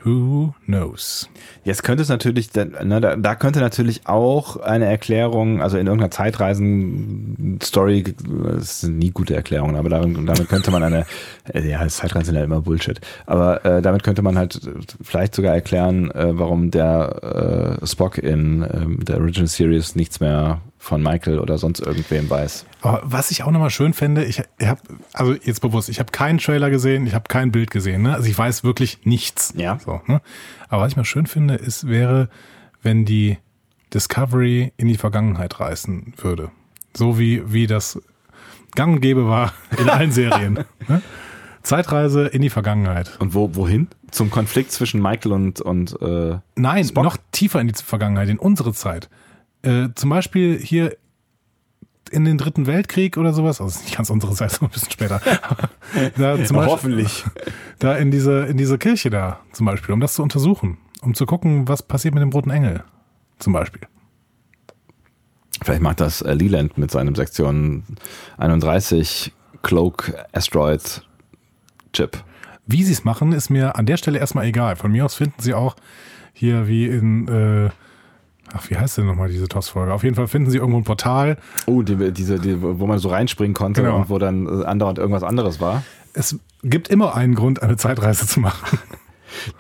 [0.03, 1.29] Who knows?
[1.63, 6.11] Jetzt könnte es natürlich, ne, da, da könnte natürlich auch eine Erklärung, also in irgendeiner
[6.11, 8.15] Zeitreisen-Story,
[8.57, 11.05] das sind nie gute Erklärungen, aber damit, damit könnte man eine,
[11.53, 14.59] äh, ja, Zeitreisen sind ja immer Bullshit, aber äh, damit könnte man halt
[15.03, 20.63] vielleicht sogar erklären, äh, warum der äh, Spock in äh, der Original Series nichts mehr
[20.83, 22.65] von Michael oder sonst irgendwem weiß.
[22.81, 24.81] Aber was ich auch nochmal schön finde, ich, ich habe,
[25.13, 28.15] also jetzt bewusst, ich habe keinen Trailer gesehen, ich habe kein Bild gesehen, ne?
[28.15, 29.53] also ich weiß wirklich nichts.
[29.57, 29.79] Ja.
[29.79, 30.23] So, ne?
[30.71, 32.31] Aber was ich mal schön finde, ist, wäre,
[32.83, 33.37] wenn die
[33.93, 36.51] Discovery in die Vergangenheit reisen würde.
[36.97, 38.01] So wie, wie das
[38.75, 40.65] gang und gäbe war in allen Serien.
[40.89, 41.03] Ne?
[41.63, 43.19] Zeitreise in die Vergangenheit.
[43.21, 43.89] Und wo, wohin?
[44.11, 47.05] Zum Konflikt zwischen Michael und, und äh, Nein, Spock?
[47.05, 49.11] noch tiefer in die Vergangenheit, in unsere Zeit.
[49.63, 50.97] Äh, zum Beispiel hier
[52.11, 55.21] in den Dritten Weltkrieg oder sowas, also nicht ganz unsere Zeit, so ein bisschen später.
[56.17, 57.25] da zum Beispiel, Hoffentlich.
[57.79, 61.27] Da in diese, in diese Kirche da zum Beispiel, um das zu untersuchen, um zu
[61.27, 62.85] gucken, was passiert mit dem roten Engel
[63.39, 63.83] zum Beispiel.
[65.63, 67.85] Vielleicht macht das äh, Leland mit seinem Sektion
[68.39, 69.33] 31
[69.63, 71.07] Cloak Asteroid
[71.93, 72.25] Chip.
[72.67, 74.77] Wie sie es machen, ist mir an der Stelle erstmal egal.
[74.77, 75.77] Von mir aus finden sie auch
[76.33, 77.71] hier wie in, äh,
[78.55, 79.93] ach, wie heißt denn nochmal diese TOS-Folge?
[79.93, 81.37] Auf jeden Fall finden sie irgendwo ein Portal.
[81.67, 83.97] Oh, die, diese, die, wo man so reinspringen konnte Genau.
[83.99, 85.83] und wo dann äh, andauernd irgendwas anderes war.
[86.13, 88.79] Es gibt immer einen Grund, eine Zeitreise zu machen.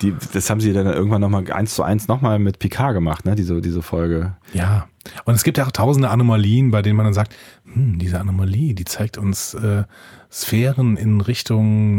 [0.02, 3.36] Die, das haben sie dann irgendwann nochmal eins zu eins nochmal mit Picard gemacht, ne?
[3.36, 4.36] Diese, diese Folge.
[4.52, 4.89] Ja.
[5.25, 7.36] Und es gibt ja auch tausende Anomalien, bei denen man dann sagt,
[7.73, 9.85] hm, diese Anomalie, die zeigt uns äh,
[10.31, 11.93] Sphären in Richtung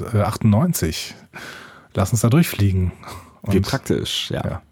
[0.00, 1.14] 1998.
[1.94, 2.92] Lass uns da durchfliegen.
[3.48, 4.42] Wie Und- praktisch, ja.
[4.44, 4.62] Ja.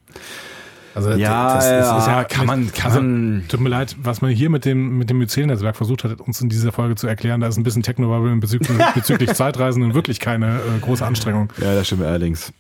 [0.94, 3.97] Also Ja, das, das ja, ist ja kann man- kann also, man- Tut mir leid,
[4.02, 7.07] was man hier mit dem mit dem Myzel-Netzwerk versucht hat, uns in dieser Folge zu
[7.07, 11.52] erklären, da ist ein bisschen Technobubble bezüglich, bezüglich Zeitreisen und wirklich keine äh, große Anstrengung.
[11.60, 12.52] Ja, das stimmt allerdings.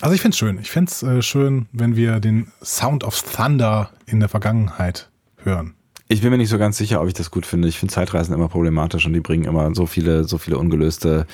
[0.00, 0.58] Also ich finde es schön.
[0.60, 5.08] Ich finde es äh, schön, wenn wir den Sound of Thunder in der Vergangenheit
[5.42, 5.74] hören.
[6.10, 7.68] Ich bin mir nicht so ganz sicher, ob ich das gut finde.
[7.68, 11.26] Ich finde Zeitreisen immer problematisch und die bringen immer so viele, so viele ungelöste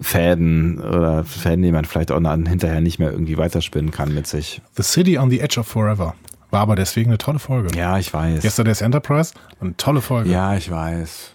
[0.00, 4.28] Fäden oder Fäden, die man vielleicht auch dann hinterher nicht mehr irgendwie weiterspinnen kann mit
[4.28, 4.62] sich.
[4.76, 6.14] The City on the Edge of Forever
[6.50, 7.76] war aber deswegen eine tolle Folge.
[7.76, 8.44] Ja, ich weiß.
[8.44, 10.30] Yesterday's Enterprise, eine tolle Folge.
[10.30, 11.34] Ja, ich weiß.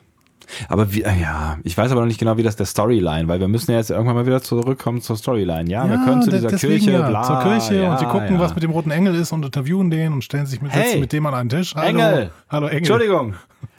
[0.69, 3.40] Aber wie, äh, ja, ich weiß aber noch nicht genau, wie das der Storyline, weil
[3.40, 5.69] wir müssen ja jetzt irgendwann mal wieder zurückkommen zur Storyline.
[5.69, 8.40] Ja, wir können zu dieser Kirche, ja, bla, zur Kirche ja, und sie gucken, ja.
[8.40, 10.99] was mit dem roten Engel ist und interviewen den und stellen sich mit, Hey!
[10.99, 11.75] mit dem an einen Tisch.
[11.75, 12.32] Hallo, Engel!
[12.49, 12.77] Hallo Engel.
[12.77, 13.35] Entschuldigung,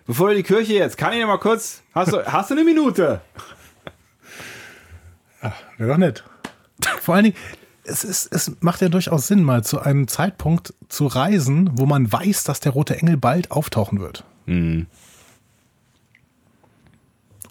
[0.06, 2.64] bevor du die Kirche jetzt, kann ich noch mal kurz, hast du, hast du eine
[2.64, 3.20] Minute?
[5.78, 6.24] Wäre doch nett.
[7.00, 7.36] Vor allen Dingen,
[7.84, 12.10] es, ist, es macht ja durchaus Sinn, mal zu einem Zeitpunkt zu reisen, wo man
[12.10, 14.24] weiß, dass der rote Engel bald auftauchen wird.
[14.46, 14.86] Mhm.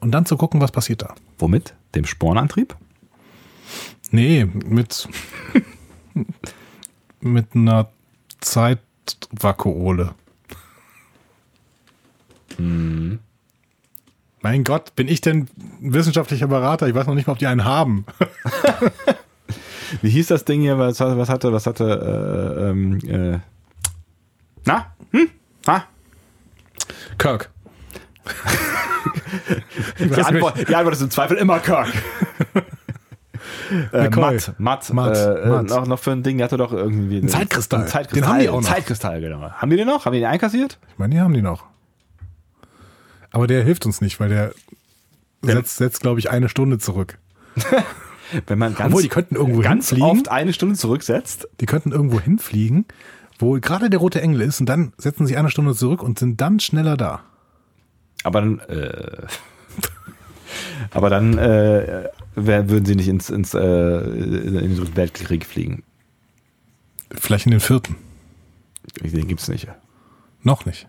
[0.05, 1.15] Und dann zu gucken, was passiert da.
[1.39, 1.73] Womit?
[1.95, 2.75] Dem Spornantrieb?
[4.11, 5.09] Nee, mit,
[7.21, 7.89] mit einer
[8.39, 10.13] Zeitvakuole.
[12.59, 13.17] Mhm.
[14.43, 16.87] Mein Gott, bin ich denn wissenschaftlicher Berater?
[16.87, 18.05] Ich weiß noch nicht mal, ob die einen haben.
[20.03, 20.77] Wie hieß das Ding hier?
[20.77, 23.39] Was, was hatte, was hatte, äh, ähm, äh,
[24.65, 24.93] na?
[25.09, 25.31] Hm?
[25.65, 25.87] Na?
[27.17, 27.49] Kirk.
[29.99, 31.91] Die Antwort, die Antwort ist im Zweifel immer Kirk.
[33.91, 34.09] äh.
[34.09, 35.69] Matt, Matt, Matt, äh, Matt.
[35.69, 37.81] Noch, noch für ein Ding, der hatte doch irgendwie ein Zeitkristall.
[37.81, 38.21] Ein Zeitkristall.
[38.21, 38.69] Den haben die auch noch.
[38.69, 39.51] Zeitkristall, genau.
[39.51, 40.05] Haben die den noch?
[40.05, 40.79] Haben die den einkassiert?
[40.91, 41.65] Ich meine, die haben die noch.
[43.31, 44.53] Aber der hilft uns nicht, weil der
[45.41, 47.17] setzt, setzt glaube ich, eine Stunde zurück.
[48.47, 50.19] Wenn man ganz, Obwohl, die könnten irgendwo ganz hinfliegen.
[50.19, 51.47] oft eine Stunde zurücksetzt.
[51.59, 52.85] Die könnten irgendwo hinfliegen,
[53.37, 56.41] wo gerade der rote Engel ist und dann setzen sie eine Stunde zurück und sind
[56.41, 57.21] dann schneller da.
[58.25, 59.27] Aber dann, äh,
[60.91, 65.83] aber dann äh, würden sie nicht ins, ins äh, in den Weltkrieg fliegen.
[67.11, 67.95] Vielleicht in den vierten.
[69.03, 69.67] Den gibt's nicht.
[70.41, 70.87] Noch nicht.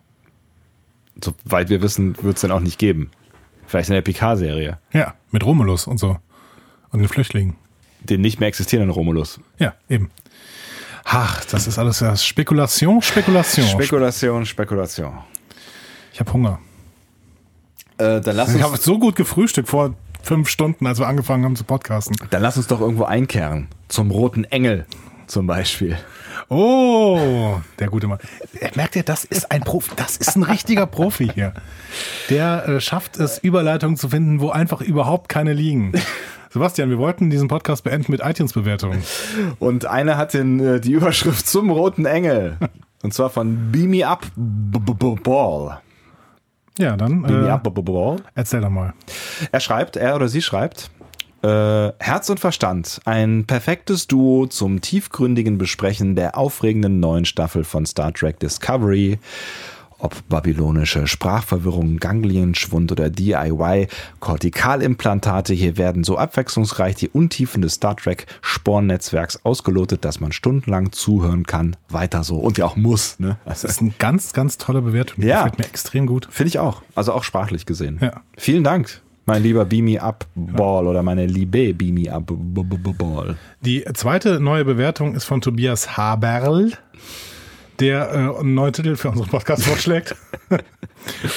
[1.22, 3.10] Soweit wir wissen, wird's den auch nicht geben.
[3.66, 4.78] Vielleicht in der PK-Serie.
[4.94, 6.16] Ja, mit Romulus und so.
[6.90, 7.56] Und den Flüchtlingen.
[8.00, 9.40] Den nicht mehr existierenden Romulus.
[9.58, 10.10] Ja, eben.
[11.04, 13.66] Ach, das ist alles ja Spekulation, Spekulation.
[13.66, 15.18] Spekulation, Spekulation.
[16.14, 16.60] ich habe Hunger.
[17.98, 21.44] Äh, dann, lass Ich uns, habe so gut gefrühstückt vor fünf Stunden, als wir angefangen
[21.44, 22.16] haben zu podcasten.
[22.30, 23.68] dann lass uns doch irgendwo einkehren.
[23.88, 24.86] Zum roten Engel
[25.26, 25.96] zum Beispiel.
[26.48, 28.18] Oh, der gute Mann.
[28.74, 29.90] Merkt ihr, das ist ein Profi.
[29.96, 31.54] Das ist ein richtiger Profi hier.
[32.30, 35.92] Der äh, schafft es, Überleitungen zu finden, wo einfach überhaupt keine liegen.
[36.50, 39.02] Sebastian, wir wollten diesen Podcast beenden mit iTunes-Bewertungen.
[39.58, 42.56] Und eine hat den, äh, die Überschrift zum roten Engel.
[43.02, 45.80] Und zwar von Beam Me Up B -B -B Ball.
[46.78, 47.46] Ja, dann äh,
[48.34, 48.92] erzähl doch mal.
[49.52, 50.90] Er schreibt, er oder sie schreibt,
[51.42, 57.84] Äh, Herz und Verstand, ein perfektes Duo zum tiefgründigen Besprechen der aufregenden neuen Staffel von
[57.84, 59.18] Star Trek Discovery.
[59.98, 63.88] Ob babylonische Sprachverwirrung, Ganglienschwund oder DIY,
[64.20, 70.92] Kortikalimplantate, hier werden so abwechslungsreich die Untiefen des Star Trek Spornnetzwerks ausgelotet, dass man stundenlang
[70.92, 71.76] zuhören kann.
[71.88, 72.36] Weiter so.
[72.36, 73.18] Und ja auch muss.
[73.18, 73.38] Ne?
[73.44, 75.24] Also, das ist eine ganz, ganz tolle Bewertung.
[75.24, 75.44] Ja.
[75.44, 76.28] Gefällt mir extrem gut.
[76.30, 76.82] Finde ich auch.
[76.94, 77.98] Also auch sprachlich gesehen.
[78.02, 78.20] Ja.
[78.36, 79.00] Vielen Dank.
[79.28, 83.36] Mein lieber Beamy Up Ball oder meine liebe Beamy Up Ball.
[83.60, 86.70] Die zweite neue Bewertung ist von Tobias Haberl,
[87.80, 90.14] der äh, einen neuen Titel für unseren Podcast vorschlägt.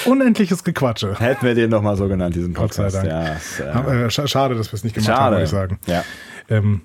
[0.04, 1.18] Unendliches Gequatsche.
[1.18, 3.06] Hätten wir den noch mal so genannt, diesen Gott sei Podcast.
[3.60, 3.74] Dank.
[3.86, 3.92] Ja.
[3.92, 5.36] Äh, sch- schade, dass wir es nicht gemacht haben, Schade.
[5.36, 5.78] würde ich sagen.
[5.86, 6.04] Ja.
[6.48, 6.80] Ähm,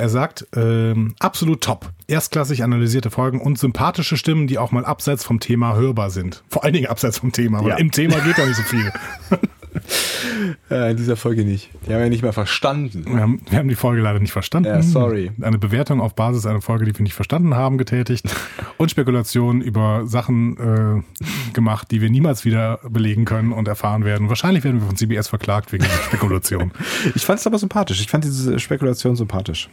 [0.00, 1.90] er sagt, ähm, absolut top.
[2.06, 6.44] Erstklassig analysierte Folgen und sympathische Stimmen, die auch mal abseits vom Thema hörbar sind.
[6.48, 7.76] Vor allen Dingen abseits vom Thema, weil Ja.
[7.78, 8.92] im Thema geht ja nicht so viel.
[10.70, 11.70] Äh, in dieser Folge nicht.
[11.86, 13.04] Die haben wir nicht mehr verstanden.
[13.06, 14.68] Wir haben, wir haben die Folge leider nicht verstanden.
[14.68, 15.30] Ja, sorry.
[15.40, 18.24] Eine Bewertung auf Basis einer Folge, die wir nicht verstanden haben, getätigt.
[18.76, 24.28] Und Spekulationen über Sachen äh, gemacht, die wir niemals wieder belegen können und erfahren werden.
[24.28, 26.72] Wahrscheinlich werden wir von CBS verklagt wegen dieser Spekulation.
[27.14, 28.00] Ich fand es aber sympathisch.
[28.00, 29.68] Ich fand diese Spekulation sympathisch.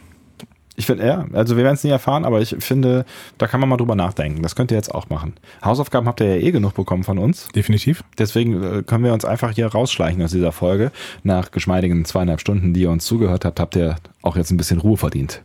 [0.78, 3.06] Ich finde, ja, also wir werden es nie erfahren, aber ich finde,
[3.38, 4.42] da kann man mal drüber nachdenken.
[4.42, 5.34] Das könnt ihr jetzt auch machen.
[5.64, 7.48] Hausaufgaben habt ihr ja eh genug bekommen von uns.
[7.48, 8.04] Definitiv.
[8.18, 10.92] Deswegen äh, können wir uns einfach hier rausschleichen aus dieser Folge.
[11.22, 14.80] Nach geschmeidigen zweieinhalb Stunden, die ihr uns zugehört habt, habt ihr auch jetzt ein bisschen
[14.80, 15.42] Ruhe verdient.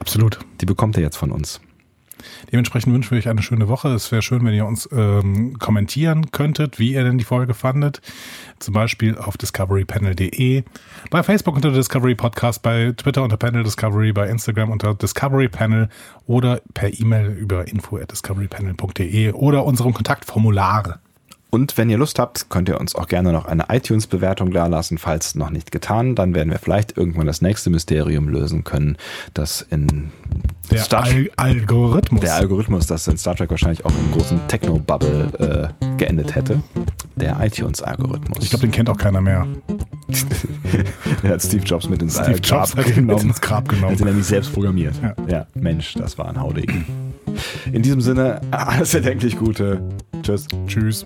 [0.00, 0.38] Absolut.
[0.60, 1.60] Die bekommt ihr jetzt von uns.
[2.52, 3.88] Dementsprechend wünschen wir euch eine schöne Woche.
[3.88, 8.00] Es wäre schön, wenn ihr uns ähm, kommentieren könntet, wie ihr denn die Folge fandet.
[8.58, 10.64] Zum Beispiel auf discoverypanel.de,
[11.10, 15.88] bei Facebook unter Discovery Podcast, bei Twitter unter Panel Discovery, bei Instagram unter Discovery Panel
[16.26, 21.00] oder per E-Mail über info at discoverypanel.de oder unserem Kontaktformular.
[21.50, 25.34] Und wenn ihr Lust habt, könnt ihr uns auch gerne noch eine iTunes-Bewertung dalassen, falls
[25.34, 26.14] noch nicht getan.
[26.14, 28.96] Dann werden wir vielleicht irgendwann das nächste Mysterium lösen können,
[29.34, 30.12] das in
[30.70, 32.20] Der Star Al Algorithmus.
[32.20, 36.62] der Algorithmus, das in Star Trek wahrscheinlich auch im großen Techno-Bubble äh, geendet hätte.
[37.16, 38.38] Der iTunes-Algorithmus.
[38.44, 39.46] ich glaube, den kennt auch keiner mehr.
[41.22, 43.28] der hat Steve Jobs mit ins Steve äh, Jobs Grab hat ihn mit genommen.
[43.28, 43.92] ins Grab genommen.
[43.92, 44.94] Hat ihn nämlich selbst programmiert.
[45.02, 45.14] Ja.
[45.26, 47.09] ja, Mensch, das war ein Haudegen.
[47.72, 49.82] In diesem Sinne, alles erdenklich Gute.
[50.22, 50.46] Tschüss.
[50.66, 51.04] Tschüss.